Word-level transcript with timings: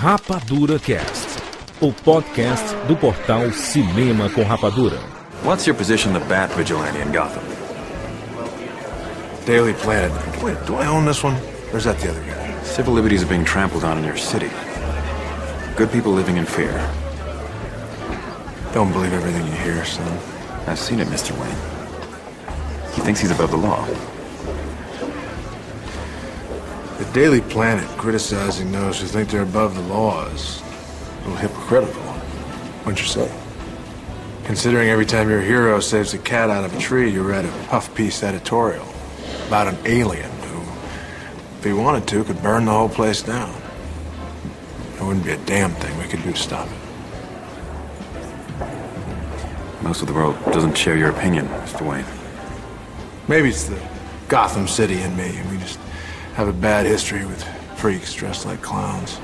Rapadura 0.00 0.78
Cast, 0.78 1.42
o 1.80 1.92
podcast 1.92 2.72
do 2.86 2.96
portal 2.96 3.50
Cinema 3.50 4.30
com 4.30 4.44
Rapadura. 4.44 4.96
What's 5.42 5.66
your 5.66 5.76
position 5.76 6.12
the 6.12 6.20
Bat 6.20 6.54
Vigilante 6.54 7.00
in 7.00 7.10
Gotham? 7.10 7.42
Daily 9.44 9.74
Planet. 9.74 10.12
Wait, 10.40 10.56
do 10.66 10.76
I 10.76 10.86
own 10.86 11.04
this 11.04 11.24
one? 11.24 11.34
Or 11.72 11.78
is 11.78 11.84
that 11.84 11.98
the 11.98 12.10
other 12.10 12.22
guy? 12.22 12.62
Civil 12.62 12.94
liberties 12.94 13.24
are 13.24 13.28
being 13.28 13.44
trampled 13.44 13.82
on 13.82 13.98
in 13.98 14.04
your 14.04 14.16
city. 14.16 14.50
Good 15.74 15.90
people 15.90 16.12
living 16.12 16.36
in 16.36 16.46
fear. 16.46 16.70
Don't 18.72 18.92
believe 18.92 19.12
everything 19.12 19.44
you 19.46 19.58
hear, 19.64 19.84
son. 19.84 20.06
I've 20.68 20.78
seen 20.78 21.00
it, 21.00 21.08
Mr. 21.08 21.32
Wayne. 21.32 22.94
He 22.94 23.00
thinks 23.00 23.18
he's 23.18 23.32
above 23.32 23.50
the 23.50 23.56
law. 23.56 23.84
Daily 27.18 27.40
Planet 27.40 27.88
criticizing 27.98 28.70
those 28.70 29.00
who 29.00 29.08
think 29.08 29.28
they're 29.28 29.42
above 29.42 29.74
the 29.74 29.82
law 29.92 30.24
is 30.26 30.62
a 30.62 31.28
little 31.28 31.34
hypocritical. 31.34 32.00
Wouldn't 32.84 33.00
you 33.00 33.08
say? 33.08 33.28
Considering 34.44 34.88
every 34.88 35.04
time 35.04 35.28
your 35.28 35.40
hero 35.40 35.80
saves 35.80 36.14
a 36.14 36.18
cat 36.18 36.48
out 36.48 36.62
of 36.62 36.72
a 36.76 36.78
tree, 36.78 37.10
you 37.10 37.24
read 37.24 37.44
a 37.44 37.50
puff 37.66 37.92
piece 37.96 38.22
editorial 38.22 38.86
about 39.48 39.66
an 39.66 39.76
alien 39.84 40.30
who, 40.30 40.60
if 41.58 41.64
he 41.64 41.72
wanted 41.72 42.06
to, 42.06 42.22
could 42.22 42.40
burn 42.40 42.66
the 42.66 42.70
whole 42.70 42.88
place 42.88 43.20
down. 43.20 43.52
There 44.92 45.04
wouldn't 45.04 45.24
be 45.24 45.32
a 45.32 45.38
damn 45.38 45.72
thing 45.72 45.98
we 45.98 46.04
could 46.04 46.22
do 46.22 46.30
to 46.30 46.38
stop 46.38 46.68
it. 46.68 46.72
Most 49.82 50.02
of 50.02 50.06
the 50.06 50.14
world 50.14 50.36
doesn't 50.52 50.78
share 50.78 50.96
your 50.96 51.10
opinion, 51.10 51.48
Mr. 51.48 51.84
Wayne. 51.84 52.06
Maybe 53.26 53.48
it's 53.48 53.64
the 53.64 53.82
Gotham 54.28 54.68
City 54.68 55.00
in 55.00 55.16
me, 55.16 55.36
and 55.36 55.50
we 55.50 55.56
just 55.56 55.80
have 56.38 56.46
a 56.46 56.52
bad 56.52 56.86
history 56.86 57.26
with 57.26 57.42
freaks 57.76 58.14
dressed 58.14 58.46
like 58.46 58.62
clowns. 58.62 59.18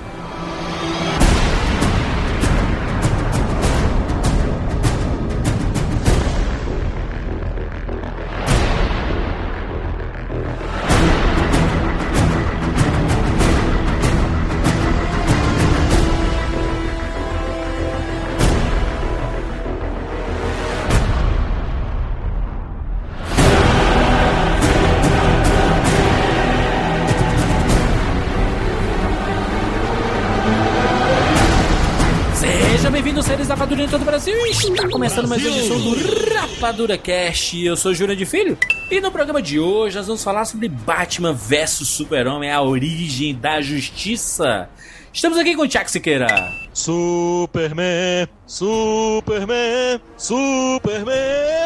Começando 35.15 35.29
mais 35.29 35.47
uma 35.47 35.57
edição 35.57 35.81
do 35.81 36.35
Rapadura 36.35 36.99
Cast. 36.99 37.65
Eu 37.65 37.77
sou 37.77 37.95
Júlia 37.95 38.17
de 38.17 38.27
Filho 38.27 38.59
e 38.91 39.01
no 39.01 39.13
programa 39.13 39.41
de 39.41 39.61
hoje 39.61 39.97
nós 39.97 40.09
vamos 40.09 40.25
falar 40.25 40.45
sobre 40.45 40.69
Batman 40.69 41.33
vs 41.33 41.87
Super-Homem, 41.87 42.51
a 42.51 42.61
origem 42.61 43.33
da 43.33 43.61
justiça. 43.61 44.69
Estamos 45.13 45.39
aqui 45.39 45.55
com 45.55 45.63
o 45.63 45.69
Tiago 45.69 45.89
Siqueira. 45.89 46.64
Superman, 46.75 48.29
Superman, 48.47 50.01
Superman, 50.17 51.15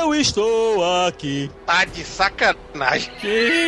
eu 0.02 0.14
estou 0.14 1.06
aqui. 1.06 1.50
Tá 1.64 1.86
de 1.86 2.04
sacanagem. 2.04 3.10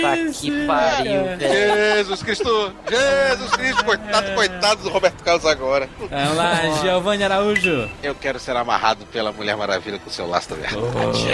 Tá 0.03 0.17
que 0.39 0.67
pariu, 0.67 1.25
velho. 1.25 1.97
Jesus 1.97 2.23
Cristo, 2.23 2.73
Jesus 2.87 3.51
Cristo, 3.53 3.85
coitado, 3.87 4.35
coitado 4.35 4.83
do 4.83 4.91
Roberto 4.91 5.25
Carlos 5.25 5.47
agora. 5.47 5.89
Vamos 5.99 6.37
lá, 6.37 6.61
Giovanni 6.83 7.25
Araújo. 7.25 7.91
Eu 8.03 8.15
quero 8.15 8.39
ser 8.39 8.55
amarrado 8.55 9.07
pela 9.07 9.33
Mulher 9.33 9.57
Maravilha 9.57 9.99
com 9.99 10.11
seu 10.11 10.29
laço 10.29 10.51
da 10.51 10.57
verdade. 10.57 11.25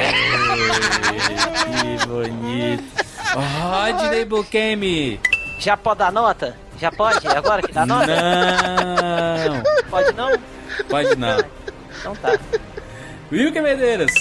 que 1.98 2.06
bonito. 2.06 2.84
Rodney 3.34 4.24
Bukemi. 4.24 5.20
Já 5.58 5.76
pode 5.76 5.98
dar 5.98 6.12
nota? 6.12 6.56
Já 6.80 6.92
pode? 6.92 7.26
Agora 7.26 7.62
que 7.62 7.72
dá 7.72 7.86
nota? 7.86 8.06
Não, 8.06 9.62
Pode 9.90 10.12
não? 10.14 10.30
pode 10.88 11.16
não. 11.16 11.38
Então 11.98 12.14
tá. 12.16 12.38
Wilker 13.32 13.62
Medeiros. 13.62 14.12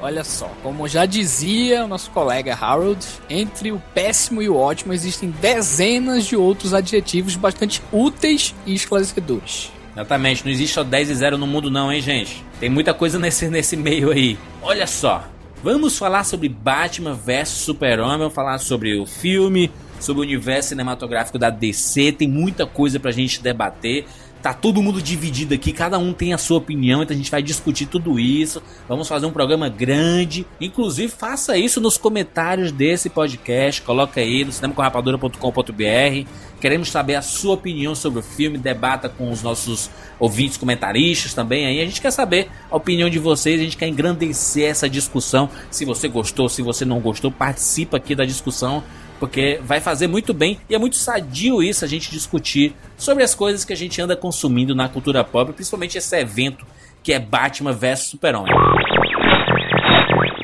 Olha 0.00 0.24
só, 0.24 0.50
como 0.64 0.88
já 0.88 1.06
dizia 1.06 1.84
o 1.84 1.88
nosso 1.88 2.10
colega 2.10 2.58
Harold, 2.60 3.06
entre 3.30 3.70
o 3.70 3.80
péssimo 3.94 4.42
e 4.42 4.48
o 4.48 4.56
ótimo 4.56 4.92
existem 4.92 5.30
dezenas 5.30 6.24
de 6.24 6.34
outros 6.34 6.74
adjetivos 6.74 7.36
bastante 7.36 7.80
úteis 7.92 8.52
e 8.66 8.74
esclarecedores. 8.74 9.70
Exatamente, 9.92 10.44
não 10.44 10.50
existe 10.50 10.74
só 10.74 10.82
10 10.82 11.10
e 11.10 11.14
0 11.14 11.38
no 11.38 11.46
mundo 11.46 11.70
não, 11.70 11.92
hein, 11.92 12.00
gente? 12.00 12.44
Tem 12.58 12.68
muita 12.68 12.92
coisa 12.92 13.16
nesse, 13.16 13.46
nesse 13.48 13.76
meio 13.76 14.10
aí. 14.10 14.36
Olha 14.60 14.88
só, 14.88 15.22
vamos 15.62 15.96
falar 15.96 16.24
sobre 16.24 16.48
Batman 16.48 17.14
vs 17.14 17.48
Super-Homem, 17.50 18.18
vamos 18.18 18.34
falar 18.34 18.58
sobre 18.58 18.98
o 18.98 19.06
filme, 19.06 19.70
sobre 20.02 20.20
o 20.20 20.24
universo 20.24 20.70
cinematográfico 20.70 21.38
da 21.38 21.50
DC, 21.50 22.12
tem 22.12 22.28
muita 22.28 22.66
coisa 22.66 23.00
pra 23.00 23.10
gente 23.10 23.42
debater. 23.42 24.06
Tá 24.42 24.52
todo 24.52 24.82
mundo 24.82 25.00
dividido 25.00 25.54
aqui, 25.54 25.72
cada 25.72 25.96
um 25.98 26.12
tem 26.12 26.34
a 26.34 26.38
sua 26.38 26.58
opinião, 26.58 27.00
então 27.00 27.14
a 27.14 27.16
gente 27.16 27.30
vai 27.30 27.40
discutir 27.40 27.86
tudo 27.86 28.18
isso. 28.18 28.60
Vamos 28.88 29.06
fazer 29.06 29.24
um 29.24 29.30
programa 29.30 29.68
grande. 29.68 30.44
Inclusive, 30.60 31.12
faça 31.12 31.56
isso 31.56 31.80
nos 31.80 31.96
comentários 31.96 32.72
desse 32.72 33.08
podcast. 33.08 33.80
Coloca 33.82 34.20
aí 34.20 34.44
no 34.44 34.50
cinemacorrapadora.com.br. 34.50 36.28
Queremos 36.60 36.90
saber 36.90 37.14
a 37.14 37.22
sua 37.22 37.54
opinião 37.54 37.94
sobre 37.94 38.18
o 38.18 38.22
filme. 38.22 38.58
Debata 38.58 39.08
com 39.08 39.30
os 39.30 39.44
nossos 39.44 39.88
ouvintes 40.18 40.56
comentaristas 40.56 41.32
também. 41.34 41.64
Aí 41.66 41.80
a 41.80 41.84
gente 41.84 42.00
quer 42.00 42.10
saber 42.10 42.50
a 42.68 42.76
opinião 42.76 43.08
de 43.08 43.20
vocês. 43.20 43.60
A 43.60 43.64
gente 43.64 43.76
quer 43.76 43.86
engrandecer 43.86 44.68
essa 44.68 44.90
discussão. 44.90 45.48
Se 45.70 45.84
você 45.84 46.08
gostou, 46.08 46.48
se 46.48 46.62
você 46.62 46.84
não 46.84 46.98
gostou, 46.98 47.30
participa 47.30 47.96
aqui 47.96 48.12
da 48.16 48.24
discussão 48.24 48.82
porque 49.22 49.60
vai 49.62 49.78
fazer 49.78 50.08
muito 50.08 50.34
bem 50.34 50.58
e 50.68 50.74
é 50.74 50.78
muito 50.80 50.96
sadio 50.96 51.62
isso 51.62 51.84
a 51.84 51.88
gente 51.88 52.10
discutir 52.10 52.74
sobre 52.98 53.22
as 53.22 53.36
coisas 53.36 53.64
que 53.64 53.72
a 53.72 53.76
gente 53.76 54.02
anda 54.02 54.16
consumindo 54.16 54.74
na 54.74 54.88
cultura 54.88 55.22
pop, 55.22 55.52
principalmente 55.52 55.96
esse 55.96 56.18
evento 56.18 56.66
que 57.04 57.12
é 57.12 57.20
Batman 57.20 57.70
vs 57.72 58.00
Super-Homem. 58.00 58.52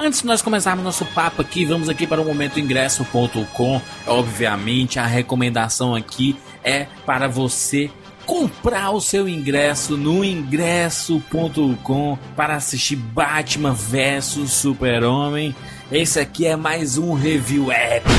Antes 0.00 0.20
de 0.20 0.28
nós 0.28 0.40
começarmos 0.40 0.84
nosso 0.84 1.04
papo 1.06 1.42
aqui, 1.42 1.64
vamos 1.64 1.88
aqui 1.88 2.06
para 2.06 2.20
o 2.20 2.24
momento 2.24 2.60
ingresso.com. 2.60 3.82
Obviamente, 4.06 5.00
a 5.00 5.06
recomendação 5.06 5.96
aqui 5.96 6.36
é 6.62 6.86
para 7.04 7.26
você 7.26 7.90
comprar 8.24 8.90
o 8.90 9.00
seu 9.00 9.28
ingresso 9.28 9.96
no 9.96 10.22
ingresso.com 10.22 12.16
para 12.36 12.54
assistir 12.54 12.94
Batman 12.94 13.72
vs 13.72 14.52
Super-Homem. 14.52 15.52
Esse 15.90 16.20
aqui 16.20 16.44
é 16.44 16.54
mais 16.54 16.98
um 16.98 17.14
review 17.14 17.72
épico, 17.72 18.12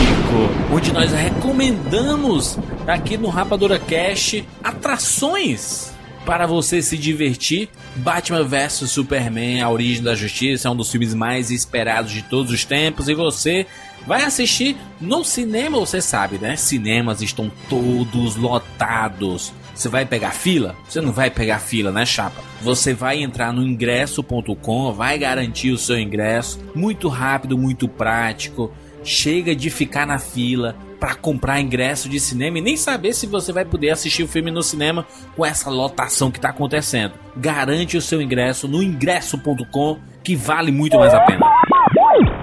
onde 0.73 0.91
nós 0.91 1.11
recomendamos 1.11 2.57
aqui 2.87 3.15
no 3.15 3.29
Rapadura 3.29 3.77
Cash 3.77 4.43
atrações 4.63 5.93
para 6.25 6.47
você 6.47 6.81
se 6.81 6.97
divertir. 6.97 7.69
Batman 7.97 8.43
vs 8.43 8.89
Superman, 8.89 9.61
A 9.61 9.69
Origem 9.69 10.01
da 10.01 10.15
Justiça, 10.15 10.67
é 10.67 10.71
um 10.71 10.75
dos 10.75 10.91
filmes 10.91 11.13
mais 11.13 11.51
esperados 11.51 12.11
de 12.11 12.23
todos 12.23 12.51
os 12.51 12.65
tempos 12.65 13.07
e 13.07 13.13
você 13.13 13.67
vai 14.07 14.23
assistir 14.23 14.75
no 14.99 15.23
cinema, 15.23 15.77
você 15.77 16.01
sabe, 16.01 16.39
né? 16.39 16.55
Cinemas 16.55 17.21
estão 17.21 17.51
todos 17.69 18.35
lotados. 18.35 19.53
Você 19.79 19.87
vai 19.87 20.05
pegar 20.05 20.31
fila? 20.31 20.75
Você 20.89 20.99
não 20.99 21.13
vai 21.13 21.29
pegar 21.29 21.57
fila, 21.59 21.89
né, 21.89 22.05
chapa? 22.05 22.43
Você 22.61 22.93
vai 22.93 23.23
entrar 23.23 23.53
no 23.53 23.65
ingresso.com, 23.65 24.91
vai 24.91 25.17
garantir 25.17 25.71
o 25.71 25.77
seu 25.77 25.97
ingresso, 25.97 26.59
muito 26.75 27.07
rápido, 27.07 27.57
muito 27.57 27.87
prático. 27.87 28.73
Chega 29.05 29.55
de 29.55 29.69
ficar 29.69 30.05
na 30.05 30.19
fila 30.19 30.75
para 30.99 31.15
comprar 31.15 31.61
ingresso 31.61 32.09
de 32.09 32.19
cinema 32.19 32.57
e 32.57 32.61
nem 32.61 32.75
saber 32.75 33.13
se 33.13 33.25
você 33.25 33.53
vai 33.53 33.63
poder 33.63 33.91
assistir 33.91 34.21
o 34.21 34.27
filme 34.27 34.51
no 34.51 34.61
cinema 34.61 35.07
com 35.33 35.45
essa 35.45 35.69
lotação 35.69 36.29
que 36.29 36.39
está 36.39 36.49
acontecendo. 36.49 37.13
Garante 37.37 37.95
o 37.95 38.01
seu 38.01 38.21
ingresso 38.21 38.67
no 38.67 38.83
ingresso.com, 38.83 39.97
que 40.21 40.35
vale 40.35 40.73
muito 40.73 40.99
mais 40.99 41.13
a 41.13 41.21
pena. 41.21 41.45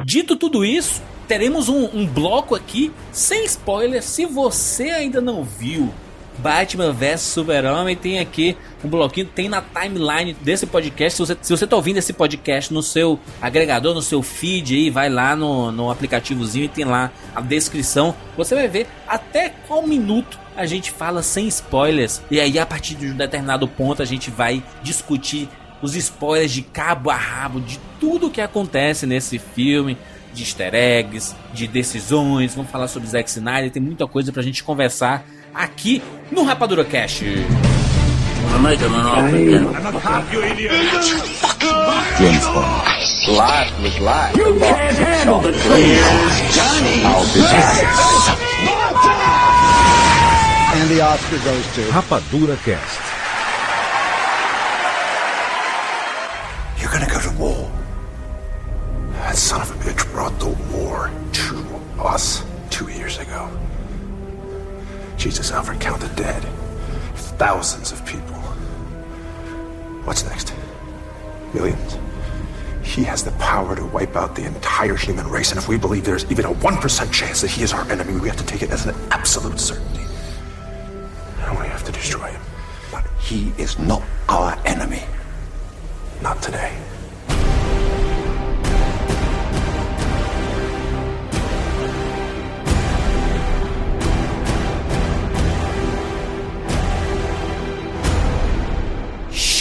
Dito 0.06 0.36
tudo 0.36 0.64
isso, 0.64 1.02
teremos 1.28 1.68
um, 1.68 1.84
um 1.92 2.06
bloco 2.06 2.54
aqui 2.54 2.90
sem 3.12 3.44
spoiler. 3.44 4.02
Se 4.02 4.24
você 4.24 4.84
ainda 4.84 5.20
não 5.20 5.44
viu 5.44 5.92
Batman 6.38 6.92
vs 6.92 7.20
Super-Homem, 7.20 7.96
tem 7.96 8.18
aqui 8.18 8.56
um 8.84 8.88
bloquinho, 8.88 9.26
tem 9.26 9.48
na 9.48 9.62
timeline 9.62 10.34
desse 10.34 10.66
podcast. 10.66 11.16
Se 11.16 11.26
você, 11.26 11.38
se 11.40 11.56
você 11.56 11.66
tá 11.66 11.76
ouvindo 11.76 11.98
esse 11.98 12.12
podcast 12.12 12.72
no 12.72 12.82
seu 12.82 13.18
agregador, 13.40 13.94
no 13.94 14.02
seu 14.02 14.22
feed 14.22 14.74
aí, 14.74 14.90
vai 14.90 15.08
lá 15.08 15.34
no, 15.34 15.72
no 15.72 15.90
aplicativozinho 15.90 16.66
e 16.66 16.68
tem 16.68 16.84
lá 16.84 17.10
a 17.34 17.40
descrição. 17.40 18.14
Você 18.36 18.54
vai 18.54 18.68
ver 18.68 18.86
até 19.06 19.50
qual 19.66 19.86
minuto 19.86 20.38
a 20.56 20.66
gente 20.66 20.90
fala 20.90 21.22
sem 21.22 21.46
spoilers. 21.48 22.22
E 22.30 22.40
aí, 22.40 22.58
a 22.58 22.66
partir 22.66 22.94
de 22.94 23.06
um 23.08 23.16
determinado 23.16 23.66
ponto, 23.68 24.02
a 24.02 24.06
gente 24.06 24.30
vai 24.30 24.62
discutir 24.82 25.48
os 25.82 25.94
spoilers 25.94 26.52
de 26.52 26.62
cabo 26.62 27.10
a 27.10 27.16
rabo 27.16 27.60
de 27.60 27.78
tudo 28.00 28.30
que 28.30 28.40
acontece 28.40 29.06
nesse 29.06 29.38
filme 29.38 29.96
de 30.32 30.42
easter 30.42 30.74
eggs, 30.74 31.34
de 31.52 31.66
decisões, 31.66 32.54
vamos 32.54 32.70
falar 32.70 32.88
sobre 32.88 33.08
Zack 33.08 33.28
Snyder, 33.30 33.70
tem 33.70 33.82
muita 33.82 34.06
coisa 34.06 34.30
pra 34.30 34.42
gente 34.42 34.62
conversar 34.62 35.24
aqui 35.56 36.02
no 36.30 36.44
Rapadura 36.44 36.84
Cash. 36.84 37.22
Rapadura 51.90 52.56
Cast. 52.64 53.00
You're 56.80 56.92
gonna 56.92 57.06
go 57.06 57.20
to 57.20 57.30
war. 57.38 57.72
That 59.14 59.36
son 59.36 59.62
of 59.62 59.70
a 59.70 59.74
bitch 59.82 60.12
brought 60.12 60.38
the 60.38 60.50
war 60.72 61.10
to 61.32 61.56
us. 62.02 62.45
Jesus, 65.26 65.50
Alfred, 65.50 65.80
count 65.80 66.00
the 66.00 66.08
dead. 66.10 66.40
Thousands 67.36 67.90
of 67.90 68.06
people. 68.06 68.36
What's 70.06 70.24
next? 70.24 70.54
Millions? 71.52 71.98
He 72.84 73.02
has 73.02 73.24
the 73.24 73.32
power 73.32 73.74
to 73.74 73.84
wipe 73.86 74.14
out 74.14 74.36
the 74.36 74.44
entire 74.44 74.94
human 74.94 75.26
race, 75.26 75.50
and 75.50 75.58
if 75.58 75.66
we 75.66 75.78
believe 75.78 76.04
there's 76.04 76.30
even 76.30 76.44
a 76.44 76.52
1% 76.52 77.12
chance 77.12 77.40
that 77.40 77.50
he 77.50 77.64
is 77.64 77.72
our 77.72 77.82
enemy, 77.90 78.20
we 78.20 78.28
have 78.28 78.36
to 78.36 78.46
take 78.46 78.62
it 78.62 78.70
as 78.70 78.86
an 78.86 78.94
absolute 79.10 79.58
certainty. 79.58 80.04
And 81.40 81.58
we 81.58 81.66
have 81.66 81.82
to 81.82 81.90
destroy 81.90 82.28
him. 82.28 82.42
But 82.92 83.04
he 83.18 83.52
is 83.58 83.80
not 83.80 84.04
our 84.28 84.56
enemy. 84.64 85.02
Not 86.22 86.40
today. 86.40 86.72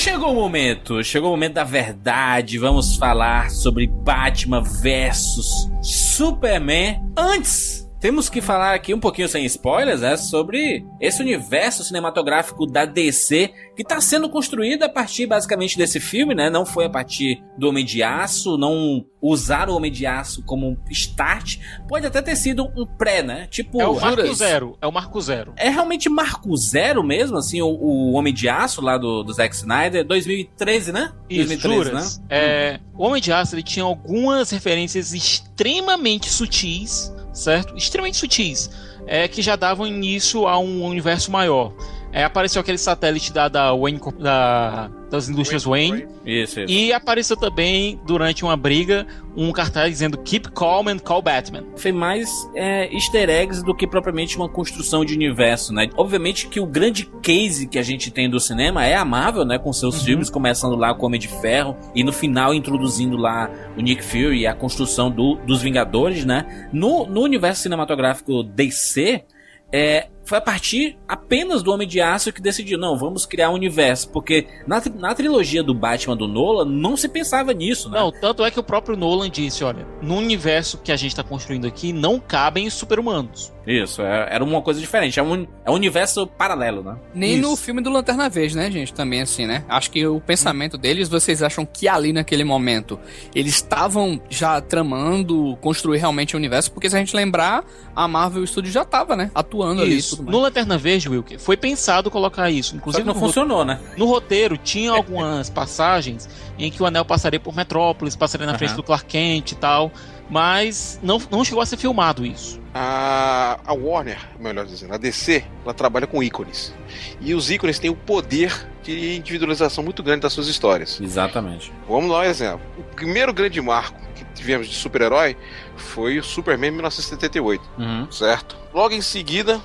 Chegou 0.06 0.34
o 0.34 0.36
momento, 0.36 1.04
chegou 1.04 1.30
o 1.30 1.32
momento 1.32 1.54
da 1.54 1.64
verdade. 1.64 2.60
Vamos 2.60 2.96
falar 2.96 3.50
sobre 3.50 3.88
Batman 3.88 4.62
versus 4.62 5.68
Superman. 5.82 7.02
Antes, 7.18 7.90
temos 8.00 8.30
que 8.30 8.40
falar 8.40 8.76
aqui 8.76 8.94
um 8.94 9.00
pouquinho 9.00 9.28
sem 9.28 9.44
spoilers, 9.46 10.02
né, 10.02 10.16
sobre 10.16 10.86
esse 11.02 11.24
universo 11.24 11.84
cinematográfico 11.84 12.68
da 12.68 12.86
DC 12.86 13.52
que 13.76 13.82
está 13.82 14.00
sendo 14.00 14.30
construído 14.30 14.84
a 14.84 14.90
partir 14.90 15.26
basicamente 15.26 15.76
desse 15.76 16.00
filme, 16.00 16.36
né? 16.36 16.52
Não 16.52 16.68
foi 16.68 16.86
a 16.86 16.90
partir 16.90 17.44
do 17.58 17.68
Homem 17.68 17.84
de 17.84 18.04
Aço, 18.04 18.60
não 18.60 19.04
usar 19.32 19.70
o 19.70 19.76
Homem 19.76 19.92
de 19.92 20.06
Aço 20.06 20.44
como 20.44 20.68
um 20.68 20.78
start, 20.90 21.58
pode 21.88 22.06
até 22.06 22.22
ter 22.22 22.36
sido 22.36 22.72
um 22.76 22.86
pré, 22.86 23.24
né? 23.24 23.48
Tipo, 23.50 23.82
É 23.82 23.88
o 23.88 24.00
Marco 24.00 24.22
juras. 24.22 24.38
Zero. 24.38 24.78
É 24.82 24.88
o 24.88 24.92
Marco 24.92 25.22
Zero. 25.22 25.54
É 25.58 25.70
realmente 25.70 26.10
Marco 26.10 26.56
Zero 26.58 27.04
mesmo, 27.04 27.38
assim, 27.38 27.62
o, 27.62 27.68
o 27.68 28.14
Homem 28.14 28.34
de 28.34 28.48
Aço 28.48 28.82
lá 28.82 28.98
do, 28.98 29.24
do 29.24 29.34
Zack 29.34 29.56
Snyder, 29.56 30.06
2013, 30.06 30.92
né? 30.92 31.12
Isso, 31.30 31.48
2013, 31.48 31.90
juras. 31.90 32.22
É, 32.30 32.80
o 32.94 33.06
Homem 33.06 33.22
de 33.22 33.32
Aço 33.32 33.56
ele 33.56 33.64
tinha 33.64 33.84
algumas 33.86 34.50
referências 34.52 35.14
extremamente 35.14 36.30
sutis, 36.30 37.14
certo? 37.34 37.76
Extremamente 37.76 38.18
sutis, 38.18 38.70
é, 39.08 39.28
que 39.28 39.42
já 39.42 39.56
davam 39.56 39.86
início 39.88 40.48
a 40.48 40.60
um 40.60 40.84
universo 40.84 41.32
maior. 41.32 41.74
É, 42.18 42.24
apareceu 42.24 42.62
aquele 42.62 42.78
satélite 42.78 43.34
da, 43.34 43.50
da 43.50 43.74
Wayne, 43.76 44.00
da- 44.20 44.90
das 45.12 45.28
indústrias 45.28 45.66
Wayne, 45.66 46.08
Isso, 46.26 46.62
isso. 46.62 46.72
e 46.74 46.92
apareceu 46.94 47.36
também 47.36 48.00
durante 48.08 48.44
uma 48.46 48.56
briga 48.56 49.06
um 49.36 49.52
cartaz 49.52 49.90
dizendo 49.92 50.18
Keep 50.20 50.52
Calm 50.52 50.88
and 50.88 51.00
Call 51.00 51.22
Batman. 51.22 51.64
Foi 51.76 51.92
mais 51.92 52.30
é, 52.56 52.92
easter 52.94 53.30
eggs 53.30 53.62
do 53.64 53.76
que 53.76 53.86
propriamente 53.86 54.38
uma 54.38 54.48
construção 54.48 55.04
de 55.04 55.14
universo, 55.14 55.74
né? 55.74 55.90
Obviamente 55.98 56.48
que 56.48 56.60
o 56.60 56.66
grande 56.66 57.06
case 57.22 57.68
que 57.68 57.78
a 57.78 57.84
gente 57.84 58.10
tem 58.10 58.30
do 58.30 58.40
cinema 58.40 58.86
é 58.86 58.96
a 58.96 59.04
Marvel, 59.04 59.44
né? 59.44 59.60
Com 59.60 59.74
seus 59.74 60.02
filmes, 60.02 60.30
começando 60.30 60.76
lá 60.78 60.94
com 60.94 61.04
o 61.04 61.06
Homem 61.08 61.20
de 61.20 61.28
Ferro 61.28 61.76
e 61.94 62.02
no 62.02 62.14
final 62.14 62.54
introduzindo 62.54 63.18
lá 63.18 63.50
o 63.78 63.82
Nick 63.82 64.02
Fury 64.02 64.40
e 64.40 64.48
a 64.48 64.56
construção 64.56 65.12
do- 65.12 65.36
dos 65.46 65.62
Vingadores, 65.62 66.24
né? 66.24 66.70
No, 66.72 67.06
no 67.06 67.22
universo 67.22 67.62
cinematográfico 67.64 68.42
DC, 68.42 69.24
é, 69.72 70.08
foi 70.26 70.38
a 70.38 70.42
partir 70.42 70.98
apenas 71.08 71.62
do 71.62 71.72
Homem 71.72 71.88
de 71.88 72.02
Aço 72.02 72.34
que 72.34 72.42
decidiu, 72.42 72.78
não, 72.78 72.98
vamos 72.98 73.26
criar 73.26 73.52
um 73.52 73.54
universo, 73.54 74.10
porque 74.10 74.48
na, 74.68 74.82
na 74.96 75.14
trilogia 75.14 75.64
do 75.64 75.74
Batman 75.74 76.18
do 76.18 76.28
Nolan 76.28 76.66
não 76.66 76.98
se 76.98 77.08
pensava 77.08 77.54
nisso, 77.54 77.90
né? 77.90 78.00
Não, 78.00 78.12
tanto 78.12 78.44
é 78.44 78.52
que 78.52 78.60
o 78.60 78.64
próprio 78.64 78.98
Nolan 78.98 79.30
disse, 79.30 79.64
olha, 79.64 79.86
no 80.02 80.18
universo 80.18 80.80
que 80.84 80.92
a 80.92 80.96
gente 80.96 81.12
está 81.12 81.24
construindo 81.24 81.68
aqui 81.68 81.94
não 81.94 82.20
cabem 82.20 82.68
os 82.68 82.74
super-humanos. 82.74 83.54
Isso, 83.68 84.02
é- 84.02 84.28
era 84.30 84.44
uma 84.44 84.62
coisa 84.62 84.80
diferente, 84.80 85.20
é 85.20 85.24
um, 85.24 85.48
é 85.66 85.72
um 85.72 85.74
universo 85.74 86.28
paralelo, 86.28 86.84
né? 86.84 86.98
Nem 87.14 87.40
Isso. 87.40 87.50
no 87.50 87.56
filme 87.56 87.82
do 87.82 87.90
Lanterna 87.90 88.30
Verde, 88.30 88.56
né, 88.56 88.70
gente? 88.70 88.94
Também 88.94 89.22
assim, 89.22 89.46
né? 89.46 89.64
Acho 89.68 89.90
que 89.90 90.06
o 90.06 90.22
pensamento 90.22 90.78
deles, 90.78 91.10
vocês 91.10 91.42
acham 91.42 91.66
que 91.66 91.88
ali 91.88 92.14
naquele 92.14 92.44
momento 92.44 93.00
eles 93.34 93.56
estavam 93.56 94.22
já 94.30 94.62
tramando 94.62 95.58
construir 95.62 95.98
realmente 95.98 96.36
o 96.36 96.38
universo? 96.38 96.72
Porque 96.72 96.90
se 96.90 96.96
a 96.96 97.00
gente 97.00 97.16
lembrar, 97.16 97.64
a 97.96 98.08
Marvel 98.08 98.46
Studios 98.46 98.74
já 98.74 98.86
tava, 98.86 99.16
né? 99.16 99.32
Atuando 99.34 99.82
ali 99.82 99.98
e 99.98 100.02
Isso. 100.16 100.24
No. 100.24 100.40
Lanterna 100.40 100.78
Verde, 100.78 101.08
Wilker, 101.10 101.40
foi 101.40 101.56
pensado 101.58 102.10
colocar 102.12 102.50
isso. 102.50 102.72
Só 102.72 102.76
Inclusive 102.78 103.04
que 103.04 103.08
não 103.08 103.16
funcionou, 103.20 103.64
né? 103.64 103.80
no 103.98 104.06
roteiro 104.06 104.58
tinha 104.58 104.92
algumas 104.92 105.50
passagens 105.50 106.28
em 106.58 106.72
que 106.72 106.82
o 106.82 106.86
anel 106.86 107.06
passaria 107.06 107.40
por 107.40 107.56
Metrópolis, 107.56 108.16
passaria 108.16 108.46
na 108.48 108.58
frente 108.58 108.70
Aham. 108.70 108.78
do 108.78 108.84
Clark 108.84 109.06
Kent 109.06 109.52
e 109.52 109.56
tal. 109.56 109.92
Mas 110.30 111.00
não, 111.04 111.22
não 111.30 111.46
chegou 111.46 111.62
a 111.62 111.66
ser 111.68 111.78
filmado 111.78 112.26
isso. 112.26 112.60
A, 112.74 113.60
a 113.66 113.74
Warner, 113.74 114.18
melhor 114.40 114.66
dizendo, 114.66 114.94
a 114.94 114.98
DC, 114.98 115.46
ela 115.64 115.74
trabalha 115.74 116.08
com 116.08 116.22
ícones. 116.24 116.74
E 117.22 117.36
os 117.36 117.52
ícones 117.52 117.78
têm 117.78 117.92
o 117.92 117.96
poder 117.96 118.52
de 118.82 119.16
individualização 119.16 119.84
muito 119.84 120.02
grande 120.02 120.22
das 120.22 120.34
suas 120.34 120.48
histórias. 120.48 121.00
Exatamente. 121.00 121.72
Vamos 121.88 122.10
dar 122.10 122.18
um 122.20 122.24
exemplo. 122.24 122.62
O 122.78 122.84
primeiro 122.96 123.32
grande 123.34 123.62
marco 123.62 124.00
que 124.16 124.26
tivemos 124.34 124.68
de 124.68 124.74
super-herói 124.76 125.38
foi 125.78 126.18
o 126.18 126.24
Superman 126.24 126.70
em 126.70 126.74
1978, 126.74 127.64
Uhum. 127.78 128.12
certo? 128.12 128.58
Logo 128.74 128.96
em 128.96 129.02
seguida, 129.02 129.62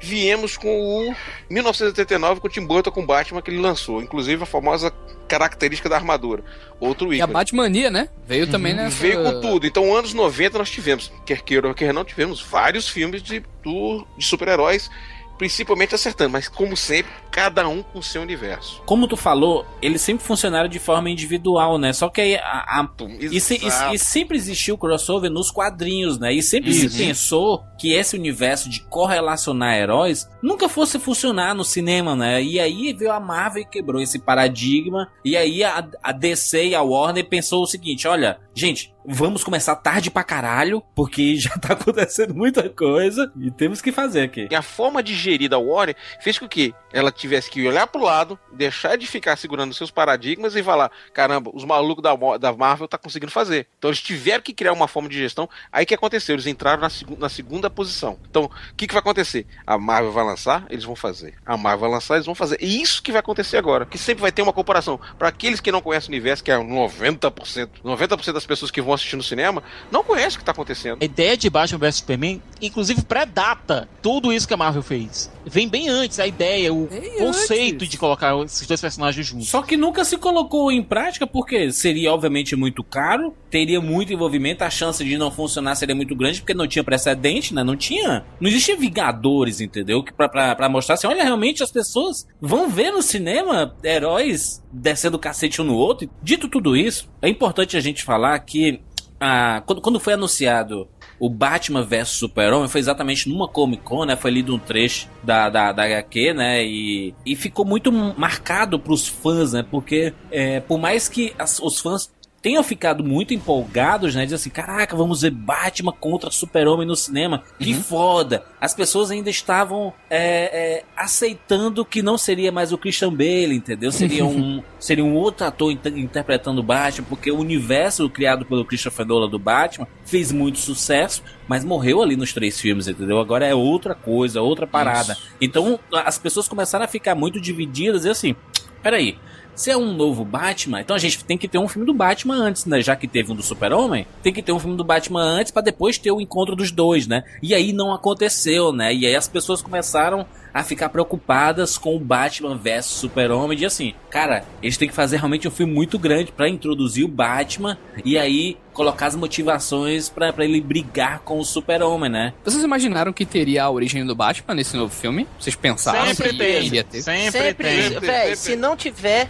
viemos 0.00 0.56
com 0.56 0.68
o 0.68 1.14
1989 1.48 2.40
com 2.40 2.46
o 2.46 2.50
Tim 2.50 2.66
Burton 2.66 2.90
com 2.90 3.02
o 3.02 3.06
Batman 3.06 3.42
que 3.42 3.50
ele 3.50 3.60
lançou, 3.60 4.02
inclusive 4.02 4.42
a 4.42 4.46
famosa 4.46 4.92
característica 5.26 5.88
da 5.88 5.96
armadura. 5.96 6.44
Outro 6.78 7.12
E 7.12 7.16
a 7.16 7.24
ícone. 7.24 7.32
Batmania, 7.32 7.90
né? 7.90 8.08
Veio 8.26 8.46
também 8.46 8.74
nessa... 8.74 8.96
Veio 8.96 9.22
com 9.22 9.40
tudo. 9.40 9.66
Então, 9.66 9.94
anos 9.94 10.12
90 10.12 10.58
nós 10.58 10.70
tivemos, 10.70 11.12
quer 11.24 11.40
queira 11.42 11.68
ou 11.68 11.74
quer 11.74 11.92
não, 11.92 12.04
tivemos 12.04 12.42
vários 12.42 12.88
filmes 12.88 13.22
de, 13.22 13.40
de 13.40 14.24
super-heróis, 14.24 14.90
principalmente 15.38 15.94
acertando, 15.94 16.30
mas 16.30 16.48
como 16.48 16.76
sempre, 16.76 17.10
cada 17.36 17.68
um 17.68 17.82
com 17.82 18.00
seu 18.00 18.22
universo. 18.22 18.80
Como 18.86 19.06
tu 19.06 19.14
falou, 19.14 19.66
eles 19.82 20.00
sempre 20.00 20.24
funcionaram 20.24 20.70
de 20.70 20.78
forma 20.78 21.10
individual, 21.10 21.76
né? 21.76 21.92
Só 21.92 22.08
que 22.08 22.22
aí 22.22 22.34
a, 22.36 22.40
a- 22.80 22.88
e, 23.20 23.38
se- 23.38 23.60
e- 23.62 23.94
e 23.94 23.98
sempre 23.98 24.38
existiu 24.38 24.78
crossover 24.78 25.30
nos 25.30 25.50
quadrinhos, 25.50 26.18
né? 26.18 26.32
E 26.32 26.42
sempre 26.42 26.70
Isso. 26.70 26.88
se 26.88 27.04
pensou 27.04 27.62
que 27.78 27.92
esse 27.92 28.16
universo 28.16 28.70
de 28.70 28.80
correlacionar 28.80 29.74
heróis 29.76 30.26
nunca 30.42 30.66
fosse 30.66 30.98
funcionar 30.98 31.54
no 31.54 31.62
cinema, 31.62 32.16
né? 32.16 32.42
E 32.42 32.58
aí 32.58 32.94
veio 32.94 33.12
a 33.12 33.20
Marvel 33.20 33.62
e 33.62 33.66
quebrou 33.66 34.00
esse 34.00 34.18
paradigma. 34.18 35.12
E 35.22 35.36
aí 35.36 35.62
a, 35.62 35.86
a 36.02 36.12
DC 36.12 36.68
e 36.68 36.74
a 36.74 36.80
Warner 36.80 37.28
pensou 37.28 37.62
o 37.62 37.66
seguinte: 37.66 38.08
olha, 38.08 38.38
gente, 38.54 38.94
vamos 39.06 39.44
começar 39.44 39.76
tarde 39.76 40.10
pra 40.10 40.24
caralho, 40.24 40.82
porque 40.94 41.36
já 41.36 41.50
tá 41.58 41.74
acontecendo 41.74 42.34
muita 42.34 42.66
coisa 42.70 43.30
e 43.38 43.50
temos 43.50 43.82
que 43.82 43.92
fazer 43.92 44.22
aqui. 44.22 44.48
E 44.50 44.54
a 44.54 44.62
forma 44.62 45.02
de 45.02 45.14
gerir 45.14 45.50
da 45.50 45.58
Warner 45.58 45.94
fez 46.22 46.38
com 46.38 46.48
que 46.48 46.74
ela 46.94 47.10
tivesse 47.12 47.25
que 47.50 47.66
olhar 47.66 47.86
pro 47.86 48.02
lado, 48.02 48.38
deixar 48.52 48.96
de 48.96 49.06
ficar 49.06 49.36
segurando 49.36 49.74
seus 49.74 49.90
paradigmas 49.90 50.54
e 50.56 50.62
falar: 50.62 50.90
caramba, 51.12 51.50
os 51.54 51.64
malucos 51.64 52.02
da, 52.02 52.14
da 52.38 52.52
Marvel 52.52 52.88
tá 52.88 52.96
conseguindo 52.98 53.32
fazer. 53.32 53.66
Então 53.78 53.90
eles 53.90 54.00
tiveram 54.00 54.42
que 54.42 54.52
criar 54.52 54.72
uma 54.72 54.88
forma 54.88 55.08
de 55.08 55.16
gestão. 55.18 55.48
Aí 55.72 55.84
o 55.84 55.86
que 55.86 55.94
aconteceu? 55.94 56.34
Eles 56.34 56.46
entraram 56.46 56.80
na, 56.82 56.90
segu- 56.90 57.16
na 57.18 57.28
segunda 57.28 57.68
posição. 57.70 58.18
Então, 58.30 58.44
o 58.44 58.74
que, 58.76 58.86
que 58.86 58.94
vai 58.94 59.00
acontecer? 59.00 59.46
A 59.66 59.76
Marvel 59.78 60.12
vai 60.12 60.24
lançar, 60.24 60.64
eles 60.70 60.84
vão 60.84 60.96
fazer. 60.96 61.34
A 61.44 61.56
Marvel 61.56 61.80
vai 61.80 61.90
lançar, 61.90 62.14
eles 62.14 62.26
vão 62.26 62.34
fazer. 62.34 62.58
E 62.60 62.80
isso 62.80 63.02
que 63.02 63.12
vai 63.12 63.20
acontecer 63.20 63.56
agora. 63.56 63.84
Que 63.86 63.98
sempre 63.98 64.22
vai 64.22 64.32
ter 64.32 64.42
uma 64.42 64.52
comparação. 64.52 64.98
Para 65.18 65.28
aqueles 65.28 65.60
que 65.60 65.72
não 65.72 65.80
conhecem 65.80 66.08
o 66.08 66.12
universo, 66.12 66.42
que 66.44 66.50
é 66.50 66.56
90%, 66.56 67.68
90% 67.84 68.32
das 68.32 68.46
pessoas 68.46 68.70
que 68.70 68.80
vão 68.82 68.92
assistir 68.94 69.16
no 69.16 69.22
cinema, 69.22 69.62
não 69.90 70.02
conhecem 70.04 70.36
o 70.36 70.38
que 70.38 70.44
tá 70.44 70.52
acontecendo. 70.52 70.98
A 71.00 71.04
ideia 71.04 71.36
de 71.36 71.48
Batman 71.50 71.78
vs 71.78 71.96
Superman, 71.96 72.42
inclusive 72.60 73.02
pré-data 73.02 73.88
tudo 74.02 74.32
isso 74.32 74.46
que 74.46 74.54
a 74.54 74.56
Marvel 74.56 74.82
fez. 74.82 75.30
Vem 75.44 75.68
bem 75.68 75.88
antes 75.88 76.18
a 76.18 76.26
ideia, 76.26 76.72
o 76.72 76.86
Bem 76.86 77.15
conceito 77.18 77.76
antes. 77.76 77.88
de 77.88 77.98
colocar 77.98 78.36
esses 78.44 78.66
dois 78.66 78.80
personagens 78.80 79.26
juntos. 79.26 79.48
Só 79.48 79.62
que 79.62 79.76
nunca 79.76 80.04
se 80.04 80.16
colocou 80.16 80.70
em 80.70 80.82
prática 80.82 81.26
porque 81.26 81.70
seria 81.72 82.12
obviamente 82.12 82.54
muito 82.56 82.82
caro, 82.82 83.34
teria 83.50 83.80
muito 83.80 84.12
envolvimento, 84.12 84.64
a 84.64 84.70
chance 84.70 85.04
de 85.04 85.16
não 85.18 85.30
funcionar 85.30 85.74
seria 85.74 85.94
muito 85.94 86.14
grande 86.14 86.40
porque 86.40 86.54
não 86.54 86.66
tinha 86.66 86.84
precedente, 86.84 87.54
né? 87.54 87.62
Não 87.62 87.76
tinha, 87.76 88.24
não 88.40 88.48
existia 88.48 88.76
Vingadores, 88.76 89.60
entendeu? 89.60 90.02
Que 90.02 90.12
pra 90.12 90.68
mostrar 90.68 90.94
assim, 90.94 91.06
olha, 91.06 91.22
realmente 91.24 91.62
as 91.62 91.70
pessoas 91.70 92.26
vão 92.40 92.68
ver 92.68 92.90
no 92.90 93.02
cinema 93.02 93.74
heróis 93.82 94.62
descendo 94.72 95.16
o 95.16 95.20
cacete 95.20 95.60
um 95.60 95.64
no 95.64 95.74
outro. 95.74 96.08
Dito 96.22 96.48
tudo 96.48 96.76
isso, 96.76 97.08
é 97.22 97.28
importante 97.28 97.76
a 97.76 97.80
gente 97.80 98.02
falar 98.02 98.38
que 98.40 98.80
ah, 99.20 99.62
quando, 99.66 99.80
quando 99.80 100.00
foi 100.00 100.12
anunciado 100.12 100.88
o 101.18 101.28
Batman 101.30 101.82
vs 101.82 102.08
Super-Homem 102.08 102.68
foi 102.68 102.80
exatamente 102.80 103.28
numa 103.28 103.48
Comic 103.48 103.82
Con, 103.82 104.04
né? 104.04 104.16
Foi 104.16 104.30
lido 104.30 104.54
um 104.54 104.58
trecho 104.58 105.08
da, 105.22 105.48
da, 105.48 105.72
da 105.72 105.84
HQ, 105.84 106.34
né? 106.34 106.64
E, 106.64 107.14
e 107.24 107.34
ficou 107.34 107.64
muito 107.64 107.90
marcado 107.90 108.78
pros 108.78 109.06
fãs, 109.08 109.52
né? 109.52 109.64
Porque 109.68 110.12
é, 110.30 110.60
por 110.60 110.78
mais 110.78 111.08
que 111.08 111.34
as, 111.38 111.58
os 111.60 111.80
fãs 111.80 112.10
tenham 112.46 112.62
ficado 112.62 113.02
muito 113.02 113.34
empolgados, 113.34 114.14
né? 114.14 114.22
Diz 114.24 114.34
assim, 114.34 114.50
caraca, 114.50 114.94
vamos 114.94 115.22
ver 115.22 115.32
Batman 115.32 115.90
contra 115.90 116.30
Super-Homem 116.30 116.86
no 116.86 116.94
cinema. 116.94 117.42
Que 117.58 117.74
Uhum. 117.74 117.82
foda! 117.82 118.44
As 118.60 118.72
pessoas 118.72 119.10
ainda 119.10 119.28
estavam 119.28 119.92
é, 120.08 120.76
é, 120.78 120.84
aceitando 120.96 121.84
que 121.84 122.02
não 122.02 122.16
seria 122.16 122.52
mais 122.52 122.70
o 122.72 122.78
Christian 122.78 123.10
Bale, 123.12 123.52
entendeu? 123.52 123.90
Seria 123.90 124.22
um, 124.24 124.62
seria 124.78 125.04
um 125.04 125.16
outro 125.16 125.44
ator 125.44 125.72
inter- 125.72 125.98
interpretando 125.98 126.60
o 126.60 126.62
Batman, 126.62 127.04
porque 127.08 127.32
o 127.32 127.38
universo 127.40 128.08
criado 128.08 128.46
pelo 128.46 128.64
Christopher 128.64 129.04
Nolan 129.04 129.28
do 129.28 129.40
Batman 129.40 129.88
fez 130.04 130.30
muito 130.30 130.58
sucesso, 130.60 131.24
mas 131.48 131.64
morreu 131.64 132.00
ali 132.00 132.14
nos 132.14 132.32
três 132.32 132.60
filmes, 132.60 132.86
entendeu? 132.86 133.18
Agora 133.18 133.44
é 133.44 133.56
outra 133.56 133.92
coisa, 133.92 134.40
outra 134.40 134.68
parada. 134.68 135.16
Então 135.40 135.80
as 136.04 136.16
pessoas 136.16 136.46
começaram 136.46 136.84
a 136.84 136.88
ficar 136.88 137.16
muito 137.16 137.40
divididas 137.40 138.04
e 138.04 138.08
assim, 138.08 138.36
peraí. 138.84 139.18
Se 139.56 139.70
é 139.70 139.76
um 139.76 139.92
novo 139.94 140.24
Batman, 140.24 140.82
então 140.82 140.94
a 140.94 140.98
gente 140.98 141.24
tem 141.24 141.38
que 141.38 141.48
ter 141.48 141.58
um 141.58 141.66
filme 141.66 141.86
do 141.86 141.94
Batman 141.94 142.36
antes, 142.36 142.66
né? 142.66 142.80
Já 142.82 142.94
que 142.94 143.08
teve 143.08 143.32
um 143.32 143.34
do 143.34 143.42
Super-Homem, 143.42 144.06
tem 144.22 144.32
que 144.32 144.42
ter 144.42 144.52
um 144.52 144.58
filme 144.60 144.76
do 144.76 144.84
Batman 144.84 145.22
antes 145.22 145.50
pra 145.50 145.62
depois 145.62 145.96
ter 145.96 146.12
o 146.12 146.20
encontro 146.20 146.54
dos 146.54 146.70
dois, 146.70 147.06
né? 147.06 147.24
E 147.42 147.54
aí 147.54 147.72
não 147.72 147.92
aconteceu, 147.92 148.70
né? 148.70 148.94
E 148.94 149.06
aí 149.06 149.16
as 149.16 149.26
pessoas 149.26 149.62
começaram 149.62 150.26
a 150.52 150.62
ficar 150.62 150.88
preocupadas 150.88 151.76
com 151.76 151.96
o 151.96 151.98
Batman 151.98 152.56
versus 152.56 152.98
Super-Homem, 152.98 153.58
de 153.58 153.66
assim, 153.66 153.92
cara, 154.08 154.44
eles 154.62 154.76
têm 154.76 154.88
que 154.88 154.94
fazer 154.94 155.16
realmente 155.16 155.46
um 155.46 155.50
filme 155.50 155.72
muito 155.72 155.98
grande 155.98 156.32
pra 156.32 156.48
introduzir 156.48 157.04
o 157.04 157.08
Batman 157.08 157.76
e 158.04 158.16
aí 158.16 158.56
colocar 158.72 159.06
as 159.06 159.16
motivações 159.16 160.08
pra 160.08 160.32
pra 160.32 160.44
ele 160.44 160.60
brigar 160.60 161.20
com 161.20 161.38
o 161.38 161.44
Super-Homem, 161.44 162.10
né? 162.10 162.32
Vocês 162.44 162.62
imaginaram 162.62 163.12
que 163.12 163.24
teria 163.24 163.64
a 163.64 163.70
origem 163.70 164.04
do 164.04 164.14
Batman 164.14 164.54
nesse 164.54 164.76
novo 164.76 164.94
filme? 164.94 165.26
Vocês 165.38 165.56
pensaram 165.56 166.06
Sempre 166.06 166.30
que 166.30 166.38
tem. 166.38 166.66
iria 166.66 166.84
ter? 166.84 167.02
Sempre, 167.02 167.98
véi, 168.00 168.36
se 168.36 168.56
não 168.56 168.76
tiver, 168.76 169.28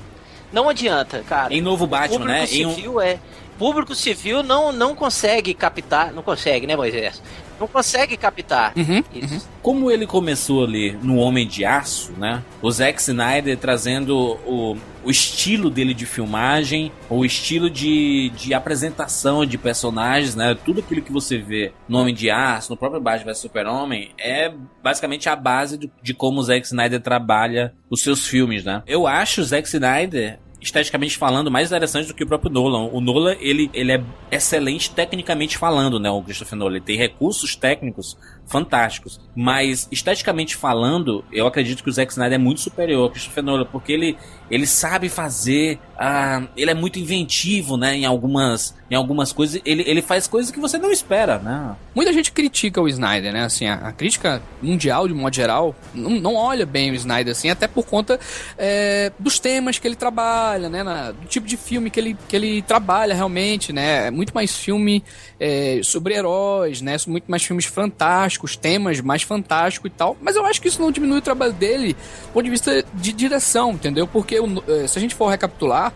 não 0.57 0.69
adianta, 0.71 1.23
cara. 1.29 1.53
Em 1.55 1.61
novo 1.61 1.87
Batman, 1.87 2.25
né? 2.25 2.47
Em 2.51 2.65
um- 2.67 2.75
civil 2.75 3.01
é. 3.01 3.19
Público 3.59 3.95
civil 3.95 4.43
não, 4.43 4.71
não 4.73 4.95
consegue 4.95 5.55
captar. 5.55 6.13
Não 6.13 6.23
consegue, 6.23 6.67
né, 6.67 6.75
Moisés? 6.77 7.23
Não 7.59 7.67
consegue 7.67 8.15
captar. 8.19 8.75
Uhum, 8.77 9.03
Isso. 9.15 9.49
Como 9.63 9.91
ele 9.91 10.07
começou 10.07 10.65
ali 10.65 10.93
no 11.03 11.17
Homem 11.17 11.47
de 11.47 11.65
Aço, 11.65 12.13
né? 12.19 12.43
O 12.61 12.71
Zack 12.71 13.01
Snyder 13.01 13.57
trazendo 13.57 14.15
o, 14.47 14.77
o 15.03 15.11
estilo 15.11 15.71
dele 15.71 15.95
de 15.95 16.05
filmagem, 16.05 16.93
o 17.09 17.25
estilo 17.25 17.71
de, 17.71 18.29
de 18.37 18.53
apresentação 18.53 19.47
de 19.47 19.57
personagens, 19.57 20.35
né? 20.35 20.55
Tudo 20.67 20.81
aquilo 20.81 21.01
que 21.01 21.11
você 21.11 21.39
vê 21.39 21.73
no 21.89 21.99
Homem 21.99 22.15
de 22.15 22.31
Aço, 22.31 22.71
no 22.73 22.77
próprio 22.77 23.01
Batman 23.01 23.33
vs 23.33 23.39
Super-Homem, 23.39 24.11
é 24.19 24.53
basicamente 24.83 25.31
a 25.31 25.35
base 25.35 25.79
do- 25.79 25.91
de 26.03 26.13
como 26.13 26.41
o 26.41 26.43
Zack 26.43 26.67
Snyder 26.67 27.01
trabalha 27.01 27.73
os 27.89 28.03
seus 28.03 28.27
filmes, 28.27 28.65
né? 28.65 28.83
Eu 28.87 29.07
acho 29.07 29.41
o 29.41 29.45
Zack 29.45 29.67
Snyder 29.67 30.39
esteticamente 30.67 31.17
falando, 31.17 31.51
mais 31.51 31.69
interessante 31.69 32.09
do 32.09 32.15
que 32.15 32.25
o 32.25 32.27
próprio 32.27 32.51
Nolan. 32.51 32.91
O 32.93 33.01
Nolan, 33.01 33.37
ele, 33.41 33.71
ele 33.73 33.93
é 33.93 34.03
excelente 34.31 34.91
tecnicamente 34.91 35.57
falando, 35.57 35.99
né? 35.99 36.11
O 36.11 36.23
Christopher 36.23 36.59
Nolan. 36.59 36.73
Ele 36.73 36.85
tem 36.85 36.97
recursos 36.97 37.57
técnicos 37.57 38.17
fantásticos. 38.47 39.21
Mas, 39.35 39.87
esteticamente 39.91 40.57
falando, 40.57 41.25
eu 41.33 41.47
acredito 41.47 41.83
que 41.83 41.91
o 41.91 41.93
Zack 41.93 42.13
Snyder 42.13 42.37
é 42.37 42.39
muito 42.39 42.61
superior 42.61 43.03
ao 43.03 43.11
Christopher 43.11 43.43
Nolan, 43.45 43.67
porque 43.71 43.93
ele, 43.93 44.17
ele 44.51 44.67
sabe 44.67 45.09
fazer. 45.11 45.79
ah, 45.99 46.43
ele 46.57 46.71
é 46.71 46.75
muito 46.75 46.99
inventivo, 46.99 47.77
né? 47.77 47.97
Em 47.97 48.05
algumas, 48.07 48.75
em 48.91 48.95
algumas 48.95 49.33
coisas. 49.33 49.61
Ele, 49.65 49.83
ele 49.87 50.01
faz 50.01 50.27
coisas 50.27 50.51
que 50.51 50.59
você 50.61 50.79
não 50.79 50.91
espera, 50.91 51.39
né? 51.39 51.77
Muita 51.95 52.13
gente 52.13 52.33
critica 52.33 52.81
o 52.81 52.89
Snyder, 52.89 53.33
né? 53.33 53.45
Assim, 53.45 53.67
a, 53.67 53.75
a 53.75 53.93
crítica 53.93 54.41
mundial, 54.63 55.07
de 55.07 55.13
modo 55.13 55.35
geral, 55.35 55.75
não, 55.93 56.11
não 56.11 56.35
olha 56.35 56.65
bem 56.65 56.91
o 56.91 56.95
Snyder, 56.95 57.33
assim, 57.33 57.51
até 57.51 57.67
por 57.69 57.85
conta 57.85 58.19
é, 58.57 59.13
dos 59.19 59.39
temas 59.39 59.79
que 59.79 59.87
ele 59.87 59.97
trabalha, 59.97 60.69
né? 60.69 60.83
na- 60.83 61.11
do 61.13 61.27
tipo 61.27 61.47
de 61.47 61.57
filme 61.57 61.91
que 61.91 61.99
ele, 62.01 62.17
que 62.29 62.37
ele 62.37 62.63
trabalha 62.63 63.15
realmente, 63.15 63.73
né? 63.73 64.07
É 64.07 64.11
muito 64.11 64.33
mais 64.35 64.57
filme 64.57 65.03
é, 65.39 65.81
sobre 65.83 66.15
heróis, 66.15 66.81
né? 66.81 66.97
Muito 67.07 67.25
mais 67.31 67.43
filmes 67.43 67.65
fantásticos, 67.67 68.36
temas 68.57 69.01
mais 69.01 69.23
fantásticos 69.23 69.91
e 69.91 69.95
tal. 69.95 70.17
Mas 70.21 70.37
eu 70.37 70.45
acho 70.45 70.61
que 70.61 70.69
isso 70.69 70.83
não 70.83 70.91
diminui 70.93 71.19
o 71.19 71.23
trabalho 71.23 71.55
dele 71.55 71.95
do 71.95 72.33
ponto 72.35 72.45
de 72.45 72.51
vista 72.51 72.85
de 72.93 73.13
direção, 73.13 73.71
entendeu? 73.73 74.07
Porque 74.07 74.37
é, 74.69 74.87
se 74.87 74.99
a 74.99 75.01
gente 75.01 75.15
for 75.15 75.29
recapitular, 75.29 75.95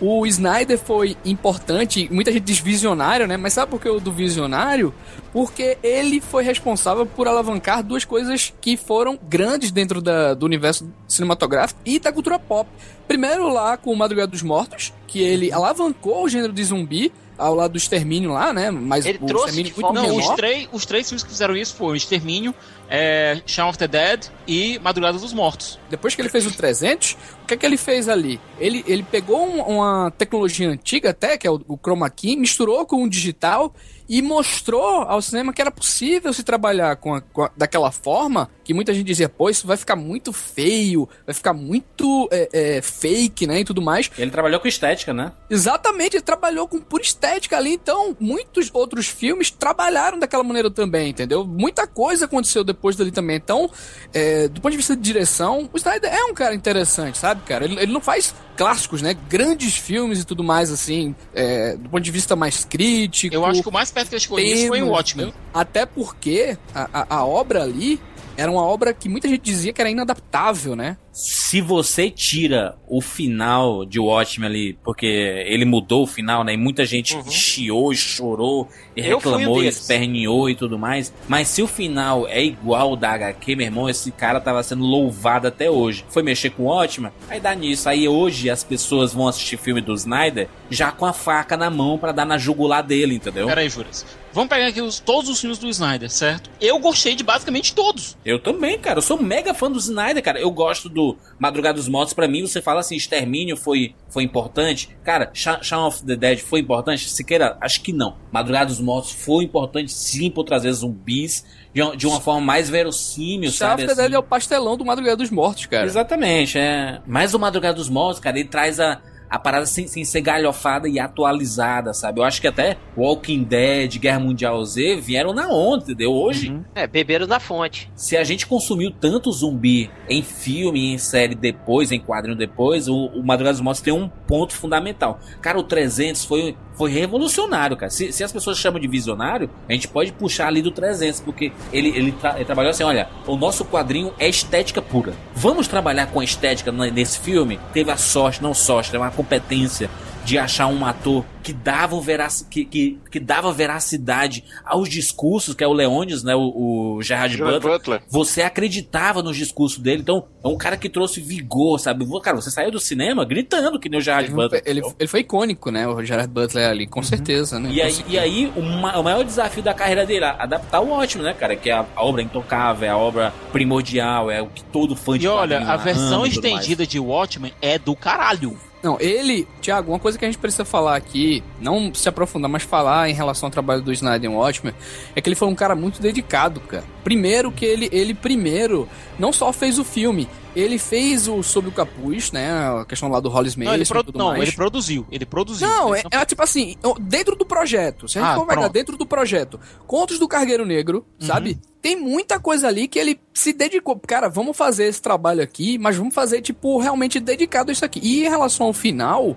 o 0.00 0.26
Snyder 0.26 0.78
foi 0.78 1.16
importante, 1.24 2.06
muita 2.12 2.30
gente 2.30 2.42
diz 2.42 2.58
visionário, 2.58 3.26
né? 3.26 3.38
Mas 3.38 3.54
sabe 3.54 3.70
por 3.70 3.80
que 3.80 3.88
o 3.88 3.98
do 3.98 4.12
visionário? 4.12 4.92
Porque 5.32 5.78
ele 5.82 6.20
foi 6.20 6.42
responsável 6.44 7.06
por 7.06 7.26
alavancar 7.26 7.82
duas 7.82 8.04
coisas 8.04 8.52
que 8.60 8.76
foram 8.76 9.18
grandes 9.22 9.70
dentro 9.70 10.02
da- 10.02 10.34
do 10.34 10.44
universo 10.44 10.86
cinematográfico 11.08 11.80
e 11.84 11.98
da 11.98 12.12
cultura 12.12 12.38
pop. 12.38 12.68
Primeiro 13.08 13.48
lá 13.48 13.76
com 13.78 13.90
o 13.90 13.96
Madrugada 13.96 14.30
dos 14.30 14.42
Mortos, 14.42 14.92
que 15.06 15.20
ele 15.22 15.50
alavancou 15.50 16.24
o 16.24 16.28
gênero 16.28 16.52
de 16.52 16.62
zumbi 16.64 17.10
ao 17.38 17.54
lado 17.54 17.72
do 17.72 17.78
extermínio 17.78 18.30
lá, 18.32 18.52
né? 18.52 18.70
Mas 18.70 19.04
Ele 19.06 19.18
o 19.20 19.26
trouxe 19.26 19.46
extermínio 19.60 19.72
muito 19.74 19.80
volta- 19.94 20.00
Não, 20.02 20.16
menor. 20.16 20.30
os, 20.30 20.36
três, 20.36 20.68
os 20.72 20.86
três 20.86 21.08
filmes 21.08 21.22
que 21.22 21.28
fizeram 21.30 21.56
isso 21.56 21.74
foram 21.74 21.94
Extermínio, 21.96 22.54
é, 22.88 23.40
Shaun 23.46 23.68
of 23.68 23.78
the 23.78 23.86
Dead 23.88 24.24
e 24.46 24.78
Madrugada 24.78 25.18
dos 25.18 25.32
Mortos. 25.32 25.78
Depois 25.90 26.14
que 26.14 26.22
ele 26.22 26.28
fez 26.28 26.46
o 26.46 26.50
300, 26.56 27.16
o 27.42 27.46
que 27.46 27.54
é 27.54 27.56
que 27.56 27.66
ele 27.66 27.76
fez 27.76 28.08
ali? 28.08 28.40
Ele, 28.58 28.84
ele 28.86 29.02
pegou 29.02 29.46
um- 29.46 29.60
uma 29.76 30.10
tecnologia 30.16 30.68
antiga 30.68 31.10
até, 31.10 31.36
que 31.36 31.46
é 31.46 31.50
o, 31.50 31.60
o 31.68 31.76
Chroma 31.76 32.08
Key, 32.10 32.36
misturou 32.36 32.84
com 32.86 33.02
o 33.02 33.08
digital 33.10 33.74
e 34.08 34.22
mostrou 34.22 35.02
ao 35.02 35.20
cinema 35.20 35.52
que 35.52 35.60
era 35.60 35.70
possível 35.70 36.32
se 36.32 36.42
trabalhar 36.42 36.96
com, 36.96 37.14
a- 37.14 37.20
com 37.20 37.42
a- 37.44 37.50
daquela 37.56 37.90
forma 37.90 38.48
que 38.64 38.74
muita 38.74 38.92
gente 38.92 39.06
dizia, 39.06 39.28
pô, 39.28 39.48
isso 39.48 39.66
vai 39.66 39.76
ficar 39.76 39.94
muito 39.96 40.32
feio, 40.32 41.08
vai 41.24 41.34
ficar 41.34 41.52
muito 41.52 42.28
é, 42.32 42.48
é, 42.78 42.82
fake, 42.82 43.46
né, 43.46 43.60
e 43.60 43.64
tudo 43.64 43.80
mais. 43.80 44.10
Ele 44.18 44.30
trabalhou 44.30 44.58
com 44.60 44.66
estética, 44.68 45.12
né? 45.14 45.32
Exatamente, 45.48 46.16
ele 46.16 46.22
trabalhou 46.22 46.66
com 46.68 46.80
pura 46.80 47.02
estética 47.02 47.56
ali, 47.56 47.72
então 47.74 48.16
muitos 48.18 48.70
outros 48.72 49.06
filmes 49.06 49.50
trabalharam 49.50 50.18
daquela 50.18 50.42
maneira 50.42 50.70
também, 50.70 51.10
entendeu? 51.10 51.44
Muita 51.46 51.86
coisa 51.86 52.24
aconteceu 52.26 52.64
depois 52.64 52.96
dali 52.96 53.10
também. 53.12 53.36
Então, 53.36 53.70
é, 54.12 54.48
do 54.48 54.60
ponto 54.60 54.70
de 54.72 54.76
vista 54.76 54.96
de 54.96 55.02
direção, 55.02 55.68
o 55.72 55.76
Snyder 55.76 56.12
é 56.12 56.24
um 56.24 56.34
cara 56.34 56.54
interessante, 56.54 57.18
sabe, 57.18 57.42
cara? 57.42 57.64
Ele, 57.64 57.78
ele 57.80 57.92
não 57.92 58.00
faz 58.00 58.34
clássicos, 58.56 59.02
né? 59.02 59.14
Grandes 59.28 59.76
filmes 59.76 60.20
e 60.20 60.24
tudo 60.24 60.42
mais, 60.42 60.70
assim, 60.72 61.14
é, 61.34 61.76
do 61.76 61.88
ponto 61.88 62.02
de 62.02 62.10
vista 62.10 62.34
mais 62.34 62.64
crítico. 62.64 63.34
Eu 63.34 63.44
acho 63.44 63.62
que 63.62 63.68
o 63.68 63.72
mais 63.72 63.90
perto 63.96 64.10
que 64.10 64.20
chegou 64.20 64.38
nisso 64.38 64.66
foi 64.68 64.82
Watchmen. 64.82 65.32
Até 65.54 65.86
porque 65.86 66.58
a, 66.74 66.88
a, 66.92 67.16
a 67.16 67.26
obra 67.26 67.62
ali 67.62 67.98
era 68.36 68.50
uma 68.50 68.62
obra 68.62 68.92
que 68.92 69.08
muita 69.08 69.26
gente 69.26 69.40
dizia 69.40 69.72
que 69.72 69.80
era 69.80 69.88
inadaptável, 69.88 70.76
né? 70.76 70.98
Se 71.18 71.62
você 71.62 72.10
tira 72.10 72.76
o 72.86 73.00
final 73.00 73.86
de 73.86 73.98
Watchmen 73.98 74.50
ali, 74.50 74.78
porque 74.84 75.06
ele 75.06 75.64
mudou 75.64 76.02
o 76.02 76.06
final, 76.06 76.44
né? 76.44 76.52
E 76.52 76.56
muita 76.58 76.84
gente 76.84 77.16
chiou, 77.30 77.90
e 77.90 77.96
chorou, 77.96 78.68
e 78.94 79.00
reclamou, 79.00 79.62
e 79.62 79.66
esperneou 79.66 80.50
e 80.50 80.54
tudo 80.54 80.78
mais. 80.78 81.14
Mas 81.26 81.48
se 81.48 81.62
o 81.62 81.66
final 81.66 82.28
é 82.28 82.44
igual 82.44 82.94
da 82.96 83.12
HQ, 83.12 83.56
meu 83.56 83.64
irmão, 83.64 83.88
esse 83.88 84.12
cara 84.12 84.38
tava 84.40 84.62
sendo 84.62 84.84
louvado 84.84 85.46
até 85.48 85.70
hoje. 85.70 86.04
Foi 86.10 86.22
mexer 86.22 86.50
com 86.50 86.64
o 86.64 86.66
Watchmen, 86.66 87.10
aí 87.30 87.40
dá 87.40 87.54
nisso. 87.54 87.88
Aí 87.88 88.06
hoje 88.06 88.50
as 88.50 88.62
pessoas 88.62 89.14
vão 89.14 89.26
assistir 89.26 89.56
filme 89.56 89.80
do 89.80 89.94
Snyder 89.94 90.48
já 90.68 90.92
com 90.92 91.06
a 91.06 91.14
faca 91.14 91.56
na 91.56 91.70
mão 91.70 91.96
pra 91.96 92.12
dar 92.12 92.26
na 92.26 92.36
jugular 92.36 92.82
dele, 92.82 93.14
entendeu? 93.14 93.46
Peraí, 93.46 93.70
Juras. 93.70 94.04
Vamos 94.34 94.50
pegar 94.50 94.66
aqui 94.66 94.82
os- 94.82 95.00
todos 95.00 95.30
os 95.30 95.40
filmes 95.40 95.56
do 95.56 95.66
Snyder, 95.66 96.10
certo? 96.10 96.50
Eu 96.60 96.78
gostei 96.78 97.14
de 97.14 97.24
basicamente 97.24 97.74
todos. 97.74 98.18
Eu 98.22 98.38
também, 98.38 98.78
cara. 98.78 98.98
Eu 98.98 99.02
sou 99.02 99.18
mega 99.18 99.54
fã 99.54 99.70
do 99.70 99.78
Snyder, 99.78 100.22
cara. 100.22 100.38
Eu 100.38 100.50
gosto 100.50 100.90
do 100.90 101.05
Madrugada 101.38 101.76
dos 101.76 101.88
Mortos. 101.88 102.14
Pra 102.14 102.26
mim, 102.26 102.42
você 102.42 102.62
fala 102.62 102.80
assim, 102.80 102.96
Extermínio 102.96 103.56
foi, 103.56 103.94
foi 104.08 104.22
importante. 104.22 104.88
Cara, 105.04 105.30
Sha- 105.34 105.62
Shaun 105.62 105.86
of 105.86 106.04
the 106.04 106.16
Dead 106.16 106.38
foi 106.38 106.60
importante? 106.60 107.08
Siqueira, 107.10 107.56
acho 107.60 107.80
que 107.82 107.92
não. 107.92 108.16
Madrugada 108.32 108.66
dos 108.66 108.80
Mortos 108.80 109.12
foi 109.12 109.44
importante 109.44 109.92
sim 109.92 110.30
por 110.30 110.44
trazer 110.44 110.72
zumbis 110.72 111.44
de, 111.74 111.82
uma- 111.82 111.96
de 111.96 112.06
uma 112.06 112.20
forma 112.20 112.40
mais 112.40 112.68
verossímil, 112.70 113.50
Shaun 113.50 113.70
sabe? 113.70 113.82
of 113.84 113.88
the 113.88 113.94
Dead 113.94 114.06
assim. 114.06 114.14
é 114.14 114.18
o 114.18 114.22
pastelão 114.22 114.76
do 114.76 114.84
Madrugada 114.84 115.16
dos 115.18 115.30
Mortos, 115.30 115.66
cara. 115.66 115.84
Exatamente, 115.86 116.58
é. 116.58 117.00
Mas 117.06 117.34
o 117.34 117.38
Madrugada 117.38 117.74
dos 117.74 117.88
Mortos, 117.88 118.20
cara, 118.20 118.38
ele 118.38 118.48
traz 118.48 118.80
a, 118.80 119.00
a 119.28 119.38
parada 119.38 119.66
sem, 119.66 119.86
sem 119.86 120.04
ser 120.04 120.20
galhofada 120.20 120.88
e 120.88 120.98
atualizada, 120.98 121.92
sabe? 121.92 122.20
Eu 122.20 122.24
acho 122.24 122.40
que 122.40 122.46
até 122.48 122.76
Walking 122.96 123.42
Dead, 123.44 123.98
Guerra 123.98 124.20
Mundial 124.20 124.64
Z 124.64 124.96
vieram 124.96 125.32
na 125.32 125.48
onda, 125.48 125.84
entendeu? 125.84 126.12
Hoje, 126.12 126.56
É, 126.74 126.86
beberam 126.86 127.26
da 127.26 127.40
fonte. 127.40 127.90
se 127.94 128.16
a 128.16 128.24
gente 128.24 128.46
consumiu 128.46 128.90
tanto 128.90 129.30
zumbi 129.32 129.90
em 130.08 130.22
filme, 130.22 130.92
em 130.94 130.98
série 130.98 131.34
depois, 131.34 131.92
em 131.92 132.00
quadrinho 132.00 132.36
depois, 132.36 132.88
o, 132.88 132.94
o 133.06 133.22
Madrugada 133.24 133.54
dos 133.54 133.60
Mortos 133.60 133.80
tem 133.82 133.92
um 133.92 134.08
ponto 134.08 134.52
fundamental. 134.54 135.18
Cara, 135.40 135.58
o 135.58 135.62
300 135.62 136.24
foi, 136.24 136.56
foi 136.74 136.90
revolucionário, 136.90 137.76
cara. 137.76 137.90
Se, 137.90 138.12
se 138.12 138.22
as 138.22 138.32
pessoas 138.32 138.58
chamam 138.58 138.80
de 138.80 138.86
visionário, 138.88 139.50
a 139.68 139.72
gente 139.72 139.88
pode 139.88 140.12
puxar 140.12 140.48
ali 140.48 140.62
do 140.62 140.70
300, 140.70 141.20
porque 141.20 141.52
ele, 141.72 141.88
ele, 141.88 142.12
tra- 142.12 142.36
ele 142.36 142.44
trabalhou 142.44 142.70
assim, 142.70 142.84
olha, 142.84 143.08
o 143.26 143.36
nosso 143.36 143.64
quadrinho 143.64 144.12
é 144.18 144.28
estética 144.28 144.80
pura. 144.80 145.12
Vamos 145.34 145.66
trabalhar 145.68 146.06
com 146.06 146.20
a 146.20 146.24
estética 146.24 146.70
nesse 146.72 147.18
filme? 147.20 147.58
Teve 147.72 147.90
a 147.90 147.96
sorte, 147.96 148.42
não 148.42 148.54
sorte, 148.54 148.90
teve 148.90 149.02
uma 149.02 149.10
competência 149.16 149.88
de 150.24 150.36
achar 150.38 150.66
um 150.66 150.84
ator 150.84 151.24
que 151.40 151.52
dava, 151.52 152.00
verac, 152.00 152.44
que, 152.50 152.64
que, 152.64 152.98
que 153.12 153.20
dava 153.20 153.52
veracidade 153.52 154.42
aos 154.64 154.88
discursos, 154.88 155.54
que 155.54 155.62
é 155.62 155.68
o 155.68 155.72
Leônidas, 155.72 156.24
né? 156.24 156.34
O, 156.34 156.96
o 156.96 157.02
Gerard 157.02 157.36
Gerard 157.36 157.60
Butler. 157.60 157.78
Butler. 157.78 158.02
Você 158.08 158.42
acreditava 158.42 159.22
nos 159.22 159.36
discursos 159.36 159.78
dele. 159.78 160.02
Então, 160.02 160.24
é 160.42 160.48
um 160.48 160.56
cara 160.56 160.76
que 160.76 160.88
trouxe 160.90 161.20
vigor, 161.20 161.78
sabe? 161.78 162.04
Cara, 162.20 162.34
você 162.34 162.50
saiu 162.50 162.72
do 162.72 162.80
cinema 162.80 163.24
gritando 163.24 163.78
que 163.78 163.88
nem 163.88 164.00
o 164.00 164.02
Gerard 164.02 164.26
Ele, 164.26 164.34
Butler. 164.34 164.62
ele, 164.66 164.82
ele 164.98 165.08
foi 165.08 165.20
icônico, 165.20 165.70
né? 165.70 165.86
O 165.86 166.02
Gerard 166.04 166.28
Butler 166.32 166.68
ali, 166.68 166.88
com 166.88 167.04
certeza, 167.04 167.60
né? 167.60 167.68
Uhum. 167.68 167.74
E 167.76 167.80
aí, 167.80 167.94
e 168.08 168.18
aí 168.18 168.52
o, 168.56 168.62
ma- 168.62 168.98
o 168.98 169.04
maior 169.04 169.22
desafio 169.22 169.62
da 169.62 169.72
carreira 169.72 170.04
dele 170.04 170.24
é 170.24 170.34
adaptar 170.36 170.80
o 170.80 170.90
ótimo, 170.90 171.22
né, 171.22 171.34
cara? 171.34 171.54
Que 171.54 171.70
é 171.70 171.74
a, 171.74 171.86
a 171.94 172.04
obra 172.04 172.20
intocável, 172.20 172.88
é 172.88 172.90
a 172.90 172.96
obra 172.96 173.32
primordial, 173.52 174.28
é 174.28 174.42
o 174.42 174.48
que 174.48 174.64
todo 174.64 174.96
fã 174.96 175.16
de 175.16 175.26
E 175.26 175.28
olha, 175.28 175.60
a 175.60 175.76
versão 175.76 176.26
estendida 176.26 176.84
de 176.84 176.98
Watchmen 176.98 177.52
é 177.62 177.78
do 177.78 177.94
caralho. 177.94 178.58
Não, 178.82 178.98
ele, 179.00 179.48
Thiago, 179.60 179.90
uma 179.90 179.98
coisa 179.98 180.18
que 180.18 180.24
a 180.24 180.28
gente 180.28 180.38
precisa 180.38 180.64
falar 180.64 180.96
aqui, 180.96 181.42
não 181.60 181.92
se 181.92 182.08
aprofundar, 182.08 182.50
mas 182.50 182.62
falar 182.62 183.08
em 183.08 183.14
relação 183.14 183.48
ao 183.48 183.50
trabalho 183.50 183.82
do 183.82 183.92
Snyder 183.92 184.30
em 184.30 184.34
Watchmen, 184.34 184.74
é 185.14 185.20
que 185.20 185.28
ele 185.28 185.34
foi 185.34 185.48
um 185.48 185.54
cara 185.54 185.74
muito 185.74 186.00
dedicado, 186.00 186.60
cara. 186.60 186.84
Primeiro 187.02 187.50
que 187.50 187.64
ele, 187.64 187.88
ele 187.90 188.14
primeiro, 188.14 188.88
não 189.18 189.32
só 189.32 189.52
fez 189.52 189.78
o 189.78 189.84
filme, 189.84 190.28
ele 190.56 190.78
fez 190.78 191.28
o 191.28 191.42
Sob 191.42 191.68
o 191.68 191.72
Capuz, 191.72 192.32
né, 192.32 192.50
a 192.80 192.84
questão 192.84 193.08
lá 193.08 193.20
do 193.20 193.28
Hollis 193.28 193.54
Não, 193.54 193.66
ele, 193.66 193.78
Mason 193.78 193.82
e 193.82 193.94
produ- 193.94 194.12
tudo 194.12 194.18
não 194.18 194.28
mais. 194.28 194.42
ele 194.42 194.52
produziu. 194.52 195.06
Ele 195.12 195.26
produziu. 195.26 195.68
Não, 195.68 195.94
é, 195.94 196.00
Ele 196.00 196.08
não- 196.12 196.20
é 196.20 196.24
tipo 196.24 196.42
assim, 196.42 196.76
dentro 197.00 197.36
do 197.36 197.44
projeto. 197.46 198.08
Se 198.08 198.18
a 198.18 198.22
gente 198.22 198.30
Ah, 198.30 198.34
for 198.34 198.46
pegar 198.46 198.60
pronto. 198.62 198.72
dentro 198.72 198.96
do 198.96 199.06
projeto, 199.06 199.60
Contos 199.86 200.18
do 200.18 200.26
Cargueiro 200.26 200.64
Negro, 200.66 201.06
Uhum. 201.20 201.26
sabe? 201.26 201.58
Tem 201.82 201.94
muita 201.94 202.40
coisa 202.40 202.66
ali 202.66 202.88
que 202.88 202.98
ele 202.98 203.20
se 203.32 203.52
dedicou. 203.52 203.96
Cara, 204.04 204.28
vamos 204.28 204.56
fazer 204.56 204.86
esse 204.86 205.00
trabalho 205.00 205.40
aqui, 205.42 205.78
mas 205.78 205.94
vamos 205.96 206.12
fazer, 206.14 206.40
tipo, 206.42 206.78
realmente 206.80 207.20
dedicado 207.20 207.70
a 207.70 207.72
isso 207.72 207.84
aqui. 207.84 208.00
E 208.02 208.24
em 208.26 208.28
relação 208.28 208.66
ao 208.66 208.72
final. 208.72 209.36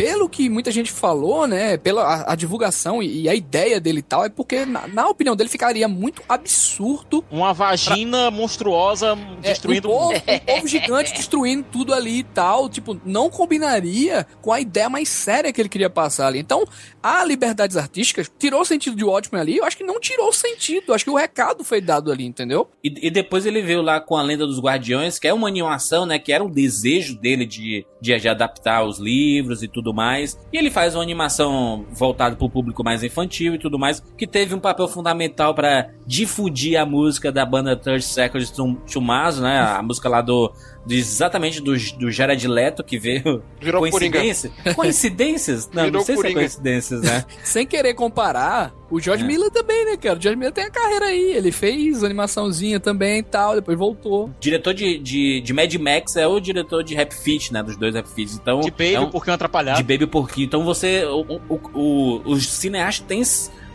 Pelo 0.00 0.28
que 0.28 0.48
muita 0.48 0.70
gente 0.70 0.90
falou, 0.90 1.46
né? 1.46 1.76
Pela 1.76 2.02
a, 2.02 2.32
a 2.32 2.34
divulgação 2.34 3.02
e, 3.02 3.22
e 3.22 3.28
a 3.28 3.34
ideia 3.34 3.80
dele 3.80 3.98
e 3.98 4.02
tal, 4.02 4.24
é 4.24 4.28
porque, 4.28 4.64
na, 4.64 4.88
na 4.88 5.08
opinião 5.08 5.36
dele, 5.36 5.48
ficaria 5.48 5.86
muito 5.88 6.22
absurdo 6.28 7.24
Uma 7.30 7.52
vagina 7.52 8.30
monstruosa 8.30 9.16
destruindo 9.40 9.88
um 9.88 9.92
o 9.92 9.98
povo, 9.98 10.14
um 10.14 10.38
povo 10.54 10.68
gigante 10.68 11.12
destruindo 11.12 11.66
tudo 11.70 11.92
ali 11.92 12.20
e 12.20 12.24
tal. 12.24 12.68
Tipo, 12.68 13.00
não 13.04 13.28
combinaria 13.28 14.26
com 14.40 14.52
a 14.52 14.60
ideia 14.60 14.88
mais 14.88 15.08
séria 15.08 15.52
que 15.52 15.60
ele 15.60 15.68
queria 15.68 15.90
passar 15.90 16.26
ali. 16.26 16.38
Então, 16.38 16.64
a 17.02 17.24
liberdades 17.24 17.76
artísticas 17.76 18.30
tirou 18.38 18.60
o 18.60 18.64
sentido 18.64 18.96
de 18.96 19.04
Watchmen 19.04 19.40
ali. 19.40 19.56
Eu 19.56 19.64
acho 19.64 19.76
que 19.76 19.84
não 19.84 19.98
tirou 19.98 20.28
o 20.28 20.32
sentido. 20.32 20.92
Acho 20.92 21.04
que 21.04 21.10
o 21.10 21.16
recado 21.16 21.64
foi 21.64 21.80
dado 21.80 22.12
ali, 22.12 22.24
entendeu? 22.24 22.68
E, 22.84 23.06
e 23.06 23.10
depois 23.10 23.46
ele 23.46 23.62
veio 23.62 23.82
lá 23.82 24.00
com 24.00 24.16
a 24.16 24.22
Lenda 24.22 24.46
dos 24.46 24.60
Guardiões, 24.60 25.18
que 25.18 25.26
é 25.26 25.32
uma 25.32 25.48
animação, 25.48 26.04
né? 26.04 26.18
Que 26.18 26.32
era 26.32 26.44
um 26.44 26.50
desejo 26.50 27.18
dele 27.18 27.46
de, 27.46 27.86
de, 28.00 28.16
de 28.16 28.28
adaptar 28.28 28.84
os 28.84 28.98
livros 28.98 29.62
e 29.62 29.68
tudo 29.68 29.94
mais. 29.94 30.38
E 30.52 30.58
ele 30.58 30.70
faz 30.70 30.94
uma 30.94 31.02
animação 31.02 31.86
voltada 31.90 32.36
para 32.36 32.44
o 32.44 32.50
público 32.50 32.84
mais 32.84 33.02
infantil 33.02 33.54
e 33.54 33.58
tudo 33.58 33.78
mais, 33.78 34.02
que 34.16 34.26
teve 34.26 34.54
um 34.54 34.60
papel 34.60 34.88
fundamental 34.88 35.54
para 35.54 35.90
difundir 36.06 36.78
a 36.78 36.84
música 36.84 37.32
da 37.32 37.46
banda 37.46 37.76
Third 37.76 38.02
Seconds 38.02 38.50
to 38.50 38.76
Tommaso, 38.92 39.42
né? 39.42 39.60
A 39.60 39.82
música 39.82 40.08
lá 40.08 40.20
do. 40.20 40.52
Do- 40.86 40.94
exatamente 40.94 41.60
do, 41.60 41.72
do 41.98 42.10
Jared 42.10 42.46
Leto, 42.48 42.82
que 42.82 42.98
veio. 42.98 43.42
Virou 43.60 43.80
Coincidência? 43.80 44.50
Coincidências? 44.74 45.68
Não, 45.72 45.84
Virou 45.84 45.98
não 46.00 46.04
sei 46.06 46.14
se 46.14 46.20
é 46.20 46.22
Coringa. 46.22 46.40
coincidências, 46.40 47.00
né? 47.02 47.24
Sem 47.44 47.66
querer 47.66 47.94
comparar, 47.94 48.72
o 48.90 48.98
George 49.00 49.22
É. 49.24 49.26
Miller 49.26 49.50
também, 49.50 49.84
né, 49.84 49.96
cara? 49.96 50.18
O 50.18 50.22
George 50.22 50.36
Miller 50.38 50.52
tem 50.52 50.64
a 50.64 50.70
carreira 50.70 51.06
aí. 51.06 51.32
Ele 51.32 51.52
fez 51.52 52.02
animaçãozinha 52.02 52.80
também 52.80 53.18
e 53.18 53.22
tal, 53.22 53.54
depois 53.54 53.78
voltou. 53.78 54.30
diretor 54.40 54.74
de, 54.74 54.98
de, 54.98 55.40
de 55.40 55.52
Mad 55.52 55.72
Max 55.76 56.16
é 56.16 56.26
o 56.26 56.40
diretor 56.40 56.82
de 56.82 56.94
Rap 56.94 57.12
Fit, 57.14 57.52
né? 57.52 57.62
Dos 57.62 57.76
dois 57.76 57.94
Rap 57.94 58.06
Fits. 58.08 58.34
Então, 58.34 58.60
De 58.60 58.70
Baby, 58.70 58.94
é 58.94 59.00
um- 59.00 59.10
porque 59.10 59.30
é 59.30 59.32
um 59.32 59.34
atrapalhado. 59.34 59.76
de 59.76 59.82
Baby 59.84 60.06
Porquinho. 60.06 60.46
Então 60.46 60.64
você. 60.64 61.04
O, 61.04 61.40
o, 61.48 61.60
o, 61.74 62.22
os 62.24 62.46
cineastas 62.48 63.06
têm, 63.06 63.22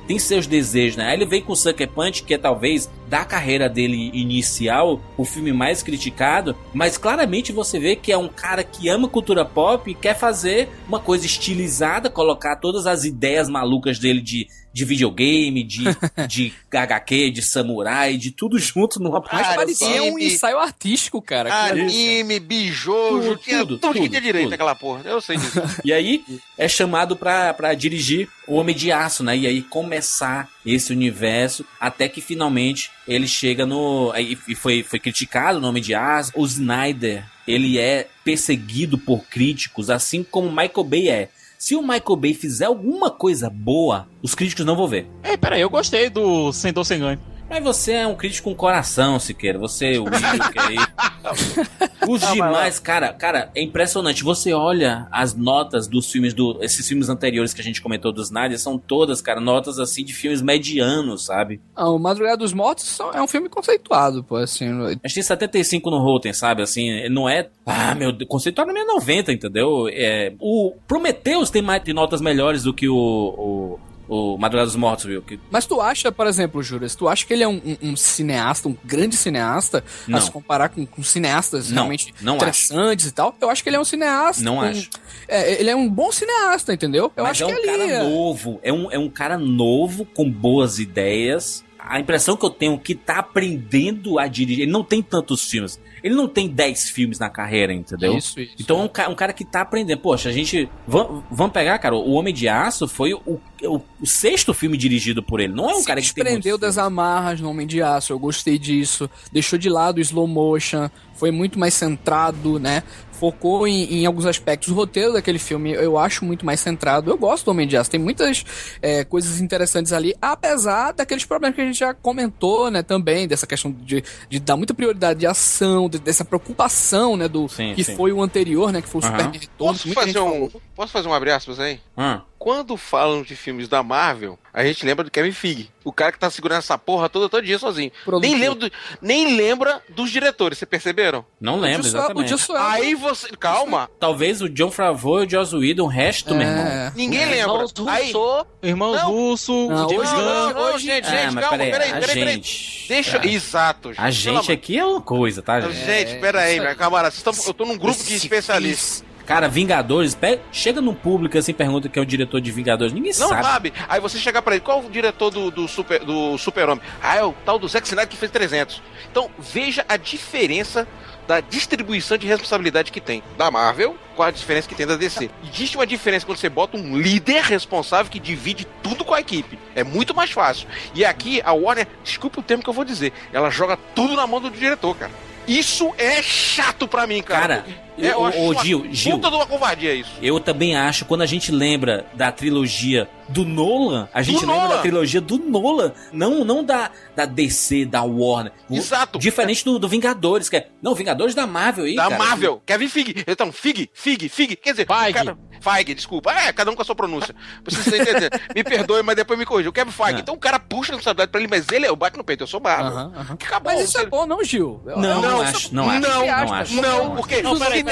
têm 0.08 0.20
seus 0.20 0.48
desejos, 0.48 0.98
né? 0.98 1.06
Aí 1.06 1.16
ele 1.16 1.26
vem 1.26 1.42
com 1.42 1.54
o 1.54 1.56
Sucker 1.56 1.90
Punch, 1.90 2.24
que 2.24 2.34
é 2.34 2.38
talvez 2.38 2.90
da 3.08 3.24
carreira 3.24 3.70
dele 3.70 4.10
inicial, 4.14 5.00
o 5.18 5.26
filme 5.26 5.52
mais 5.52 5.84
criticado, 5.84 6.56
mas 6.74 6.98
claramente 6.98 7.52
você 7.52 7.80
vê 7.80 7.96
que 7.96 8.12
é 8.12 8.18
um 8.18 8.28
cara 8.28 8.64
que 8.64 8.90
ama 8.90 9.08
cultura 9.08 9.46
pop 9.46 9.90
e 9.90 9.94
quer 9.94 10.16
fazer 10.18 10.70
uma 10.88 11.00
coisa 11.00 11.26
estilizada, 11.26 12.10
colocar 12.10 12.56
todas 12.56 12.88
as 12.88 13.04
ideias 13.04 13.50
malucas 13.50 14.00
dele 14.00 14.22
de, 14.22 14.48
de 14.76 14.84
videogame, 14.84 15.64
de, 15.64 15.86
de 16.28 16.54
HQ, 16.70 17.32
de 17.32 17.42
samurai, 17.42 18.18
de 18.18 18.30
tudo 18.30 18.60
junto 18.60 19.00
numa 19.00 19.22
Mas 19.22 19.42
Cara, 19.42 19.56
parecia 19.56 20.04
um 20.04 20.20
ensaio 20.20 20.60
artístico, 20.60 21.22
cara. 21.22 21.68
Anime, 21.68 22.42
bijojo, 22.42 23.22
Tudo, 23.22 23.38
tinha 23.38 23.60
tudo, 23.60 23.78
tudo, 23.78 23.94
que 23.94 24.10
tinha 24.10 24.20
direito 24.20 24.48
tudo. 24.48 24.54
aquela 24.54 24.76
porra. 24.76 25.02
Eu 25.06 25.22
sei 25.22 25.38
disso. 25.38 25.62
E 25.86 25.94
aí 25.94 26.22
é 26.58 26.68
chamado 26.68 27.16
pra, 27.16 27.54
pra 27.54 27.74
dirigir 27.74 28.28
o 28.46 28.56
Homem 28.56 28.76
de 28.76 28.92
Aço, 28.92 29.24
né? 29.24 29.38
E 29.38 29.48
aí 29.48 29.62
começar 29.62 30.50
esse 30.66 30.92
universo 30.92 31.66
até 31.80 32.10
que 32.10 32.20
finalmente 32.20 32.92
ele 33.08 33.30
chega 33.30 33.66
no. 33.66 34.14
E 34.18 34.36
foi, 34.56 34.84
foi 34.84 35.00
criticado 35.00 35.62
no 35.62 35.70
Homem 35.70 35.82
de 35.82 35.96
Aço. 35.96 36.34
O 36.36 36.46
Snyder, 36.46 37.24
ele 37.48 37.78
é 37.78 38.10
perseguido 38.26 38.98
por 38.98 39.26
críticos, 39.26 39.90
assim 39.90 40.22
como 40.22 40.50
o 40.50 40.52
Michael 40.52 40.84
Bay 40.84 41.08
é. 41.08 41.30
Se 41.66 41.76
o 41.76 41.82
Michael 41.82 42.16
Bay 42.16 42.36
fizer 42.36 42.66
alguma 42.66 43.10
coisa 43.10 43.50
boa, 43.50 44.08
os 44.22 44.36
críticos 44.36 44.64
não 44.64 44.76
vão 44.76 44.88
ver. 44.88 45.08
Ei, 45.24 45.36
peraí, 45.36 45.62
eu 45.62 45.70
gostei 45.72 46.12
do 46.12 46.54
Sem 46.54 46.72
Dor 46.72 46.84
Sem 46.84 47.00
Ganho. 47.00 47.20
Mas 47.50 47.64
você 47.64 47.94
é 47.94 48.08
um 48.08 48.16
crítico 48.16 48.50
com 48.50 48.56
coração, 48.56 49.20
Siqueira. 49.20 49.58
Você, 49.60 49.98
o 49.98 50.04
Will, 50.06 50.12
que 50.52 50.60
aí. 50.60 50.78
Os 52.08 52.22
mas 52.22 52.34
demais, 52.34 52.80
cara, 52.80 53.12
cara, 53.14 53.50
é 53.56 53.62
impressionante. 53.64 54.24
Você 54.24 54.54
olha 54.54 55.08
as 55.12 55.34
notas 55.34 55.88
dos 55.88 56.12
filmes 56.12 56.34
do. 56.36 56.58
Esses 56.62 56.88
filmes 56.88 57.10
anteriores 57.10 57.52
que 57.54 57.62
a 57.62 57.64
gente 57.64 57.82
comentou 57.82 58.12
dos 58.12 58.28
Snyder, 58.28 58.60
são 58.60 58.78
todas, 58.78 59.22
cara, 59.22 59.42
notas 59.42 59.80
assim 59.80 60.04
de 60.06 60.14
filmes 60.14 60.42
medianos, 60.42 61.26
sabe? 61.26 61.60
Ah, 61.76 61.90
o 61.90 61.98
Madrugada 61.98 62.38
dos 62.38 62.54
Mortos 62.54 62.86
são- 62.86 63.12
é 63.12 63.22
um 63.22 63.28
filme 63.28 63.50
conceituado, 63.50 64.24
pô, 64.24 64.36
assim. 64.36 64.70
A 64.84 64.90
gente 65.08 65.16
tem 65.16 65.24
75 65.24 65.90
no 65.90 65.98
Rotten, 65.98 66.34
sabe? 66.34 66.62
Assim, 66.62 67.10
não 67.10 67.28
é. 67.28 67.50
Ah, 67.66 67.96
meu 67.96 68.12
Deus, 68.12 68.30
conceituado 68.30 68.70
é 68.72 68.86
90, 68.86 69.32
entendeu? 69.32 69.88
É, 69.92 70.34
o 70.40 70.74
Prometheus 70.88 71.50
tem, 71.50 71.62
mais, 71.62 71.82
tem 71.82 71.94
notas 71.94 72.22
melhores 72.22 72.64
do 72.64 72.74
que 72.74 72.88
o. 72.88 72.96
o 72.96 73.80
o 74.08 74.38
Madrugada 74.38 74.68
dos 74.68 74.76
Mortos, 74.76 75.06
viu? 75.06 75.22
Que 75.22 75.40
Mas 75.52 75.66
tu 75.66 75.82
acha, 75.82 76.12
por 76.12 76.28
exemplo, 76.28 76.62
Juras, 76.64 76.96
tu 76.96 77.08
acha 77.08 77.26
que 77.26 77.34
ele 77.34 77.44
é 77.44 77.48
um, 77.48 77.62
um- 77.66 77.90
um 77.92 77.96
cineasta, 77.96 78.68
um 78.70 78.76
grande 78.84 79.16
cineasta, 79.16 79.84
Não. 80.08 80.18
a 80.18 80.22
se 80.22 80.32
comparar 80.32 80.70
com, 80.70 80.86
com 80.86 81.02
cineastas 81.04 81.70
Não, 81.70 81.76
realmente 81.84 82.14
não 82.22 82.36
interessantes 82.36 83.08
e 83.08 83.12
tal? 83.12 83.36
Eu 83.42 83.50
acho 83.50 83.64
que 83.64 83.70
ele 83.70 83.76
é 83.78 83.80
um 83.80 83.86
cineasta. 83.86 84.44
Não 84.44 84.56
com- 84.56 84.62
acho. 84.62 84.90
É, 85.28 85.60
ele 85.60 85.70
é 85.70 85.76
um 85.76 85.90
bom 85.90 86.12
cineasta, 86.12 86.74
entendeu? 86.74 87.12
Eu 87.16 87.24
Mas 87.24 87.32
acho 87.32 87.44
é 87.44 87.48
um 87.48 87.56
que 87.56 87.62
cara 87.66 87.84
ali. 87.84 87.92
é- 87.94 88.04
novo, 88.04 88.60
é 88.64 88.72
um, 88.74 88.92
é 88.92 89.00
um 89.00 89.10
cara 89.10 89.38
novo, 89.38 90.06
com 90.06 90.30
boas 90.30 90.80
ideias. 90.80 91.64
A 91.80 92.00
impressão 92.00 92.36
que 92.36 92.44
eu 92.44 92.50
tenho 92.50 92.74
é 92.74 92.78
que 92.78 92.96
tá 92.96 93.20
aprendendo 93.20 94.18
a 94.18 94.28
dirigir. 94.28 94.64
Ele 94.64 94.72
não 94.72 94.84
tem 94.84 95.02
tantos 95.04 95.44
filmes. 95.50 95.80
Ele 96.04 96.16
não 96.16 96.28
tem 96.28 96.48
10 96.48 96.90
filmes 96.90 97.18
na 97.20 97.30
carreira, 97.30 97.74
entendeu? 97.74 98.18
Isso, 98.18 98.40
isso. 98.40 98.56
Então 98.60 98.80
é 98.80 98.84
um, 98.84 98.88
ca- 98.88 99.08
um 99.10 99.16
cara 99.16 99.34
que 99.34 99.44
tá 99.46 99.62
aprendendo. 99.62 100.00
Poxa, 100.00 100.30
a 100.30 100.32
gente. 100.32 100.70
Vamos, 100.88 101.24
vamos 101.32 101.54
pegar, 101.54 101.78
cara. 101.80 101.96
O 101.96 102.12
Homem 102.14 102.34
de 102.34 102.48
Aço 102.48 102.88
foi 102.88 103.14
o, 103.14 103.40
o, 103.64 103.80
o 104.02 104.06
sexto 104.08 104.54
filme 104.54 104.78
dirigido 104.78 105.22
por 105.24 105.40
ele. 105.40 105.54
Não 105.54 105.70
é 105.70 105.74
um 105.76 105.80
se 105.80 105.86
cara 105.86 106.02
que 106.02 106.14
tem. 106.14 106.24
desprendeu 106.24 106.58
das 106.58 106.78
amarras 106.78 107.40
no 107.42 107.50
Homem 107.50 107.66
de 107.68 107.82
Aço, 107.82 108.12
eu 108.14 108.20
gostei 108.20 108.58
disso. 108.58 109.10
Deixou 109.32 109.58
de 109.60 109.70
lado 109.70 109.98
o 109.98 110.02
slow 110.02 110.28
motion, 110.28 110.90
foi 111.16 111.32
muito 111.32 111.58
mais 111.60 111.74
centrado, 111.74 112.60
né? 112.60 112.84
Focou 113.14 113.66
em, 113.66 114.02
em 114.02 114.06
alguns 114.06 114.26
aspectos. 114.26 114.68
O 114.68 114.74
roteiro 114.76 115.14
daquele 115.14 115.40
filme 115.40 115.72
eu 115.72 115.98
acho 115.98 116.26
muito 116.26 116.46
mais 116.46 116.60
centrado. 116.60 117.10
Eu 117.10 117.18
gosto 117.18 117.46
do 117.46 117.52
Homem 117.52 117.66
de 117.66 117.78
Aço, 117.78 117.90
tem 117.90 118.00
muitas 118.00 118.44
é, 118.82 119.06
coisas 119.06 119.40
interessantes 119.40 119.94
ali, 119.94 120.14
apesar 120.22 120.92
daqueles 120.92 121.24
problemas 121.24 121.56
que 121.56 121.62
a 121.62 121.66
gente 121.66 121.80
já 121.80 121.94
comentou, 121.94 122.70
né? 122.70 122.84
Também, 122.84 123.26
dessa 123.26 123.48
questão 123.48 123.72
de, 123.72 124.04
de 124.30 124.40
dar 124.40 124.58
muita 124.58 124.74
prioridade 124.74 125.22
de 125.22 125.26
ação, 125.28 125.88
de- 125.88 125.98
dessa 126.00 126.26
preocupação, 126.26 127.16
né? 127.16 127.30
Do 127.30 127.48
Sim, 127.48 127.74
que 127.74 127.86
sim. 127.86 127.96
foi 127.96 128.12
o 128.12 128.22
anterior, 128.22 128.74
né? 128.74 128.82
Que 128.82 128.90
foi 128.90 129.00
o 129.02 129.06
Aham. 129.06 129.18
Super 129.18 129.40
Retorno. 129.40 129.74
Posso 129.80 129.94
fazer, 129.94 130.20
um, 130.20 130.32
falou. 130.32 130.62
posso 130.76 130.92
fazer 130.92 131.08
um 131.08 131.14
abre 131.14 131.32
aspas 131.32 131.58
aí? 131.60 131.80
Ah, 131.96 132.22
Quando 132.38 132.76
falam 132.76 133.24
de 133.24 133.36
filmes 133.46 133.68
da 133.68 133.84
Marvel, 133.84 134.38
a 134.52 134.64
gente 134.66 134.84
lembra 134.86 135.04
do 135.06 135.12
Kevin 135.12 135.32
Feige. 135.32 135.70
O 135.84 135.92
cara 135.94 136.12
que 136.12 136.18
tá 136.18 136.30
segurando 136.32 136.58
essa 136.58 136.78
porra 136.80 137.08
toda 137.08 137.30
todo 137.30 137.44
dia 137.46 137.60
sozinho. 137.60 137.92
Nem 138.20 138.38
lembra, 138.40 138.56
do- 138.68 138.72
nem 139.02 139.38
lembra 139.38 139.82
dos 139.90 140.10
diretores, 140.10 140.58
vocês 140.58 140.68
perceberam? 140.68 141.24
não 141.40 141.60
lembro, 141.60 141.84
O 141.84 141.88
exatamente. 141.88 142.34
O 142.34 142.38
Whedon- 142.38 142.56
Aí 142.58 142.96
você. 142.96 143.30
Calma! 143.38 143.88
Talvez 144.00 144.42
o 144.42 144.50
John 144.50 144.72
Favreau 144.72 145.22
e 145.24 145.28
o 145.28 145.30
Joss 145.30 145.56
Whedon, 145.56 145.84
o 145.84 145.88
resto, 145.88 146.34
meu 146.34 146.48
irmão. 146.48 146.66
É. 146.66 146.92
Ninguém 146.96 147.26
lembra. 147.26 147.38
Irmãos 147.38 147.74
Aí, 147.88 148.12
Russo, 148.12 148.46
Irmãos 148.64 148.96
Não. 148.96 149.12
Russo, 149.12 149.70
Não, 149.70 149.86
hoje- 149.86 150.12
não, 150.14 150.54
não, 150.54 150.62
hoje- 150.74 150.86
gente, 150.88 151.08
Ah, 151.08 151.10
gente, 151.12 151.34
mas 151.36 151.44
calma, 151.44 151.58
peraí, 151.60 151.72
peraí, 151.72 151.90
a 151.92 152.00
peraí, 152.00 152.16
peraí. 152.16 152.34
gente. 152.34 152.86
Deixa. 152.88 153.22
a- 153.22 153.26
Exato. 153.28 153.92
A 153.98 154.10
gente 154.10 154.24
Pelo 154.26 154.38
amor- 154.40 154.52
aqui 154.52 154.78
é 154.80 154.86
uma 154.86 155.02
coisa, 155.02 155.42
tá, 155.44 155.62
gente? 155.62 155.86
Gente, 155.86 156.20
pera 156.20 156.42
aí, 156.42 156.60
meu 156.60 156.76
camarada. 156.76 157.14
tão- 157.24 157.34
eu 157.46 157.54
tô 157.54 157.64
num 157.66 157.78
grupo 157.78 158.04
de 158.04 158.16
especialistas. 158.16 159.04
Cara, 159.26 159.48
Vingadores, 159.48 160.18
chega 160.52 160.82
num 160.82 160.94
público 160.94 161.38
assim, 161.38 161.54
pergunta 161.54 161.90
quem 161.90 162.00
é 162.00 162.04
o 162.04 162.06
diretor 162.06 162.40
de 162.40 162.52
Vingadores. 162.52 162.94
Ninguém 162.94 163.12
Não 163.18 163.30
sabe. 163.30 163.44
sabe. 163.44 163.74
Aí 163.90 164.00
você 164.00 164.18
chega 164.18 164.42
pra 164.42 164.56
ele, 164.56 164.64
qual 164.64 164.82
o 164.82 164.90
diretor 164.90 165.32
do, 165.32 165.50
do 165.50 165.68
Super 165.68 166.00
do 166.04 166.38
Super-Homem? 166.38 166.84
Ah, 167.02 167.16
é 167.16 167.24
o 167.24 167.34
tal 167.46 167.58
do 167.58 167.68
Zack 167.68 167.88
Snyder 167.88 168.08
que 168.10 168.18
fez 168.18 168.32
300. 168.32 168.82
Então, 169.12 169.30
veja 169.40 169.84
a 169.90 169.98
diferença 169.98 170.88
da 171.28 171.40
distribuição 171.40 172.18
de 172.18 172.28
responsabilidade 172.28 172.92
que 172.92 173.02
tem 173.02 173.24
da 173.36 173.50
Marvel 173.50 173.98
com 174.16 174.22
a 174.22 174.30
diferença 174.30 174.70
que 174.70 174.76
tem 174.76 174.86
da 174.86 174.96
DC. 174.96 175.30
Existe 175.52 175.76
uma 175.76 175.88
diferença 175.88 176.26
quando 176.26 176.38
você 176.38 176.50
bota 176.50 176.78
um 176.78 176.98
líder 176.98 177.42
responsável 177.44 178.12
que 178.12 178.20
divide 178.20 178.66
tudo 178.84 179.04
com 179.04 179.14
a 179.14 179.20
equipe. 179.20 179.58
É 179.76 179.84
muito 179.84 180.14
mais 180.14 180.30
fácil. 180.32 180.68
E 180.94 181.04
aqui 181.04 181.42
a 181.44 181.52
Warner, 181.52 181.88
desculpe 182.04 182.40
o 182.40 182.44
termo 182.44 182.64
que 182.64 182.70
eu 182.70 182.74
vou 182.74 182.86
dizer, 182.86 183.12
ela 183.34 183.50
joga 183.50 183.76
tudo 183.96 184.16
na 184.16 184.28
mão 184.28 184.40
do 184.40 184.52
diretor, 184.52 184.96
cara. 184.96 185.12
Isso 185.48 185.94
é 185.98 186.22
chato 186.22 186.88
pra 186.88 187.06
mim, 187.06 187.22
cara. 187.22 187.42
Cara, 187.62 187.66
é, 187.98 188.12
eu 188.12 188.26
acho 188.26 188.38
uma 188.38 188.64
Gil, 188.64 188.88
Gil. 188.92 189.14
puta 189.14 189.30
de 189.30 189.36
uma 189.36 189.46
covardia 189.46 189.94
isso. 189.94 190.12
Eu 190.22 190.40
também 190.40 190.76
acho, 190.76 191.06
quando 191.06 191.22
a 191.22 191.26
gente 191.26 191.52
lembra 191.52 192.06
da 192.14 192.32
trilogia 192.32 193.08
do 193.30 193.44
Nolan, 193.44 194.08
a 194.14 194.22
gente 194.22 194.42
lembra 194.46 194.56
Nolan. 194.56 194.76
da 194.76 194.82
trilogia 194.82 195.20
do 195.22 195.38
Nolan, 195.38 195.92
não, 196.14 196.44
não 196.46 196.64
da, 196.64 196.92
da 197.16 197.26
DC, 197.26 197.86
da 197.86 198.04
Warner. 198.04 198.52
O- 198.70 198.76
Exato. 198.76 199.18
Diferente 199.20 199.64
do, 199.66 199.80
do 199.80 199.88
Vingadores, 199.88 200.48
que 200.50 200.58
é. 200.58 200.70
Não, 200.82 200.94
Vingadores 200.94 201.34
da 201.34 201.48
Marvel 201.48 201.86
aí. 201.86 201.96
Da 201.96 202.04
cara. 202.10 202.18
Marvel. 202.24 202.62
Kevin 202.66 202.88
Fig. 202.88 203.24
Então, 203.28 203.52
Fig, 203.52 203.90
Fig, 203.94 204.30
Fig. 204.30 204.56
Quer 204.58 204.72
dizer, 204.72 204.86
Feige. 204.88 205.14
Cara, 205.14 205.38
Feige, 205.60 205.96
desculpa. 205.96 206.32
É, 206.32 206.54
cada 206.54 206.70
um 206.70 206.76
com 206.76 206.82
a 206.82 206.86
sua 206.86 206.96
pronúncia. 206.96 207.36
Você 207.64 208.00
entender. 208.02 208.30
me 208.56 208.64
perdoe, 208.64 209.02
mas 209.02 209.16
depois 209.16 209.38
me 209.40 209.46
corrija. 209.46 209.70
O 209.70 209.74
Kevin 209.74 209.92
Feige. 209.92 210.16
Ah. 210.18 210.20
Então 210.20 210.36
o 210.36 210.40
cara 210.40 210.60
puxa 210.60 210.92
a 210.92 210.96
responsabilidade 210.96 211.32
pra 211.32 211.40
ele, 211.42 211.50
mas 211.50 211.68
ele 211.72 211.86
é 211.86 211.92
o 211.92 211.96
bate 211.96 212.18
no 212.18 212.24
peito. 212.24 212.44
Eu 212.44 212.48
sou 212.48 212.60
Marvel. 212.62 212.92
Aham, 212.98 213.12
aham. 213.16 213.36
Que 213.38 213.46
acabou. 213.48 213.74
Mas 213.74 213.90
isso 213.90 213.98
é 213.98 214.06
bom, 214.06 214.26
não, 214.26 214.44
Gil? 214.44 214.82
Não, 214.86 214.96
não 215.02 215.22
Não, 215.22 215.42
acho, 215.42 215.74
não 215.74 215.90
acho. 215.90 216.02
não, 216.02 216.26
não 216.28 216.54
acho. 216.54 216.76
Não, 216.82 217.16
porque 217.16 217.42
Não, 217.42 217.58
peraí. 217.58 217.84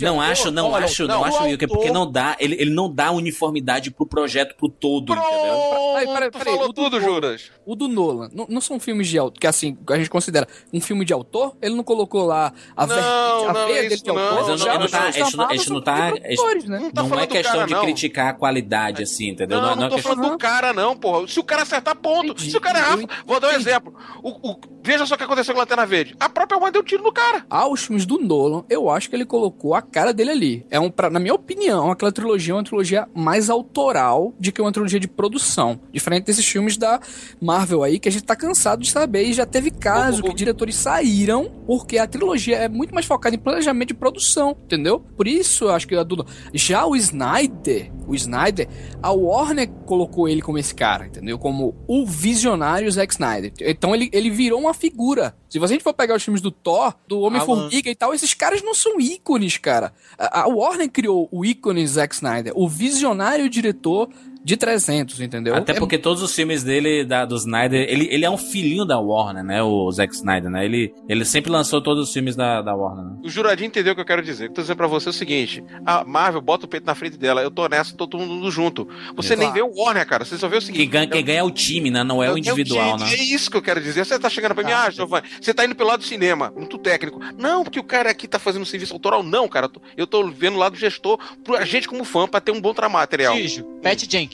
Não 0.00 0.20
acho, 0.20 0.50
não 0.50 0.74
acho, 0.74 1.06
não, 1.06 1.18
não, 1.20 1.24
acho, 1.24 1.42
Wilker, 1.44 1.68
porque 1.68 1.90
não 1.90 2.10
dá, 2.10 2.36
ele, 2.40 2.56
ele 2.60 2.70
não 2.70 2.92
dá 2.92 3.10
uniformidade 3.12 3.90
pro 3.90 4.06
projeto, 4.06 4.56
pro 4.56 4.68
todo, 4.80 5.12
entendeu? 5.12 5.28
Pronto, 5.28 5.90
Peraí, 5.94 6.06
peraí, 6.06 6.30
peraí, 6.30 6.54
falou 6.54 6.64
o 6.64 6.68
do 6.68 6.72
tudo, 6.74 6.98
Nolan. 7.00 7.12
Juras. 7.12 7.50
O 7.66 7.76
do 7.76 7.88
Nolan, 7.88 8.28
não, 8.32 8.46
não 8.48 8.60
são 8.60 8.80
filmes 8.80 9.08
de 9.08 9.18
autor, 9.18 9.38
que 9.38 9.46
assim, 9.46 9.76
a 9.88 9.96
gente 9.96 10.08
considera 10.10 10.48
um 10.72 10.80
filme 10.80 11.04
de 11.04 11.12
autor, 11.12 11.54
ele 11.60 11.74
não 11.74 11.84
colocou 11.84 12.24
lá 12.26 12.52
a, 12.76 12.86
Não, 12.86 12.94
vertente, 12.96 13.10
a 13.48 13.52
não, 13.52 13.66
veia 13.66 13.82
dele 13.82 13.96
de 13.96 14.06
não, 14.08 14.18
autor. 14.18 14.34
Mas 14.38 14.48
não, 14.48 14.56
já 14.56 14.78
não 14.78 14.88
tá, 14.88 15.02
a 15.02 15.10
gente 15.10 15.36
não, 15.36 15.50
gente 15.50 15.70
não 15.70 15.82
tá, 15.82 16.10
produtores, 16.12 16.64
né? 16.64 16.78
Não 16.78 16.90
tá 16.90 17.02
não 17.02 17.18
é 17.20 17.26
do 17.26 17.32
questão 17.32 17.52
cara, 17.54 17.66
de 17.66 17.74
não. 17.74 17.80
criticar 17.82 18.28
a 18.28 18.32
qualidade, 18.32 19.02
assim, 19.02 19.28
entendeu? 19.28 19.60
Não, 19.60 19.76
não, 19.76 19.84
é 19.84 19.88
tô 19.88 19.94
questão... 19.96 20.14
falando 20.16 20.32
do 20.32 20.38
cara, 20.38 20.72
não, 20.72 20.96
porra. 20.96 21.28
Se 21.28 21.38
o 21.38 21.44
cara 21.44 21.62
acertar, 21.62 21.96
ponto. 21.96 22.32
Entendi, 22.32 22.50
Se 22.50 22.56
o 22.56 22.60
cara 22.60 22.78
errar, 22.78 22.96
vou 23.26 23.38
dar 23.38 23.48
um 23.48 23.50
entendi. 23.50 23.68
exemplo. 23.68 23.94
O, 24.22 24.50
o- 24.50 24.60
veja 24.90 25.06
só 25.06 25.14
o 25.14 25.18
que 25.18 25.24
aconteceu 25.24 25.54
com 25.54 25.60
a 25.60 25.62
Lanterna 25.62 25.86
Verde. 25.86 26.16
A 26.18 26.28
própria 26.28 26.56
Warner 26.58 26.72
deu 26.72 26.82
tiro 26.82 27.02
no 27.02 27.12
cara. 27.12 27.44
Aos 27.48 27.84
filmes 27.84 28.04
do 28.04 28.18
Nolan, 28.18 28.64
eu 28.68 28.90
acho 28.90 29.08
que 29.08 29.14
ele 29.16 29.24
colocou 29.24 29.74
a 29.74 29.82
cara 29.82 30.12
dele 30.12 30.30
ali. 30.30 30.66
É 30.70 30.80
um, 30.80 30.90
pra, 30.90 31.08
na 31.10 31.20
minha 31.20 31.34
opinião, 31.34 31.90
aquela 31.90 32.10
trilogia 32.12 32.52
é 32.52 32.56
uma 32.56 32.64
trilogia 32.64 33.08
mais 33.14 33.48
autoral 33.50 34.34
do 34.38 34.52
que 34.52 34.60
uma 34.60 34.72
trilogia 34.72 34.98
de 34.98 35.06
produção. 35.08 35.80
Diferente 35.92 36.24
desses 36.24 36.46
filmes 36.46 36.76
da 36.76 37.00
Marvel 37.40 37.82
aí, 37.82 37.98
que 37.98 38.08
a 38.08 38.12
gente 38.12 38.24
tá 38.24 38.34
cansado 38.34 38.82
de 38.82 38.90
saber. 38.90 39.24
E 39.24 39.32
já 39.32 39.46
teve 39.46 39.70
caso 39.70 40.22
O- 40.22 40.26
o- 40.26 40.28
que 40.30 40.34
diretores 40.34 40.74
saíram 40.76 41.50
porque 41.66 41.98
a 41.98 42.06
trilogia 42.06 42.56
é 42.56 42.68
muito 42.68 42.92
mais 42.94 43.06
focada 43.06 43.34
em 43.36 43.38
planejamento 43.38 43.88
de 43.88 43.94
produção, 43.94 44.56
entendeu? 44.64 45.00
Por 45.16 45.28
isso 45.28 45.64
eu 45.66 45.70
acho 45.70 45.86
que 45.86 45.94
a 45.94 46.02
do 46.02 46.24
Já 46.52 46.84
o 46.86 46.96
Snyder, 46.96 47.92
o 48.06 48.14
Snyder, 48.14 48.68
a 49.02 49.12
Warner 49.12 49.68
colocou 49.86 50.28
ele 50.28 50.42
como 50.42 50.58
esse 50.58 50.74
cara, 50.74 51.06
entendeu? 51.06 51.38
Como 51.38 51.74
o 51.86 52.04
visionário 52.06 52.90
Zack 52.90 53.12
Snyder. 53.12 53.52
Então 53.60 53.94
ele, 53.94 54.08
ele 54.12 54.30
virou 54.30 54.60
uma 54.60 54.74
figura. 54.80 55.36
Se 55.48 55.58
você 55.58 55.74
a 55.74 55.74
gente 55.74 55.84
for 55.84 55.94
pegar 55.94 56.16
os 56.16 56.22
filmes 56.22 56.40
do 56.40 56.50
Thor, 56.50 56.94
do 57.06 57.20
Homem-Formiga 57.20 57.90
e 57.90 57.94
tal, 57.94 58.12
esses 58.12 58.34
caras 58.34 58.62
não 58.62 58.74
são 58.74 59.00
ícones, 59.00 59.56
cara. 59.56 59.92
A, 60.18 60.42
a 60.42 60.46
Warner 60.48 60.90
criou 60.90 61.28
o 61.30 61.44
ícone 61.44 61.86
Zack 61.86 62.14
Snyder, 62.14 62.52
o 62.56 62.68
visionário 62.68 63.48
diretor 63.48 64.08
de 64.44 64.56
300, 64.56 65.20
entendeu? 65.20 65.54
Até 65.54 65.72
É 65.72 65.74
porque 65.74 65.98
todos 65.98 66.22
os 66.22 66.34
filmes 66.34 66.62
dele, 66.62 67.04
da, 67.04 67.24
do 67.24 67.36
Snyder, 67.36 67.86
ele, 67.88 68.08
ele 68.10 68.24
é 68.24 68.30
um 68.30 68.38
filhinho 68.38 68.84
da 68.84 68.98
Warner, 68.98 69.44
né? 69.44 69.62
O 69.62 69.90
Zack 69.90 70.14
Snyder, 70.14 70.50
né? 70.50 70.64
Ele, 70.64 70.92
ele 71.08 71.24
sempre 71.24 71.50
lançou 71.50 71.80
todos 71.82 72.08
os 72.08 72.12
filmes 72.12 72.36
da, 72.36 72.62
da 72.62 72.74
Warner, 72.74 73.04
né? 73.04 73.18
O 73.22 73.28
Juradinho 73.28 73.68
entendeu 73.68 73.92
o 73.92 73.94
que 73.94 74.00
eu 74.00 74.06
quero 74.06 74.22
dizer. 74.22 74.46
Eu 74.46 74.52
tô 74.52 74.60
dizendo 74.60 74.76
pra 74.76 74.86
você 74.86 75.08
o 75.08 75.12
seguinte: 75.12 75.62
a 75.84 76.04
Marvel 76.04 76.40
bota 76.40 76.66
o 76.66 76.68
peito 76.68 76.86
na 76.86 76.94
frente 76.94 77.16
dela. 77.16 77.42
Eu 77.42 77.50
tô 77.50 77.66
nessa, 77.68 77.96
tô 77.96 78.06
todo 78.06 78.24
mundo 78.24 78.50
junto. 78.50 78.88
Você 79.14 79.36
nem 79.36 79.52
vê 79.52 79.62
o 79.62 79.72
Warner, 79.74 80.06
cara. 80.06 80.24
Você 80.24 80.36
só 80.38 80.48
vê 80.48 80.56
o 80.56 80.60
seguinte. 80.62 80.80
Quem 80.80 80.90
ganha, 80.90 81.06
quem 81.06 81.24
ganha 81.24 81.40
é 81.40 81.42
o 81.44 81.50
time, 81.50 81.90
né? 81.90 82.02
Não 82.02 82.22
é 82.22 82.32
o 82.32 82.38
individual, 82.38 82.96
time. 82.96 83.10
né? 83.10 83.16
É 83.16 83.22
isso 83.22 83.50
que 83.50 83.56
eu 83.56 83.62
quero 83.62 83.80
dizer. 83.80 84.04
Você 84.04 84.18
tá 84.18 84.30
chegando 84.30 84.54
pra 84.54 84.64
mim, 84.64 84.72
ah, 84.72 84.90
Giovanni, 84.90 85.28
você 85.40 85.52
tá 85.52 85.64
indo 85.64 85.74
pelo 85.74 85.90
lado 85.90 86.00
do 86.00 86.06
cinema, 86.06 86.52
muito 86.56 86.78
técnico. 86.78 87.20
Não, 87.38 87.62
porque 87.62 87.78
o 87.78 87.84
cara 87.84 88.10
aqui 88.10 88.26
tá 88.26 88.38
fazendo 88.38 88.62
um 88.62 88.66
serviço 88.66 88.92
autoral. 88.92 89.22
Não, 89.22 89.48
cara. 89.48 89.70
Eu 89.96 90.06
tô 90.06 90.28
vendo 90.30 90.56
lá 90.56 90.68
do 90.68 90.76
gestor, 90.76 91.18
pra 91.44 91.64
gente 91.64 91.86
como 91.86 92.04
fã, 92.04 92.26
pra 92.26 92.40
ter 92.40 92.52
um 92.52 92.60
bom 92.60 92.72
material. 92.88 93.36
Gijo, 93.36 93.64
Pat 93.82 94.06
Jenkins, 94.08 94.29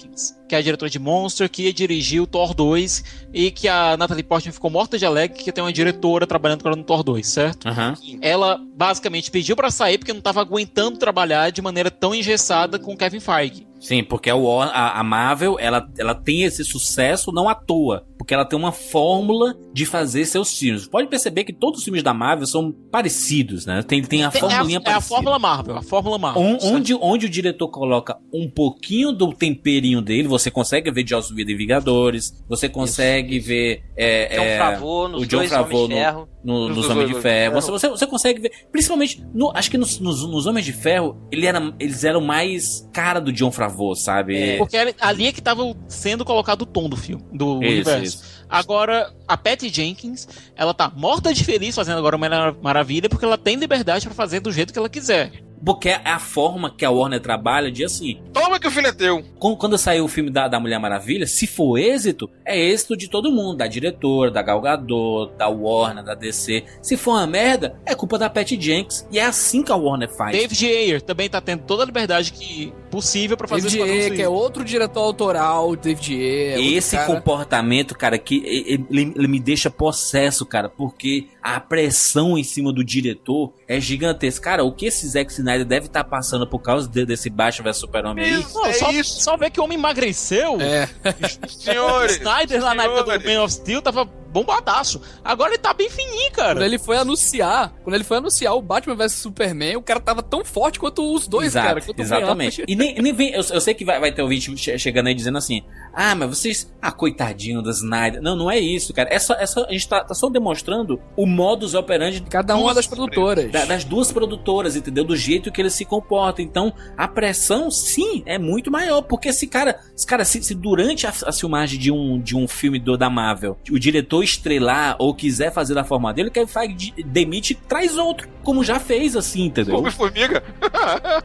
que 0.48 0.54
é 0.54 0.58
a 0.58 0.62
diretora 0.62 0.90
de 0.90 0.98
Monster, 0.98 1.48
que 1.50 1.72
dirigiu 1.72 2.26
Thor 2.26 2.54
2 2.54 3.04
e 3.32 3.50
que 3.50 3.68
a 3.68 3.96
Natalie 3.96 4.22
Portman 4.22 4.52
ficou 4.52 4.70
morta 4.70 4.98
de 4.98 5.04
alegre 5.04 5.42
que 5.42 5.52
tem 5.52 5.62
uma 5.62 5.72
diretora 5.72 6.26
trabalhando 6.26 6.62
com 6.62 6.68
ela 6.68 6.76
no 6.76 6.84
Thor 6.84 7.02
2, 7.02 7.26
certo? 7.26 7.68
Aham. 7.68 7.94
Ela 8.20 8.60
basicamente 8.74 9.30
pediu 9.30 9.56
pra 9.56 9.70
sair 9.70 9.98
porque 9.98 10.12
não 10.12 10.20
tava 10.20 10.40
aguentando 10.40 10.98
trabalhar 10.98 11.50
de 11.50 11.62
maneira 11.62 11.90
tão 11.90 12.14
engessada 12.14 12.78
com 12.78 12.94
o 12.94 12.96
Kevin 12.96 13.20
Feige. 13.20 13.66
Sim, 13.80 14.02
porque 14.02 14.30
a 14.30 15.04
Marvel, 15.04 15.58
ela, 15.60 15.88
ela 15.98 16.14
tem 16.14 16.42
esse 16.42 16.64
sucesso 16.64 17.30
não 17.30 17.48
à 17.48 17.54
toa. 17.54 18.04
Porque 18.18 18.32
ela 18.34 18.44
tem 18.44 18.58
uma 18.58 18.72
fórmula 18.72 19.54
de 19.72 19.84
fazer 19.86 20.24
seus 20.24 20.58
filmes. 20.58 20.86
Pode 20.88 21.08
perceber 21.08 21.44
que 21.44 21.52
todos 21.52 21.78
os 21.80 21.84
filmes 21.84 22.02
da 22.02 22.14
Marvel 22.14 22.46
são 22.46 22.72
parecidos, 22.90 23.66
né? 23.66 23.82
Tem, 23.82 24.02
tem 24.02 24.24
a 24.24 24.30
Tem- 24.30 24.40
formulinha 24.40 24.78
é, 24.78 24.88
a, 24.88 24.90
é 24.90 24.90
a 24.90 24.94
parecida. 24.94 25.14
fórmula 25.14 25.38
Marvel, 25.38 25.76
a 25.76 25.82
fórmula 25.82 26.18
Marvel. 26.18 26.42
On- 26.42 26.58
onde, 26.62 26.94
onde 26.94 27.26
o 27.26 27.28
diretor 27.28 27.68
coloca 27.68 28.16
um 28.32 28.48
pouquinho 28.48 29.12
do 29.12 29.32
temperinho 29.32 30.00
dele, 30.00 30.26
você 30.28 30.50
consegue 30.50 30.90
ver 30.90 31.06
Joss 31.06 31.32
Whedon 31.32 31.52
em 31.52 31.56
Vingadores, 31.56 32.42
você 32.48 32.68
consegue 32.68 33.38
ver 33.38 33.82
é, 33.96 34.34
John 34.36 34.42
é, 34.42 34.58
Favreau 34.58 35.08
nos 35.08 35.22
o 35.22 35.26
John 35.26 35.36
dois 35.38 35.50
Favreau 35.50 35.84
Homens 35.84 35.88
de 35.98 36.04
Ferro. 36.04 36.28
no, 36.44 36.52
no- 36.54 36.68
Nos 36.68 36.76
nos 36.76 36.86
dois 36.86 36.90
Homens 36.98 37.14
de 37.16 37.22
Ferro. 37.22 37.54
Você, 37.54 37.70
você, 37.70 37.88
você 37.88 38.06
consegue 38.06 38.40
ver, 38.40 38.52
principalmente, 38.72 39.22
no- 39.34 39.50
acho 39.54 39.70
que 39.70 39.78
nos, 39.78 39.98
nos, 40.00 40.26
nos 40.26 40.46
Homens 40.46 40.64
de 40.64 40.72
Ferro, 40.72 41.16
ele 41.30 41.46
era, 41.46 41.74
eles 41.78 42.02
eram 42.04 42.20
mais 42.20 42.88
cara 42.92 43.20
do 43.20 43.32
John 43.32 43.50
Favreau, 43.50 43.94
sabe? 43.94 44.56
Porque 44.58 44.76
ali- 44.76 44.94
ali 45.00 45.26
é 45.26 45.32
que 45.32 45.40
tava 45.42 45.62
sendo 45.86 46.24
colocado 46.24 46.62
o 46.62 46.66
tom 46.66 46.88
do 46.88 46.96
filme, 46.96 47.22
do 47.32 47.62
Isso, 47.62 47.90
universo. 47.90 48.05
Isso. 48.06 48.44
Agora, 48.48 49.12
a 49.26 49.36
Patty 49.36 49.68
Jenkins, 49.68 50.26
ela 50.54 50.72
tá 50.72 50.90
morta 50.94 51.34
de 51.34 51.44
feliz 51.44 51.74
fazendo 51.74 51.98
agora 51.98 52.16
uma 52.16 52.28
Mara- 52.28 52.56
maravilha 52.62 53.08
porque 53.08 53.24
ela 53.24 53.36
tem 53.38 53.56
liberdade 53.56 54.06
pra 54.06 54.14
fazer 54.14 54.40
do 54.40 54.52
jeito 54.52 54.72
que 54.72 54.78
ela 54.78 54.88
quiser. 54.88 55.32
Porque 55.64 55.88
é 55.88 56.00
a 56.04 56.18
forma 56.18 56.70
que 56.70 56.84
a 56.84 56.90
Warner 56.90 57.18
trabalha 57.18 57.72
de 57.72 57.82
assim. 57.82 58.20
Toma 58.32 58.60
que 58.60 58.68
o 58.68 58.70
filho 58.70 58.88
é 58.88 58.92
teu. 58.92 59.24
Quando, 59.38 59.56
quando 59.56 59.78
saiu 59.78 60.04
o 60.04 60.08
filme 60.08 60.30
da, 60.30 60.46
da 60.48 60.60
Mulher 60.60 60.78
Maravilha, 60.78 61.26
se 61.26 61.46
for 61.46 61.78
êxito, 61.78 62.28
é 62.44 62.56
êxito 62.60 62.94
de 62.94 63.08
todo 63.08 63.32
mundo, 63.32 63.56
da 63.56 63.66
diretora, 63.66 64.30
da 64.30 64.42
Gal 64.42 64.60
Gadot, 64.60 65.32
da 65.38 65.48
Warner, 65.48 66.04
da 66.04 66.14
DC. 66.14 66.62
Se 66.82 66.96
for 66.96 67.12
uma 67.12 67.26
merda, 67.26 67.74
é 67.86 67.94
culpa 67.94 68.18
da 68.18 68.28
Patty 68.28 68.60
Jenkins. 68.60 69.06
E 69.10 69.18
é 69.18 69.24
assim 69.24 69.62
que 69.62 69.72
a 69.72 69.76
Warner 69.76 70.10
faz. 70.14 70.36
David 70.36 70.66
Ayer 70.66 71.00
também 71.02 71.28
tá 71.28 71.40
tendo 71.40 71.62
toda 71.62 71.82
a 71.82 71.86
liberdade 71.86 72.32
que 72.32 72.70
possível 72.96 73.36
pra 73.36 73.46
fazer 73.46 73.62
David 73.62 73.76
Esquadrão 73.78 73.94
Ayer, 73.94 74.06
que 74.14 74.22
é 74.22 74.24
Suicida. 74.26 74.30
outro 74.30 74.64
diretor 74.64 75.00
autoral, 75.00 75.76
David 75.76 76.14
Ayer. 76.14 76.58
é 76.58 76.60
Esse 76.76 76.96
cara- 76.96 77.06
comportamento, 77.14 77.94
cara, 77.96 78.18
que 78.18 78.42
ele, 78.46 79.12
ele 79.16 79.28
me 79.28 79.38
deixa 79.40 79.70
possesso, 79.70 80.46
cara, 80.46 80.68
porque 80.68 81.26
a 81.42 81.60
pressão 81.60 82.36
em 82.38 82.42
cima 82.44 82.72
do 82.72 82.82
diretor 82.84 83.52
é 83.68 83.78
gigantesca. 83.80 84.42
Cara, 84.44 84.64
o 84.64 84.72
que 84.72 84.86
esse 84.86 85.06
Zack 85.08 85.30
Snyder 85.32 85.64
deve 85.66 85.86
estar 85.86 86.04
passando 86.04 86.46
por 86.46 86.60
causa 86.60 86.88
de- 86.88 87.04
desse 87.06 87.28
Batman 87.30 87.64
vs 87.70 87.76
Super-Homem 87.78 88.24
aí? 88.24 88.40
Isso, 88.40 88.54
Não, 88.54 88.66
é 88.66 88.72
só, 88.72 88.90
isso. 88.90 89.20
só 89.22 89.36
ver 89.36 89.50
que 89.50 89.60
o 89.60 89.64
homem 89.64 89.78
emagreceu. 89.78 90.58
É. 90.60 90.88
Senhores. 91.48 92.16
Snyder 92.16 92.62
lá 92.62 92.74
na 92.74 92.84
época 92.84 93.18
do. 93.18 93.26
Man 93.26 93.42
of 93.42 93.52
Steel 93.52 93.82
tava 93.82 94.08
bombadaço. 94.40 95.00
Agora 95.24 95.50
ele 95.50 95.58
tá 95.58 95.72
bem 95.72 95.88
fininho, 95.90 96.30
cara. 96.32 96.54
Quando 96.54 96.64
ele 96.64 96.78
foi 96.78 96.96
anunciar, 96.96 97.72
quando 97.82 97.94
ele 97.94 98.04
foi 98.04 98.16
anunciar 98.18 98.54
o 98.54 98.62
Batman 98.62 98.94
vs 98.94 99.12
Superman, 99.12 99.76
o 99.76 99.82
cara 99.82 100.00
tava 100.00 100.22
tão 100.22 100.44
forte 100.44 100.78
quanto 100.78 101.14
os 101.14 101.26
dois, 101.26 101.48
Exato, 101.48 101.66
cara. 101.66 101.82
exatamente. 101.98 102.64
E 102.66 102.76
nem, 102.76 102.94
nem 103.00 103.12
vem, 103.12 103.30
eu, 103.32 103.42
eu 103.50 103.60
sei 103.60 103.74
que 103.74 103.84
vai, 103.84 103.98
vai 104.00 104.12
ter 104.12 104.22
ouvinte 104.22 104.54
che- 104.56 104.78
chegando 104.78 105.06
aí 105.06 105.14
dizendo 105.14 105.38
assim: 105.38 105.62
ah, 105.96 106.14
mas 106.14 106.28
vocês, 106.28 106.72
ah, 106.80 106.92
coitadinho 106.92 107.62
do 107.62 107.70
Snyder. 107.70 108.20
Não, 108.20 108.36
não 108.36 108.50
é 108.50 108.58
isso, 108.58 108.92
cara. 108.92 109.08
É 109.12 109.18
só, 109.18 109.34
é 109.34 109.46
só, 109.46 109.64
a 109.64 109.72
gente 109.72 109.88
tá, 109.88 110.04
tá 110.04 110.14
só 110.14 110.28
demonstrando 110.28 111.00
o 111.16 111.26
modus 111.26 111.74
operandi 111.74 112.20
de 112.20 112.28
Cada 112.28 112.54
uma 112.56 112.74
das 112.74 112.86
produtoras. 112.86 113.50
da- 113.50 113.64
das 113.64 113.82
duas 113.84 114.12
produtoras, 114.12 114.76
entendeu? 114.76 115.02
Do 115.04 115.16
jeito 115.16 115.50
que 115.50 115.60
eles 115.62 115.72
se 115.72 115.84
comportam. 115.84 116.44
Então, 116.44 116.72
a 116.96 117.08
pressão, 117.08 117.70
sim, 117.70 118.22
é 118.26 118.38
muito 118.38 118.70
maior. 118.70 119.00
Porque 119.02 119.28
esse 119.30 119.46
cara, 119.46 119.80
esse 119.96 120.06
cara 120.06 120.24
se, 120.24 120.42
se 120.42 120.54
durante 120.54 121.06
a, 121.06 121.12
a 121.26 121.32
filmagem 121.32 121.78
de 121.78 121.90
um, 121.90 122.20
de 122.20 122.36
um 122.36 122.46
filme 122.46 122.78
do, 122.78 122.96
da 122.96 123.08
Marvel, 123.08 123.56
o 123.70 123.78
diretor 123.78 124.22
estrelar 124.22 124.96
ou 124.98 125.14
quiser 125.14 125.52
fazer 125.52 125.74
da 125.74 125.84
forma 125.84 126.12
dele, 126.12 126.30
Kevin 126.30 126.46
Feige 126.52 126.74
de- 126.74 127.02
demite 127.02 127.52
e 127.52 127.56
traz 127.56 127.96
outro. 127.96 128.28
Como 128.46 128.62
já 128.62 128.78
fez 128.78 129.16
assim, 129.16 129.46
entendeu? 129.46 129.76
Homem-Formiga. 129.76 130.40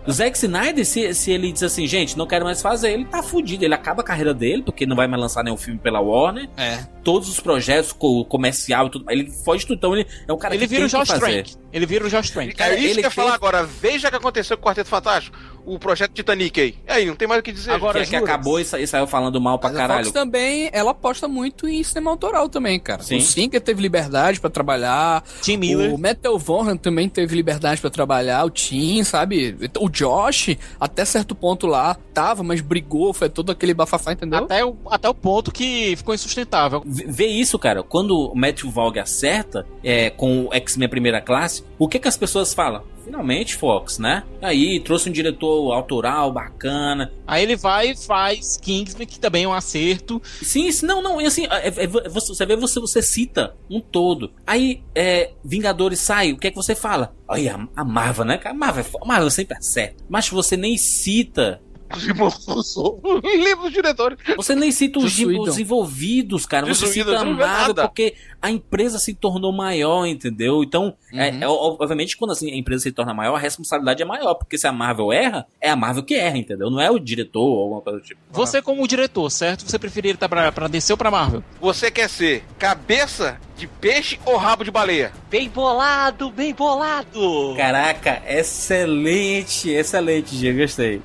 O 0.08 0.12
Zack 0.12 0.36
Snyder, 0.36 0.84
se, 0.84 1.14
se 1.14 1.32
ele 1.32 1.52
diz 1.52 1.62
assim, 1.62 1.86
gente, 1.86 2.18
não 2.18 2.26
quero 2.26 2.44
mais 2.44 2.64
fazer, 2.64 2.92
ele 2.94 3.06
tá 3.06 3.22
fudido. 3.22 3.64
Ele 3.64 3.76
acaba 3.76 4.02
a 4.02 4.04
carreira 4.04 4.34
dele, 4.34 4.64
porque 4.64 4.88
não 4.88 4.96
vai 4.96 5.08
mais 5.08 5.22
lançar 5.22 5.44
nenhum 5.44 5.56
filme 5.56 5.80
pela 5.80 6.00
Warner. 6.00 6.50
É. 6.58 6.80
Todos 7.04 7.30
os 7.30 7.40
projetos, 7.40 7.92
co- 7.92 8.26
comercial 8.26 8.88
e 8.88 8.90
tudo. 8.90 9.06
Ele 9.12 9.30
foge 9.30 9.68
tudo. 9.68 9.78
Então 9.78 9.96
ele 9.96 10.08
é 10.28 10.34
um 10.34 10.38
cara 10.38 10.56
Ele 10.56 10.66
que 10.68 10.74
vira 10.74 10.88
o 10.88 10.90
tem 10.90 11.00
que 11.00 11.06
Josh 11.08 11.20
fazer. 11.20 11.44
Trank. 11.44 11.61
Ele 11.74 11.86
vira 11.86 12.06
o 12.06 12.10
Josh 12.10 12.30
Trank. 12.30 12.54
Cara, 12.56 12.74
é 12.76 12.78
isso 12.80 12.86
ele 12.88 12.94
que 12.96 13.00
eu 13.00 13.04
ia 13.04 13.10
fez- 13.12 13.26
falar 13.26 13.36
agora. 13.36 13.64
Veja 13.64 14.08
o 14.08 14.12
que 14.12 14.18
aconteceu 14.18 14.58
com 14.58 14.64
o 14.64 14.66
Quarteto 14.68 14.90
Fantástico. 14.90 15.38
O 15.64 15.78
projeto 15.78 16.12
Titanic 16.12 16.60
aí. 16.60 16.76
E 16.88 16.92
aí, 16.92 17.06
não 17.06 17.16
tem 17.16 17.28
mais 17.28 17.40
o 17.40 17.44
que 17.44 17.52
dizer. 17.52 17.72
Agora 17.72 18.00
gente. 18.00 18.10
que, 18.10 18.18
que 18.18 18.24
acabou 18.24 18.60
e, 18.60 18.66
sa- 18.66 18.80
e 18.80 18.88
saiu 18.88 19.06
falando 19.06 19.40
mal 19.40 19.60
pra 19.60 19.70
Mas 19.70 19.78
a 19.78 19.82
caralho. 19.82 20.06
Fox 20.06 20.12
também, 20.14 20.70
ela 20.74 20.90
aposta 20.92 21.28
muito 21.28 21.68
em 21.68 21.84
cinema 21.84 22.10
autoral 22.10 22.50
também, 22.50 22.80
cara. 22.80 23.04
Sim. 23.04 23.18
O 23.18 23.22
Singer 23.22 23.62
teve 23.62 23.80
liberdade 23.82 24.40
pra 24.40 24.50
trabalhar. 24.50 25.24
Tim 25.42 25.58
Miller. 25.58 25.94
O 25.94 26.00
Metal 26.00 26.38
Vaughan 26.40 26.76
também 26.78 27.08
teve 27.08 27.36
liberdade 27.36 27.80
pra 27.80 27.92
trabalhar. 27.92 28.44
O 28.44 28.50
Tim, 28.50 29.04
sabe? 29.04 29.56
O 29.80 29.88
Josh, 29.88 30.58
até 30.80 31.06
certo 31.06 31.36
ponto 31.36 31.68
lá, 31.68 31.96
tava, 32.12 32.42
mas 32.42 32.60
brigou, 32.60 33.14
foi 33.14 33.30
todo 33.30 33.52
aquele 33.52 33.74
bafafá, 33.76 34.14
entendeu? 34.14 34.40
Até 34.40 34.66
o, 34.66 34.76
até 34.90 35.08
o 35.08 35.14
ponto 35.14 35.52
que 35.52 35.96
ficou 35.96 36.16
insustentável. 36.16 36.82
V- 36.84 37.06
Vê 37.08 37.28
isso, 37.28 37.60
cara. 37.60 37.84
Quando 37.84 38.18
o 38.32 38.36
Matthew 38.36 38.72
Vaughn 38.72 39.00
acerta 39.00 39.66
é, 39.84 40.10
com 40.10 40.46
o 40.48 40.54
X-Men 40.56 40.90
Primeira 40.90 41.22
Classe, 41.22 41.61
o 41.78 41.88
que 41.88 42.00
que 42.00 42.08
as 42.08 42.18
pessoas 42.18 42.54
falam? 42.54 42.84
Finalmente, 43.04 43.56
Fox, 43.56 43.98
né? 43.98 44.24
Aí, 44.42 44.80
trouxe 44.80 45.10
um 45.10 45.12
diretor 45.12 45.72
autoral, 45.74 46.32
bacana. 46.32 47.12
Aí 47.26 47.42
ele 47.44 47.56
vai 47.56 47.92
e 47.92 47.98
faz 47.98 48.58
Kingsman, 48.62 49.08
que 49.08 49.20
também 49.20 49.44
é 49.44 49.48
um 49.48 49.54
acerto. 49.54 50.22
Sim, 50.42 50.70
não, 50.84 51.02
não, 51.02 51.20
é 51.20 51.26
assim, 51.26 51.46
é- 51.48 51.68
é- 51.68 51.84
é- 51.84 51.88
você, 51.88 52.46
vê, 52.46 52.56
você, 52.56 52.80
você 52.80 53.02
cita 53.02 53.56
um 53.70 53.80
todo. 53.80 54.32
Aí, 54.46 54.84
é, 54.94 55.32
Vingadores 55.44 56.00
sai, 56.00 56.32
o 56.32 56.38
que 56.38 56.48
é 56.48 56.52
que 56.52 56.56
você 56.56 56.76
fala? 56.76 57.16
Olha, 57.28 57.68
a, 57.76 57.82
a 57.82 57.84
Marvel, 57.86 58.26
né? 58.26 58.40
A 58.46 58.54
Marvel, 58.54 58.86
é 58.86 58.98
a 59.02 59.06
Marvel 59.06 59.30
sempre 59.32 59.58
acerta. 59.58 60.04
Mas 60.08 60.30
você 60.30 60.56
nem 60.56 60.78
cita 60.78 61.60
Os. 61.92 62.76
Livro 63.24 63.64
dos 63.64 63.74
diretores. 63.74 64.18
Você 64.38 64.56
nem 64.56 64.72
cita 64.72 65.00
os, 65.00 65.20
os 65.20 65.60
envolvidos, 65.60 66.46
cara. 66.46 66.66
Você 66.66 66.82
Joss 66.86 66.94
cita 66.94 67.24
nada. 67.24 67.88
porque 67.88 68.14
a 68.42 68.50
empresa 68.50 68.98
se 68.98 69.14
tornou 69.14 69.52
maior, 69.52 70.06
entendeu? 70.06 70.64
Então, 70.64 70.96
é- 71.14 71.30
é, 71.42 71.48
ob- 71.48 71.78
obviamente, 71.82 72.18
quando 72.18 72.32
assim, 72.32 72.52
a 72.52 72.56
empresa 72.56 72.84
se 72.84 72.92
torna 72.92 73.14
maior, 73.14 73.36
a 73.36 73.40
responsabilidade 73.40 74.02
é 74.02 74.06
maior. 74.06 74.34
Porque 74.36 74.58
se 74.58 74.66
a 74.68 74.72
Marvel 74.72 75.12
erra, 75.14 75.46
é 75.60 75.70
a 75.70 75.76
Marvel 75.76 76.04
que 76.04 76.16
erra, 76.16 76.38
entendeu? 76.38 76.70
Não 76.72 76.82
é 76.82 76.90
o 76.90 76.98
diretor 77.00 77.42
ou 77.44 77.64
alguma 77.64 77.82
coisa 77.82 78.00
do 78.00 78.06
tipo. 78.06 78.20
Você, 78.32 78.62
como 78.62 78.88
diretor, 78.88 79.30
certo? 79.30 79.62
Você 79.70 79.78
preferia 79.78 80.12
estar 80.14 80.28
pra, 80.30 80.52
pra 80.52 80.68
DC 80.68 80.94
ou 80.94 80.98
pra 80.98 81.12
Marvel? 81.12 81.44
Você 81.60 81.92
quer 81.92 82.10
ser 82.10 82.44
cabeça 82.58 83.40
de 83.58 83.68
peixe 83.68 84.20
ou 84.26 84.38
rabo 84.38 84.64
de 84.64 84.72
baleia? 84.72 85.12
Bem 85.30 85.48
bolado, 85.50 86.32
bem 86.32 86.54
bolado. 86.54 87.54
Caraca, 87.56 88.22
excelente, 88.28 89.70
excelente, 89.70 90.36
Diego, 90.36 90.60
gostei. 90.60 91.02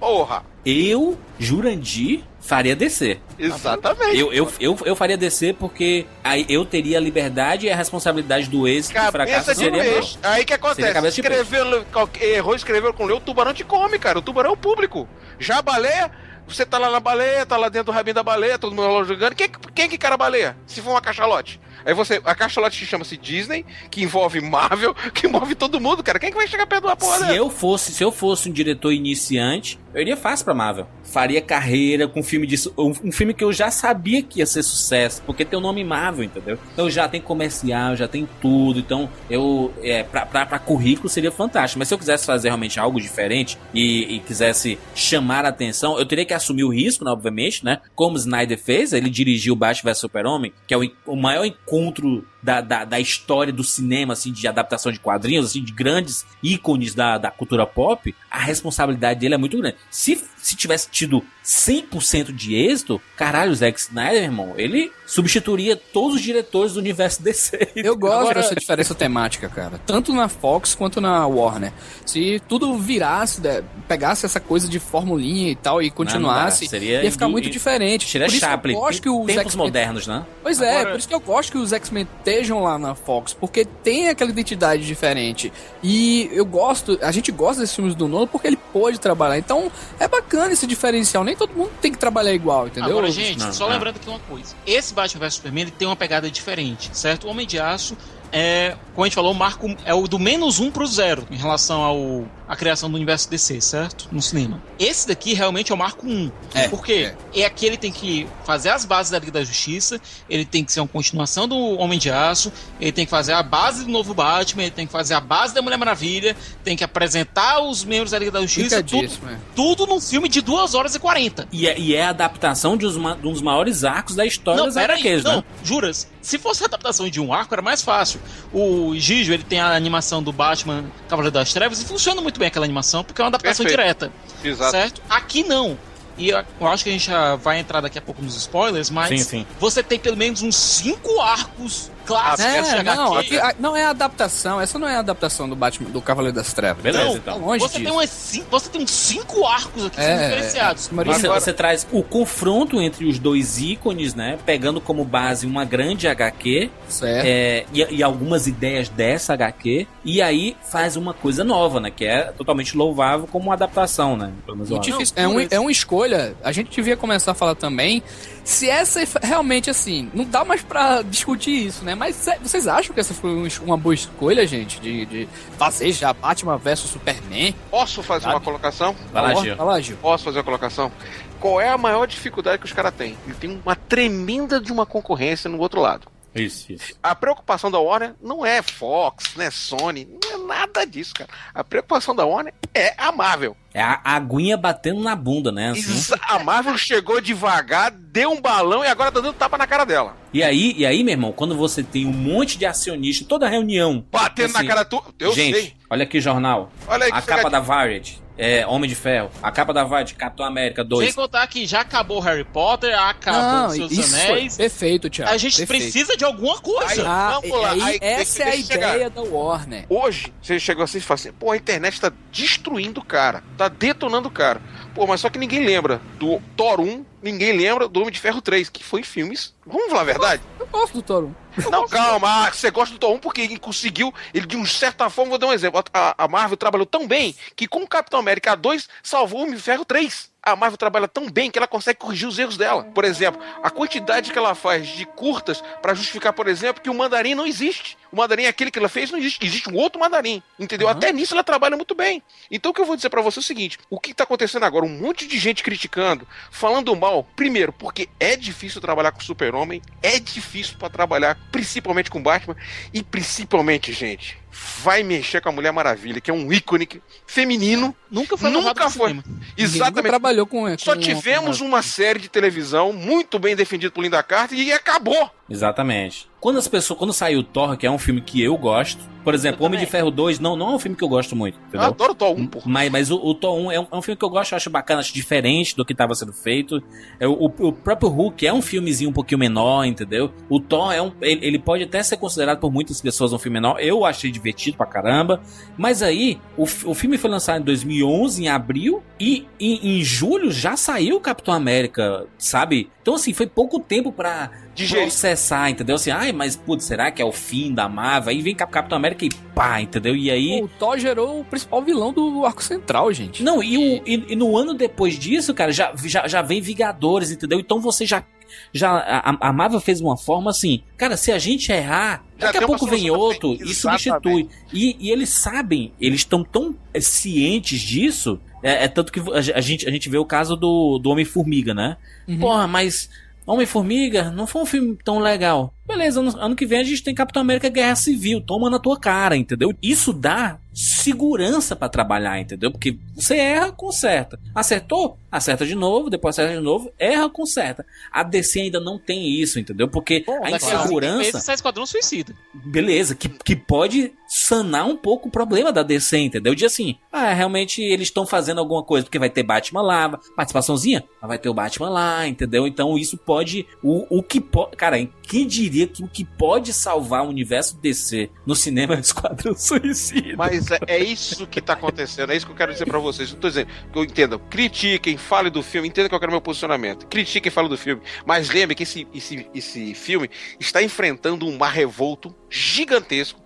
Porra. 0.00 0.42
Eu, 0.64 1.16
Jurandir, 1.38 2.20
faria 2.48 2.74
DC. 2.74 3.20
Exatamente. 3.38 4.18
Eu, 4.18 4.32
eu, 4.32 4.50
eu, 4.58 4.78
eu 4.86 4.96
faria 4.96 5.18
DC 5.18 5.52
porque 5.52 6.06
aí 6.24 6.46
eu 6.48 6.64
teria 6.64 6.96
a 6.96 7.00
liberdade 7.00 7.66
e 7.66 7.70
a 7.70 7.76
responsabilidade 7.76 8.48
do 8.48 8.66
êxito 8.66 8.96
e 8.96 9.10
fracasso 9.12 9.46
Cabeça 9.46 9.54
de 9.54 9.60
seria 9.60 9.82
peixe. 9.82 10.18
Aí 10.22 10.44
que 10.46 10.54
acontece? 10.54 10.92
cabeça. 10.94 11.20
Escreveu, 11.20 11.86
errou, 12.22 12.54
escreveu 12.54 12.94
com 12.94 13.04
leu, 13.04 13.18
o 13.18 13.20
tubarão 13.20 13.52
te 13.52 13.64
come, 13.64 13.98
cara. 13.98 14.18
O 14.18 14.22
tubarão 14.22 14.50
é 14.50 14.52
o 14.54 14.56
público. 14.56 15.06
Já 15.38 15.58
a 15.58 15.62
baleia, 15.62 16.10
você 16.48 16.64
tá 16.64 16.78
lá 16.78 16.90
na 16.90 17.00
baleia, 17.00 17.44
tá 17.44 17.58
lá 17.58 17.68
dentro 17.68 17.92
do 17.92 17.92
rabinho 17.92 18.14
da 18.14 18.22
baleia, 18.22 18.58
todo 18.58 18.74
mundo 18.74 18.94
lá 18.94 19.04
jogando. 19.04 19.34
Quem, 19.34 19.50
quem 19.74 19.88
que 19.90 19.98
cara 19.98 20.14
a 20.14 20.18
baleia? 20.18 20.56
Se 20.66 20.80
for 20.80 20.92
uma 20.92 21.02
cachalote. 21.02 21.60
Aí 21.84 21.94
você, 21.94 22.20
a 22.24 22.34
cachalote 22.34 22.84
chama-se 22.86 23.16
Disney, 23.16 23.64
que 23.90 24.02
envolve 24.02 24.40
Marvel, 24.40 24.94
que 25.14 25.26
envolve 25.26 25.54
todo 25.54 25.80
mundo, 25.80 26.02
cara. 26.02 26.18
Quem 26.18 26.30
que 26.30 26.36
vai 26.36 26.46
chegar 26.46 26.66
perto 26.66 26.84
uma 26.84 26.96
porra 26.96 27.16
Se 27.16 27.22
dessa? 27.24 27.34
eu 27.36 27.50
fosse, 27.50 27.92
se 27.92 28.02
eu 28.02 28.12
fosse 28.12 28.48
um 28.48 28.52
diretor 28.52 28.92
iniciante, 28.92 29.78
eu 29.94 30.00
iria 30.02 30.16
fácil 30.16 30.44
pra 30.44 30.54
Marvel. 30.54 30.86
Faria 31.02 31.40
carreira 31.40 32.06
com 32.06 32.20
um 32.20 32.22
filme 32.22 32.46
disso, 32.46 32.72
um, 32.76 32.92
um 33.04 33.12
filme 33.12 33.32
que 33.32 33.42
eu 33.42 33.52
já 33.52 33.70
sabia 33.70 34.22
que 34.22 34.40
ia 34.40 34.46
ser 34.46 34.62
sucesso, 34.62 35.22
porque 35.24 35.44
tem 35.44 35.58
o 35.58 35.62
nome 35.62 35.82
Marvel, 35.82 36.24
entendeu? 36.24 36.58
Então 36.72 36.90
já 36.90 37.08
tem 37.08 37.20
comercial, 37.20 37.96
já 37.96 38.06
tem 38.06 38.28
tudo, 38.40 38.78
então 38.78 39.08
eu 39.30 39.72
é, 39.82 40.02
pra, 40.02 40.26
pra, 40.26 40.44
pra 40.46 40.58
currículo 40.58 41.08
seria 41.08 41.32
fantástico. 41.32 41.78
Mas 41.78 41.88
se 41.88 41.94
eu 41.94 41.98
quisesse 41.98 42.26
fazer 42.26 42.48
realmente 42.48 42.78
algo 42.78 43.00
diferente 43.00 43.58
e, 43.72 44.16
e 44.16 44.20
quisesse 44.20 44.78
chamar 44.94 45.44
a 45.44 45.48
atenção, 45.48 45.98
eu 45.98 46.04
teria 46.04 46.24
que 46.24 46.34
assumir 46.34 46.64
o 46.64 46.68
risco, 46.72 47.04
né, 47.04 47.10
obviamente, 47.10 47.64
né? 47.64 47.80
Como 47.94 48.16
Snyder 48.16 48.58
fez, 48.58 48.92
ele 48.92 49.08
dirigiu 49.08 49.56
Batman 49.56 49.90
vs 49.90 49.98
Super-Homem, 49.98 50.52
que 50.66 50.74
é 50.74 50.76
o, 50.76 50.90
o 51.06 51.16
maior 51.16 51.44
encontro 51.68 52.24
da, 52.42 52.60
da, 52.60 52.84
da 52.84 52.98
história 52.98 53.52
do 53.52 53.62
cinema, 53.62 54.14
assim, 54.14 54.32
de 54.32 54.48
adaptação 54.48 54.90
de 54.90 54.98
quadrinhos, 54.98 55.46
assim, 55.46 55.62
de 55.62 55.72
grandes 55.72 56.26
ícones 56.42 56.94
da, 56.94 57.18
da 57.18 57.30
cultura 57.30 57.66
pop, 57.66 58.14
a 58.30 58.38
responsabilidade 58.38 59.20
dele 59.20 59.34
é 59.34 59.38
muito 59.38 59.56
grande. 59.58 59.76
Se, 59.90 60.22
se 60.36 60.54
tivesse 60.56 60.88
tido 60.90 61.22
100% 61.44 62.32
de 62.34 62.54
êxito, 62.54 63.00
caralho, 63.16 63.52
o 63.52 63.54
Zack 63.54 63.78
Snyder, 63.80 64.22
irmão, 64.22 64.54
ele 64.56 64.92
substituiria 65.06 65.74
todos 65.76 66.16
os 66.16 66.20
diretores 66.22 66.74
do 66.74 66.80
universo 66.80 67.22
DC. 67.24 67.72
Eu 67.76 67.96
gosto 67.96 68.20
Agora- 68.20 68.42
dessa 68.42 68.54
diferença 68.54 68.94
temática, 68.94 69.48
cara. 69.48 69.80
Tanto 69.86 70.12
na 70.12 70.28
Fox 70.28 70.74
quanto 70.74 71.00
na 71.00 71.26
Warner. 71.26 71.72
Se 72.04 72.40
tudo 72.48 72.76
virasse, 72.78 73.40
né, 73.40 73.62
pegasse 73.86 74.26
essa 74.26 74.38
coisa 74.40 74.68
de 74.68 74.78
formulinha 74.78 75.50
e 75.50 75.56
tal 75.56 75.80
e 75.82 75.90
continuasse, 75.90 76.64
Não, 76.64 76.66
não. 76.66 76.70
Seria 76.70 77.02
ia 77.02 77.10
ficar 77.12 77.28
muito 77.28 77.48
diferente. 77.50 78.08
Seria 78.10 78.26
Por 78.26 78.32
isso 78.34 78.40
que 78.44 78.50
Chaplin. 78.50 78.74
eu 78.74 78.80
gosto 78.80 79.02
que 79.02 79.08
os 79.10 79.26
Tempos 79.34 79.54
modernos, 79.54 80.06
né? 80.06 80.24
Pois 80.42 80.60
é, 80.60 80.70
Agora- 80.80 80.90
por 80.90 80.98
isso 80.98 81.08
que 81.08 81.14
eu 81.14 81.20
gosto 81.20 81.52
que 81.52 81.58
os 81.58 81.72
X-Men 81.72 82.06
estejam 82.18 82.62
lá 82.62 82.78
na 82.78 82.94
Fox, 82.94 83.32
porque 83.32 83.64
tem 83.64 84.08
aquela 84.08 84.30
identidade 84.30 84.86
diferente. 84.86 85.52
E 85.82 86.28
eu 86.32 86.44
gosto, 86.44 86.98
a 87.02 87.10
gente 87.12 87.32
gosta 87.32 87.60
desses 87.62 87.74
filmes 87.74 87.94
do 87.94 88.06
Porque 88.26 88.46
ele 88.46 88.58
pôde 88.72 88.98
trabalhar. 88.98 89.38
Então 89.38 89.70
é 89.98 90.08
bacana 90.08 90.52
esse 90.52 90.66
diferencial. 90.66 91.24
Nem 91.24 91.36
todo 91.36 91.52
mundo 91.54 91.70
tem 91.80 91.92
que 91.92 91.98
trabalhar 91.98 92.32
igual, 92.32 92.66
entendeu? 92.66 92.90
Agora, 92.90 93.10
gente, 93.10 93.38
Não, 93.38 93.52
só 93.52 93.66
não. 93.66 93.74
lembrando 93.74 93.96
aqui 93.96 94.08
uma 94.08 94.18
coisa. 94.20 94.54
Esse 94.66 94.92
Batman 94.94 95.26
vs 95.26 95.34
Superman 95.34 95.62
ele 95.62 95.70
tem 95.70 95.86
uma 95.86 95.96
pegada 95.96 96.30
diferente, 96.30 96.90
certo? 96.92 97.26
O 97.26 97.30
Homem 97.30 97.46
de 97.46 97.58
Aço 97.58 97.96
é, 98.32 98.76
como 98.94 99.04
a 99.04 99.08
gente 99.08 99.14
falou, 99.14 99.32
o 99.32 99.34
marco 99.34 99.74
é 99.84 99.94
o 99.94 100.06
do 100.06 100.18
menos 100.18 100.60
um 100.60 100.70
pro 100.70 100.86
zero 100.86 101.26
em 101.30 101.36
relação 101.36 101.82
ao 101.82 102.24
a 102.48 102.56
criação 102.56 102.90
do 102.90 102.96
universo 102.96 103.28
DC, 103.30 103.60
certo? 103.60 104.08
No 104.10 104.22
cinema. 104.22 104.60
Esse 104.78 105.06
daqui 105.06 105.34
realmente 105.34 105.70
é 105.70 105.74
o 105.74 105.78
marco 105.78 106.06
um. 106.06 106.30
É, 106.54 106.66
Por 106.68 106.82
quê? 106.82 107.12
É. 107.34 107.44
aqui 107.44 107.66
ele 107.66 107.76
tem 107.76 107.92
que 107.92 108.26
fazer 108.44 108.70
as 108.70 108.84
bases 108.84 109.10
da 109.12 109.18
Liga 109.18 109.32
da 109.32 109.44
Justiça, 109.44 110.00
ele 110.30 110.44
tem 110.44 110.64
que 110.64 110.72
ser 110.72 110.80
uma 110.80 110.88
continuação 110.88 111.46
do 111.46 111.56
Homem 111.78 111.98
de 111.98 112.10
Aço, 112.10 112.50
ele 112.80 112.90
tem 112.92 113.04
que 113.04 113.10
fazer 113.10 113.32
a 113.32 113.42
base 113.42 113.84
do 113.84 113.90
novo 113.90 114.14
Batman, 114.14 114.62
ele 114.62 114.70
tem 114.70 114.86
que 114.86 114.92
fazer 114.92 115.14
a 115.14 115.20
base 115.20 115.52
da 115.52 115.60
Mulher 115.60 115.76
Maravilha, 115.76 116.34
tem 116.64 116.76
que 116.76 116.82
apresentar 116.84 117.60
os 117.60 117.84
membros 117.84 118.12
da 118.12 118.18
Liga 118.18 118.30
da 118.30 118.40
Justiça, 118.40 118.82
tudo, 118.82 119.04
é. 119.28 119.36
tudo 119.54 119.86
num 119.86 120.00
filme 120.00 120.28
de 120.28 120.40
2 120.40 120.74
horas 120.74 120.94
e 120.94 120.98
40. 120.98 121.48
E 121.52 121.68
é, 121.68 121.78
e 121.78 121.94
é 121.94 122.04
a 122.04 122.10
adaptação 122.10 122.76
de, 122.76 122.86
uns 122.86 122.96
ma- 122.96 123.14
de 123.14 123.26
um 123.26 123.32
dos 123.32 123.42
maiores 123.42 123.84
arcos 123.84 124.14
da 124.14 124.24
história 124.24 124.64
das 124.64 124.74
pera 124.74 124.94
aí, 124.94 125.00
HQs, 125.00 125.24
não, 125.24 125.36
né? 125.36 125.44
juras. 125.62 126.08
Se 126.22 126.38
fosse 126.38 126.62
a 126.62 126.66
adaptação 126.66 127.08
de 127.08 127.20
um 127.20 127.32
arco, 127.32 127.54
era 127.54 127.62
mais 127.62 127.82
fácil. 127.82 128.20
O 128.52 128.94
Gijo, 128.96 129.32
ele 129.32 129.42
tem 129.44 129.60
a 129.60 129.74
animação 129.74 130.22
do 130.22 130.32
Batman 130.32 130.84
Cavaleiro 131.08 131.32
das 131.32 131.52
Trevas 131.52 131.80
e 131.80 131.84
funciona 131.84 132.20
muito 132.20 132.37
bem 132.38 132.48
aquela 132.48 132.64
animação, 132.64 133.04
porque 133.04 133.20
é 133.20 133.24
uma 133.24 133.28
adaptação 133.28 133.64
Perfeito. 133.64 133.80
direta. 133.80 134.12
Exato. 134.42 134.70
Certo? 134.70 135.02
Aqui 135.08 135.42
não. 135.44 135.76
E 136.16 136.30
eu 136.30 136.44
eu 136.60 136.66
acho 136.66 136.82
que 136.84 136.90
a 136.90 136.92
gente 136.92 137.06
já 137.06 137.36
vai 137.36 137.58
entrar 137.60 137.80
daqui 137.80 137.98
a 137.98 138.02
pouco 138.02 138.22
nos 138.22 138.36
spoilers, 138.36 138.90
mas 138.90 139.08
Sim, 139.08 139.18
sim. 139.18 139.46
você 139.60 139.82
tem 139.82 139.98
pelo 139.98 140.16
menos 140.16 140.42
uns 140.42 140.56
cinco 140.56 141.20
arcos 141.20 141.90
clássicos 142.08 142.68
de 142.70 142.76
É, 142.76 142.82
não, 142.82 143.14
aqui- 143.16 143.38
a- 143.38 143.54
não 143.58 143.76
é 143.76 143.84
a 143.84 143.90
adaptação. 143.90 144.60
Essa 144.60 144.78
não 144.78 144.88
é 144.88 144.96
a 144.96 145.00
adaptação 145.00 145.48
do 145.48 145.54
Batman 145.54 145.90
do 145.90 146.00
Cavaleiro 146.00 146.34
das 146.34 146.52
Trevas. 146.52 146.82
Beleza, 146.82 147.04
Não, 147.04 147.16
então. 147.16 147.34
Tá 147.38 147.46
longe 147.46 147.60
você, 147.60 147.78
disso. 147.78 147.84
tem 147.84 147.92
umas, 147.92 148.40
você 148.50 148.68
tem 148.70 148.82
uns 148.82 148.90
cinco 148.90 149.46
arcos 149.46 149.86
aqui 149.86 150.00
É, 150.00 150.28
diferenciados. 150.28 150.88
é, 150.90 150.94
Maurício, 150.94 151.20
Você, 151.20 151.26
Agora- 151.26 151.40
você 151.40 151.52
traz 151.52 151.86
o 151.92 152.02
confronto 152.02 152.80
entre 152.80 153.04
os 153.06 153.18
dois 153.18 153.58
ícones, 153.60 154.14
né? 154.14 154.38
Pegando 154.46 154.80
como 154.80 155.04
base 155.04 155.46
uma 155.46 155.64
grande 155.64 156.08
HQ 156.08 156.70
certo. 156.88 157.26
é, 157.26 157.64
e, 157.72 157.96
e 157.96 158.02
algumas 158.02 158.46
ideias 158.46 158.88
dessa 158.88 159.34
HQ, 159.34 159.86
e 160.04 160.22
aí 160.22 160.56
faz 160.70 160.96
uma 160.96 161.12
coisa 161.12 161.44
nova, 161.44 161.78
né? 161.80 161.90
Que 161.90 162.04
é 162.06 162.32
totalmente 162.32 162.76
louvável 162.76 163.28
como 163.30 163.46
uma 163.46 163.54
adaptação, 163.54 164.16
né? 164.16 164.32
Pelo 164.46 164.56
menos. 164.58 165.12
É, 165.14 165.28
um, 165.28 165.40
é 165.50 165.60
uma 165.60 165.70
escolha. 165.70 166.34
A 166.42 166.52
gente 166.52 166.70
devia 166.70 166.96
começar 166.96 167.32
a 167.32 167.34
falar 167.34 167.54
também 167.54 168.02
se 168.48 168.68
essa 168.70 169.02
é 169.02 169.06
realmente 169.22 169.68
assim. 169.68 170.10
Não 170.14 170.24
dá 170.24 170.42
mais 170.44 170.62
pra 170.62 171.02
discutir 171.02 171.66
isso, 171.66 171.84
né? 171.84 171.94
Mas 171.94 172.16
cê- 172.16 172.38
vocês 172.42 172.66
acham 172.66 172.94
que 172.94 173.00
essa 173.00 173.12
foi 173.12 173.30
um 173.30 173.46
uma 173.66 173.76
boa 173.76 173.94
escolha, 173.94 174.46
gente? 174.46 174.80
De, 174.80 175.04
de 175.04 175.28
fazer 175.58 175.92
já 175.92 176.12
Batman 176.14 176.56
versus 176.56 176.90
Superman? 176.90 177.54
Posso 177.70 178.02
fazer 178.02 178.24
Sabe? 178.24 178.36
uma 178.36 178.40
colocação? 178.40 178.96
Vai 179.12 179.22
lá, 179.34 179.38
Ó, 179.38 179.42
Gil. 179.42 179.56
vai 179.56 179.66
lá, 179.66 179.80
Gil. 179.80 179.96
Posso 180.00 180.24
fazer 180.24 180.38
uma 180.38 180.44
colocação? 180.44 180.90
Qual 181.38 181.60
é 181.60 181.68
a 181.68 181.76
maior 181.76 182.06
dificuldade 182.06 182.58
que 182.58 182.64
os 182.64 182.72
caras 182.72 182.94
têm? 182.94 183.16
Ele 183.26 183.34
tem 183.34 183.60
uma 183.64 183.76
tremenda 183.76 184.58
de 184.60 184.72
uma 184.72 184.86
concorrência 184.86 185.50
no 185.50 185.58
outro 185.58 185.80
lado. 185.80 186.08
Isso, 186.34 186.72
isso. 186.72 186.94
A 187.02 187.14
preocupação 187.14 187.70
da 187.70 187.78
Warner 187.78 188.14
não 188.22 188.44
é 188.44 188.62
Fox, 188.62 189.34
não 189.36 189.44
é 189.44 189.50
Sony, 189.50 190.08
não 190.22 190.32
é 190.32 190.46
nada 190.46 190.84
disso, 190.84 191.14
cara. 191.14 191.30
A 191.54 191.64
preocupação 191.64 192.14
da 192.14 192.24
Warner 192.24 192.54
é 192.74 192.94
a 192.96 193.10
Marvel. 193.10 193.56
É 193.74 193.82
a 193.82 194.00
aguinha 194.04 194.56
batendo 194.56 195.00
na 195.00 195.14
bunda, 195.14 195.52
né? 195.52 195.70
Assim. 195.70 196.14
A 196.22 196.38
Marvel 196.38 196.76
chegou 196.76 197.20
devagar, 197.20 197.90
deu 197.90 198.30
um 198.30 198.40
balão 198.40 198.84
e 198.84 198.88
agora 198.88 199.12
tá 199.12 199.20
dando 199.20 199.34
tapa 199.34 199.58
na 199.58 199.66
cara 199.66 199.84
dela. 199.84 200.16
E 200.32 200.42
aí, 200.42 200.74
e 200.76 200.84
aí, 200.86 201.02
meu 201.02 201.12
irmão, 201.12 201.32
quando 201.32 201.56
você 201.56 201.82
tem 201.82 202.06
um 202.06 202.12
monte 202.12 202.58
de 202.58 202.66
acionistas, 202.66 203.26
toda 203.26 203.48
reunião. 203.48 204.04
Batendo 204.10 204.52
na 204.52 204.64
cara 204.64 204.84
tu. 204.84 205.02
Eu 205.18 205.32
gente, 205.32 205.58
sei. 205.58 205.74
olha 205.90 206.04
aqui 206.04 206.20
jornal. 206.20 206.70
Olha 206.86 207.06
aí 207.06 207.10
a 207.12 207.22
capa 207.22 207.48
da 207.48 207.60
Variety. 207.60 208.22
É, 208.38 208.64
Homem 208.66 208.88
de 208.88 208.94
Ferro. 208.94 209.30
A 209.42 209.50
capa 209.50 209.72
da 209.74 209.82
Variety, 209.82 210.14
Capitão 210.14 210.46
América 210.46 210.84
2. 210.84 211.06
Sem 211.06 211.14
contar 211.14 211.46
que 211.48 211.66
já 211.66 211.80
acabou 211.80 212.20
Harry 212.20 212.44
Potter, 212.44 212.96
acabou 212.96 213.42
Não, 213.42 213.66
os 213.66 213.74
seus 213.74 213.90
isso 213.92 214.14
anéis. 214.14 214.54
foi 214.56 214.64
perfeito, 214.64 215.10
Thiago. 215.10 215.32
A 215.32 215.36
gente 215.36 215.56
perfeito. 215.56 215.82
precisa 215.82 216.16
de 216.16 216.24
alguma 216.24 216.58
coisa. 216.60 217.04
Ah, 217.06 217.40
Vamos 217.42 217.60
lá, 217.60 217.72
aí, 217.72 217.82
aí, 217.82 217.98
essa 218.00 218.44
é 218.44 218.48
a 218.50 218.52
chegar. 218.52 218.94
ideia 218.94 219.10
da 219.10 219.22
Warner. 219.22 219.86
Hoje, 219.88 220.32
você 220.40 220.60
chegou 220.60 220.84
assim 220.84 220.98
e 220.98 221.00
fala 221.00 221.16
assim: 221.18 221.32
pô, 221.32 221.50
a 221.50 221.56
internet 221.56 222.00
tá 222.00 222.12
destruindo 222.30 223.00
o 223.00 223.04
cara, 223.04 223.42
tá 223.56 223.66
detonando 223.68 224.28
o 224.28 224.30
cara. 224.30 224.60
Pô, 224.98 225.06
mas 225.06 225.20
só 225.20 225.30
que 225.30 225.38
ninguém 225.38 225.64
lembra 225.64 226.00
do 226.18 226.42
Thor 226.56 226.80
1, 226.80 227.06
ninguém 227.22 227.56
lembra 227.56 227.86
do 227.86 228.00
Homem 228.00 228.10
de 228.10 228.18
Ferro 228.18 228.42
3, 228.42 228.68
que 228.68 228.82
foi 228.82 229.04
filmes. 229.04 229.54
Vamos 229.64 229.90
falar 229.90 230.00
a 230.00 230.04
verdade? 230.04 230.42
Eu 230.58 230.66
gosto 230.66 230.94
do 230.94 231.02
Toro. 231.02 231.36
Não, 231.70 231.86
calma, 231.86 232.48
ah, 232.48 232.52
você 232.52 232.68
gosta 232.68 232.94
do 232.94 232.98
Thor 232.98 233.14
1 233.14 233.20
porque 233.20 233.42
ele 233.42 233.60
conseguiu, 233.60 234.12
ele 234.34 234.44
de 234.44 234.56
uma 234.56 234.66
certa 234.66 235.08
forma, 235.08 235.30
vou 235.30 235.38
dar 235.38 235.46
um 235.46 235.52
exemplo. 235.52 235.80
A, 235.94 236.24
a 236.24 236.26
Marvel 236.26 236.56
trabalhou 236.56 236.84
tão 236.84 237.06
bem 237.06 237.32
que 237.54 237.68
com 237.68 237.78
o 237.78 237.86
Capitão 237.86 238.18
América 238.18 238.56
2 238.56 238.88
salvou 239.00 239.38
o 239.38 239.42
Homem 239.44 239.54
de 239.54 239.62
Ferro 239.62 239.84
3. 239.84 240.32
A 240.52 240.56
Marvel 240.56 240.78
trabalha 240.78 241.06
tão 241.06 241.28
bem 241.28 241.50
que 241.50 241.58
ela 241.58 241.68
consegue 241.68 241.98
corrigir 241.98 242.26
os 242.26 242.38
erros 242.38 242.56
dela. 242.56 242.84
Por 242.84 243.04
exemplo, 243.04 243.40
a 243.62 243.70
quantidade 243.70 244.32
que 244.32 244.38
ela 244.38 244.54
faz 244.54 244.88
de 244.88 245.04
curtas 245.04 245.62
pra 245.82 245.94
justificar, 245.94 246.32
por 246.32 246.48
exemplo, 246.48 246.82
que 246.82 246.88
o 246.88 246.94
mandarim 246.94 247.34
não 247.34 247.46
existe. 247.46 247.98
O 248.10 248.16
mandarim, 248.16 248.46
aquele 248.46 248.70
que 248.70 248.78
ela 248.78 248.88
fez, 248.88 249.10
não 249.10 249.18
existe. 249.18 249.44
Existe 249.44 249.70
um 249.70 249.76
outro 249.76 250.00
mandarim. 250.00 250.42
Entendeu? 250.58 250.88
Até 250.88 251.12
nisso 251.12 251.34
ela 251.34 251.44
trabalha 251.44 251.76
muito 251.76 251.94
bem. 251.94 252.22
Então 252.50 252.70
o 252.70 252.74
que 252.74 252.80
eu 252.80 252.86
vou 252.86 252.96
dizer 252.96 253.10
pra 253.10 253.20
você 253.20 253.38
é 253.38 253.42
o 253.42 253.44
seguinte: 253.44 253.78
o 253.90 254.00
que 254.00 254.14
tá 254.14 254.24
acontecendo 254.24 254.64
agora? 254.64 254.84
Um 254.84 254.98
monte 254.98 255.26
de 255.26 255.38
gente 255.38 255.62
criticando, 255.62 256.26
falando 256.50 256.94
mal. 256.96 257.24
Primeiro, 257.36 257.72
porque 257.72 258.08
é 258.18 258.36
difícil 258.36 258.80
trabalhar 258.80 259.12
com 259.12 259.20
Super-Homem, 259.20 259.82
é 260.02 260.18
difícil 260.18 260.78
pra 260.78 260.88
trabalhar, 260.88 261.38
principalmente 261.52 262.10
com 262.10 262.22
Batman, 262.22 262.56
e 262.92 263.02
principalmente, 263.02 263.92
gente, 263.92 264.38
vai 264.82 265.02
mexer 265.02 265.40
com 265.40 265.48
a 265.48 265.52
Mulher 265.52 265.72
Maravilha, 265.72 266.20
que 266.20 266.30
é 266.30 266.34
um 266.34 266.52
ícone 266.52 266.86
que- 266.86 267.00
feminino. 267.26 267.94
Nunca 268.10 268.36
foi 268.36 268.50
Nunca 268.50 268.88
foi. 268.90 269.08
cinema. 269.10 269.24
Exatamente. 269.56 270.08
trabalhou 270.08 270.46
com 270.46 270.66
Só 270.84 270.94
com- 270.94 271.00
tivemos 271.00 271.58
com- 271.58 271.64
uma 271.66 271.82
série 271.82 272.18
de 272.20 272.28
televisão 272.28 272.92
muito 272.92 273.38
bem 273.38 273.54
defendida 273.56 273.90
por 273.92 274.02
Linda 274.02 274.22
Carter 274.22 274.58
e 274.58 274.72
acabou. 274.72 275.30
Exatamente. 275.48 276.28
Quando 276.40 276.58
as 276.58 276.68
pessoas. 276.68 276.98
Quando 276.98 277.12
saiu 277.12 277.40
o 277.40 277.42
Thor, 277.42 277.76
que 277.76 277.86
é 277.86 277.90
um 277.90 277.98
filme 277.98 278.20
que 278.20 278.42
eu 278.42 278.56
gosto. 278.56 279.00
Por 279.24 279.34
exemplo, 279.34 279.60
Eu 279.60 279.66
Homem 279.66 279.80
de. 279.80 279.86
Ferro 279.86 280.10
2 280.10 280.38
não, 280.38 280.56
não 280.56 280.70
é 280.70 280.74
um 280.76 280.78
filme 280.78 280.96
que 280.96 281.02
eu 281.02 281.08
gosto 281.08 281.34
muito. 281.34 281.58
Eu 281.58 281.66
Entendeu? 281.68 281.86
adoro 281.86 282.14
Thor 282.14 282.38
1, 282.38 282.46
pô. 282.46 282.62
Mas, 282.64 282.90
mas 282.90 283.10
o, 283.10 283.16
o 283.16 283.34
Thor 283.34 283.58
1 283.58 283.72
é 283.72 283.80
um, 283.80 283.86
é 283.90 283.96
um 283.96 284.00
filme 284.00 284.16
que 284.16 284.24
eu 284.24 284.30
gosto, 284.30 284.52
eu 284.52 284.56
acho 284.56 284.70
bacana, 284.70 285.00
acho 285.00 285.12
diferente 285.12 285.76
do 285.76 285.84
que 285.84 285.92
estava 285.92 286.14
sendo 286.14 286.32
feito. 286.32 286.82
É, 287.18 287.26
o, 287.26 287.44
o 287.44 287.72
próprio 287.72 288.08
Hulk 288.08 288.46
é 288.46 288.52
um 288.52 288.62
filmezinho 288.62 289.10
um 289.10 289.12
pouquinho 289.12 289.38
menor, 289.38 289.84
entendeu? 289.84 290.32
O 290.48 290.60
Thor 290.60 290.92
é 290.92 291.02
um. 291.02 291.12
Ele, 291.20 291.44
ele 291.44 291.58
pode 291.58 291.82
até 291.82 292.02
ser 292.02 292.16
considerado 292.16 292.60
por 292.60 292.72
muitas 292.72 293.00
pessoas 293.00 293.32
um 293.32 293.38
filme 293.38 293.60
menor. 293.60 293.80
Eu 293.80 294.04
achei 294.04 294.30
divertido 294.30 294.76
pra 294.76 294.86
caramba. 294.86 295.42
Mas 295.76 296.02
aí, 296.02 296.40
o, 296.56 296.62
o 296.62 296.94
filme 296.94 297.18
foi 297.18 297.28
lançado 297.28 297.60
em 297.60 297.64
2011, 297.64 298.44
em 298.44 298.48
abril, 298.48 299.02
e 299.20 299.46
em, 299.60 299.98
em 299.98 300.04
julho 300.04 300.50
já 300.50 300.76
saiu 300.76 301.16
o 301.16 301.20
Capitão 301.20 301.52
América, 301.52 302.26
sabe? 302.38 302.90
Então, 303.02 303.14
assim, 303.14 303.32
foi 303.32 303.46
pouco 303.46 303.80
tempo 303.80 304.12
pra 304.12 304.50
Digerir. 304.78 305.04
processar, 305.04 305.68
entendeu? 305.70 305.96
Assim, 305.96 306.10
ai, 306.10 306.32
mas 306.32 306.56
putz, 306.56 306.84
será 306.84 307.10
que 307.10 307.20
é 307.20 307.24
o 307.24 307.32
fim 307.32 307.72
da 307.74 307.88
Marvel? 307.88 308.30
Aí 308.30 308.40
vem 308.42 308.54
Cap- 308.54 308.72
Capitão 308.72 308.96
América 308.96 309.24
e 309.24 309.28
pá, 309.54 309.80
entendeu? 309.80 310.14
E 310.16 310.30
aí. 310.30 310.60
O 310.62 310.68
Thor 310.68 310.98
gerou 310.98 311.40
o 311.40 311.44
principal 311.44 311.82
vilão 311.82 312.12
do 312.12 312.44
arco 312.46 312.62
central, 312.62 313.12
gente. 313.12 313.42
Não, 313.42 313.62
e, 313.62 313.76
o- 313.76 314.02
e- 314.06 314.24
e 314.28 314.36
no 314.36 314.56
ano 314.56 314.74
depois 314.74 315.18
disso, 315.18 315.52
cara, 315.52 315.72
já, 315.72 315.92
já, 316.04 316.26
já 316.28 316.42
vem 316.42 316.60
Vingadores, 316.60 317.30
entendeu? 317.30 317.58
Então 317.60 317.80
você 317.80 318.06
já. 318.06 318.24
já 318.72 318.90
a, 318.98 319.48
a 319.48 319.52
Marvel 319.52 319.80
fez 319.80 320.00
uma 320.00 320.16
forma 320.16 320.50
assim, 320.50 320.82
cara, 320.96 321.16
se 321.16 321.32
a 321.32 321.38
gente 321.38 321.70
errar, 321.72 322.24
Já 322.38 322.46
daqui 322.46 322.58
a 322.64 322.66
pouco 322.66 322.86
vem 322.86 323.10
outro 323.10 323.54
e 323.60 323.74
substitui. 323.74 324.48
E, 324.72 324.96
e 325.00 325.10
eles 325.10 325.28
sabem, 325.30 325.92
eles 326.00 326.20
estão 326.20 326.42
tão 326.44 326.74
é, 326.94 327.00
cientes 327.00 327.80
disso. 327.80 328.38
É, 328.62 328.84
é 328.84 328.88
tanto 328.88 329.12
que 329.12 329.20
a, 329.20 329.38
a 329.56 329.60
gente, 329.60 329.86
a 329.88 329.90
gente 329.90 330.08
vê 330.08 330.18
o 330.18 330.24
caso 330.24 330.56
do, 330.56 330.98
do 330.98 331.10
Homem-Formiga, 331.10 331.72
né? 331.74 331.96
Uhum. 332.26 332.38
Porra, 332.38 332.66
mas 332.66 333.08
Homem-Formiga 333.48 334.30
não 334.30 334.46
foi 334.46 334.62
um 334.62 334.66
filme 334.66 334.96
tão 335.02 335.18
legal. 335.18 335.72
Beleza, 335.86 336.20
ano, 336.20 336.34
ano 336.38 336.54
que 336.54 336.66
vem 336.66 336.80
a 336.80 336.84
gente 336.84 337.02
tem 337.02 337.14
Capitão 337.14 337.40
América 337.40 337.70
Guerra 337.70 337.96
Civil. 337.96 338.42
Toma 338.42 338.68
na 338.68 338.78
tua 338.78 338.98
cara, 339.00 339.36
entendeu? 339.36 339.72
Isso 339.82 340.12
dá 340.12 340.58
segurança 340.78 341.74
pra 341.74 341.88
trabalhar, 341.88 342.38
entendeu? 342.38 342.70
Porque 342.70 342.96
você 343.12 343.36
erra, 343.36 343.72
conserta. 343.72 344.38
Acertou? 344.54 345.18
Acerta 345.30 345.66
de 345.66 345.74
novo, 345.74 346.08
depois 346.08 346.38
acerta 346.38 346.56
de 346.56 346.62
novo, 346.62 346.92
erra, 346.96 347.28
conserta. 347.28 347.84
A 348.12 348.22
DC 348.22 348.60
ainda 348.60 348.78
não 348.78 348.96
tem 348.96 349.28
isso, 349.28 349.58
entendeu? 349.58 349.88
Porque 349.88 350.24
a 350.28 350.50
Daqui 350.50 350.66
a 350.66 350.74
insegurança 350.74 351.40
sai 351.40 351.56
Esquadrão 351.56 351.84
Suicida. 351.84 352.32
beleza, 352.54 353.16
que, 353.16 353.28
que 353.28 353.56
pode 353.56 354.12
sanar 354.28 354.86
um 354.86 354.96
pouco 354.96 355.28
o 355.28 355.32
problema 355.32 355.72
da 355.72 355.82
DC, 355.82 356.16
entendeu? 356.18 356.54
De 356.54 356.64
assim, 356.64 356.96
ah, 357.10 357.32
realmente 357.32 357.82
eles 357.82 358.08
estão 358.08 358.24
fazendo 358.24 358.58
alguma 358.58 358.82
coisa, 358.82 359.04
porque 359.04 359.18
vai 359.18 359.30
ter 359.30 359.42
Batman 359.42 359.82
lá, 359.82 360.18
participaçãozinha, 360.36 361.02
mas 361.20 361.28
vai 361.28 361.38
ter 361.38 361.48
o 361.48 361.54
Batman 361.54 361.88
lá, 361.88 362.28
entendeu? 362.28 362.66
Então 362.66 362.96
isso 362.96 363.16
pode, 363.16 363.66
o, 363.82 364.18
o 364.18 364.22
que 364.22 364.40
pode, 364.40 364.76
cara, 364.76 364.96
quem 365.22 365.46
diria 365.46 365.86
que 365.86 366.04
o 366.04 366.08
que 366.08 366.24
pode 366.24 366.72
salvar 366.72 367.24
o 367.24 367.28
universo 367.28 367.76
DC 367.78 368.30
no 368.46 368.54
cinema 368.54 368.94
é 368.94 368.98
o 368.98 369.00
Esquadrão 369.00 369.54
Suicida? 369.56 370.36
Mas 370.36 370.67
é, 370.70 370.78
é 370.86 370.98
isso 370.98 371.46
que 371.46 371.60
tá 371.60 371.72
acontecendo, 371.74 372.32
é 372.32 372.36
isso 372.36 372.46
que 372.46 372.52
eu 372.52 372.56
quero 372.56 372.72
dizer 372.72 372.86
pra 372.86 372.98
vocês. 372.98 373.30
Eu 373.30 373.38
tô 373.38 373.48
dizendo, 373.48 373.68
que 373.92 373.98
eu 373.98 374.04
entendo, 374.04 374.38
critiquem, 374.38 375.16
falem 375.16 375.50
do 375.50 375.62
filme, 375.62 375.88
entenda 375.88 376.08
que 376.08 376.14
eu 376.14 376.20
quero 376.20 376.32
meu 376.32 376.40
posicionamento. 376.40 377.06
Critiquem, 377.06 377.50
falem 377.50 377.70
do 377.70 377.78
filme. 377.78 378.02
Mas 378.24 378.48
lembre 378.48 378.74
que 378.74 378.82
esse, 378.82 379.06
esse, 379.14 379.48
esse 379.54 379.94
filme 379.94 380.30
está 380.58 380.82
enfrentando 380.82 381.46
um 381.46 381.56
mar 381.56 381.72
revolto 381.72 382.34
gigantesco, 382.50 383.40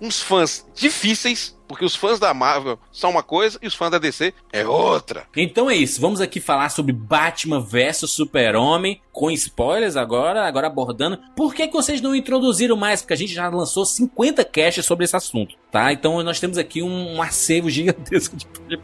uns 0.00 0.20
fãs 0.20 0.66
difíceis, 0.74 1.56
porque 1.66 1.84
os 1.84 1.94
fãs 1.94 2.18
da 2.18 2.32
Marvel 2.32 2.78
são 2.90 3.10
uma 3.10 3.22
coisa 3.22 3.58
e 3.62 3.66
os 3.66 3.74
fãs 3.74 3.90
da 3.90 3.98
DC 3.98 4.32
é 4.52 4.66
outra. 4.66 5.26
Então 5.36 5.70
é 5.70 5.76
isso, 5.76 6.00
vamos 6.00 6.20
aqui 6.20 6.40
falar 6.40 6.70
sobre 6.70 6.92
Batman 6.92 7.60
vs 7.60 8.10
Super-Homem, 8.10 9.00
com 9.18 9.32
spoilers 9.32 9.96
agora, 9.96 10.46
agora 10.46 10.68
abordando. 10.68 11.18
Por 11.34 11.52
que, 11.52 11.66
que 11.66 11.72
vocês 11.72 12.00
não 12.00 12.14
introduziram 12.14 12.76
mais? 12.76 13.00
Porque 13.02 13.14
a 13.14 13.16
gente 13.16 13.34
já 13.34 13.48
lançou 13.48 13.84
50 13.84 14.44
caches 14.44 14.86
sobre 14.86 15.04
esse 15.04 15.16
assunto, 15.16 15.56
tá? 15.72 15.92
Então 15.92 16.22
nós 16.22 16.38
temos 16.38 16.56
aqui 16.56 16.84
um, 16.84 17.16
um 17.16 17.20
acervo 17.20 17.68
gigantesco 17.68 18.36
de, 18.36 18.46
de, 18.68 18.78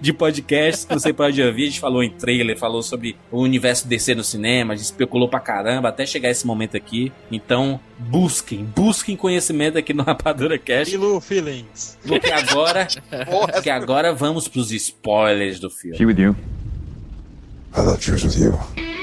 de 0.00 0.12
podcasts 0.12 0.84
que 0.84 0.92
você 0.92 1.12
pode 1.12 1.40
ouvir. 1.40 1.62
A 1.62 1.66
gente 1.66 1.78
falou 1.78 2.02
em 2.02 2.10
trailer, 2.10 2.58
falou 2.58 2.82
sobre 2.82 3.14
o 3.30 3.40
universo 3.40 3.86
DC 3.86 4.16
no 4.16 4.24
cinema, 4.24 4.72
a 4.72 4.76
gente 4.76 4.86
especulou 4.86 5.28
pra 5.28 5.38
caramba 5.38 5.90
até 5.90 6.04
chegar 6.04 6.28
esse 6.28 6.44
momento 6.44 6.76
aqui. 6.76 7.12
Então 7.30 7.78
busquem, 8.00 8.64
busquem 8.64 9.16
conhecimento 9.16 9.78
aqui 9.78 9.94
no 9.94 10.02
Rapadura 10.02 10.58
Cash. 10.58 10.92
Ilu 10.92 11.20
Feelings. 11.20 11.96
Porque 12.04 12.32
agora, 12.32 12.88
porque 13.54 13.70
agora 13.70 14.12
vamos 14.12 14.48
pros 14.48 14.72
spoilers 14.72 15.60
do 15.60 15.70
filme. 15.70 15.96
She 15.96 16.04
with 16.04 16.18
you? 16.18 16.34
I 17.74 17.84
thought 17.84 18.02
she 18.02 18.10
was 18.10 18.24
with 18.24 18.42
you. 18.42 18.97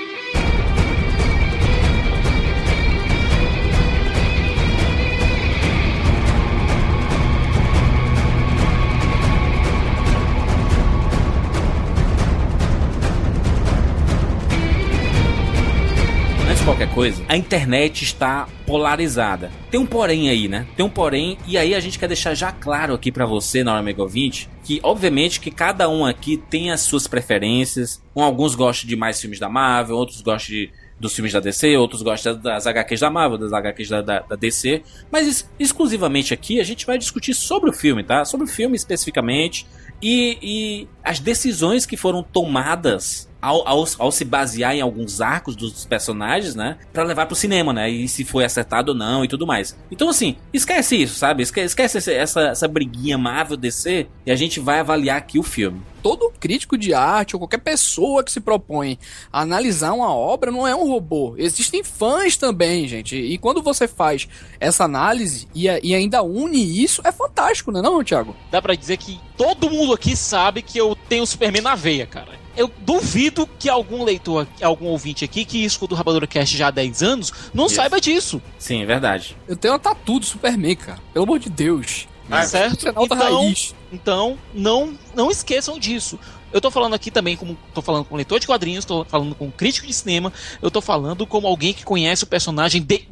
Qualquer 16.65 16.91
coisa, 16.95 17.23
a 17.29 17.37
internet 17.37 18.03
está 18.03 18.47
polarizada. 18.65 19.51
Tem 19.69 19.79
um 19.79 19.85
porém 19.85 20.29
aí, 20.29 20.47
né? 20.47 20.65
Tem 20.75 20.83
um 20.83 20.89
porém, 20.89 21.37
e 21.47 21.59
aí 21.59 21.75
a 21.75 21.79
gente 21.79 21.99
quer 21.99 22.07
deixar 22.07 22.33
já 22.33 22.51
claro 22.51 22.95
aqui 22.95 23.11
pra 23.11 23.23
você, 23.23 23.63
na 23.63 23.71
hora 23.71 23.81
amigo 23.81 24.01
ouvinte, 24.01 24.49
que 24.63 24.79
obviamente 24.81 25.39
que 25.39 25.51
cada 25.51 25.87
um 25.87 26.03
aqui 26.03 26.37
tem 26.37 26.71
as 26.71 26.81
suas 26.81 27.05
preferências. 27.05 28.01
Um, 28.15 28.23
alguns 28.23 28.55
gostam 28.55 28.89
de 28.89 28.95
mais 28.95 29.21
filmes 29.21 29.37
da 29.39 29.47
Marvel, 29.47 29.95
outros 29.95 30.21
gostam 30.21 30.55
de, 30.55 30.71
dos 30.99 31.13
filmes 31.13 31.31
da 31.31 31.39
DC, 31.39 31.77
outros 31.77 32.01
gostam 32.01 32.35
das 32.35 32.65
HQs 32.65 32.99
da 32.99 33.11
Marvel, 33.11 33.37
das 33.37 33.53
HQs 33.53 33.89
da, 33.89 34.01
da, 34.01 34.19
da 34.21 34.35
DC. 34.35 34.81
Mas 35.11 35.27
ex- 35.27 35.51
exclusivamente 35.59 36.33
aqui 36.33 36.59
a 36.59 36.63
gente 36.63 36.83
vai 36.83 36.97
discutir 36.97 37.35
sobre 37.35 37.69
o 37.69 37.73
filme, 37.73 38.03
tá? 38.03 38.25
Sobre 38.25 38.47
o 38.47 38.49
filme 38.49 38.75
especificamente. 38.75 39.67
E, 40.01 40.37
e 40.41 40.87
as 41.03 41.19
decisões 41.19 41.85
que 41.85 41.95
foram 41.95 42.23
tomadas 42.23 43.29
ao, 43.45 43.67
ao, 43.67 43.85
ao 43.99 44.11
se 44.11 44.25
basear 44.25 44.75
em 44.75 44.81
alguns 44.81 45.21
arcos 45.21 45.55
dos 45.55 45.85
personagens, 45.85 46.55
né? 46.55 46.77
Pra 46.91 47.03
levar 47.03 47.27
pro 47.27 47.35
cinema, 47.35 47.71
né? 47.71 47.89
E 47.89 48.07
se 48.07 48.25
foi 48.25 48.43
acertado 48.43 48.91
ou 48.91 48.97
não 48.97 49.23
e 49.23 49.27
tudo 49.27 49.45
mais. 49.45 49.77
Então, 49.91 50.09
assim, 50.09 50.35
esquece 50.51 50.95
isso, 50.95 51.15
sabe? 51.15 51.43
Esquece, 51.43 51.67
esquece 51.67 52.11
essa, 52.11 52.41
essa 52.41 52.67
briguinha 52.67 53.17
Marvel 53.17 53.55
DC 53.55 54.07
e 54.25 54.31
a 54.31 54.35
gente 54.35 54.59
vai 54.59 54.79
avaliar 54.79 55.17
aqui 55.17 55.37
o 55.37 55.43
filme 55.43 55.81
todo 56.01 56.31
crítico 56.39 56.77
de 56.77 56.93
arte 56.93 57.35
ou 57.35 57.39
qualquer 57.39 57.57
pessoa 57.57 58.23
que 58.23 58.31
se 58.31 58.39
propõe 58.39 58.99
a 59.33 59.41
analisar 59.41 59.91
uma 59.91 60.13
obra 60.13 60.51
não 60.51 60.67
é 60.67 60.75
um 60.75 60.87
robô. 60.87 61.33
Existem 61.35 61.83
fãs 61.83 62.37
também, 62.37 62.87
gente. 62.87 63.15
E 63.15 63.39
quando 63.39 63.59
você 63.63 63.87
faz 63.87 64.27
essa 64.59 64.83
análise 64.83 65.47
e, 65.55 65.65
e 65.65 65.95
ainda 65.95 66.21
une 66.21 66.83
isso, 66.83 67.01
é 67.03 67.11
fantástico, 67.11 67.71
não 67.71 67.79
é 67.79 67.83
não, 67.83 68.03
Thiago? 68.03 68.35
Dá 68.51 68.61
pra 68.61 68.75
dizer 68.75 68.97
que 68.97 69.19
todo 69.35 69.67
mundo 69.67 69.93
aqui 69.93 70.15
sabe 70.15 70.61
que 70.61 70.77
eu 70.77 70.95
tenho 71.09 71.25
Superman 71.25 71.63
na 71.63 71.73
veia, 71.73 72.05
cara. 72.05 72.44
Eu 72.57 72.71
duvido 72.79 73.47
que 73.59 73.69
algum 73.69 74.03
leitor, 74.03 74.47
algum 74.61 74.85
ouvinte 74.87 75.25
aqui 75.25 75.43
que 75.45 75.63
escuta 75.65 75.93
o 75.93 75.97
Rapadura 75.97 76.25
Cast 76.27 76.55
já 76.55 76.67
há 76.67 76.71
10 76.71 77.03
anos 77.03 77.33
não 77.53 77.65
Isso. 77.67 77.75
saiba 77.75 77.99
disso. 77.99 78.41
Sim, 78.57 78.81
é 78.81 78.85
verdade. 78.85 79.35
Eu 79.47 79.55
tenho 79.55 79.73
uma 79.73 79.79
tatu 79.79 80.19
do 80.19 80.25
Superman, 80.25 80.75
cara. 80.75 80.99
Pelo 81.13 81.25
amor 81.25 81.39
de 81.39 81.49
Deus. 81.49 82.07
Ah, 82.29 82.43
certo? 82.43 82.85
Canal 82.85 83.07
da 83.07 83.15
Então, 83.15 83.41
raiz. 83.43 83.75
então 83.93 84.37
não, 84.53 84.97
não 85.13 85.29
esqueçam 85.29 85.77
disso. 85.77 86.17
Eu 86.55 86.61
tô 86.61 86.71
falando 86.71 86.93
aqui 86.93 87.11
também 87.11 87.35
como 87.35 87.57
tô 87.73 87.81
falando 87.81 88.05
com 88.05 88.15
leitor 88.15 88.39
de 88.39 88.47
quadrinhos, 88.47 88.85
tô 88.85 89.03
falando 89.03 89.35
com 89.35 89.51
crítico 89.51 89.85
de 89.85 89.93
cinema, 89.93 90.31
eu 90.61 90.71
tô 90.71 90.79
falando 90.79 91.27
como 91.27 91.47
alguém 91.47 91.73
que 91.73 91.83
conhece 91.83 92.23
o 92.23 92.27
personagem 92.27 92.81
de, 92.81 93.05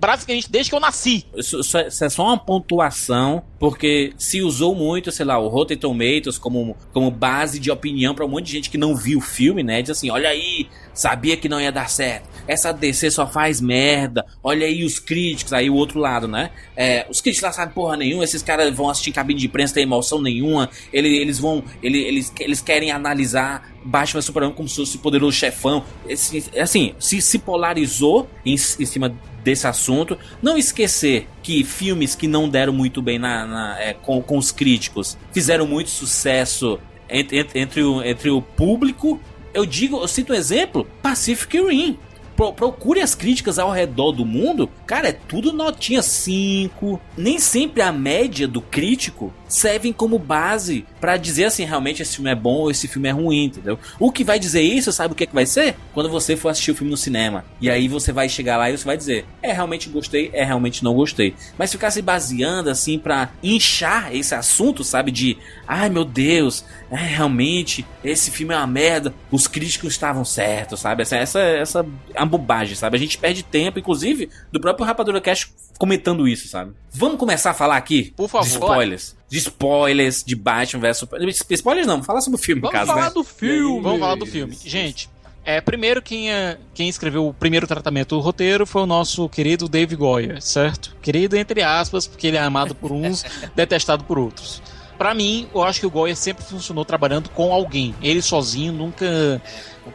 desde 0.50 0.70
que 0.70 0.76
eu 0.76 0.80
nasci. 0.80 1.26
Isso, 1.36 1.78
é, 1.78 1.89
isso 1.89 2.06
é 2.06 2.10
só 2.10 2.24
uma 2.24 2.38
pontuação, 2.38 3.44
porque 3.60 4.14
se 4.18 4.41
usou 4.41 4.74
muito, 4.74 5.12
sei 5.12 5.26
lá, 5.26 5.38
o 5.38 5.50
Rotten 5.50 5.76
Tomatoes 5.76 6.38
como, 6.38 6.78
como 6.94 7.12
base 7.12 7.60
de 7.60 7.70
opinião 7.70 8.16
pra 8.16 8.26
um 8.26 8.30
monte 8.30 8.46
de 8.46 8.54
gente 8.54 8.70
que 8.70 8.78
não 8.78 8.96
viu 8.96 9.20
o 9.20 9.22
filme, 9.22 9.62
né? 9.62 9.82
Diz 9.82 9.91
assim: 9.91 10.10
olha 10.10 10.30
aí, 10.30 10.70
sabia 10.94 11.36
que 11.36 11.50
não 11.50 11.60
ia 11.60 11.70
dar 11.70 11.89
certo. 11.89 12.30
Essa 12.48 12.72
DC 12.72 13.10
só 13.12 13.26
faz 13.26 13.62
merda. 13.62 14.26
Olha 14.44 14.66
aí 14.68 14.84
os 14.84 15.00
críticos, 15.00 15.54
aí 15.54 15.70
o 15.70 15.76
outro 15.76 16.00
lado, 16.00 16.28
né? 16.28 16.50
É, 16.76 17.06
os 17.10 17.22
críticos 17.22 17.44
lá 17.48 17.52
sabem 17.54 17.74
porra 17.74 17.96
nenhuma, 17.98 18.24
esses 18.24 18.41
caras 18.44 18.74
vão 18.76 18.89
assistir 18.89 19.12
cabine 19.12 19.39
de 19.39 19.46
imprensa, 19.48 19.74
tem 19.74 19.84
emoção 19.84 20.22
nenhuma. 20.22 20.70
Ele- 20.91 21.18
Eles, 21.18 21.39
vão. 21.39 21.64
ele- 21.82 22.04
Eles, 22.04 22.34
eles 22.39 22.62
querem 22.62 22.91
analisar 22.91 23.72
Batman 23.86 24.22
Superman 24.22 24.54
como 24.54 24.68
se 24.68 24.76
fosse 24.76 24.96
o 24.98 25.00
poderoso 25.00 25.38
chefão. 25.38 25.84
Esse- 26.08 26.44
assim, 26.60 26.94
se, 27.00 27.22
se 27.22 27.39
polarizou 27.39 28.30
em, 28.46 28.54
em 28.54 28.58
cima 28.86 29.14
desse 29.44 29.68
assunto. 29.68 30.18
Não 30.41 30.58
esquecer 30.58 31.28
que 31.41 31.64
filmes 31.64 32.16
que 32.16 32.28
não 32.28 32.48
deram 32.50 32.72
muito 32.74 33.02
bem 33.02 33.20
na, 33.20 33.46
na- 33.46 33.80
é, 33.80 33.94
com, 33.94 34.22
com 34.22 34.38
os 34.38 34.52
críticos 34.52 35.18
fizeram 35.34 35.68
muito 35.68 35.89
sucesso 35.89 36.80
entre, 37.10 37.39
entre, 37.39 37.60
entre 37.60 37.84
o, 37.84 38.02
entre 38.04 38.30
o 38.30 38.41
público. 38.41 39.20
Eu 39.54 39.66
digo, 39.66 39.98
eu 40.02 40.08
cito 40.08 40.34
um 40.34 40.36
exemplo: 40.36 40.88
Pacific 41.02 41.58
Rim. 41.62 41.98
Pro- 42.36 42.53
procure 42.53 42.99
as 43.01 43.13
críticas 43.13 43.59
ao 43.59 43.71
redor 43.71 44.11
do 44.11 44.25
mundo, 44.25 44.69
cara, 44.86 45.09
é 45.09 45.11
tudo 45.11 45.53
notinha 45.53 46.01
5. 46.01 46.99
Nem 47.17 47.38
sempre 47.39 47.81
a 47.81 47.91
média 47.91 48.47
do 48.47 48.61
crítico 48.61 49.31
servem 49.54 49.93
como 49.93 50.18
base 50.18 50.84
pra 50.99 51.16
dizer 51.16 51.45
assim, 51.45 51.64
realmente 51.64 52.01
esse 52.01 52.16
filme 52.16 52.32
é 52.32 52.36
bom 52.36 52.56
ou 52.56 52.72
esse 52.72 52.88
filme 52.88 53.08
é 53.08 53.12
ruim, 53.12 53.45
entendeu? 53.45 53.78
O 53.99 54.12
que 54.12 54.24
vai 54.24 54.39
dizer 54.39 54.62
isso, 54.62 54.91
sabe 54.91 55.14
o 55.14 55.16
que, 55.16 55.26
é 55.26 55.28
que 55.28 55.34
vai 55.34 55.45
ser? 55.45 55.76
Quando 55.93 56.10
você 56.10 56.36
for 56.36 56.49
assistir 56.49 56.72
o 56.72 56.76
filme 56.76 56.89
no 56.89 56.97
cinema. 56.97 57.45
E 57.62 57.70
aí 57.70 57.88
você 57.88 58.12
vai 58.12 58.28
chegar 58.28 58.58
lá 58.58 58.70
e 58.70 58.78
você 58.78 58.84
vai 58.84 58.97
dizer, 58.97 59.26
é 59.43 59.54
realmente 59.54 59.89
gostei, 59.89 60.32
é 60.34 60.43
realmente 60.43 60.84
não 60.84 60.95
gostei. 60.95 61.36
Mas 61.56 61.72
ficar 61.72 61.91
se 61.91 62.01
baseando 62.01 62.70
assim 62.70 62.97
pra 62.97 63.30
inchar 63.43 64.14
esse 64.16 64.34
assunto, 64.34 64.84
sabe? 64.84 65.12
De, 65.12 65.38
ai 65.68 65.88
meu 65.88 66.04
Deus, 66.04 66.66
é 66.89 66.95
realmente 66.95 67.86
esse 68.04 68.32
filme 68.32 68.56
é 68.56 68.58
uma 68.58 68.66
merda, 68.66 69.14
os 69.32 69.47
críticos 69.47 69.93
estavam 69.93 70.26
certos, 70.26 70.80
sabe? 70.80 71.04
Essa, 71.04 71.18
essa, 71.18 71.39
essa 71.39 71.86
é 72.16 72.20
uma 72.20 72.26
bobagem, 72.26 72.76
sabe? 72.76 72.97
A 72.97 72.99
gente 72.99 73.20
perde 73.20 73.43
tempo, 73.43 73.78
inclusive, 73.78 74.30
do 74.51 74.60
próprio 74.60 74.86
Rapadura 74.86 75.22
Cash 75.22 75.54
comentando 75.78 76.28
isso, 76.28 76.47
sabe? 76.47 76.74
Vamos 76.91 77.18
começar 77.18 77.51
a 77.51 77.54
falar 77.54 77.78
aqui 77.78 78.14
Por 78.16 78.30
favor. 78.30 78.45
de 78.45 78.54
spoilers. 78.54 79.16
De 79.34 79.39
spoilers 79.39 80.23
de 80.23 80.36
Batman 80.36 80.79
vs 80.79 80.97
Superman. 80.97 81.34
Spoilers 81.49 81.88
não, 81.88 82.03
fala 82.03 82.21
sobre 82.21 82.39
o 82.39 82.43
filme, 82.43 82.61
no 82.61 82.67
Vamos 82.67 82.79
caso, 82.79 82.91
falar 82.91 83.07
né? 83.07 83.13
do 83.15 83.23
filme. 83.23 83.81
Vamos 83.81 83.99
falar 83.99 84.15
do 84.15 84.27
filme. 84.27 84.55
Gente, 84.63 85.09
é, 85.43 85.59
primeiro 85.59 86.03
quem, 86.03 86.31
é, 86.31 86.59
quem 86.71 86.88
escreveu 86.88 87.27
o 87.27 87.34
primeiro 87.34 87.65
tratamento 87.65 88.15
do 88.15 88.21
roteiro 88.21 88.63
foi 88.67 88.84
o 88.84 88.86
nosso 88.86 89.27
querido 89.27 89.67
Dave 89.67 89.95
Goyer, 89.95 90.39
certo? 90.39 90.95
Querido 91.01 91.36
entre 91.36 91.63
aspas, 91.63 92.05
porque 92.05 92.27
ele 92.27 92.38
é 92.38 92.41
amado 92.41 92.75
por 92.75 92.91
uns, 92.91 93.25
detestado 93.55 94.03
por 94.03 94.19
outros. 94.19 94.61
Pra 94.99 95.15
mim, 95.15 95.47
eu 95.51 95.63
acho 95.63 95.79
que 95.79 95.88
o 95.88 95.89
Goyer 95.89 96.15
sempre 96.15 96.45
funcionou 96.45 96.86
trabalhando 96.86 97.27
com 97.29 97.51
alguém. 97.51 97.95
Ele 98.03 98.21
sozinho 98.21 98.71
nunca, 98.71 99.41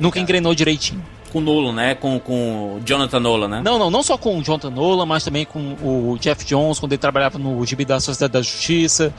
nunca 0.01 0.19
engrenou 0.19 0.53
direitinho. 0.53 1.07
Com 1.33 1.41
Nolan, 1.41 1.73
né? 1.73 1.95
Com, 1.95 2.19
com 2.19 2.81
Jonathan 2.85 3.21
Nolan, 3.21 3.49
né? 3.49 3.63
Não, 3.65 3.79
não, 3.79 3.91
não 3.91 4.03
só 4.03 4.17
com 4.17 4.39
o 4.39 4.43
Jonathan 4.43 4.71
Nolan, 4.71 5.07
mas 5.07 5.25
também 5.25 5.45
com 5.45 5.77
o 5.83 6.17
Jeff 6.19 6.45
Jones, 6.45 6.79
quando 6.79 6.93
ele 6.93 6.99
trabalhava 6.99 7.39
no 7.39 7.65
Gibi 7.67 7.85
da 7.85 8.01
Sociedade 8.01 8.33
da 8.33 8.43
Justiça. 8.43 9.13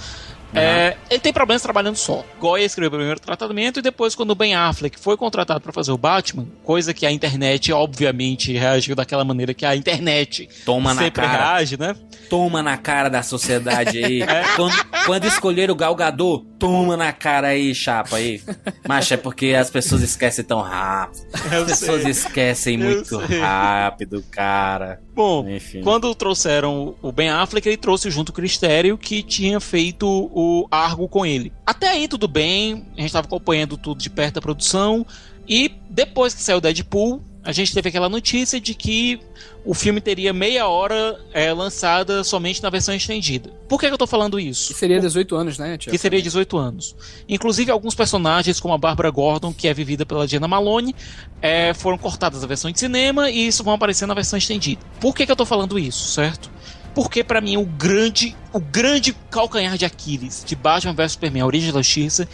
É, 0.53 0.97
ele 1.09 1.19
tem 1.19 1.31
problemas 1.31 1.61
trabalhando 1.61 1.95
só. 1.95 2.25
Goya 2.39 2.63
escreveu 2.63 2.89
o 2.89 2.99
primeiro 2.99 3.19
tratamento 3.19 3.79
e 3.79 3.81
depois, 3.81 4.15
quando 4.15 4.31
o 4.31 4.35
Ben 4.35 4.55
Affleck 4.55 4.99
foi 4.99 5.15
contratado 5.15 5.61
para 5.61 5.71
fazer 5.71 5.91
o 5.91 5.97
Batman, 5.97 6.47
coisa 6.63 6.93
que 6.93 7.05
a 7.05 7.11
internet, 7.11 7.71
obviamente, 7.71 8.51
reagiu 8.53 8.95
daquela 8.95 9.23
maneira 9.23 9.53
que 9.53 9.65
a 9.65 9.75
internet 9.75 10.49
Toma 10.65 10.93
na 10.93 11.03
sempre 11.03 11.21
cara. 11.21 11.37
reage, 11.55 11.79
né? 11.79 11.95
Toma 12.29 12.63
na 12.63 12.77
cara 12.77 13.09
da 13.09 13.21
sociedade 13.21 14.03
aí. 14.03 14.21
quando, 14.55 14.73
quando 15.05 15.25
escolher 15.25 15.69
o 15.69 15.75
Galgador, 15.75 16.43
toma 16.57 16.97
na 16.97 17.11
cara 17.13 17.49
aí, 17.49 17.73
chapa 17.75 18.17
aí. 18.17 18.41
Mas 18.87 19.11
é 19.11 19.17
porque 19.17 19.55
as 19.57 19.69
pessoas 19.69 20.01
esquecem 20.01 20.43
tão 20.43 20.61
rápido. 20.61 21.25
Eu 21.51 21.61
As 21.63 21.79
pessoas 21.79 22.01
sei. 22.03 22.11
esquecem 22.11 22.79
Eu 22.81 22.85
muito 22.89 23.27
sei. 23.27 23.39
rápido, 23.39 24.23
cara. 24.31 24.99
Bom, 25.19 25.49
Enfim. 25.49 25.81
quando 25.81 26.15
trouxeram 26.15 26.95
o 27.01 27.11
Ben 27.11 27.27
Affleck, 27.27 27.67
ele 27.67 27.75
trouxe 27.75 28.09
junto 28.09 28.29
o 28.29 28.33
Cristério, 28.33 28.97
que 28.97 29.21
tinha 29.21 29.59
feito 29.59 30.07
o 30.07 30.65
Argo 30.71 31.09
com 31.09 31.25
ele. 31.25 31.51
Até 31.65 31.89
aí 31.89 32.07
tudo 32.07 32.25
bem, 32.25 32.85
a 32.95 33.01
gente 33.01 33.07
estava 33.07 33.27
acompanhando 33.27 33.75
tudo 33.75 33.99
de 33.99 34.09
perto 34.09 34.35
da 34.35 34.41
produção, 34.41 35.05
e 35.45 35.73
depois 35.89 36.33
que 36.33 36.41
saiu 36.41 36.59
o 36.59 36.61
Deadpool, 36.61 37.21
a 37.49 37.51
gente 37.51 37.73
teve 37.73 37.89
aquela 37.89 38.07
notícia 38.07 38.61
de 38.61 38.75
que 38.75 39.19
o 39.65 39.73
filme 39.73 39.99
teria 39.99 40.31
meia 40.31 40.67
hora 40.67 41.19
é, 41.33 41.51
lançada 41.51 42.23
somente 42.23 42.61
na 42.61 42.69
versão 42.69 42.93
estendida. 42.93 43.49
Por 43.67 43.79
que, 43.79 43.87
que 43.87 43.93
eu 43.93 43.97
tô 43.97 44.05
falando 44.05 44.39
isso? 44.39 44.67
Que 44.67 44.79
seria 44.79 44.99
18 44.99 45.35
anos, 45.35 45.57
né, 45.57 45.75
Thiago? 45.75 45.89
que 45.89 45.97
seria 45.97 46.21
18 46.21 46.57
anos. 46.59 46.95
Inclusive, 47.27 47.71
alguns 47.71 47.95
personagens, 47.95 48.59
como 48.59 48.75
a 48.75 48.77
Bárbara 48.77 49.09
Gordon, 49.09 49.51
que 49.51 49.67
é 49.67 49.73
vivida 49.73 50.05
pela 50.05 50.27
Diana 50.27 50.47
Malone, 50.47 50.95
é, 51.41 51.73
foram 51.73 51.97
cortadas 51.97 52.41
da 52.41 52.45
versão 52.45 52.69
de 52.69 52.79
cinema 52.79 53.31
e 53.31 53.47
isso 53.47 53.63
vão 53.63 53.73
aparecer 53.73 54.05
na 54.05 54.13
versão 54.13 54.37
estendida. 54.37 54.81
Por 55.01 55.15
que, 55.15 55.25
que 55.25 55.31
eu 55.31 55.35
tô 55.35 55.45
falando 55.45 55.79
isso, 55.79 56.07
certo? 56.07 56.51
Porque 56.93 57.23
pra 57.23 57.41
mim 57.41 57.57
o 57.57 57.65
grande, 57.65 58.35
o 58.53 58.59
grande 58.59 59.11
calcanhar 59.31 59.75
de 59.75 59.85
Aquiles 59.85 60.43
de 60.45 60.55
Batman 60.55 60.93
vs 60.93 61.13
Superman, 61.13 61.41
a 61.41 61.45
origem 61.47 61.73
da 61.73 61.81
justiça, 61.81 62.29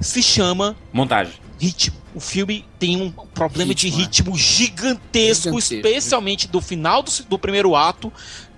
se 0.00 0.22
chama 0.22 0.76
Montagem. 0.92 1.49
Ritmo. 1.60 1.96
O 2.14 2.20
filme 2.20 2.64
tem 2.78 3.00
um 3.00 3.10
problema 3.10 3.74
de 3.74 3.88
Ritmo, 3.88 4.00
é. 4.00 4.04
ritmo 4.04 4.36
gigantesco, 4.36 5.60
Gigantesco. 5.60 5.74
especialmente 5.76 6.48
do 6.48 6.60
final 6.60 7.02
do, 7.02 7.10
do 7.28 7.38
primeiro 7.38 7.76
ato 7.76 8.12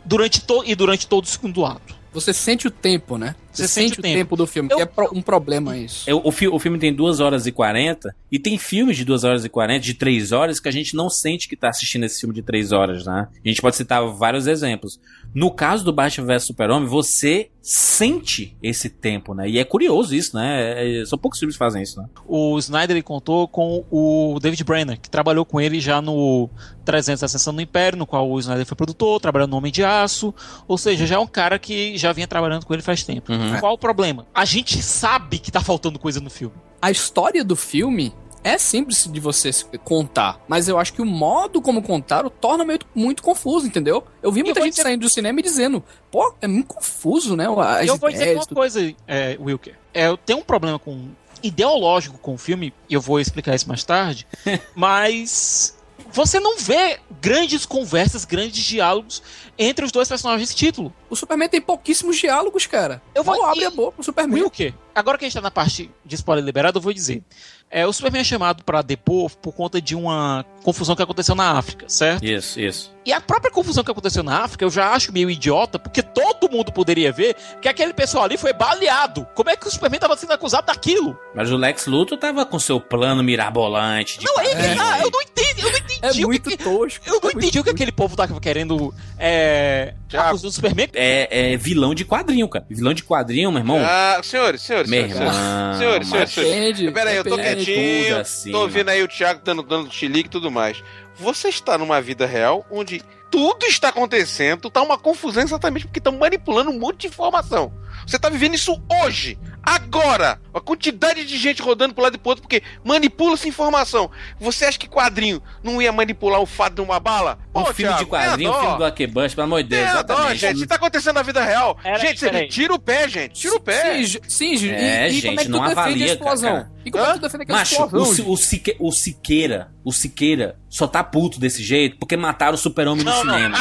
durante 0.04 0.40
to, 0.40 0.62
e 0.66 0.74
durante 0.74 1.06
todo 1.06 1.24
o 1.24 1.28
segundo 1.28 1.64
ato. 1.66 2.00
Você 2.14 2.30
sente 2.34 2.66
o 2.68 2.70
tempo, 2.70 3.16
né? 3.16 3.34
Você, 3.50 3.62
Você 3.62 3.68
sente, 3.68 3.88
sente 3.88 4.00
o 4.00 4.02
tempo. 4.02 4.16
tempo. 4.18 4.36
do 4.36 4.46
filme, 4.46 4.68
Eu- 4.70 4.76
que 4.76 4.82
é 4.82 4.86
pro- 4.86 5.10
um 5.14 5.22
problema 5.22 5.78
isso. 5.78 6.08
É, 6.08 6.12
O, 6.14 6.20
o, 6.24 6.30
fi- 6.30 6.46
o 6.48 6.58
filme 6.58 6.78
tem 6.78 6.92
2 6.94 7.20
horas 7.20 7.46
e 7.46 7.52
40 7.52 8.14
e 8.30 8.38
tem 8.38 8.58
filmes 8.58 8.98
de 8.98 9.04
2 9.04 9.24
horas 9.24 9.46
e 9.46 9.48
40, 9.48 9.80
de 9.82 9.94
3 9.94 10.30
horas, 10.30 10.60
que 10.60 10.68
a 10.68 10.72
gente 10.72 10.94
não 10.94 11.08
sente 11.08 11.48
que 11.48 11.56
tá 11.56 11.70
assistindo 11.70 12.04
esse 12.04 12.20
filme 12.20 12.34
de 12.34 12.42
3 12.42 12.70
horas, 12.70 13.06
né? 13.06 13.28
A 13.42 13.48
gente 13.48 13.62
pode 13.62 13.76
citar 13.76 14.06
vários 14.08 14.46
exemplos. 14.46 15.00
No 15.34 15.50
caso 15.50 15.84
do 15.84 15.92
Batman 15.92 16.26
vs 16.26 16.44
Super-Homem, 16.44 16.88
você 16.88 17.48
sente 17.60 18.56
esse 18.62 18.90
tempo, 18.90 19.34
né? 19.34 19.48
E 19.48 19.58
é 19.58 19.64
curioso 19.64 20.14
isso, 20.14 20.36
né? 20.36 21.00
É- 21.00 21.06
são 21.06 21.18
poucos 21.18 21.38
filmes 21.38 21.54
que 21.54 21.58
fazem 21.58 21.82
isso, 21.82 22.00
né? 22.00 22.08
o 22.26 22.58
Snyder 22.58 22.96
ele 22.96 23.02
contou 23.02 23.46
com 23.48 23.84
o 23.90 24.38
David 24.40 24.64
Brenner, 24.64 25.00
que 25.00 25.08
trabalhou 25.08 25.44
com 25.44 25.60
ele 25.60 25.80
já 25.80 26.02
no 26.02 26.50
300 26.84 27.22
Ascensão 27.22 27.54
do 27.54 27.62
Império, 27.62 27.98
no 27.98 28.06
qual 28.06 28.28
o 28.28 28.38
Snyder 28.40 28.66
foi 28.66 28.76
produtor, 28.76 29.20
trabalhando 29.20 29.50
no 29.50 29.56
Homem 29.56 29.72
de 29.72 29.84
Aço, 29.84 30.34
ou 30.66 30.76
seja, 30.76 31.06
já 31.06 31.14
é 31.16 31.18
um 31.18 31.26
cara 31.26 31.58
que 31.58 31.96
já 31.96 32.12
vinha 32.12 32.26
trabalhando 32.26 32.66
com 32.66 32.72
ele 32.74 32.82
faz 32.82 33.02
tempo. 33.04 33.32
Uhum. 33.32 33.58
Qual 33.60 33.74
o 33.74 33.78
problema? 33.78 34.26
A 34.34 34.44
gente 34.44 34.82
sabe 34.82 35.38
que 35.38 35.52
tá 35.52 35.60
faltando 35.60 35.98
coisa 35.98 36.20
no 36.20 36.30
filme. 36.30 36.54
A 36.80 36.90
história 36.90 37.44
do 37.44 37.54
filme 37.54 38.12
é 38.44 38.58
simples 38.58 39.08
de 39.10 39.20
você 39.20 39.50
contar, 39.84 40.40
mas 40.48 40.68
eu 40.68 40.78
acho 40.78 40.92
que 40.92 41.00
o 41.02 41.06
modo 41.06 41.60
como 41.62 41.82
contar 41.82 42.26
o 42.26 42.30
torna 42.30 42.64
meio, 42.64 42.80
muito 42.94 43.22
confuso, 43.22 43.66
entendeu? 43.66 44.04
Eu 44.22 44.32
vi 44.32 44.42
muita 44.42 44.60
vou 44.60 44.64
gente 44.66 44.74
dizer- 44.74 44.82
saindo 44.82 45.00
do 45.02 45.08
cinema 45.08 45.38
e 45.40 45.42
dizendo, 45.42 45.82
pô, 46.10 46.34
é 46.40 46.46
muito 46.46 46.66
confuso, 46.74 47.36
né? 47.36 47.46
As 47.58 47.86
eu 47.86 47.96
vou 47.96 48.10
dizer 48.10 48.34
uma 48.36 48.46
coisa, 48.46 48.94
é, 49.06 49.36
Wilker. 49.40 49.76
É, 49.94 50.06
eu 50.08 50.16
tenho 50.16 50.40
um 50.40 50.42
problema 50.42 50.78
com 50.78 51.08
ideológico 51.42 52.18
com 52.18 52.34
o 52.34 52.38
filme, 52.38 52.72
e 52.88 52.94
eu 52.94 53.00
vou 53.00 53.18
explicar 53.20 53.54
isso 53.54 53.68
mais 53.68 53.82
tarde, 53.84 54.26
mas 54.74 55.76
você 56.12 56.38
não 56.38 56.58
vê 56.58 56.98
grandes 57.20 57.64
conversas, 57.64 58.24
grandes 58.24 58.62
diálogos 58.64 59.22
entre 59.58 59.84
os 59.84 59.92
dois 59.92 60.08
personagens 60.08 60.48
desse 60.48 60.56
título. 60.56 60.92
O 61.08 61.16
Superman 61.16 61.48
tem 61.48 61.60
pouquíssimos 61.60 62.16
diálogos, 62.18 62.66
cara. 62.66 63.00
Eu 63.14 63.22
vou- 63.24 63.34
e- 63.56 63.64
a 63.64 63.70
boca 63.70 64.00
o 64.00 64.04
Superman. 64.04 64.42
Wilker, 64.42 64.74
agora 64.94 65.18
que 65.18 65.24
a 65.24 65.28
gente 65.28 65.34
tá 65.34 65.40
na 65.40 65.50
parte 65.50 65.90
de 66.04 66.14
spoiler 66.14 66.44
liberado, 66.44 66.78
eu 66.78 66.82
vou 66.82 66.92
dizer. 66.92 67.22
É, 67.70 67.86
o 67.86 67.92
Superman 67.92 68.20
é 68.20 68.24
chamado 68.24 68.62
pra 68.64 68.82
depor 68.82 69.30
por 69.36 69.54
conta 69.54 69.80
de 69.80 69.94
uma 69.96 70.44
confusão 70.62 70.94
que 70.94 71.02
aconteceu 71.02 71.34
na 71.34 71.52
África, 71.52 71.88
certo? 71.88 72.22
Isso, 72.22 72.60
isso. 72.60 72.92
E 73.04 73.12
a 73.12 73.20
própria 73.20 73.50
confusão 73.50 73.82
que 73.82 73.90
aconteceu 73.90 74.22
na 74.22 74.40
África 74.44 74.62
eu 74.64 74.70
já 74.70 74.90
acho 74.92 75.10
meio 75.10 75.30
idiota, 75.30 75.78
porque 75.78 76.02
todo 76.02 76.50
mundo 76.50 76.70
poderia 76.70 77.10
ver 77.10 77.34
que 77.62 77.68
aquele 77.68 77.94
pessoal 77.94 78.24
ali 78.24 78.36
foi 78.36 78.52
baleado. 78.52 79.26
Como 79.34 79.48
é 79.48 79.56
que 79.56 79.66
o 79.66 79.70
Superman 79.70 79.98
tava 79.98 80.16
sendo 80.18 80.32
acusado 80.34 80.66
daquilo? 80.66 81.18
Mas 81.34 81.50
o 81.50 81.56
Lex 81.56 81.86
Luthor 81.86 82.18
tava 82.18 82.44
com 82.44 82.58
seu 82.58 82.78
plano 82.78 83.22
mirabolante. 83.22 84.18
De 84.18 84.26
Não, 84.26 84.38
é, 84.40 84.48
quadrinho. 84.50 84.82
ah, 84.82 84.98
eu 85.00 85.10
não 85.10 85.22
entendi, 85.22 85.60
eu 85.62 85.70
não 85.72 85.78
entendi. 85.78 86.00
É 86.02 86.26
muito 86.26 86.50
que- 86.50 86.56
tosco. 86.58 87.04
Eu 87.08 87.20
não 87.22 87.30
entendi 87.30 87.58
o 87.58 87.64
que 87.64 87.70
aquele 87.70 87.92
povo 87.92 88.14
tava 88.16 88.38
querendo 88.38 88.94
é, 89.18 89.94
acusando 90.12 90.48
o 90.48 90.52
Superman. 90.52 90.88
É, 90.92 91.52
é 91.52 91.56
vilão 91.56 91.94
de 91.94 92.04
quadrinho, 92.04 92.46
cara. 92.48 92.66
Vilão 92.68 92.92
de 92.92 93.02
quadrinho, 93.02 93.50
meu 93.50 93.60
irmão. 93.60 93.78
Ah, 93.82 94.20
senhores, 94.22 94.60
senhores, 94.60 94.81
meu 94.88 95.02
senhores, 95.08 95.16
irmão. 95.16 95.32
senhores, 95.32 95.78
senhores, 95.78 96.08
senhores, 96.08 96.08
macho. 96.08 96.32
senhores. 96.32 96.76
Depende. 96.78 96.90
Pera 96.92 97.10
aí, 97.10 97.16
eu 97.16 97.24
tô 97.24 97.36
depende. 97.36 97.64
quietinho, 97.64 98.16
assim, 98.18 98.50
tô 98.52 98.60
ouvindo 98.60 98.88
aí 98.88 99.02
o 99.02 99.08
Thiago 99.08 99.40
dando, 99.44 99.62
dando 99.62 99.92
chilique 99.92 100.28
e 100.28 100.30
tudo 100.30 100.50
mais. 100.50 100.82
Você 101.16 101.48
está 101.48 101.76
numa 101.76 102.00
vida 102.00 102.26
real 102.26 102.66
onde 102.70 103.02
tudo 103.32 103.64
está 103.64 103.88
acontecendo, 103.88 104.70
tá 104.70 104.82
uma 104.82 104.98
confusão 104.98 105.42
exatamente 105.42 105.86
porque 105.86 105.98
estão 105.98 106.16
manipulando 106.16 106.70
um 106.70 106.78
monte 106.78 107.00
de 107.00 107.06
informação. 107.08 107.72
Você 108.06 108.18
tá 108.18 108.28
vivendo 108.28 108.54
isso 108.54 108.80
hoje, 109.02 109.38
agora. 109.62 110.40
A 110.54 110.60
quantidade 110.60 111.24
de 111.24 111.38
gente 111.38 111.62
rodando 111.62 111.94
pro 111.94 112.02
lado 112.04 112.16
e 112.16 112.18
pro 112.18 112.28
outro 112.30 112.42
porque 112.42 112.62
manipula 112.84 113.34
essa 113.34 113.48
informação. 113.48 114.10
Você 114.38 114.66
acha 114.66 114.78
que 114.78 114.86
quadrinho 114.88 115.40
não 115.62 115.80
ia 115.80 115.90
manipular 115.92 116.40
o 116.40 116.46
fato 116.46 116.74
de 116.74 116.80
uma 116.82 117.00
bala? 117.00 117.38
Um 117.54 117.62
Pô, 117.64 117.72
filme 117.72 117.92
de 117.92 118.04
Thiago, 118.04 118.10
quadrinho, 118.10 118.50
um 118.50 118.52
tenha 118.52 118.64
filme 118.64 118.78
do 118.78 118.84
Akebush, 118.84 119.34
pelo 119.34 119.44
amor 119.46 119.62
de 119.62 119.68
Deus, 119.70 119.82
dó, 119.86 119.88
exatamente. 119.94 120.38
gente. 120.38 120.56
Isso 120.56 120.66
tá 120.66 120.74
acontecendo 120.74 121.14
na 121.14 121.22
vida 121.22 121.42
real. 121.42 121.74
Pera 121.76 121.96
aí, 121.96 122.00
gente, 122.02 122.18
você 122.20 122.46
tira 122.48 122.74
o 122.74 122.78
pé, 122.78 123.08
gente. 123.08 123.40
Tira 123.40 123.54
o 123.56 123.60
pé. 123.60 124.04
Sim, 124.04 124.20
sim, 124.28 124.56
ju- 124.56 124.68
É, 124.68 125.08
e, 125.08 125.10
e 125.10 125.20
gente, 125.20 125.26
como 125.28 125.40
é 125.40 125.44
que 125.44 125.48
tu 125.50 125.52
não 125.52 125.60
defende 125.62 125.80
avalia, 125.80 126.04
a 126.04 126.12
explosão? 126.14 126.52
cara. 126.52 126.72
E 126.84 126.90
como 126.90 127.04
é 127.04 127.06
que 127.06 127.12
tu 127.14 127.22
defende 127.22 127.42
aquela 127.44 127.58
Macho, 127.60 127.72
explosão? 127.84 128.26
o, 128.26 128.32
o, 128.32 128.36
Sique- 128.36 128.76
o 128.78 128.92
Siqueira, 128.92 129.70
o 129.84 129.92
Siqueira 129.92 130.58
só 130.68 130.86
tá 130.86 131.02
puto 131.04 131.38
desse 131.40 131.62
jeito 131.62 131.96
porque 131.98 132.16
mataram 132.16 132.54
o 132.54 132.58
super-homem 132.58 133.04
no 133.04 133.10
não. 133.10 133.21
Cinema. 133.30 133.58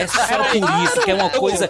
É 0.00 0.06
só 0.06 0.26
por 0.26 0.84
isso 0.84 1.00
que 1.02 1.10
é 1.10 1.14
uma 1.14 1.24
Eu 1.24 1.30
coisa... 1.40 1.66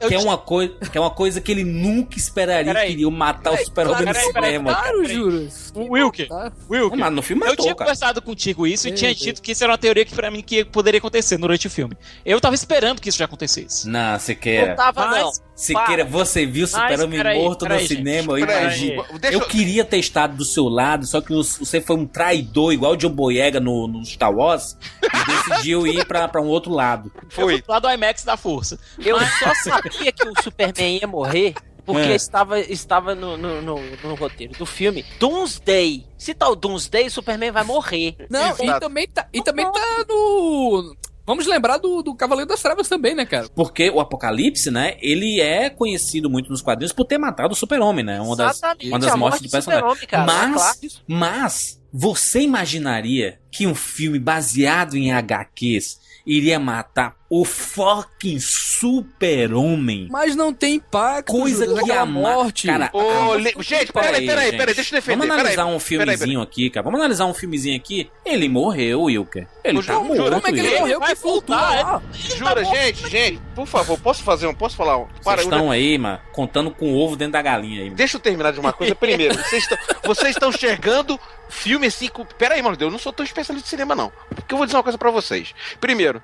eu 0.00 0.08
Que 0.08 0.14
é, 0.14 0.18
uma 0.18 0.36
coisa, 0.36 0.74
que 0.90 0.98
é 0.98 1.00
uma 1.00 1.10
coisa 1.10 1.40
que 1.40 1.50
ele 1.50 1.64
nunca 1.64 2.16
esperaria 2.18 2.74
que 2.74 2.92
iriam 2.92 3.10
matar 3.10 3.52
o 3.52 3.56
super-homem 3.64 4.04
no 4.06 4.14
cinema. 4.14 4.74
Claro, 4.74 5.00
peraí. 5.02 5.14
juras. 5.14 5.72
O 5.74 5.92
Wilker, 5.92 6.28
Tá. 6.28 6.52
Wilker. 6.70 6.98
Mas 6.98 7.12
no 7.12 7.22
filme 7.22 7.42
Eu 7.42 7.50
matou, 7.50 7.64
tinha 7.64 7.74
cara. 7.74 7.86
conversado 7.86 8.20
contigo 8.22 8.66
isso 8.66 8.88
e 8.88 8.92
tinha 8.92 9.14
dito 9.14 9.40
que 9.40 9.52
isso 9.52 9.64
era 9.64 9.72
uma 9.72 9.78
teoria 9.78 10.04
que 10.04 10.14
pra 10.14 10.30
mim 10.30 10.42
que 10.42 10.64
poderia 10.64 10.98
acontecer 10.98 11.38
durante 11.38 11.66
o 11.66 11.70
filme. 11.70 11.96
Eu 12.24 12.40
tava 12.40 12.54
esperando 12.54 13.00
que 13.00 13.08
isso 13.08 13.18
já 13.18 13.24
acontecesse. 13.24 13.88
Não, 13.88 14.18
Siqueira. 14.18 14.68
Não 14.68 14.76
tava, 14.76 15.06
não. 15.06 15.26
Mas- 15.26 15.42
Siqueira, 15.54 16.04
você 16.04 16.44
viu 16.44 16.64
o 16.64 16.68
super-homem 16.68 17.22
morto 17.40 17.66
no 17.68 17.78
cinema, 17.80 18.32
eu 18.32 18.38
imagino. 18.38 19.04
Eu 19.22 19.30
eu- 19.32 19.40
queria 19.42 19.84
ter 19.84 19.98
estado 19.98 20.34
do 20.36 20.44
seu 20.44 20.64
lado, 20.68 21.06
só 21.06 21.20
que 21.20 21.32
você 21.32 21.80
foi 21.80 21.96
um 21.96 22.06
traidor, 22.06 22.72
igual 22.72 22.92
o 22.92 22.96
John 22.96 23.10
Boyega 23.10 23.60
no, 23.60 23.86
no 23.86 24.04
Star 24.04 24.34
Wars, 24.34 24.76
e 25.02 25.48
decidiu 25.48 25.81
ir 25.86 26.06
pra, 26.06 26.28
pra 26.28 26.40
um 26.42 26.46
outro 26.48 26.72
lado. 26.72 27.10
Foi. 27.28 27.62
Lá 27.66 27.78
do 27.78 27.88
IMAX 27.90 28.24
da 28.24 28.36
força. 28.36 28.78
Eu 28.98 29.18
só 29.20 29.54
sabia 29.62 30.12
que 30.12 30.26
o 30.28 30.32
Superman 30.42 30.98
ia 30.98 31.06
morrer 31.06 31.54
porque 31.84 32.00
É. 32.12 32.14
estava, 32.14 32.60
estava 32.60 33.14
no, 33.14 33.36
no, 33.36 33.60
no- 33.60 33.96
no 34.04 34.14
roteiro 34.14 34.52
do 34.56 34.64
filme. 34.64 35.04
Doomsday. 35.18 36.06
Se 36.16 36.32
tá 36.34 36.48
o 36.48 36.54
Doomsday, 36.54 37.06
o 37.06 37.10
Superman 37.10 37.50
vai 37.50 37.64
morrer. 37.64 38.14
Não, 38.30 38.50
Exato. 38.50 38.64
e 38.64 38.80
também 38.80 39.08
tá, 39.08 39.26
e 39.32 39.42
também 39.42 39.70
tá 39.72 40.04
no... 40.08 40.94
Vamos 41.24 41.46
lembrar 41.46 41.78
do, 41.78 42.02
do 42.02 42.14
Cavaleiro 42.16 42.48
das 42.48 42.60
Trevas 42.60 42.88
também, 42.88 43.14
né, 43.14 43.24
cara? 43.24 43.48
Porque 43.54 43.88
o 43.90 44.00
Apocalipse, 44.00 44.72
né, 44.72 44.96
ele 45.00 45.40
é 45.40 45.70
conhecido 45.70 46.28
muito 46.28 46.50
nos 46.50 46.60
quadrinhos 46.60 46.92
por 46.92 47.04
ter 47.04 47.16
matado 47.16 47.52
o 47.52 47.56
super-homem, 47.56 48.04
né? 48.04 48.20
Uma 48.20 48.34
das, 48.34 48.56
Exatamente, 48.58 48.88
uma 48.88 48.98
das 48.98 49.14
mortes 49.14 49.40
morte 49.40 49.42
do 49.44 49.50
personagem. 49.50 50.08
É 50.10 50.16
mas, 50.18 50.52
claro. 50.52 50.78
mas, 51.06 51.80
você 51.92 52.40
imaginaria 52.40 53.38
que 53.50 53.66
um 53.66 53.74
filme 53.74 54.18
baseado 54.18 54.96
em 54.96 55.12
HQs 55.12 56.00
iria 56.26 56.58
matar 56.58 57.14
o 57.34 57.46
fucking 57.46 58.38
super-homem? 58.38 60.06
Mas 60.10 60.36
não 60.36 60.52
tem 60.52 60.74
impacto, 60.74 61.32
Coisa 61.32 61.66
que 61.66 61.80
aquela 61.80 62.02
a 62.02 62.06
morte. 62.06 62.66
Cara, 62.66 62.90
Ô, 62.92 63.32
a- 63.32 63.36
le- 63.36 63.54
gente, 63.60 63.90
peraí, 63.92 64.26
peraí, 64.26 64.50
peraí, 64.56 64.74
deixa 64.74 64.94
eu 64.94 65.00
defender. 65.00 65.16
Vamos 65.18 65.32
analisar 65.34 65.62
peraí. 65.64 65.74
um 65.76 65.80
filmezinho 65.80 66.40
aqui, 66.42 66.68
cara. 66.68 66.84
Vamos 66.84 67.00
analisar 67.00 67.24
um 67.24 67.32
filmezinho 67.32 67.76
aqui. 67.76 68.10
Ele 68.24 68.48
morreu, 68.48 69.02
Wilker. 69.04 69.46
Ele 69.64 69.78
Ô, 69.78 69.82
tá 69.82 69.92
Ju- 69.94 70.00
morto, 70.04 70.16
jura, 70.16 70.34
Como 70.36 70.46
é 70.46 70.52
que 70.52 70.58
ele 70.58 70.62
Wilker. 70.68 70.80
morreu 70.80 71.00
vai 71.00 71.14
que 71.14 71.22
voltar, 71.22 71.84
lá? 71.84 72.02
Jura, 72.12 72.64
gente, 72.64 73.08
gente, 73.08 73.40
por 73.54 73.66
favor, 73.66 73.98
posso 73.98 74.22
fazer 74.22 74.46
um, 74.46 74.54
posso 74.54 74.76
falar 74.76 74.98
um? 74.98 75.06
Para, 75.24 75.36
Vocês 75.42 75.46
estão 75.52 75.70
aí, 75.70 75.96
mano, 75.96 76.20
contando 76.32 76.70
com 76.70 76.92
o 76.92 76.98
ovo 76.98 77.16
dentro 77.16 77.32
da 77.32 77.40
galinha 77.42 77.78
aí. 77.78 77.84
mano. 77.84 77.96
Deixa 77.96 78.16
eu 78.16 78.20
terminar 78.20 78.52
de 78.52 78.60
uma 78.60 78.72
coisa 78.74 78.94
primeiro. 78.94 79.34
Vocês 79.42 79.62
estão, 79.62 79.78
vocês 80.04 80.30
estão 80.30 80.50
enxergando 80.50 81.18
filme 81.48 81.86
assim. 81.86 82.08
Com... 82.08 82.24
Pera 82.24 82.54
aí, 82.56 82.62
mano, 82.62 82.76
eu 82.78 82.90
não 82.90 82.98
sou 82.98 83.12
tão 83.12 83.24
especialista 83.24 83.64
de 83.64 83.70
cinema, 83.70 83.94
não. 83.94 84.12
Porque 84.34 84.52
eu 84.52 84.58
vou 84.58 84.66
dizer 84.66 84.76
uma 84.76 84.82
coisa 84.82 84.98
pra 84.98 85.10
vocês. 85.10 85.54
Primeiro, 85.80 86.22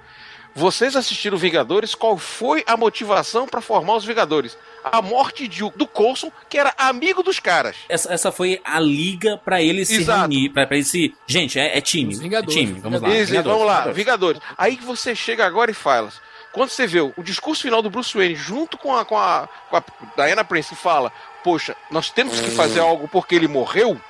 vocês 0.54 0.96
assistiram 0.96 1.36
Vingadores, 1.36 1.94
qual 1.94 2.16
foi 2.18 2.64
a 2.66 2.76
motivação 2.76 3.46
pra 3.46 3.60
formar 3.60 3.96
os 3.96 4.04
Vingadores? 4.04 4.56
A 4.84 5.02
morte 5.02 5.46
de, 5.46 5.60
do 5.76 5.86
Coulson, 5.86 6.32
que 6.48 6.58
era 6.58 6.74
amigo 6.78 7.22
dos 7.22 7.38
caras. 7.38 7.76
Essa, 7.88 8.12
essa 8.12 8.32
foi 8.32 8.60
a 8.64 8.80
liga 8.80 9.36
pra 9.38 9.62
eles 9.62 9.88
se 9.88 9.96
Exato. 9.96 10.20
reunir, 10.20 10.50
pra, 10.50 10.66
pra 10.66 10.76
eles 10.76 10.88
se... 10.88 11.14
Gente, 11.26 11.58
é, 11.58 11.76
é 11.76 11.80
time. 11.80 12.14
É 12.14 12.18
Vingadores, 12.18 12.54
time, 12.54 12.80
vamos 12.80 13.00
lá. 13.00 13.08
Isso, 13.08 13.26
Vingadores, 13.26 13.58
vamos 13.58 13.66
lá, 13.66 13.80
Vingadores. 13.92 13.96
Vingadores. 13.96 14.42
Aí 14.56 14.76
que 14.76 14.84
você 14.84 15.14
chega 15.14 15.46
agora 15.46 15.70
e 15.70 15.74
fala. 15.74 16.10
Quando 16.52 16.70
você 16.70 16.86
vê 16.86 17.00
o 17.00 17.22
discurso 17.22 17.62
final 17.62 17.82
do 17.82 17.90
Bruce 17.90 18.16
Wayne 18.16 18.34
junto 18.34 18.78
com 18.78 18.94
a, 18.96 19.04
com 19.04 19.16
a, 19.16 19.48
com 19.68 19.76
a 19.76 19.84
Diana 20.16 20.44
Prince 20.44 20.72
e 20.72 20.76
fala: 20.76 21.12
Poxa, 21.42 21.76
nós 21.90 22.10
temos 22.10 22.40
que 22.40 22.50
fazer 22.50 22.80
algo 22.80 23.08
porque 23.08 23.34
ele 23.34 23.48
morreu. 23.48 24.00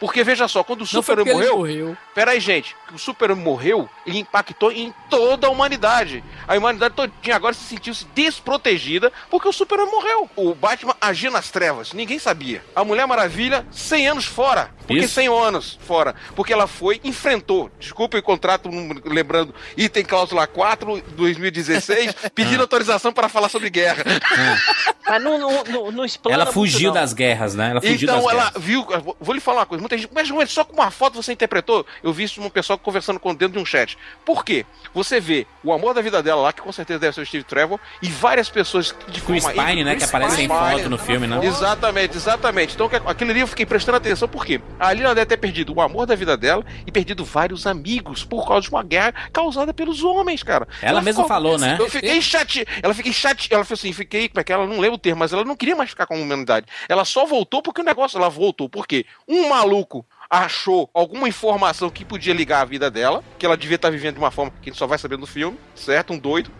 Porque 0.00 0.24
veja 0.24 0.48
só, 0.48 0.64
quando 0.64 0.82
o 0.82 0.88
Não 0.92 1.02
foi 1.02 1.02
Super 1.02 1.16
porque 1.16 1.30
ele 1.30 1.38
morreu, 1.38 1.56
morreu. 1.58 1.96
Peraí, 2.14 2.40
gente, 2.40 2.74
o 2.92 2.98
Super 2.98 3.34
morreu, 3.34 3.88
ele 4.06 4.18
impactou 4.18 4.72
em 4.72 4.94
toda 5.10 5.46
a 5.46 5.50
humanidade. 5.50 6.24
A 6.46 6.56
humanidade 6.56 6.94
todinha 6.94 7.36
agora 7.36 7.54
se 7.54 7.64
sentiu-se 7.64 8.06
desprotegida 8.14 9.12
porque 9.30 9.48
o 9.48 9.52
Super 9.52 9.78
morreu. 9.78 10.30
O 10.36 10.54
Batman 10.54 10.96
agia 11.00 11.30
nas 11.30 11.50
trevas, 11.50 11.92
ninguém 11.92 12.18
sabia. 12.18 12.64
A 12.74 12.84
Mulher 12.84 13.06
Maravilha, 13.06 13.66
100 13.70 14.08
anos 14.08 14.24
fora. 14.24 14.70
Por 14.86 14.96
que 14.96 15.04
Isso. 15.04 15.14
100 15.14 15.28
anos 15.28 15.78
fora? 15.82 16.14
Porque 16.34 16.52
ela 16.52 16.66
foi, 16.66 17.00
enfrentou, 17.04 17.70
desculpa 17.78 18.16
o 18.16 18.22
contrato, 18.22 18.70
lembrando, 19.04 19.54
item 19.76 20.04
cláusula 20.04 20.46
4, 20.46 21.02
2016, 21.16 22.14
pedindo 22.34 22.62
autorização 22.62 23.12
para 23.12 23.28
falar 23.28 23.48
sobre 23.48 23.68
guerra. 23.68 24.04
Mas 25.08 25.22
não, 25.22 25.38
não, 25.38 25.64
não, 25.64 25.90
não 25.90 26.04
explana 26.04 26.34
Ela 26.34 26.44
muito, 26.44 26.54
fugiu 26.78 26.88
não. 26.88 27.00
das 27.00 27.12
guerras, 27.12 27.54
né? 27.54 27.70
Ela 27.70 27.80
fugiu 27.80 27.96
Então 28.08 28.22
das 28.22 28.32
ela 28.32 28.44
guerras. 28.50 28.62
viu, 28.64 28.86
vou- 29.20 29.34
lhe 29.34 29.40
falar 29.40 29.60
uma 29.60 29.66
coisa, 29.66 29.80
muita 29.82 29.96
gente, 29.98 30.10
mas 30.14 30.26
João, 30.28 30.46
só 30.46 30.64
com 30.64 30.74
uma 30.74 30.90
foto 30.90 31.14
você 31.22 31.32
interpretou? 31.32 31.84
Eu 32.02 32.12
vi 32.12 32.24
isso 32.24 32.40
num 32.40 32.50
pessoal 32.50 32.78
conversando 32.78 33.20
com 33.20 33.34
dentro 33.34 33.54
de 33.56 33.58
um 33.58 33.64
chat. 33.66 33.96
Por 34.24 34.44
quê? 34.44 34.64
Você 34.94 35.20
vê 35.20 35.46
o 35.62 35.72
amor 35.72 35.94
da 35.94 36.00
vida 36.00 36.22
dela 36.22 36.40
lá, 36.42 36.52
que 36.52 36.60
com 36.62 36.72
certeza 36.72 36.98
deve 36.98 37.14
ser 37.14 37.20
o 37.20 37.26
Steve 37.26 37.44
Trevor, 37.44 37.78
e 38.02 38.08
várias 38.08 38.48
pessoas 38.48 38.94
de 39.08 39.20
Chris 39.20 39.44
forma- 39.44 39.64
Pine, 39.64 39.84
né? 39.84 39.92
Chris 39.96 40.10
Que 40.10 40.16
aparece 40.16 40.42
em 40.42 40.48
foto 40.48 40.90
no 40.90 40.98
filme, 40.98 41.26
né? 41.26 41.40
Exatamente, 41.44 42.16
exatamente. 42.16 42.74
Então 42.74 42.88
que- 42.88 42.96
aquele 42.96 43.30
ali 43.32 43.40
eu 43.40 43.46
fiquei 43.46 43.66
prestando 43.66 43.96
atenção 43.98 44.28
porque 44.28 44.60
ali 44.78 45.02
ela 45.02 45.14
deve 45.14 45.26
ter 45.26 45.36
perdido 45.36 45.74
o 45.74 45.80
amor 45.80 46.06
da 46.06 46.14
vida 46.14 46.36
dela 46.36 46.64
e 46.86 46.90
perdido 46.92 47.24
vários 47.24 47.66
amigos 47.66 48.24
por 48.24 48.46
causa 48.46 48.62
de 48.62 48.70
uma 48.70 48.82
guerra 48.82 49.12
causada 49.32 49.72
pelos 49.74 50.02
homens, 50.02 50.42
cara. 50.42 50.66
Ela 50.82 51.00
mesma 51.02 51.26
falou, 51.26 51.58
né? 51.58 51.76
Eu 51.78 51.88
fiquei 51.90 52.20
chate, 52.22 52.66
ela 52.82 52.94
fiquei 52.94 53.12
chate, 53.12 53.48
ela 53.52 53.64
falou 53.64 53.78
assim, 53.78 53.92
fiquei, 53.92 54.28
como 54.28 54.40
é 54.40 54.44
que 54.44 54.52
ela 54.52 54.66
não 54.66 54.78
lembra 54.80 54.94
o 54.94 54.98
termo, 54.98 55.18
mas 55.20 55.32
ela 55.32 55.44
não 55.44 55.56
queria 55.56 55.76
mais 55.76 55.90
ficar 55.90 56.06
com 56.06 56.14
a 56.14 56.18
humanidade. 56.18 56.66
Ela 56.88 57.04
só 57.04 57.24
voltou 57.26 57.62
porque 57.62 57.80
o 57.80 57.84
negócio, 57.84 58.18
ela 58.18 58.28
voltou 58.28 58.68
porque 58.68 59.04
um 59.26 59.48
maluco 59.48 60.04
achou 60.30 60.90
alguma 60.92 61.26
informação 61.26 61.88
que 61.88 62.04
podia 62.04 62.34
ligar 62.34 62.60
a 62.60 62.64
vida 62.64 62.90
dela, 62.90 63.24
que 63.38 63.46
ela 63.46 63.56
devia 63.56 63.76
estar 63.76 63.88
vivendo 63.90 64.14
de 64.16 64.20
uma 64.20 64.30
forma 64.30 64.52
que 64.60 64.68
a 64.68 64.72
gente 64.72 64.78
só 64.78 64.86
vai 64.86 64.98
saber 64.98 65.16
no 65.16 65.26
filme, 65.26 65.58
certo? 65.74 66.12
Um 66.12 66.18
doido. 66.18 66.50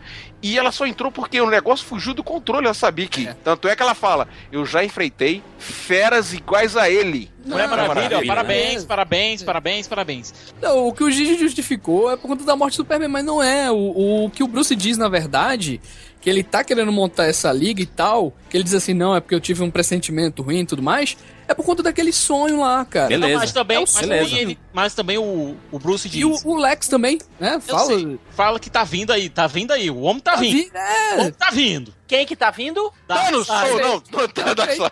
E 0.42 0.58
ela 0.58 0.72
só 0.72 0.86
entrou 0.86 1.10
porque 1.12 1.38
o 1.40 1.50
negócio 1.50 1.84
fugiu 1.84 2.14
do 2.14 2.22
controle, 2.24 2.64
ela 2.64 2.72
sabia 2.74 3.06
que. 3.06 3.28
Tanto 3.44 3.68
é 3.68 3.76
que 3.76 3.82
ela 3.82 3.94
fala: 3.94 4.26
"Eu 4.50 4.64
já 4.64 4.82
enfrentei 4.84 5.42
feras 5.58 6.32
iguais 6.32 6.76
a 6.76 6.88
ele". 6.88 7.30
Não, 7.44 7.56
Maravilha, 7.56 7.78
ó, 7.78 7.94
Maravilha. 7.94 8.26
parabéns, 8.26 8.84
parabéns, 8.84 9.42
parabéns, 9.42 9.88
parabéns. 9.88 10.34
Não, 10.60 10.86
o 10.86 10.92
que 10.92 11.02
o 11.02 11.10
Gigi 11.10 11.38
justificou 11.38 12.10
é 12.10 12.16
por 12.16 12.28
conta 12.28 12.44
da 12.44 12.54
morte 12.54 12.74
do 12.74 12.76
Superman, 12.76 13.08
mas 13.08 13.24
não 13.24 13.42
é. 13.42 13.70
O, 13.70 14.24
o 14.26 14.30
que 14.30 14.42
o 14.42 14.48
Bruce 14.48 14.74
diz, 14.76 14.96
na 14.98 15.08
verdade, 15.08 15.80
que 16.28 16.30
ele 16.30 16.42
tá 16.42 16.62
querendo 16.62 16.92
montar 16.92 17.24
essa 17.24 17.50
liga 17.50 17.80
e 17.80 17.86
tal, 17.86 18.34
que 18.50 18.56
ele 18.56 18.62
diz 18.64 18.74
assim, 18.74 18.92
não, 18.92 19.16
é 19.16 19.20
porque 19.20 19.34
eu 19.34 19.40
tive 19.40 19.62
um 19.62 19.70
pressentimento 19.70 20.42
ruim 20.42 20.60
e 20.60 20.66
tudo 20.66 20.82
mais, 20.82 21.16
é 21.48 21.54
por 21.54 21.64
conta 21.64 21.82
daquele 21.82 22.12
sonho 22.12 22.60
lá, 22.60 22.84
cara. 22.84 23.08
Beleza. 23.08 23.32
Não, 23.32 23.40
mas 23.40 23.52
também, 23.52 23.76
É 23.78 23.80
o 23.80 23.82
mas 23.84 23.94
beleza. 24.00 24.24
também, 24.28 24.38
ele- 24.42 24.58
mas 24.74 24.94
também 24.94 25.16
o, 25.16 25.56
o 25.72 25.78
Bruce 25.78 26.06
diz. 26.06 26.20
E 26.20 26.24
o, 26.26 26.36
o 26.44 26.56
Lex 26.58 26.86
também, 26.86 27.18
né? 27.40 27.58
Fala. 27.60 27.86
sei, 27.86 28.18
fala 28.36 28.60
que 28.60 28.68
tá 28.68 28.84
vindo 28.84 29.10
aí, 29.10 29.30
tá 29.30 29.46
vindo 29.46 29.72
aí. 29.72 29.90
O 29.90 30.00
homem 30.02 30.20
tá, 30.20 30.32
Tá 30.32 30.36
vindo. 30.40 30.52
vi- 30.52 30.70
O 30.74 30.76
É, 30.76 31.14
homem 31.14 31.32
tá 31.32 31.50
vindo. 31.50 31.94
Quem 32.06 32.26
que 32.26 32.36
tá 32.36 32.50
vindo? 32.50 32.92
Thanos, 33.06 33.46
Darkseid. 33.46 33.74
ou 33.74 33.80
não, 33.80 34.02
não, 34.46 34.54
Darkseid. 34.54 34.90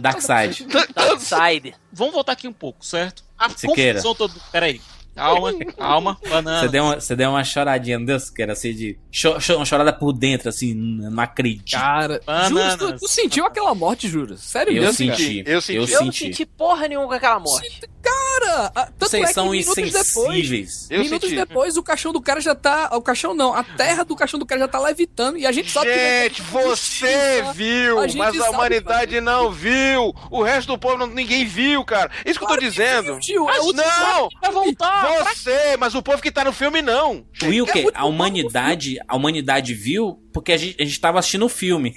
Darkseid. 0.00 0.66
Darkseid. 0.94 1.74
Vamos 1.92 2.12
voltar 2.14 2.32
aqui 2.32 2.48
um 2.48 2.52
pouco, 2.52 2.84
certo? 2.84 3.22
A 3.38 3.48
Siqueira. 3.50 3.94
confusão 4.00 4.14
toda. 4.14 4.34
Peraí. 4.52 4.80
Calma, 5.20 5.52
calma, 5.76 6.18
banana. 6.28 6.60
Você 6.60 6.68
deu, 6.68 6.84
uma, 6.84 7.00
você 7.00 7.16
deu 7.16 7.30
uma 7.30 7.44
choradinha, 7.44 7.98
não 7.98 8.06
deu? 8.06 8.16
Que 8.34 8.42
era 8.42 8.52
assim 8.54 8.72
de. 8.74 8.98
cho- 9.10 9.38
cho- 9.40 9.56
uma 9.56 9.64
chorada 9.66 9.92
por 9.92 10.12
dentro, 10.12 10.48
assim, 10.48 10.72
não 10.74 11.22
acredito. 11.22 11.70
Cara, 11.72 12.20
Juras, 12.48 12.76
tu, 12.76 12.96
tu 12.98 13.08
sentiu 13.08 13.44
aquela 13.44 13.74
morte, 13.74 14.08
Juras? 14.08 14.40
Sério 14.40 14.72
Eu 14.72 14.82
mesmo? 14.82 14.94
senti, 14.96 15.42
cara? 15.44 15.56
eu 15.56 15.60
senti. 15.60 15.76
Eu 15.76 15.82
Eu 15.84 16.04
não 16.04 16.12
senti. 16.12 16.18
senti 16.36 16.46
porra 16.46 16.88
nenhuma 16.88 17.06
com 17.06 17.12
aquela 17.14 17.38
morte. 17.38 17.80
Cara, 18.10 18.70
tanto 18.98 19.10
Vocês 19.10 19.22
é 19.22 19.26
que 19.26 19.32
são 19.34 19.50
minutos 19.50 19.78
insensíveis. 19.78 20.86
Depois, 20.88 21.04
minutos 21.08 21.30
depois, 21.30 21.76
o 21.76 21.82
caixão 21.82 22.12
do 22.12 22.20
cara 22.20 22.40
já 22.40 22.54
tá. 22.54 22.90
O 22.92 23.02
caixão 23.02 23.34
não, 23.34 23.54
a 23.54 23.62
terra 23.62 24.02
do 24.04 24.16
caixão 24.16 24.38
do 24.38 24.46
cara 24.46 24.60
já 24.62 24.68
tá 24.68 24.78
levitando 24.80 25.36
e 25.38 25.46
a 25.46 25.52
gente 25.52 25.70
sabe 25.70 25.92
Gente, 25.92 26.42
que. 26.42 26.50
você 26.50 27.42
viu, 27.54 27.98
A 27.98 28.06
gente 28.06 28.18
mas 28.18 28.40
a 28.40 28.50
humanidade 28.50 29.20
não 29.20 29.50
viu. 29.50 30.12
O 30.30 30.42
resto 30.42 30.68
do 30.68 30.78
povo 30.78 30.96
não- 30.98 31.06
ninguém 31.06 31.44
viu, 31.44 31.84
cara. 31.84 32.10
Isso 32.24 32.38
que 32.38 32.44
eu 32.44 32.48
tô 32.48 32.56
dizendo. 32.56 33.18
tio, 33.20 33.48
é 33.48 33.58
Mas 33.58 33.72
não, 33.74 34.28
vai 34.40 34.50
voltar. 34.50 35.24
Você, 35.24 35.76
mas 35.78 35.94
o 35.94 36.02
povo 36.02 36.22
que 36.22 36.30
tá 36.30 36.44
no 36.44 36.52
filme 36.52 36.82
não. 36.82 37.24
Wilker, 37.42 37.90
a 37.94 38.04
humanidade, 38.06 38.98
a 39.06 39.16
humanidade 39.16 39.74
viu 39.74 40.18
porque 40.32 40.52
a 40.52 40.56
gente, 40.56 40.76
a 40.80 40.84
gente 40.84 41.00
tava 41.00 41.18
assistindo 41.18 41.44
o 41.44 41.48
filme. 41.48 41.94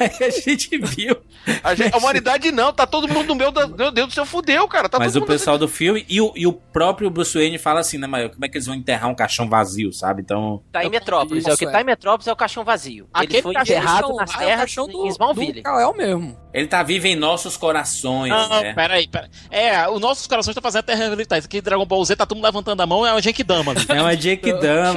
Aí 0.00 0.10
a 0.26 0.30
gente 0.30 0.76
viu. 0.78 1.16
A, 1.62 1.74
gente- 1.74 1.94
a 1.94 1.98
humanidade 1.98 2.50
não, 2.52 2.72
tá 2.72 2.86
todo 2.86 3.08
mundo 3.08 3.28
no 3.28 3.34
meu, 3.34 3.50
da- 3.50 3.66
meu 3.66 3.90
Deus 3.90 4.08
do 4.08 4.14
céu, 4.14 4.24
fudeu, 4.24 4.66
cara. 4.68 4.88
Tá 4.88 4.98
Mas 4.98 5.12
todo 5.12 5.16
o 5.16 5.20
mundo 5.26 5.28
pessoal 5.36 5.58
do 5.58 5.68
filme 5.68 6.04
e 6.08 6.20
o, 6.20 6.32
e 6.36 6.46
o 6.46 6.52
próprio 6.52 7.10
Bruce 7.10 7.36
Wayne 7.36 7.58
fala 7.58 7.80
assim, 7.80 7.98
né, 7.98 8.06
mas 8.06 8.30
como 8.32 8.44
é 8.44 8.48
que 8.48 8.56
eles 8.56 8.66
vão 8.66 8.74
enterrar 8.74 9.10
um 9.10 9.14
caixão 9.14 9.48
vazio, 9.48 9.92
sabe? 9.92 10.22
Então. 10.22 10.62
Tá 10.72 10.84
em 10.84 10.90
Metrópolis. 10.90 11.46
É 11.46 11.52
o 11.52 11.56
que 11.56 11.66
tá 11.66 11.78
é. 11.78 11.82
em 11.82 11.84
Metrópolis 11.84 12.26
é 12.26 12.32
o 12.32 12.36
caixão 12.36 12.64
vazio. 12.64 13.08
Aquele 13.12 13.34
Ele 13.34 13.42
foi 13.42 13.54
caixão 13.54 13.76
enterrado 13.76 14.08
não, 14.08 14.16
nas 14.16 14.30
é 14.32 14.36
o 14.36 14.38
terras 14.38 14.56
caixão 14.58 14.86
do- 14.88 15.04
em 15.06 15.08
Smallville. 15.08 15.52
do 15.54 15.62
Kael 15.62 15.94
mesmo. 15.94 16.38
Ele 16.52 16.68
tá 16.68 16.82
vivo 16.84 17.06
em 17.08 17.16
nossos 17.16 17.56
corações, 17.56 18.30
Não, 18.30 18.48
né? 18.62 18.72
peraí, 18.74 19.08
peraí. 19.08 19.28
É, 19.50 19.88
os 19.88 20.00
nossos 20.00 20.26
corações 20.26 20.52
estão 20.52 20.62
fazendo 20.62 20.80
a 20.80 20.82
terra 20.84 21.00
reabilitar. 21.00 21.38
Isso 21.38 21.48
aqui 21.48 21.60
Dragon 21.60 21.84
Ball 21.84 22.04
Z 22.04 22.14
tá 22.14 22.24
todo 22.24 22.36
mundo 22.36 22.44
levantando 22.44 22.80
a 22.80 22.86
mão, 22.86 23.04
é 23.04 23.12
o 23.12 23.20
Genkidama 23.20 23.72
ali. 23.72 23.84
É 23.88 24.00
uma 24.00 24.16
Jake 24.16 24.42
Deixa 24.52 24.56
eu 24.56 24.60
Dama, 24.60 24.84
falar 24.84 24.90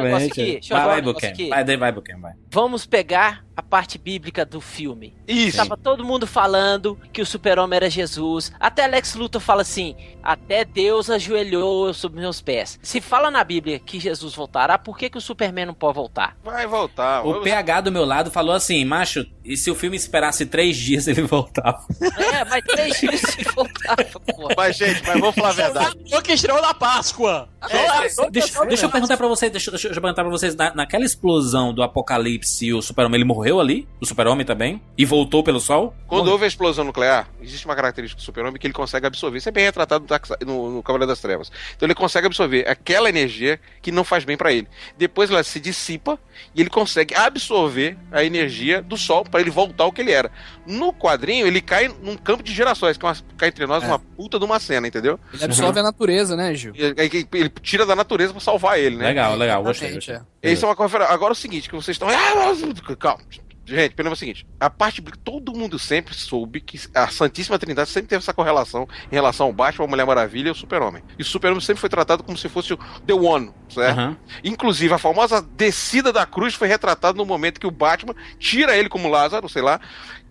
um 0.00 0.02
negócio 0.02 0.26
exatamente. 0.26 0.56
aqui, 0.56 0.68
vai, 0.68 0.84
vai, 0.86 1.02
Buken. 1.02 1.48
Vai, 1.48 1.76
vai, 1.76 1.92
Buken, 1.92 2.20
vai. 2.20 2.32
Vamos 2.50 2.84
pegar 2.84 3.44
a 3.56 3.62
parte 3.62 3.98
bíblica 3.98 4.44
do 4.44 4.60
filme. 4.60 5.14
Isso. 5.28 5.56
Tava 5.56 5.76
todo 5.76 6.04
mundo 6.04 6.26
falando 6.26 6.98
que 7.12 7.22
o 7.22 7.26
super-homem 7.26 7.76
era 7.76 7.88
Jesus. 7.90 8.52
Até 8.58 8.86
Lex 8.86 9.14
Luthor 9.14 9.40
fala 9.40 9.62
assim: 9.62 9.94
até 10.22 10.64
Deus 10.64 11.08
ajoelhou 11.10 11.92
sob 11.94 12.16
meus 12.18 12.40
pés. 12.40 12.78
Se 12.82 13.00
fala 13.00 13.30
na 13.30 13.42
Bíblia 13.44 13.78
que 13.78 14.00
Jesus 14.00 14.34
voltará, 14.34 14.76
por 14.78 14.96
que, 14.98 15.08
que 15.10 15.18
o 15.18 15.20
Superman 15.20 15.66
não 15.66 15.74
pode 15.74 15.94
voltar? 15.94 16.36
Vai 16.44 16.66
voltar. 16.66 17.24
O 17.26 17.40
PH 17.42 17.82
do 17.82 17.92
meu 17.92 18.04
lado 18.04 18.30
falou 18.30 18.54
assim, 18.54 18.84
macho, 18.84 19.24
e 19.44 19.56
se 19.56 19.70
o 19.70 19.74
filme 19.74 19.96
esperasse 19.96 20.46
três 20.46 20.76
dias 20.76 21.06
ele 21.08 21.22
voltava? 21.22 21.84
É, 22.00 22.44
mas 22.44 22.64
três 22.64 23.00
dias 23.00 23.20
se 23.20 23.44
voltar, 23.44 23.96
porra. 24.36 24.54
Mas, 24.56 24.76
gente, 24.76 25.02
mas 25.06 25.20
vamos 25.20 25.34
falar 25.34 25.48
a 25.50 25.52
verdade. 25.52 25.96
O 26.12 26.22
que 26.22 26.32
estreou 26.32 26.60
na 26.60 26.74
Páscoa. 26.74 27.48
É, 27.70 28.30
deixa, 28.30 28.64
deixa 28.66 28.86
eu 28.86 28.90
perguntar 28.90 29.16
pra 29.16 29.26
vocês, 29.28 29.50
deixa, 29.50 29.70
deixa 29.70 29.88
eu 29.88 29.92
perguntar 29.94 30.22
pra 30.22 30.30
vocês, 30.30 30.54
na- 30.54 30.74
naquela 30.74 31.04
explosão 31.04 31.72
do 31.72 31.82
apocalipse, 31.82 32.72
o 32.72 32.82
super-homem, 32.82 33.16
ele 33.18 33.24
morreu 33.24 33.43
ali? 33.60 33.86
O 34.00 34.06
super-homem 34.06 34.44
também? 34.46 34.80
E 34.96 35.04
voltou 35.04 35.42
pelo 35.42 35.60
sol? 35.60 35.94
Quando 36.06 36.28
houve 36.28 36.44
a 36.44 36.48
explosão 36.48 36.84
nuclear, 36.84 37.28
existe 37.40 37.66
uma 37.66 37.74
característica 37.74 38.20
do 38.20 38.24
super-homem 38.24 38.58
que 38.60 38.66
ele 38.66 38.74
consegue 38.74 39.06
absorver. 39.06 39.38
Isso 39.38 39.48
é 39.48 39.52
bem 39.52 39.64
retratado 39.64 40.06
no, 40.46 40.70
no, 40.70 40.82
Cavaleiro 40.82 41.10
das 41.10 41.20
Trevas. 41.20 41.50
Então 41.76 41.86
ele 41.86 41.94
consegue 41.94 42.26
absorver 42.26 42.68
aquela 42.68 43.08
energia 43.08 43.58
que 43.82 43.90
não 43.92 44.04
faz 44.04 44.24
bem 44.24 44.36
pra 44.36 44.52
ele. 44.52 44.68
Depois 44.96 45.30
ela 45.30 45.42
se 45.42 45.58
dissipa 45.60 46.18
e 46.54 46.60
ele 46.60 46.70
consegue 46.70 47.14
absorver 47.14 47.96
a 48.12 48.24
energia 48.24 48.80
do 48.80 48.96
sol 48.96 49.24
pra 49.24 49.40
ele 49.40 49.50
voltar 49.50 49.84
ao 49.84 49.92
que 49.92 50.00
ele 50.00 50.12
era. 50.12 50.30
No 50.66 50.92
quadrinho, 50.92 51.46
ele 51.46 51.60
cai 51.60 51.88
num 52.02 52.16
campo 52.16 52.42
de 52.42 52.52
gerações, 52.52 52.96
que 52.96 53.04
é 53.04 53.08
uma, 53.08 53.16
cai 53.36 53.48
entre 53.48 53.66
nós 53.66 53.82
É. 53.82 53.86
uma 53.86 53.98
puta 53.98 54.38
de 54.38 54.44
uma 54.44 54.58
cena, 54.60 54.86
entendeu? 54.88 55.18
Ele 55.32 55.44
absorve 55.44 55.78
a 55.78 55.82
natureza, 55.82 56.36
né, 56.36 56.54
Gil? 56.54 56.72
E- 56.76 56.94
Ele, 56.96 57.28
ele 57.32 57.48
tira 57.62 57.84
da 57.84 57.94
natureza 57.96 58.32
pra 58.32 58.40
salvar 58.40 58.78
ele, 58.78 58.96
né? 58.96 59.08
Legal, 59.08 59.36
legal, 59.36 59.62
gostei. 59.62 59.92
Gostei. 59.94 60.16
é. 60.16 60.20
Isso 60.52 60.64
é 60.64 60.68
uma 60.68 60.76
coisa. 60.76 60.98
Agora 61.04 61.32
é 61.32 61.32
o 61.32 61.36
seguinte, 61.36 61.68
que 61.68 61.74
vocês 61.74 61.94
estão. 61.94 62.08
Ah, 62.08 62.34
mas- 62.34 62.96
Calma. 62.98 63.22
Gente, 63.66 63.94
pelo 63.94 64.08
menos 64.08 64.18
é 64.18 64.20
o 64.20 64.26
seguinte, 64.26 64.46
a 64.60 64.68
parte 64.68 65.00
todo 65.24 65.54
mundo 65.54 65.78
sempre 65.78 66.14
soube 66.14 66.60
que 66.60 66.78
a 66.94 67.08
Santíssima 67.08 67.58
Trindade 67.58 67.88
sempre 67.88 68.08
teve 68.10 68.18
essa 68.22 68.34
correlação 68.34 68.86
em 69.10 69.14
relação 69.14 69.46
ao 69.46 69.54
Batman, 69.54 69.86
a 69.86 69.88
Mulher 69.88 70.04
Maravilha 70.04 70.48
e 70.48 70.50
o 70.50 70.54
Super-Homem. 70.54 71.02
E 71.18 71.22
o 71.22 71.24
Super-Homem 71.24 71.62
sempre 71.62 71.80
foi 71.80 71.88
tratado 71.88 72.22
como 72.22 72.36
se 72.36 72.46
fosse 72.46 72.74
o 72.74 72.76
The 73.06 73.14
One, 73.14 73.52
certo? 73.70 73.98
Aham. 73.98 74.16
Inclusive, 74.44 74.92
a 74.92 74.98
famosa 74.98 75.40
descida 75.40 76.12
da 76.12 76.26
cruz 76.26 76.52
foi 76.52 76.68
retratada 76.68 77.16
no 77.16 77.24
momento 77.24 77.58
que 77.58 77.66
o 77.66 77.70
Batman 77.70 78.14
tira 78.38 78.76
ele 78.76 78.90
como 78.90 79.08
Lázaro, 79.08 79.48
sei 79.48 79.62
lá, 79.62 79.80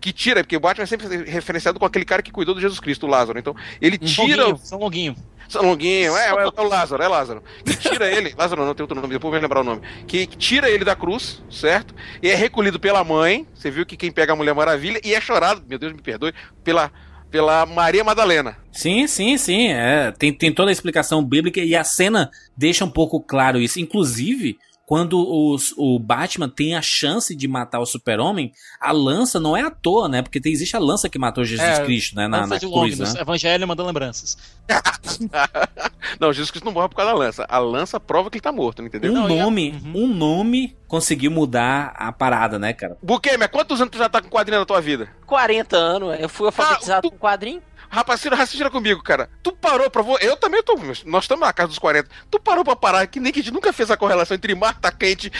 que 0.00 0.12
tira, 0.12 0.44
porque 0.44 0.56
o 0.56 0.60
Batman 0.60 0.84
é 0.84 0.86
sempre 0.86 1.08
referenciado 1.28 1.80
com 1.80 1.86
aquele 1.86 2.04
cara 2.04 2.22
que 2.22 2.30
cuidou 2.30 2.54
de 2.54 2.60
Jesus 2.60 2.78
Cristo, 2.78 3.04
o 3.06 3.10
Lázaro. 3.10 3.36
Então, 3.36 3.56
ele 3.80 3.98
tira 3.98 4.42
Longuinho, 4.44 4.58
São 4.64 4.78
Longuinho. 4.78 5.16
São 5.48 5.62
Longuinho, 5.62 6.16
é, 6.16 6.28
é, 6.28 6.30
é 6.30 6.60
o 6.60 6.68
Lázaro, 6.68 7.02
é 7.02 7.08
Lázaro. 7.08 7.42
Que 7.64 7.76
tira 7.76 8.10
ele, 8.10 8.34
Lázaro 8.38 8.64
não 8.64 8.74
tem 8.74 8.82
outro 8.82 9.00
nome, 9.00 9.12
depois 9.12 9.32
vai 9.32 9.40
lembrar 9.40 9.60
o 9.60 9.64
nome. 9.64 9.82
Que 10.06 10.26
tira 10.26 10.70
ele 10.70 10.84
da 10.84 10.94
cruz, 10.96 11.42
certo? 11.50 11.94
E 12.22 12.30
é 12.30 12.34
recolhido 12.34 12.78
pela 12.80 13.04
mãe. 13.04 13.46
Você 13.54 13.70
viu 13.70 13.86
que 13.86 13.96
quem 13.96 14.12
pega 14.12 14.32
a 14.32 14.36
Mulher 14.36 14.54
Maravilha 14.54 15.00
e 15.04 15.14
é 15.14 15.20
chorado, 15.20 15.62
meu 15.68 15.78
Deus 15.78 15.92
me 15.92 16.02
perdoe, 16.02 16.32
pela, 16.62 16.90
pela 17.30 17.66
Maria 17.66 18.04
Madalena. 18.04 18.56
Sim, 18.72 19.06
sim, 19.06 19.36
sim. 19.36 19.68
É, 19.68 20.12
tem, 20.12 20.32
tem 20.32 20.52
toda 20.52 20.70
a 20.70 20.72
explicação 20.72 21.24
bíblica 21.24 21.60
e 21.60 21.74
a 21.74 21.84
cena 21.84 22.30
deixa 22.56 22.84
um 22.84 22.90
pouco 22.90 23.20
claro 23.20 23.58
isso. 23.58 23.80
Inclusive, 23.80 24.58
quando 24.86 25.18
os- 25.18 25.72
o 25.76 25.98
Batman 25.98 26.48
tem 26.48 26.74
a 26.76 26.82
chance 26.82 27.34
de 27.34 27.48
matar 27.48 27.80
o 27.80 27.86
super-homem, 27.86 28.52
a 28.80 28.92
lança 28.92 29.40
não 29.40 29.56
é 29.56 29.62
à 29.62 29.70
toa, 29.70 30.08
né? 30.08 30.20
Porque 30.22 30.40
tem, 30.40 30.52
existe 30.52 30.76
a 30.76 30.78
lança 30.80 31.08
que 31.08 31.18
matou 31.18 31.44
Jesus 31.44 31.66
É, 31.78 31.84
Cristo, 31.84 32.16
né? 32.16 32.28
Na, 32.28 32.38
Lança 32.40 32.48
na 32.54 32.54
de 32.60 32.66
cruz, 32.66 32.74
Longinus, 32.76 33.14
né? 33.14 33.20
Evangelho 33.20 33.66
mandando 33.68 33.86
lembranças. 33.86 34.36
não, 36.20 36.32
Jesus 36.32 36.50
Cristo 36.50 36.64
não 36.64 36.72
morre 36.72 36.88
por 36.88 36.96
causa 36.96 37.12
da 37.12 37.18
lança. 37.18 37.46
A 37.48 37.58
lança 37.58 37.98
prova 38.00 38.30
que 38.30 38.36
ele 38.36 38.42
tá 38.42 38.52
morto, 38.52 38.80
não 38.80 38.86
entendeu? 38.88 39.10
Um 39.12 39.14
Não, 39.14 39.24
a- 39.24 39.28
nome, 39.28 39.74
um 39.94 40.06
nome 40.06 40.76
conseguiu 40.86 41.30
mudar 41.30 41.92
a 41.96 42.12
parada, 42.12 42.58
né, 42.58 42.72
cara? 42.72 42.96
Buquê, 43.02 43.36
mas 43.36 43.48
quantos 43.48 43.80
anos 43.80 43.90
tu 43.90 43.98
já 43.98 44.08
tá 44.08 44.20
com 44.22 44.28
quadrinho 44.28 44.60
na 44.60 44.66
tua 44.66 44.80
vida? 44.80 45.08
40 45.26 45.76
anos, 45.76 46.20
eu 46.20 46.28
fui 46.28 46.46
alfabetizado 46.46 47.10
com 47.10 47.16
quadrinho. 47.18 47.62
Rapaz, 47.94 48.22
raciocina 48.24 48.68
comigo, 48.70 49.02
cara. 49.02 49.30
Tu 49.42 49.52
parou 49.52 49.88
pra. 49.90 50.02
vo- 50.02 50.18
Eu 50.20 50.36
também 50.36 50.62
tô. 50.62 50.74
Nós 51.06 51.24
estamos 51.24 51.46
na 51.46 51.52
casa 51.52 51.68
dos 51.68 51.78
40. 51.78 52.08
Tu 52.30 52.40
parou 52.40 52.64
pra 52.64 52.74
parar 52.76 53.06
que 53.06 53.20
nem 53.20 53.32
que 53.32 53.40
a 53.40 53.42
gente 53.42 53.52
nunca 53.52 53.72
fez 53.72 53.90
a 53.90 53.96
correlação 53.96 54.34
entre 54.34 54.54
Marta 54.54 54.90
Quente 54.90 55.30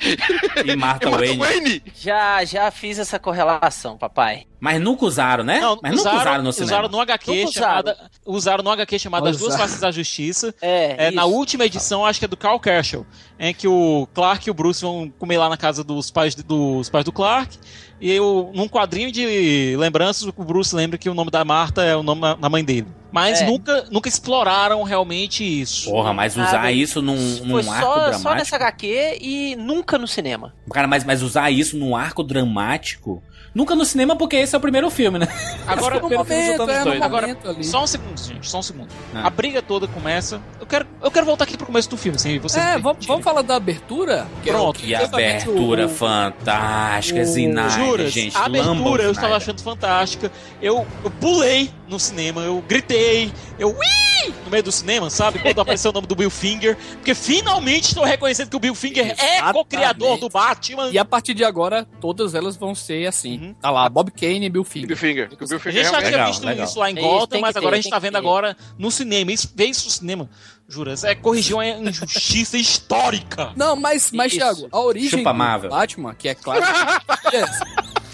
E 0.00 0.16
Martha 0.16 0.62
e 0.72 0.76
Martha 0.76 1.10
Wayne. 1.10 1.38
Wayne. 1.38 1.82
Já, 1.94 2.44
já 2.44 2.70
fiz 2.70 2.98
essa 2.98 3.18
correlação, 3.18 3.96
papai. 3.96 4.46
Mas 4.58 4.80
nunca 4.80 5.04
usaram, 5.04 5.44
né? 5.44 5.60
Não, 5.60 5.78
Mas 5.82 5.92
nunca 5.96 6.10
usaram 6.10 6.42
no 6.42 6.48
usaram 6.48 6.66
cinema. 6.68 6.88
no 6.88 7.00
HQ 7.00 7.30
Nunca 7.44 7.52
chamada. 7.52 8.10
Usaram 8.24 8.64
no 8.64 8.70
HQ 8.70 8.98
chamada 8.98 9.30
As 9.30 9.36
Duas 9.36 9.48
Usaram. 9.52 9.64
Faces 9.68 9.80
da 9.80 9.90
Justiça. 9.92 10.54
É, 10.60 11.08
É, 11.08 11.10
na 11.10 11.24
última 11.26 11.66
edição, 11.66 12.04
acho 12.06 12.18
que 12.18 12.24
é 12.24 12.28
do 12.28 12.36
Carl 12.38 12.58
Kerschel, 12.58 13.06
em 13.38 13.52
que 13.54 13.68
o 13.68 14.08
Clark 14.14 14.48
e 14.48 14.50
o 14.50 14.54
Bruce 14.54 14.80
vão 14.82 15.12
comer 15.18 15.36
lá 15.38 15.48
na 15.48 15.56
casa 15.58 15.84
dos 15.84 16.10
pais, 16.10 16.34
dos 16.34 16.88
pais 16.88 17.04
do 17.04 17.12
Clark. 17.12 17.56
E 18.00 18.10
eu, 18.12 18.50
num 18.54 18.68
quadrinho 18.68 19.10
de 19.10 19.74
lembranças, 19.78 20.22
o 20.36 20.44
Bruce 20.44 20.74
lembra 20.76 20.98
que 20.98 21.08
o 21.08 21.14
nome 21.14 21.30
da 21.30 21.44
Marta 21.44 21.82
é 21.82 21.96
o 21.96 22.02
nome 22.02 22.20
da 22.38 22.48
mãe 22.48 22.62
dele. 22.64 22.86
Mas 23.10 23.40
É. 23.40 23.46
nunca, 23.46 23.86
nunca 23.90 24.08
exploraram 24.08 24.82
realmente 24.82 25.42
isso. 25.42 25.90
Porra, 25.90 26.12
mas 26.12 26.34
usar 26.36 26.52
Nada. 26.52 26.72
isso 26.72 27.00
num, 27.00 27.16
Foi 27.50 27.62
num 27.62 27.70
arco 27.72 27.86
só, 27.86 27.94
dramático. 27.94 28.22
só 28.22 28.34
nessa 28.34 28.56
HQ 28.56 29.18
e 29.22 29.56
nunca 29.56 29.96
no 29.96 30.06
cinema. 30.06 30.52
Cara, 30.70 30.86
mas, 30.86 31.04
mas 31.04 31.22
usar 31.22 31.50
isso 31.50 31.78
num 31.78 31.96
arco 31.96 32.22
dramático. 32.22 33.22
Nunca 33.56 33.74
no 33.74 33.86
cinema, 33.86 34.14
porque 34.14 34.36
esse 34.36 34.54
é 34.54 34.58
o 34.58 34.60
primeiro 34.60 34.90
filme, 34.90 35.18
né? 35.18 35.26
Agora, 35.66 35.96
Esse 35.96 36.04
é 36.04 36.04
o 36.04 36.08
primeiro 36.08 36.24
filme 36.26 36.42
momento, 36.42 36.58
juntando 36.60 36.90
os 36.90 37.00
é. 37.00 37.02
Agora, 37.02 37.38
ali. 37.46 37.64
só 37.64 37.82
um 37.82 37.86
segundo, 37.86 38.18
gente, 38.22 38.50
só 38.50 38.58
um 38.58 38.62
segundo. 38.62 38.88
Ah. 39.14 39.26
A 39.28 39.30
briga 39.30 39.62
toda 39.62 39.88
começa. 39.88 40.42
Eu 40.60 40.66
quero, 40.66 40.86
eu 41.02 41.10
quero 41.10 41.24
voltar 41.24 41.44
aqui 41.44 41.56
pro 41.56 41.64
começo 41.64 41.88
do 41.88 41.96
filme, 41.96 42.18
sem 42.18 42.38
vocês. 42.38 42.62
É, 42.62 42.76
vamos, 42.78 43.06
vamos 43.06 43.24
falar 43.24 43.40
da 43.40 43.56
abertura? 43.56 44.26
Que 44.42 44.50
é 44.50 44.52
Pronto. 44.52 44.78
Que 44.78 44.94
abertura 44.94 45.86
o- 45.86 45.88
fantástica, 45.88 47.20
o- 47.20 47.22
Snyder, 47.22 47.70
Juras, 47.70 48.12
gente. 48.12 48.36
a 48.36 48.44
abertura 48.44 49.04
eu 49.04 49.12
estava 49.12 49.36
achando 49.36 49.62
fantástica. 49.62 50.30
Eu, 50.60 50.86
eu 51.02 51.10
pulei 51.12 51.70
no 51.88 51.98
cinema, 52.00 52.42
eu 52.42 52.62
gritei, 52.66 53.32
eu 53.58 53.68
ui! 53.70 54.06
no 54.44 54.50
meio 54.50 54.62
do 54.62 54.72
cinema, 54.72 55.08
sabe? 55.10 55.38
Quando 55.38 55.60
apareceu 55.60 55.90
o 55.90 55.94
nome 55.94 56.06
do 56.06 56.16
Bill 56.16 56.30
Finger. 56.30 56.76
Porque 56.94 57.14
finalmente 57.14 57.88
estou 57.88 58.04
reconhecendo 58.04 58.50
que 58.50 58.56
o 58.56 58.60
Bill 58.60 58.74
Finger 58.74 59.14
é 59.18 59.34
Exatamente. 59.34 59.52
co-criador 59.52 60.18
do 60.18 60.28
Batman. 60.28 60.90
E 60.90 60.98
a 60.98 61.04
partir 61.04 61.34
de 61.34 61.44
agora, 61.44 61.86
todas 62.00 62.34
elas 62.34 62.56
vão 62.56 62.74
ser 62.74 63.06
assim. 63.06 63.38
Uhum. 63.38 63.54
Tá 63.54 63.70
lá, 63.70 63.88
Bob 63.88 64.10
Kane 64.10 64.46
e 64.46 64.48
Bill 64.50 64.64
Finger. 64.64 64.88
Bill 64.88 64.96
Finger. 64.96 65.28
Que 65.28 65.44
o 65.44 65.46
Bill 65.46 65.56
A 65.56 65.60
Finger 65.60 65.84
gente 65.84 65.92
já 65.92 65.98
tinha 65.98 66.10
Legal, 66.10 66.26
visto 66.28 66.44
legal. 66.44 66.66
isso 66.66 66.78
lá 66.78 66.90
em 66.90 66.98
É 66.98 67.00
Gotham, 67.00 67.40
mas 67.40 67.52
que 67.52 67.58
agora 67.58 67.72
ter, 67.72 67.78
a 67.78 67.82
gente 67.82 67.90
tá 67.90 67.96
que 67.96 68.02
vendo 68.02 68.12
ter. 68.12 68.18
agora 68.18 68.56
no 68.78 68.90
cinema. 68.90 69.32
Isso, 69.32 69.52
ver 69.54 69.66
isso 69.66 69.84
no 69.84 69.90
cinema, 69.90 70.30
juras, 70.68 71.04
é 71.04 71.14
corrigir 71.14 71.54
uma 71.54 71.66
injustiça 71.66 72.56
histórica. 72.56 73.52
Não, 73.56 73.76
mas, 73.76 74.10
mas. 74.12 74.32
Thiago, 74.32 74.68
a 74.72 74.80
origem 74.80 75.10
Chupa 75.10 75.32
do 75.32 75.38
Marvel. 75.38 75.70
Batman, 75.70 76.14
que 76.14 76.28
é 76.28 76.34
claro. 76.34 76.62
Yes. 77.32 77.50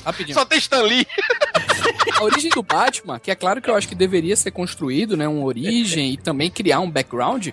Rapidinho. 0.05 0.34
Só 0.34 0.44
tem 0.44 0.59
Stan 0.59 0.82
Lee. 0.82 1.07
A 2.18 2.24
origem 2.24 2.50
do 2.50 2.62
Batman, 2.62 3.18
que 3.18 3.30
é 3.30 3.34
claro 3.34 3.61
que 3.61 3.68
eu 3.70 3.74
acho 3.74 3.88
que 3.88 3.94
deveria 3.94 4.36
ser 4.36 4.50
construído, 4.50 5.16
né? 5.16 5.26
Uma 5.26 5.44
origem 5.44 6.12
e 6.12 6.16
também 6.16 6.50
criar 6.50 6.80
um 6.80 6.90
background. 6.90 7.48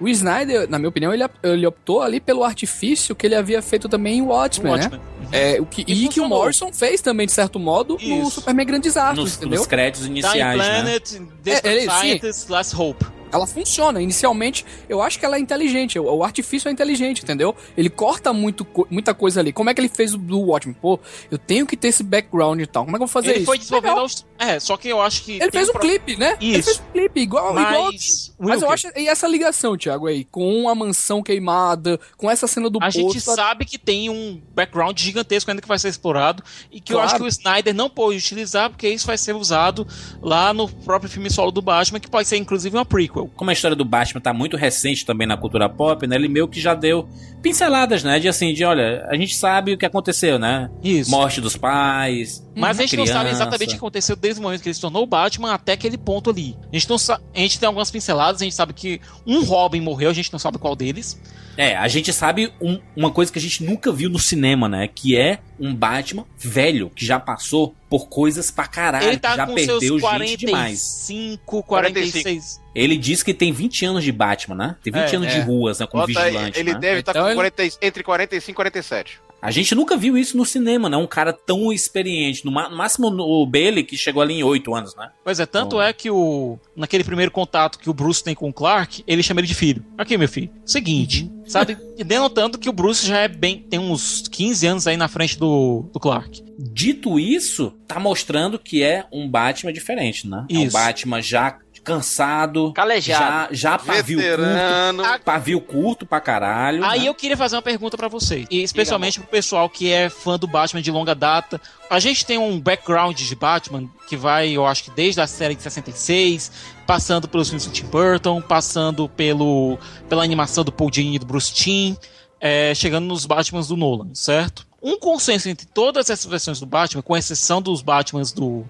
O 0.00 0.08
Snyder, 0.08 0.70
na 0.70 0.78
minha 0.78 0.88
opinião, 0.88 1.12
ele, 1.12 1.24
ele 1.42 1.66
optou 1.66 2.00
ali 2.02 2.20
pelo 2.20 2.44
artifício 2.44 3.16
que 3.16 3.26
ele 3.26 3.34
havia 3.34 3.60
feito 3.60 3.88
também 3.88 4.18
em 4.18 4.22
Watchmen, 4.22 4.74
né? 4.74 4.82
Watchmen. 4.82 5.00
É, 5.32 5.60
o 5.60 5.66
que, 5.66 5.84
E 5.88 6.04
e 6.04 6.08
que 6.08 6.20
o. 6.20 6.28
Morrison 6.28 6.72
fez 6.72 7.00
também, 7.00 7.26
de 7.26 7.32
certo 7.32 7.58
modo, 7.58 7.98
no 8.00 8.22
Isso. 8.22 8.30
Superman 8.32 8.66
Grandes 8.66 8.96
Artes, 8.96 9.18
Nos, 9.18 9.36
entendeu? 9.36 9.58
nos 9.58 9.66
créditos 9.66 10.02
Time 10.06 10.20
iniciais, 10.20 10.58
né? 10.58 10.64
Planet, 10.82 11.10
Desperate 11.42 11.78
É, 11.78 11.84
é, 11.84 11.90
sim. 11.90 11.98
Scientist, 11.98 12.48
Last 12.48 12.76
Hope. 12.76 13.04
Ela 13.32 13.46
funciona. 13.46 14.00
Inicialmente, 14.02 14.64
eu 14.88 15.02
acho 15.02 15.18
que 15.18 15.24
ela 15.24 15.36
é 15.36 15.40
inteligente. 15.40 15.98
O, 15.98 16.22
artifício 16.22 16.68
é 16.68 16.72
inteligente, 16.72 17.22
entendeu? 17.22 17.54
Ele 17.76 17.88
corta 17.90 18.32
muito, 18.32 18.66
muita 18.90 19.14
coisa 19.14 19.40
ali. 19.40 19.52
Como 19.52 19.70
é 19.70 19.74
que 19.74 19.80
ele 19.80 19.88
fez 19.88 20.14
o 20.14 20.18
do 20.18 20.40
Watchmen? 20.40 20.76
Pô, 20.80 20.98
eu 21.30 21.38
tenho 21.38 21.66
que 21.66 21.76
ter 21.76 21.88
esse 21.88 22.02
background 22.02 22.60
e 22.60 22.66
tal. 22.66 22.84
Como 22.84 22.96
é 22.96 22.98
que 22.98 23.02
eu 23.02 23.06
vou 23.06 23.12
fazer 23.12 23.30
Ele 23.30 23.36
isso? 23.38 23.46
foi 23.46 23.58
desenvolvendo 23.58 23.98
aos... 24.00 24.26
É, 24.38 24.60
só 24.60 24.76
que 24.76 24.88
eu 24.88 25.00
acho 25.02 25.24
que. 25.24 25.32
Ele 25.40 25.50
fez 25.50 25.68
um 25.68 25.72
clipe, 25.72 26.16
né? 26.16 26.36
Ele 26.40 26.58
Isso. 26.58 26.64
fez 26.66 26.78
um 26.78 26.92
clipe, 26.92 27.20
igual. 27.20 27.50
igual 27.58 27.92
Mas, 27.92 28.34
mas 28.38 28.62
eu 28.62 28.70
acho. 28.70 28.86
E 28.96 29.08
essa 29.08 29.26
ligação, 29.26 29.76
Thiago, 29.76 30.06
aí, 30.06 30.24
com 30.24 30.68
a 30.68 30.74
mansão 30.76 31.22
queimada, 31.22 31.98
com 32.16 32.30
essa 32.30 32.46
cena 32.46 32.70
do 32.70 32.78
A 32.80 32.88
gente 32.88 33.14
posto. 33.14 33.34
sabe 33.34 33.64
que 33.64 33.76
tem 33.76 34.08
um 34.08 34.40
background 34.54 34.96
gigantesco 34.98 35.50
ainda 35.50 35.60
que 35.60 35.66
vai 35.66 35.78
ser 35.78 35.88
explorado 35.88 36.42
e 36.70 36.80
que 36.80 36.92
eu 36.92 36.98
Claro. 36.98 37.06
acho 37.08 37.16
que 37.16 37.22
o 37.24 37.26
Snyder 37.26 37.74
não 37.74 37.90
pode 37.90 38.16
utilizar 38.18 38.70
porque 38.70 38.88
isso 38.88 39.06
vai 39.06 39.18
ser 39.18 39.34
usado 39.34 39.84
lá 40.22 40.54
no 40.54 40.68
próprio 40.68 41.10
filme 41.10 41.30
solo 41.30 41.50
do 41.50 41.60
Batman, 41.60 41.98
que 41.98 42.08
pode 42.08 42.28
ser 42.28 42.36
inclusive 42.36 42.76
uma 42.76 42.84
prequel. 42.84 43.17
Como 43.26 43.50
a 43.50 43.52
história 43.52 43.76
do 43.76 43.84
Batman 43.84 44.20
tá 44.20 44.32
muito 44.32 44.56
recente 44.56 45.04
também 45.04 45.26
na 45.26 45.36
cultura 45.36 45.68
pop, 45.68 46.06
né? 46.06 46.16
Ele 46.16 46.28
meio 46.28 46.48
que 46.48 46.60
já 46.60 46.74
deu 46.74 47.08
pinceladas, 47.42 48.04
né? 48.04 48.18
De 48.18 48.28
assim, 48.28 48.52
de 48.52 48.64
olha, 48.64 49.06
a 49.08 49.16
gente 49.16 49.34
sabe 49.34 49.72
o 49.72 49.78
que 49.78 49.86
aconteceu, 49.86 50.38
né? 50.38 50.70
Isso. 50.82 51.10
Morte 51.10 51.40
dos 51.40 51.56
pais. 51.56 52.46
Mas 52.60 52.78
a 52.78 52.82
gente 52.82 52.96
não 52.96 53.06
sabe 53.06 53.20
criança. 53.20 53.42
exatamente 53.42 53.68
o 53.68 53.72
que 53.72 53.76
aconteceu 53.76 54.16
desde 54.16 54.40
o 54.40 54.42
momento 54.42 54.62
que 54.62 54.68
ele 54.68 54.74
se 54.74 54.80
tornou 54.80 55.02
o 55.02 55.06
Batman 55.06 55.52
até 55.52 55.72
aquele 55.72 55.96
ponto 55.98 56.30
ali. 56.30 56.56
A 56.72 56.76
gente, 56.76 56.88
não 56.88 56.96
a 56.96 57.38
gente 57.38 57.58
tem 57.58 57.66
algumas 57.66 57.90
pinceladas, 57.90 58.40
a 58.40 58.44
gente 58.44 58.54
sabe 58.54 58.72
que 58.72 59.00
um 59.26 59.44
Robin 59.44 59.80
morreu, 59.80 60.10
a 60.10 60.14
gente 60.14 60.32
não 60.32 60.38
sabe 60.38 60.58
qual 60.58 60.74
deles. 60.76 61.20
É, 61.56 61.76
a 61.76 61.88
gente 61.88 62.12
sabe 62.12 62.52
um- 62.60 62.78
uma 62.94 63.10
coisa 63.10 63.32
que 63.32 63.38
a 63.38 63.42
gente 63.42 63.64
nunca 63.64 63.90
viu 63.90 64.08
no 64.08 64.18
cinema, 64.18 64.68
né? 64.68 64.86
Que 64.86 65.16
é 65.16 65.40
um 65.58 65.74
Batman 65.74 66.24
velho, 66.38 66.88
que 66.88 67.04
já 67.04 67.18
passou 67.18 67.74
por 67.90 68.08
coisas 68.08 68.48
pra 68.48 68.68
caralho, 68.68 69.08
ele 69.08 69.18
tá 69.18 69.34
já 69.34 69.44
com 69.46 69.54
perdeu 69.54 69.80
seus 69.80 70.00
gente 70.00 70.36
demais. 70.46 70.80
45, 71.08 71.62
46. 71.64 72.60
Ele 72.74 72.96
diz 72.96 73.24
que 73.24 73.34
tem 73.34 73.50
20 73.52 73.84
anos 73.84 74.04
de 74.04 74.12
Batman, 74.12 74.54
né? 74.54 74.76
Tem 74.84 74.92
20 74.92 75.12
É, 75.12 75.16
anos 75.16 75.32
de 75.32 75.38
é. 75.38 75.42
ruas, 75.42 75.80
né? 75.80 75.86
Como 75.88 76.06
Bota 76.06 76.20
aí, 76.20 76.30
vigilante. 76.30 76.58
ele 76.60 76.72
né? 76.74 76.78
deve 76.78 77.00
estar 77.00 77.10
Então 77.12 77.22
com 77.22 77.28
ele- 77.28 77.34
40 77.34 77.62
entre 77.82 78.02
45 78.04 78.50
e 78.52 78.54
47. 78.54 79.20
A 79.40 79.50
gente 79.50 79.74
nunca 79.74 79.96
viu 79.96 80.16
isso 80.18 80.36
no 80.36 80.44
cinema, 80.44 80.88
né? 80.88 80.96
Um 80.96 81.06
cara 81.06 81.32
tão 81.32 81.72
experiente. 81.72 82.44
No, 82.44 82.50
máximo 82.50 83.06
o 83.08 83.46
Bailey, 83.46 83.84
que 83.84 83.96
chegou 83.96 84.20
ali 84.20 84.34
em 84.34 84.42
8 84.42 84.74
anos, 84.74 84.96
né? 84.96 85.10
Pois 85.22 85.38
é, 85.38 85.46
tanto 85.46 85.76
Bom. 85.76 85.82
é 85.82 85.92
que 85.92 86.10
o 86.10 86.58
naquele 86.76 87.04
primeiro 87.04 87.30
contato 87.30 87.78
que 87.78 87.88
o 87.88 87.94
Bruce 87.94 88.22
tem 88.22 88.34
com 88.34 88.48
o 88.48 88.52
Clark, 88.52 89.04
ele 89.06 89.22
chama 89.22 89.40
ele 89.40 89.46
de 89.46 89.54
filho. 89.54 89.84
Aqui, 89.96 90.16
meu 90.18 90.28
filho. 90.28 90.50
Seguinte, 90.64 91.24
Uhum. 91.24 91.42
sabe? 91.46 91.78
E 91.96 92.02
denotando 92.04 92.58
que 92.58 92.68
o 92.68 92.72
Bruce 92.72 93.06
já 93.06 93.18
é 93.20 93.28
bem 93.28 93.60
tem 93.60 93.78
uns 93.78 94.26
15 94.28 94.66
anos 94.66 94.86
aí 94.86 94.96
na 94.96 95.08
frente 95.08 95.38
do, 95.38 95.88
do 95.92 96.00
Clark. 96.00 96.42
Dito 96.58 97.18
isso, 97.20 97.72
tá 97.86 98.00
mostrando 98.00 98.58
que 98.58 98.82
é 98.82 99.06
um 99.12 99.28
Batman 99.28 99.72
diferente, 99.72 100.26
né? 100.28 100.44
É 100.50 100.58
um 100.58 100.64
Isso. 100.64 100.72
Batman 100.72 101.22
já 101.22 101.56
cansado, 101.88 102.72
Calejado. 102.72 103.54
já, 103.54 103.72
já 103.72 103.78
pavio 103.78 104.18
Veterano. 104.18 105.02
curto, 105.02 105.22
pavio 105.24 105.60
curto 105.60 106.06
pra 106.06 106.20
caralho. 106.20 106.84
Aí 106.84 107.00
né? 107.00 107.08
eu 107.08 107.14
queria 107.14 107.36
fazer 107.36 107.56
uma 107.56 107.62
pergunta 107.62 107.96
pra 107.96 108.08
vocês, 108.08 108.46
e 108.50 108.62
especialmente 108.62 109.18
pro 109.18 109.28
pessoal 109.28 109.68
que 109.68 109.90
é 109.90 110.08
fã 110.08 110.38
do 110.38 110.46
Batman 110.46 110.82
de 110.82 110.90
longa 110.90 111.14
data. 111.14 111.60
A 111.90 111.98
gente 111.98 112.24
tem 112.26 112.38
um 112.38 112.60
background 112.60 113.18
de 113.18 113.34
Batman 113.34 113.88
que 114.08 114.16
vai, 114.16 114.50
eu 114.50 114.66
acho 114.66 114.84
que 114.84 114.90
desde 114.90 115.20
a 115.20 115.26
série 115.26 115.54
de 115.54 115.62
66, 115.62 116.52
passando 116.86 117.28
pelos 117.28 117.48
filmes 117.48 117.66
do 117.66 117.72
Tim 117.72 117.86
Burton, 117.86 118.40
passando 118.40 119.08
pelo 119.08 119.78
pela 120.08 120.22
animação 120.22 120.64
do 120.64 120.72
Paul 120.72 120.90
Dini 120.90 121.16
e 121.16 121.18
do 121.18 121.26
Bruce 121.26 121.52
Timm, 121.52 121.96
é, 122.40 122.74
chegando 122.74 123.06
nos 123.06 123.26
Batmans 123.26 123.68
do 123.68 123.76
Nolan, 123.76 124.14
certo? 124.14 124.66
Um 124.82 124.98
consenso 124.98 125.48
entre 125.48 125.66
todas 125.66 126.08
essas 126.08 126.26
versões 126.26 126.60
do 126.60 126.66
Batman, 126.66 127.02
com 127.02 127.16
exceção 127.16 127.60
dos 127.60 127.82
Batmans 127.82 128.32
do 128.32 128.64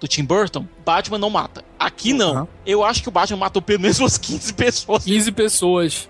do 0.00 0.06
Tim 0.06 0.24
Burton, 0.24 0.66
Batman 0.84 1.18
não 1.18 1.30
mata. 1.30 1.64
Aqui 1.78 2.12
não. 2.12 2.40
Uhum. 2.42 2.48
Eu 2.66 2.84
acho 2.84 3.02
que 3.02 3.08
o 3.08 3.12
Batman 3.12 3.38
matou 3.38 3.62
pelo 3.62 3.80
menos 3.80 3.98
umas 3.98 4.16
15 4.18 4.52
pessoas. 4.52 5.04
15 5.04 5.32
pessoas. 5.32 6.08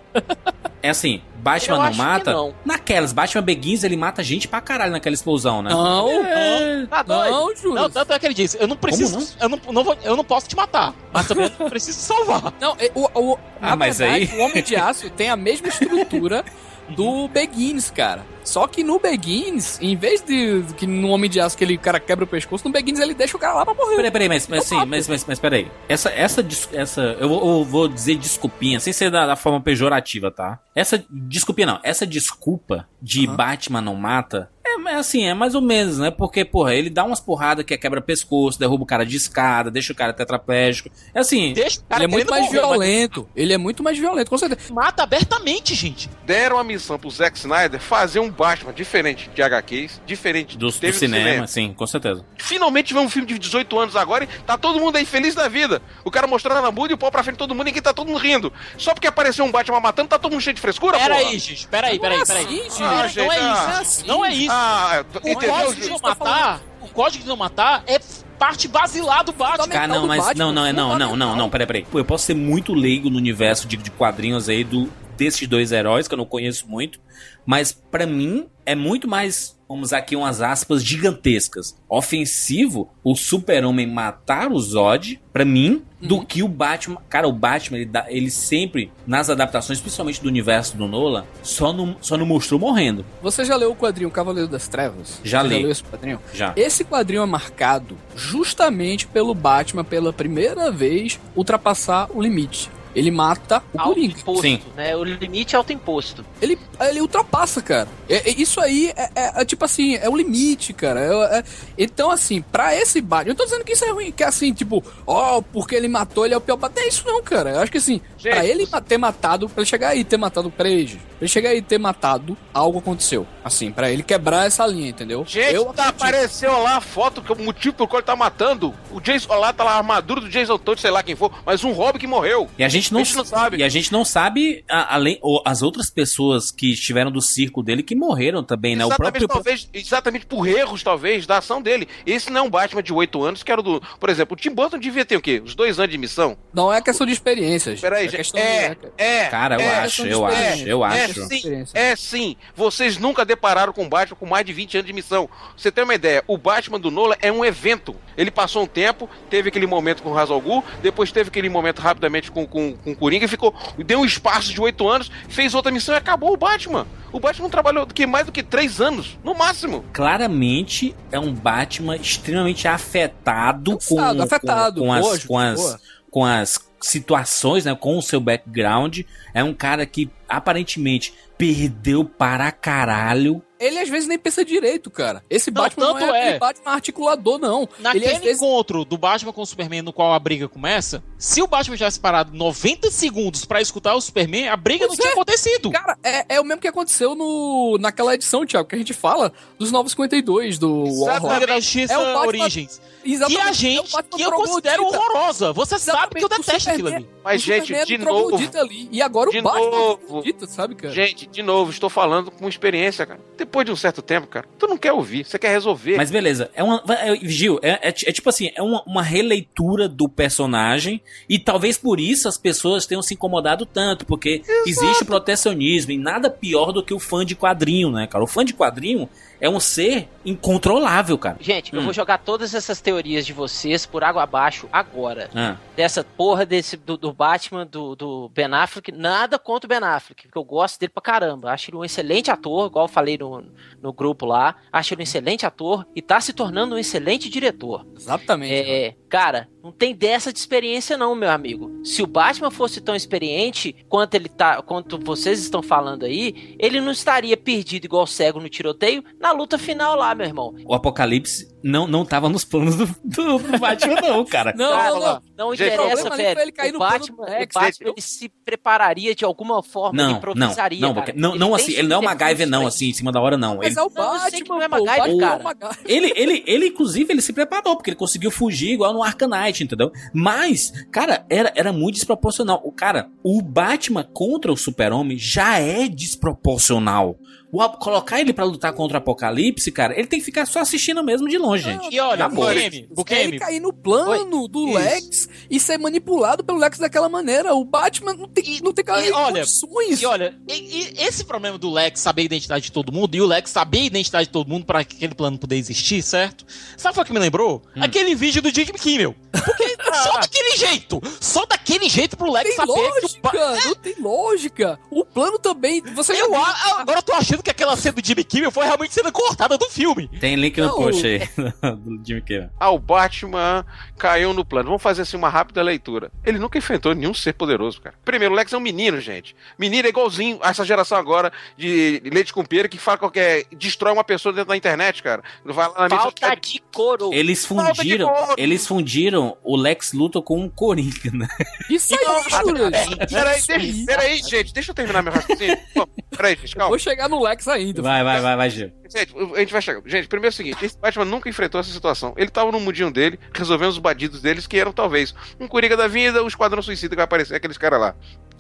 É 0.83 0.91
assim, 0.91 1.21
Batman 1.37 1.77
Eu 1.77 1.83
não 1.83 1.95
mata. 1.95 2.33
não. 2.33 2.55
Naquelas, 2.65 3.13
Batman 3.13 3.43
Begins, 3.43 3.85
ele 3.85 3.97
mata 3.97 4.23
gente 4.25 4.49
pra 4.49 4.61
caralho 4.61 4.93
naquela 4.93 5.15
explosão, 5.15 5.63
né? 5.63 5.71
Não, 5.71 6.87
Tá 6.89 7.03
doido? 7.03 7.31
não, 7.31 7.57
Júlio. 7.57 7.75
Não, 7.75 7.91
tanto 7.91 8.13
é 8.13 8.19
que 8.19 8.27
ele 8.27 8.35
disse, 8.35 8.57
eu 8.61 8.67
não 8.67 8.77
preciso, 8.77 9.19
não? 9.19 9.27
Eu, 9.41 9.49
não, 9.49 9.61
não 9.73 9.85
vou, 9.85 9.97
eu 10.03 10.17
não 10.17 10.25
posso 10.25 10.49
te 10.49 10.57
matar, 10.57 10.95
mas 11.13 11.27
também 11.29 11.51
eu 11.59 11.67
preciso 11.71 11.99
te 11.99 12.05
salvar. 12.05 12.53
Não, 12.61 12.75
é, 12.79 12.91
o, 12.95 13.05
o, 13.33 13.39
Ah, 13.61 13.71
na 13.71 13.77
mas 13.77 13.99
verdade, 13.99 14.31
aí- 14.33 14.39
o 14.39 14.43
Homem 14.45 14.63
de 14.63 14.75
Aço 14.77 15.09
tem 15.11 15.29
a 15.31 15.37
mesma 15.37 15.69
estrutura 15.69 16.45
do 16.91 17.29
Begins, 17.29 17.91
cara. 17.91 18.25
Só 18.45 18.67
que 18.69 18.85
no 18.85 19.01
Begins, 19.01 19.79
em 19.81 19.97
vez 19.97 20.23
de 20.23 20.63
que 20.77 20.87
no 20.87 21.09
Homem 21.09 21.29
de 21.29 21.41
Aço 21.41 21.57
aquele 21.57 21.77
cara 21.77 21.99
quebra 21.99 22.25
o 22.25 22.29
pescoço, 22.29 22.65
no 22.65 22.73
Begins 22.73 23.01
ele 23.01 23.13
deixa 23.13 23.37
o 23.37 23.41
cara 23.41 23.55
lá 23.55 23.65
pra 23.65 23.75
morrer. 23.75 23.97
Peraí, 23.97 24.11
peraí, 24.11 24.29
mas, 24.29 24.47
mas, 24.47 24.61
assim, 24.61 24.87
mas, 24.87 25.09
mas, 25.09 25.25
mas 25.25 25.39
peraí. 25.39 25.69
Essa, 25.89 26.11
essa, 26.11 26.47
essa 26.73 27.01
eu, 27.19 27.29
vou, 27.29 27.59
eu 27.59 27.65
vou 27.65 27.89
dizer 27.89 28.17
desculpinha, 28.17 28.79
sem 28.79 28.93
ser 28.93 29.11
da, 29.11 29.27
da 29.27 29.37
forma 29.37 29.61
pejorativa, 29.61 30.31
tá? 30.31 30.61
Essa, 30.75 31.05
desculpinha 31.11 31.67
não, 31.67 31.81
essa 31.83 32.07
desculpa 32.07 32.89
de 33.03 33.27
Batman 33.27 33.81
não 33.81 33.97
mata, 33.97 34.49
é 34.67 34.77
é 34.87 34.95
assim, 34.95 35.25
é 35.25 35.35
mais 35.35 35.55
ou 35.55 35.61
menos, 35.61 35.99
né? 35.99 36.11
Porque, 36.11 36.45
porra, 36.45 36.75
ele 36.75 36.89
dá 36.91 37.05
umas 37.05 37.21
porradas 37.21 37.65
que 37.65 37.75
é 37.75 37.77
quebra 37.77 38.01
pescoço, 38.01 38.59
derruba 38.59 38.85
o 38.85 38.87
cara 38.87 39.05
de 39.05 39.17
escada, 39.17 39.71
deixa 39.71 39.93
o 39.93 39.97
cara 39.97 40.13
tetraplégico. 40.13 40.91
É 41.15 41.21
assim, 41.21 41.53
Deixa 41.53 41.81
o 41.81 41.85
cara 41.85 42.05
ele 42.05 42.13
é 42.13 42.17
muito 42.17 42.31
mais 42.31 42.47
morrer, 42.47 42.61
violento. 42.61 43.29
Ele 43.35 43.53
é 43.53 43.59
muito 43.59 43.83
mais 43.83 43.99
violento, 43.99 44.31
com 44.31 44.39
certeza. 44.39 44.61
mas 44.73 44.87
Mata 44.87 45.03
abertamente, 45.03 45.75
gente. 45.75 46.09
Deram 46.25 46.59
a 46.59 46.65
missão 46.65 46.99
pro 46.99 47.11
Zack 47.11 47.37
Snyder 47.37 47.81
fazer 47.81 48.21
um 48.21 48.31
Batman 48.31 48.73
diferente 48.73 49.29
de 49.35 49.43
HQs, 49.43 50.01
diferente 50.07 50.57
do, 50.57 50.67
do 50.67 50.73
teve 50.73 50.93
no 50.93 50.99
cinema, 50.99 51.47
sim, 51.47 51.73
com 51.73 51.87
certeza. 51.87 52.25
Finalmente 52.39 52.95
vê 52.95 53.01
um 53.01 53.09
filme 53.09 53.27
de 53.27 53.39
18 53.39 53.79
anos 53.79 53.97
agora 53.97 54.25
e 54.25 54.27
tá 54.45 54.57
todo 54.57 54.79
mundo 54.79 54.97
aí 54.97 55.05
feliz 55.05 55.35
da 55.35 55.49
vida. 55.49 55.83
O 56.05 56.11
cara 56.11 56.27
mostrando 56.27 56.65
a 56.65 56.71
bunda 56.71 56.93
e 56.93 56.95
o 56.95 56.99
pau 56.99 57.11
pra 57.11 57.23
frente 57.23 57.35
de 57.35 57.39
todo 57.39 57.55
mundo 57.55 57.67
e 57.67 57.71
aqui 57.71 57.83
tá 57.83 57.93
todo 57.93 58.07
mundo 58.07 58.19
rindo. 58.19 58.53
Só 58.79 58.95
porque 58.95 59.07
apareceu 59.07 59.45
um 59.45 59.51
Batman 59.51 59.81
matando, 59.81 60.09
tá 60.09 60.19
todo 60.19 60.33
mundo 60.33 60.41
cheio 60.43 60.55
de 60.55 60.61
frescura, 60.61 60.99
Pera 60.99 61.17
porra? 61.17 61.29
aí, 61.29 61.39
gente. 61.39 61.67
Pera 61.69 61.89
aí, 61.89 61.99
pera 61.99 62.15
aí, 62.15 62.25
pera 62.25 62.39
aí. 62.39 62.45
assim, 62.45 62.57
gente. 62.71 62.79
Pera 62.79 62.87
aí, 62.87 62.87
Ah, 62.87 63.13
não 63.17 63.33
é 63.33 63.39
gente, 63.41 63.73
isso. 63.73 63.81
assim. 63.81 64.07
Não 64.07 64.25
é 64.25 64.35
isso. 64.35 64.53
Ah, 64.57 65.05
O 65.23 65.29
entendeu? 65.29 65.55
código 65.55 65.81
de 65.81 65.89
não 65.91 65.99
matar, 66.03 66.61
o 66.81 66.89
código 66.89 67.23
de 67.23 67.29
não 67.29 67.37
matar 67.37 67.83
é 67.87 67.99
parte 68.39 68.69
basilar 68.69 69.25
do 69.25 69.33
Batman. 69.33 69.69
Cara, 69.69 69.87
não, 69.87 70.03
do 70.03 70.09
mas 70.09 70.25
Batman, 70.25 70.45
não, 70.45 70.53
não, 70.53 70.67
é 70.67 70.73
não, 70.73 70.99
não, 70.99 71.17
não, 71.17 71.37
não, 71.37 71.51
peraí, 71.51 71.67
peraí. 71.67 71.85
Pô, 71.85 71.99
eu 71.99 72.05
posso 72.05 72.25
ser 72.25 72.35
muito 72.35 72.75
leigo 72.75 73.11
no 73.11 73.17
universo 73.19 73.67
de, 73.67 73.77
de 73.77 73.91
quadrinhos 73.91 74.49
aí 74.49 74.65
do 74.65 74.91
desses 75.17 75.47
dois 75.49 75.73
heróis 75.73 76.07
que 76.09 76.15
eu 76.15 76.19
não 76.19 76.27
conheço 76.27 76.67
muito, 76.69 77.01
mas 77.45 77.73
pra 77.73 78.07
mim 78.07 78.47
é 78.65 78.75
muito 78.75 79.07
mais, 79.07 79.57
vamos 79.69 79.93
aqui 79.93 80.17
umas 80.17 80.43
aspas 80.43 80.83
gigantescas, 80.85 81.77
ofensivo 81.89 82.91
o 83.05 83.15
Super-Homem 83.15 83.87
matar 83.87 84.51
o 84.51 84.59
Zod, 84.59 85.21
pra 85.33 85.45
mim, 85.45 85.83
do 86.01 86.25
que 86.27 86.43
o 86.43 86.49
Batman. 86.49 87.01
Cara, 87.09 87.29
o 87.29 87.33
Batman, 87.33 87.79
ele, 87.79 87.87
dá- 87.87 88.07
ele 88.09 88.31
sempre 88.31 88.91
nas 89.07 89.31
adaptações, 89.31 89.81
principalmente 89.81 90.21
do 90.21 90.29
universo 90.29 90.77
do 90.77 90.89
Nolan, 90.89 91.25
só 91.43 91.73
não, 91.73 91.97
só 92.01 92.17
não 92.17 92.27
mostrou 92.27 92.59
morrendo. 92.59 93.05
Você 93.23 93.45
já 93.45 93.55
leu 93.57 93.71
o 93.71 93.77
quadrinho 93.77 94.11
Cavaleiro 94.11 94.49
das 94.49 94.67
Trevas? 94.67 95.21
Já 95.23 95.43
Você 95.43 95.49
li. 95.49 95.63
leu 95.63 95.71
esse 95.71 95.85
quadrinho? 95.85 96.21
Já. 96.35 96.53
Esse 96.57 96.85
quadrinho 96.85 97.23
é 97.23 97.27
marcado 97.27 97.97
justamente 98.17 99.07
pelo 99.07 99.33
Batman, 99.35 99.85
pela 99.85 100.13
primeira 100.13 100.71
vez, 100.73 101.21
ultrapassar 101.37 102.09
o 102.13 102.21
limite. 102.21 102.69
Ele 102.97 103.11
mata 103.11 103.63
o 103.75 103.79
Coringa. 103.79 104.15
Autoimposto, 104.17 104.43
Sim. 104.43 104.63
né? 104.75 104.97
O 104.97 105.05
limite 105.05 105.55
é 105.55 105.59
autoimposto. 105.59 106.25
Ele, 106.41 106.59
ele 106.81 107.01
ultrapassa, 107.03 107.61
cara. 107.61 107.87
É- 108.09 108.31
é- 108.31 108.35
isso 108.41 108.59
aí 108.61 108.91
é, 108.97 109.11
é- 109.15 109.43
é 109.43 109.45
tipo 109.45 109.65
assim, 109.65 109.95
é 109.97 110.09
o 110.09 110.17
limite, 110.17 110.73
cara. 110.73 111.01
É- 111.01 111.39
é- 111.41 111.45
então, 111.77 112.11
assim, 112.11 112.41
pra 112.41 112.75
esse 112.75 113.01
Batman, 113.03 113.33
eu 113.33 113.37
tô 113.37 113.45
dizendo 113.45 113.65
que 113.65 113.73
isso 113.75 113.85
é 113.85 113.91
ruim, 113.91 114.11
que 114.11 114.25
é 114.25 114.27
assim, 114.27 114.53
tipo, 114.53 114.83
ó, 115.07 115.43
porque 115.43 115.75
ele 115.75 115.89
matou, 115.89 116.25
ele 116.25 116.33
é 116.35 116.37
o 116.37 116.41
pior 116.41 116.57
Batman. 116.57 116.83
É 116.85 116.89
isso 116.89 117.05
não, 117.07 117.23
cara. 117.23 117.51
Eu 117.51 117.61
acho 117.61 117.71
que 117.71 117.79
assim, 117.79 118.01
Gente, 118.17 118.33
pra 118.35 118.45
ele 118.47 118.67
ter 118.89 118.97
matado, 118.99 119.49
pra 119.49 119.61
ele 119.61 119.69
chegar 119.69 119.89
aí 119.91 120.01
e 120.01 120.05
ter 120.05 120.17
matado 120.17 120.49
o 120.49 120.51
Prege, 120.51 120.97
pra 120.97 121.05
ele 121.21 121.29
chegar 121.29 121.51
aí 121.51 121.59
e 121.59 121.63
ter 121.63 121.79
matado, 121.79 122.37
algo 122.53 122.79
aconteceu. 122.79 123.27
Assim, 123.45 123.71
pra 123.71 123.91
ele 123.91 124.03
quebrar 124.03 124.47
essa 124.47 124.67
linha, 124.67 124.89
entendeu? 124.89 125.25
Gente, 125.27 125.55
eu 125.55 125.67
tá, 125.67 125.89
apareceu 125.89 126.51
lá 126.63 126.77
a 126.77 126.81
foto, 126.81 127.21
que 127.21 127.31
é 127.31 127.35
o 127.35 127.43
motivo 127.45 127.75
pelo 127.77 127.89
qual 127.89 128.01
ele 128.01 128.07
tá 128.07 128.17
matando. 128.17 128.75
O 128.91 129.01
Jason, 129.01 129.35
lá 129.35 129.53
tá 129.53 129.63
lá 129.65 129.73
a 129.73 129.77
armadura 129.77 130.21
do 130.21 130.29
Jason 130.29 130.57
Todd, 130.59 130.81
sei 130.81 130.91
lá 130.91 131.03
quem 131.03 131.15
for, 131.15 131.31
mas 131.45 131.63
um 131.63 131.73
Robin 131.73 131.99
que 131.99 132.07
morreu. 132.07 132.49
E 132.59 132.65
a 132.65 132.69
gente 132.69 132.86
não, 132.93 133.01
A 133.01 133.05
gente 133.05 133.17
não 133.17 133.25
sabe. 133.25 133.57
E 133.59 133.63
a 133.63 133.69
gente 133.69 133.93
não 133.93 134.05
sabe, 134.05 134.65
a- 134.69 134.95
além, 134.95 135.19
ou 135.23 135.43
as 135.45 135.63
outras 135.63 135.91
pessoas 135.91 136.51
que 136.51 136.73
estiveram 136.73 137.11
do 137.11 137.21
circo 137.21 137.63
dele 137.63 137.83
que 137.83 137.95
morreram 137.95 138.43
também, 138.43 138.75
né? 138.77 138.85
O 138.85 138.89
Exatamente, 138.89 139.19
próprio. 139.27 139.29
talvez, 139.29 139.69
exatamente 139.73 140.27
por 140.27 140.47
erros, 140.47 140.83
talvez, 140.83 141.27
da 141.27 141.39
ação 141.39 141.61
dele. 141.63 141.89
Esse 142.07 142.31
não 142.31 142.41
é 142.41 142.43
um 142.45 142.51
Batman 142.51 142.83
de 142.83 142.93
8 142.93 143.23
anos, 143.23 143.43
que 143.43 143.51
era 143.53 143.61
o 143.61 143.65
do. 143.65 143.81
Por 144.01 144.09
exemplo, 144.11 144.35
o 144.35 144.37
Tim 144.37 144.51
Burton 144.51 144.79
devia 144.79 145.05
ter 145.05 145.17
o 145.17 145.21
quê? 145.21 145.43
Os 145.45 145.55
dois 145.55 145.79
anos 145.79 145.91
de 145.91 145.99
missão? 145.99 146.37
Não 146.53 146.73
é 146.73 146.81
questão 146.81 147.07
de 147.07 147.13
experiências. 147.13 147.81
Peraí, 147.81 148.07
é 148.07 148.09
gente. 148.09 148.17
questão 148.19 148.41
É, 148.41 148.71
de... 148.75 148.79
é. 148.99 149.27
Cara, 149.27 149.55
eu 149.57 149.61
é, 149.61 149.77
acho, 149.81 150.07
é, 150.07 150.13
eu 150.15 150.29
é, 150.29 150.49
acho, 150.53 150.67
eu 150.69 150.85
É 150.85 151.05
acho. 151.05 151.27
sim, 151.29 151.65
é 151.75 151.97
sim. 151.97 152.37
Vocês 152.55 152.99
nunca 152.99 153.25
depararam 153.25 153.73
com 153.73 153.85
o 153.85 153.89
Batman 153.89 154.17
com 154.17 154.27
mais 154.27 154.45
de 154.45 154.53
20 154.53 154.77
anos 154.79 154.87
de 154.87 154.93
missão. 154.93 155.29
Você 155.57 155.71
tem 155.71 155.85
uma 155.85 155.95
ideia, 155.95 156.23
o 156.27 156.37
Batman 156.39 156.79
do 156.81 156.91
Nolan 156.91 157.17
é 157.21 157.31
um 157.33 157.45
evento. 157.45 157.95
Ele 158.17 158.31
passou 158.31 158.63
um 158.63 158.67
tempo, 158.67 159.09
teve 159.29 159.49
aquele 159.49 159.67
momento 159.67 160.03
com 160.03 160.11
o 160.11 160.15
Ra's 160.15 160.31
al 160.31 160.41
Ghul, 160.41 160.65
depois 160.83 161.13
teve 161.13 161.29
aquele 161.29 161.49
momento 161.49 161.81
rapidamente 161.81 162.31
com, 162.31 162.47
com, 162.47 162.76
com 162.77 162.93
o 162.93 162.97
Coringa 162.97 163.25
e 163.25 163.29
ficou, 163.29 163.55
deu 163.79 164.01
um 164.01 164.05
espaço 164.05 164.53
de 164.53 164.61
8 164.61 164.89
anos, 164.89 165.11
fez 165.29 165.55
outra 165.55 165.73
missão 165.73 165.95
e 165.95 165.99
acabou 165.99 166.33
o 166.33 166.37
Batman. 166.37 166.87
O 167.13 167.21
Batman 167.21 167.45
não 167.45 167.51
trabalhou 167.51 167.87
do 167.87 167.95
que 167.95 168.07
mais 168.07 168.27
do 168.27 168.33
que 168.33 168.43
3 168.43 168.81
anos, 168.81 169.19
no 169.25 169.35
máximo. 169.35 169.85
Claramente 169.93 170.95
é 171.11 171.19
um 171.19 171.33
Batman 171.33 171.97
extremamente 171.97 172.69
afetado 172.69 173.73
com, 173.73 173.97
Cansado, 173.97 174.23
afetado. 174.23 174.81
com, 174.81 174.87
com 174.87 174.93
as, 174.93 175.25
com, 175.25 175.39
as, 175.39 175.61
boa. 175.61 175.73
com 175.73 175.97
com 176.17 176.25
as 176.25 176.59
situações, 176.81 177.67
né, 177.67 177.75
com 177.75 177.99
o 177.99 178.01
seu 178.01 178.19
background. 178.19 179.01
É 179.35 179.45
um 179.45 179.53
cara 179.53 179.85
que 179.85 180.11
aparentemente 180.27 181.13
perdeu 181.37 182.07
para 182.07 182.51
caralho. 182.51 183.43
Ele 183.59 183.79
às 183.79 183.89
vezes 183.89 184.09
nem 184.09 184.19
pensa 184.19 184.45
direito, 184.45 184.91
cara. 184.91 185.25
Esse 185.31 185.51
Não, 185.51 185.63
Batman 185.63 185.87
não 185.87 185.99
é, 185.99 186.03
é. 186.19 186.23
aquele 186.23 186.39
Batman 186.39 186.71
articulador, 186.73 187.39
não. 187.39 187.69
Naquele 187.79 188.05
ele 188.07 188.19
vezes 188.19 188.37
encontro 188.43 188.85
do 188.85 188.99
Batman 188.99 189.33
com 189.33 189.43
o 189.43 189.47
Superman, 189.47 189.83
no 189.83 189.93
qual 189.93 190.13
a 190.13 190.19
briga 190.19 190.49
começa, 190.49 191.03
se 191.19 191.41
o 191.43 191.47
Batman 191.47 191.77
tivesse 191.77 191.99
parado 191.99 192.37
90 192.37 192.91
segundos 192.91 193.45
pra 193.45 193.61
escutar 193.61 193.95
o 193.95 194.01
Superman, 194.01 194.49
a 194.49 194.57
briga 194.57 194.87
não 194.87 194.89
Pois 194.89 194.99
tinha 194.99 195.11
é. 195.11 195.13
acontecido. 195.13 195.71
Cara, 195.71 195.99
é, 196.03 196.37
é 196.37 196.41
o 196.41 196.45
mesmo 196.45 196.61
que 196.61 196.69
aconteceu 196.69 197.15
no, 197.15 197.79
naquela 197.81 198.15
edição, 198.15 198.45
Thiago, 198.45 198.69
que 198.69 198.75
a 198.75 198.79
gente 198.79 198.93
fala 198.93 199.33
dos 199.59 199.71
952, 199.73 200.59
do 200.59 200.85
Warhol. 201.03 201.33
Liga 201.35 201.47
da 201.47 201.61
Justiça 201.61 201.95
É 201.95 201.99
o 201.99 202.01
Batman- 202.15 202.27
Origins. 202.27 202.81
Exatamente, 203.05 203.41
a 203.41 203.47
é 203.47 203.51
o 203.51 203.55
gente, 203.55 203.93
Batman 203.93 204.17
que 204.19 204.23
eu 204.25 204.33
considero 204.33 204.85
horrorosa. 204.85 205.53
Você 205.53 205.79
sabe 205.79 206.15
que 206.17 206.25
eu 206.25 206.27
Exatamente, 206.27 206.47
detesto 206.47 206.71
aquilo 206.71 206.89
ali. 206.89 207.09
Mas, 207.23 207.43
o 207.43 207.45
gente, 207.45 207.85
de 207.87 207.99
novo. 207.99 208.37
ali. 208.59 208.89
E 208.91 209.01
agora 209.01 209.31
De 209.31 209.39
o 209.39 209.43
Batman 209.43 209.65
é 209.65 209.69
o 209.69 209.71
novo. 209.71 210.23
sabe, 210.49 210.75
cara? 210.75 210.93
Gente, 210.93 211.27
de 211.27 211.43
novo, 211.43 211.71
estou 211.71 211.89
falando 211.89 212.31
com 212.31 212.49
experiência, 212.49 213.07
cara. 213.07 213.21
Depois 213.47 213.65
de 213.65 213.73
um 213.73 213.77
certo 213.77 214.03
tempo, 214.03 214.27
cara, 214.27 214.45
tu 214.59 214.67
não 214.67 214.77
quer 214.77 214.93
ouvir, 214.93 215.25
você 215.25 215.39
quer 215.39 215.51
resolver. 215.51 215.97
Mas 215.97 216.11
beleza, 216.11 216.51
é 216.55 216.63
uma. 216.63 216.83
é- 216.91 217.17
Gil, 217.23 217.59
é, 217.63 217.79
é 217.81 217.89
é 217.89 217.93
tipo 217.93 218.29
assim, 218.29 218.51
é 218.55 218.61
uma, 218.61 218.83
uma 218.85 219.03
releitura 219.03 219.89
do 219.89 220.09
personagem. 220.09 221.01
E 221.29 221.39
talvez 221.39 221.79
por 221.79 222.01
isso 222.01 222.29
as 222.29 222.37
pessoas 222.37 222.87
tenham 222.87 223.03
se 223.03 223.15
incomodado 223.15 223.65
tanto. 223.65 224.05
Porque 224.05 224.43
existe 224.67 225.05
o 225.05 225.07
protecionismo 225.07 225.93
e 225.93 225.97
nada 225.99 226.29
pior 226.29 226.73
do 226.73 226.83
que 226.83 226.93
o 226.93 226.99
fã 226.99 227.25
de 227.25 227.35
quadrinho, 227.37 227.91
né, 227.91 228.07
cara? 228.07 228.23
O 228.25 228.27
fã 228.27 228.45
de 228.45 228.53
quadrinho 228.53 229.09
é 229.41 229.49
um 229.49 229.61
ser 229.61 230.09
incontrolável, 230.25 231.19
cara. 231.19 231.37
Gente, 231.41 231.73
eu 231.75 231.81
Hum. 231.81 231.85
vou 231.85 231.93
jogar 231.93 232.19
todas 232.19 232.55
essas 232.55 232.81
teorias 232.81 233.27
de 233.27 233.33
vocês 233.33 233.85
por 233.85 234.03
água 234.05 234.23
abaixo 234.23 234.69
agora. 234.73 235.29
Ah. 235.35 235.57
Dessa 235.77 236.03
porra 236.05 236.47
desse, 236.47 236.77
do, 236.77 236.97
do 236.97 237.13
Batman, 237.13 237.67
do, 237.67 237.95
do 237.95 238.29
Ben 238.31 238.47
Affleck. 238.53 238.91
Nada 238.93 239.39
contra 239.39 239.67
o 239.67 239.69
Ben 239.69 239.87
Affleck, 239.87 240.23
porque 240.25 240.39
eu 240.39 240.45
gosto 240.45 240.79
dele 240.81 240.93
pra 240.93 241.03
caramba. 241.03 241.51
Acho 241.53 241.71
ele 241.71 241.77
um 241.77 241.85
excelente 241.85 242.31
ator, 242.31 242.67
igual 242.69 242.85
eu 242.87 242.89
falei 242.89 243.19
no, 243.19 243.45
no 243.83 243.93
grupo 243.93 244.25
lá. 244.27 244.57
Acho 244.73 244.95
ele 244.95 245.03
um 245.03 245.05
excelente 245.05 245.45
ator 245.45 245.87
e 245.95 246.01
tá 246.01 246.21
se 246.21 246.33
tornando 246.33 246.75
um 246.75 246.79
excelente 246.79 247.29
diretor. 247.29 247.87
Exatamente. 247.97 248.53
É, 248.55 248.95
cara, 249.09 249.49
não 249.63 249.73
tem 249.73 249.95
dessa 249.95 250.33
de 250.33 250.39
experiência 250.39 250.97
não, 250.97 251.15
meu 251.15 251.31
amigo. 251.31 251.81
Se 251.85 252.03
o 252.03 252.07
Batman 252.07 252.51
fosse 252.51 252.81
tão 252.81 252.95
experiente 252.95 253.75
quanto 253.89 254.15
ele 254.15 254.29
tá, 254.29 254.63
quanto 254.63 254.99
vocês 254.99 255.41
estão 255.41 255.63
falando 255.63 256.05
aí, 256.05 256.57
ele 256.59 256.81
não 256.81 256.93
estaria 256.93 257.37
perdido 257.37 257.85
igual 257.85 258.07
cego 258.07 258.41
no 258.41 258.49
tiroteio 258.49 259.03
na 259.21 259.33
luta 259.33 259.59
final 259.59 259.97
lá, 259.97 260.15
meu 260.15 260.27
irmão. 260.27 260.55
O 260.65 260.75
Apocalipse 260.75 261.49
não, 261.63 261.87
não 261.87 262.05
tava 262.05 262.29
nos 262.29 262.45
planos 262.45 262.77
do, 262.77 262.87
do, 263.05 263.39
do 263.39 263.59
Batman, 263.59 264.01
não, 264.01 264.25
cara. 264.25 264.55
Não, 264.57 264.71
não, 264.77 265.01
não. 265.01 265.23
Não 265.37 265.55
Gente, 265.55 265.75
interessa, 265.75 266.11
velho. 266.11 266.41
ele 266.41 266.53
cair 266.53 266.71
o 266.71 266.73
no 266.75 266.79
plano 266.79 266.93
Batman, 266.99 267.17
do 267.17 267.23
o 267.23 267.49
Batman 267.53 267.91
ele 267.91 268.01
se 268.01 268.29
prepararia 268.45 269.15
de 269.15 269.25
alguma 269.25 269.63
forma, 269.63 269.97
ele 270.01 270.03
Não, 270.05 270.11
não, 270.13 270.19
improvisaria, 270.19 270.81
não, 270.81 270.95
cara. 270.95 271.13
não, 271.17 271.35
não 271.35 271.47
tem 271.49 271.57
assim, 271.57 271.73
ele 271.73 271.89
não 271.89 271.97
é 271.97 271.99
o 271.99 272.03
subterfúgio 272.03 272.27
MacGyver, 272.27 272.47
não, 272.49 272.67
assim, 272.67 272.87
em 272.89 272.93
cima 272.95 273.11
da 273.13 273.21
hora, 273.21 273.37
não. 273.37 273.55
Ele, 273.55 273.65
Mas 273.65 273.77
é 273.77 273.83
o 273.83 273.85
Não, 273.87 273.91
Batman, 273.91 274.45
não 274.49 274.63
é 274.63 274.69
pô, 274.69 274.77
o 274.77 274.85
MacGyver, 274.85 275.17
Batman 275.19 275.51
é 275.51 275.55
cara. 275.55 275.79
ele, 275.85 276.13
ele, 276.17 276.45
ele, 276.47 276.67
inclusive, 276.69 277.13
ele 277.13 277.21
se 277.23 277.33
preparou, 277.33 277.77
porque 277.77 277.91
ele 277.91 277.97
conseguiu 277.97 278.31
fugir 278.31 278.73
igual 278.73 278.96
no 278.97 279.03
Arcanite, 279.03 279.63
entendeu? 279.63 279.93
Mas, 280.13 280.73
cara, 280.91 281.25
era, 281.29 281.53
era 281.55 281.73
muito 281.73 281.97
desproporcional. 281.97 282.61
O 282.65 282.73
cara, 282.73 283.09
o 283.23 283.43
Batman 283.43 284.03
contra 284.03 284.53
o 284.53 284.57
Super-Homem 284.57 285.19
já 285.19 285.59
é 285.59 285.87
desproporcional. 285.87 287.19
O, 287.53 287.69
colocar 287.79 288.21
ele 288.21 288.33
pra 288.33 288.45
lutar 288.45 288.73
contra 288.73 288.97
o 288.97 288.99
Apocalipse, 288.99 289.71
cara, 289.73 289.95
ele 289.99 290.07
tem 290.07 290.19
que 290.19 290.25
ficar 290.25 290.47
só 290.47 290.61
assistindo 290.61 291.03
mesmo 291.03 291.29
de 291.29 291.39
longe, 291.39 291.63
gente. 291.65 291.95
E 291.95 292.01
olha, 292.01 292.27
Acabou. 292.27 292.47
Bukemi, 292.91 293.21
ele 293.29 293.39
cair 293.39 293.61
no 293.61 293.73
plano 293.73 294.49
do 294.49 294.67
Isso. 294.69 294.79
Lex 294.79 295.29
e 295.51 295.61
ser 295.61 295.79
manipulado 295.79 296.45
pelo 296.45 296.59
Lex 296.59 296.79
daquela 296.79 297.09
maneira. 297.09 297.55
O 297.55 297.65
Batman 297.65 298.15
não 298.15 298.29
tem, 298.29 298.61
não 298.63 298.73
tem 298.73 298.85
e 298.87 299.13
olha, 299.13 299.41
condições. 299.41 300.03
E 300.03 300.07
olha, 300.07 300.37
e- 300.49 300.53
e 300.99 301.03
esse 301.05 301.25
problema 301.25 301.57
do 301.57 301.71
Lex 301.71 302.01
saber 302.01 302.23
a 302.23 302.25
identidade 302.27 302.65
de 302.67 302.73
todo 302.73 302.93
mundo 302.93 303.15
e 303.15 303.21
o 303.21 303.27
Lex 303.27 303.51
saber 303.51 303.79
a 303.79 303.85
identidade 303.85 304.27
de 304.27 304.33
todo 304.33 304.49
mundo 304.49 304.65
pra 304.67 304.81
aquele 304.81 305.15
plano 305.15 305.39
poder 305.39 305.57
existir, 305.57 306.03
certo? 306.03 306.45
Sabe 306.77 306.99
o 306.99 307.05
que 307.05 307.13
me 307.13 307.19
lembrou? 307.19 307.63
Hum. 307.77 307.83
Aquele 307.83 308.15
vídeo 308.15 308.43
do 308.43 308.51
Jimmy 308.51 308.73
Kimmel. 308.73 309.15
Porque 309.33 309.77
só 310.03 310.19
daquele 310.19 310.57
jeito, 310.57 311.01
só 311.21 311.47
daquele 311.47 311.89
jeito 311.89 312.17
pro 312.17 312.31
Lex 312.33 312.49
tem 312.49 312.57
saber 312.57 312.73
que 312.73 312.81
o 312.81 312.83
lógica, 313.03 313.67
não 313.69 313.75
tem 313.77 313.95
lógica. 314.01 314.81
O 314.91 315.05
plano 315.05 315.39
também. 315.39 315.81
Você 315.95 316.13
Eu, 316.13 316.35
a- 316.35 316.81
agora 316.81 316.99
eu 316.99 317.03
tô 317.03 317.13
achando 317.13 317.36
que 317.43 317.51
aquela 317.51 317.77
cena 317.77 317.95
do 317.95 318.07
Jimmy 318.07 318.25
Kimmel 318.25 318.51
foi 318.51 318.65
realmente 318.65 318.95
cena 318.95 319.11
cortada 319.13 319.57
do 319.59 319.69
filme. 319.69 320.09
Tem 320.21 320.35
link 320.37 320.59
no 320.61 320.67
Não, 320.69 320.75
post 320.77 321.07
aí 321.07 321.19
do 321.77 322.01
Jimmy 322.05 322.23
Kimmel. 322.23 322.51
Ah, 322.59 322.71
o 322.71 322.79
Batman 322.79 323.65
caiu 323.99 324.33
no 324.33 324.45
plano. 324.45 324.69
Vamos 324.69 324.83
fazer 324.83 325.03
assim 325.03 325.17
uma 325.17 325.29
rápida 325.29 325.63
leitura. 325.63 326.11
Ele 326.25 326.39
nunca 326.39 326.59
enfrentou 326.59 326.95
nenhum 326.95 327.15
ser 327.15 327.33
poderoso, 327.35 327.81
cara. 327.81 327.95
Primeiro, 328.05 328.35
o 328.35 328.37
Lex 328.37 328.53
é 328.53 328.57
um 328.57 328.61
menino, 328.61 329.01
gente. 329.01 329.35
Menino 329.59 329.87
é 329.87 329.91
igualzinho 329.91 330.39
a 330.43 330.51
essa 330.51 330.65
geração 330.65 330.99
agora 330.99 331.33
de 331.57 332.03
leite 332.05 332.33
com 332.33 332.45
pera 332.45 332.69
que 332.69 332.79
fala 332.79 332.99
qualquer. 332.99 333.45
destrói 333.53 333.93
uma 333.93 334.05
pessoa 334.05 334.33
dentro 334.33 334.49
da 334.49 334.57
internet, 334.57 335.03
cara. 335.03 335.23
Vai 335.45 335.69
lá 335.69 335.89
na 335.89 335.97
Falta 335.99 336.35
de 336.37 336.63
couro. 336.73 337.13
Eles 337.13 337.45
Falta 337.45 337.73
de 337.73 337.79
fundiram, 337.79 338.09
cor. 338.09 338.35
eles 338.39 338.67
fundiram 338.67 339.37
o 339.43 339.57
Lex 339.57 339.93
Luthor 339.93 340.23
com 340.23 340.41
um 340.41 340.49
Coringa, 340.49 341.11
né? 341.13 341.29
Isso 341.71 341.95
aí, 341.95 342.31
Júlio. 342.31 342.71
Peraí, 342.71 343.39
Isso 343.39 343.47
deixa, 343.49 343.55
aí. 343.67 343.85
peraí, 343.87 344.17
gente, 344.19 344.53
deixa 344.55 344.71
eu 344.71 344.75
terminar 344.75 345.03
meu 345.03 345.13
raciocínio. 345.13 345.59
Peraí, 346.17 346.35
gente, 346.37 346.57
calma. 346.57 346.71
Vou 346.71 346.79
chegar 346.79 347.09
no 347.09 347.19
Lex 347.29 347.49
ainda. 347.49 347.83
Vai, 347.83 348.05
vai, 348.05 348.21
vai, 348.21 348.37
vai, 348.37 348.51
Gil. 348.51 348.73
Gente, 348.89 349.15
a 349.35 349.39
gente 349.39 349.53
vai 349.53 349.63
chegar. 349.63 349.83
Gente, 349.85 350.09
primeiro 350.09 350.33
é 350.33 350.35
o 350.35 350.37
seguinte: 350.37 350.65
esse 350.65 350.79
Batman 350.79 351.05
nunca 351.05 351.29
enfrentou 351.29 351.61
essa 351.61 351.71
situação. 351.71 352.15
Ele 352.17 352.31
tava 352.31 352.53
no 352.53 352.61
mundinho 352.61 352.91
dele, 352.91 353.19
resolvendo 353.35 353.71
os 353.71 353.79
bandidos 353.79 354.21
deles, 354.21 354.47
que 354.47 354.59
eram 354.59 354.73
talvez 354.73 355.15
um 355.41 355.49
Coringa 355.49 355.77
da 355.77 355.89
vida, 355.89 356.23
o 356.23 356.29
Esquadrão 356.29 356.63
Suicida 356.63 356.91
que 356.91 356.97
vai 356.97 357.05
aparecer, 357.05 357.35
aqueles 357.35 357.59
caras 357.59 357.81
lá. 357.81 357.95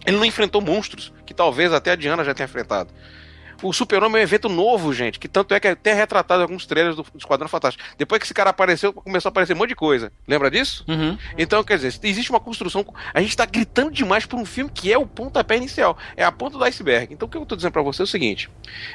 Ele 0.06 0.16
não 0.16 0.24
enfrentou 0.24 0.60
monstros, 0.60 1.12
que 1.24 1.34
talvez 1.34 1.72
até 1.72 1.90
a 1.90 1.96
Diana 1.96 2.24
já 2.24 2.32
tenha 2.32 2.44
enfrentado. 2.44 2.92
O 3.62 3.72
Super-Homem 3.72 4.18
é 4.18 4.20
um 4.20 4.22
evento 4.22 4.48
novo, 4.48 4.92
gente, 4.92 5.18
que 5.18 5.28
tanto 5.28 5.54
é 5.54 5.60
que 5.60 5.68
é 5.68 5.70
até 5.70 5.92
retratado 5.92 6.40
em 6.40 6.44
alguns 6.44 6.66
trailers 6.66 6.96
do 6.96 7.04
Esquadrão 7.16 7.48
Fantástico. 7.48 7.82
Depois 7.96 8.18
que 8.18 8.26
esse 8.26 8.34
cara 8.34 8.50
apareceu, 8.50 8.92
começou 8.92 9.28
a 9.28 9.30
aparecer 9.30 9.54
um 9.54 9.56
monte 9.56 9.70
de 9.70 9.74
coisa. 9.74 10.12
Lembra 10.26 10.50
disso? 10.50 10.84
Uhum. 10.88 11.16
Então, 11.38 11.64
quer 11.64 11.76
dizer, 11.76 11.98
existe 12.02 12.30
uma 12.30 12.40
construção. 12.40 12.84
A 13.14 13.20
gente 13.20 13.36
tá 13.36 13.46
gritando 13.46 13.90
demais 13.90 14.26
por 14.26 14.38
um 14.38 14.44
filme 14.44 14.70
que 14.70 14.92
é 14.92 14.98
o 14.98 15.06
pontapé 15.06 15.56
inicial. 15.56 15.96
É 16.16 16.24
a 16.24 16.32
ponta 16.32 16.58
do 16.58 16.64
iceberg. 16.64 17.14
Então, 17.14 17.26
o 17.26 17.30
que 17.30 17.36
eu 17.36 17.46
tô 17.46 17.56
dizendo 17.56 17.72
pra 17.72 17.82
você 17.82 18.02
é 18.02 18.04
o 18.04 18.06
seguinte: 18.06 18.50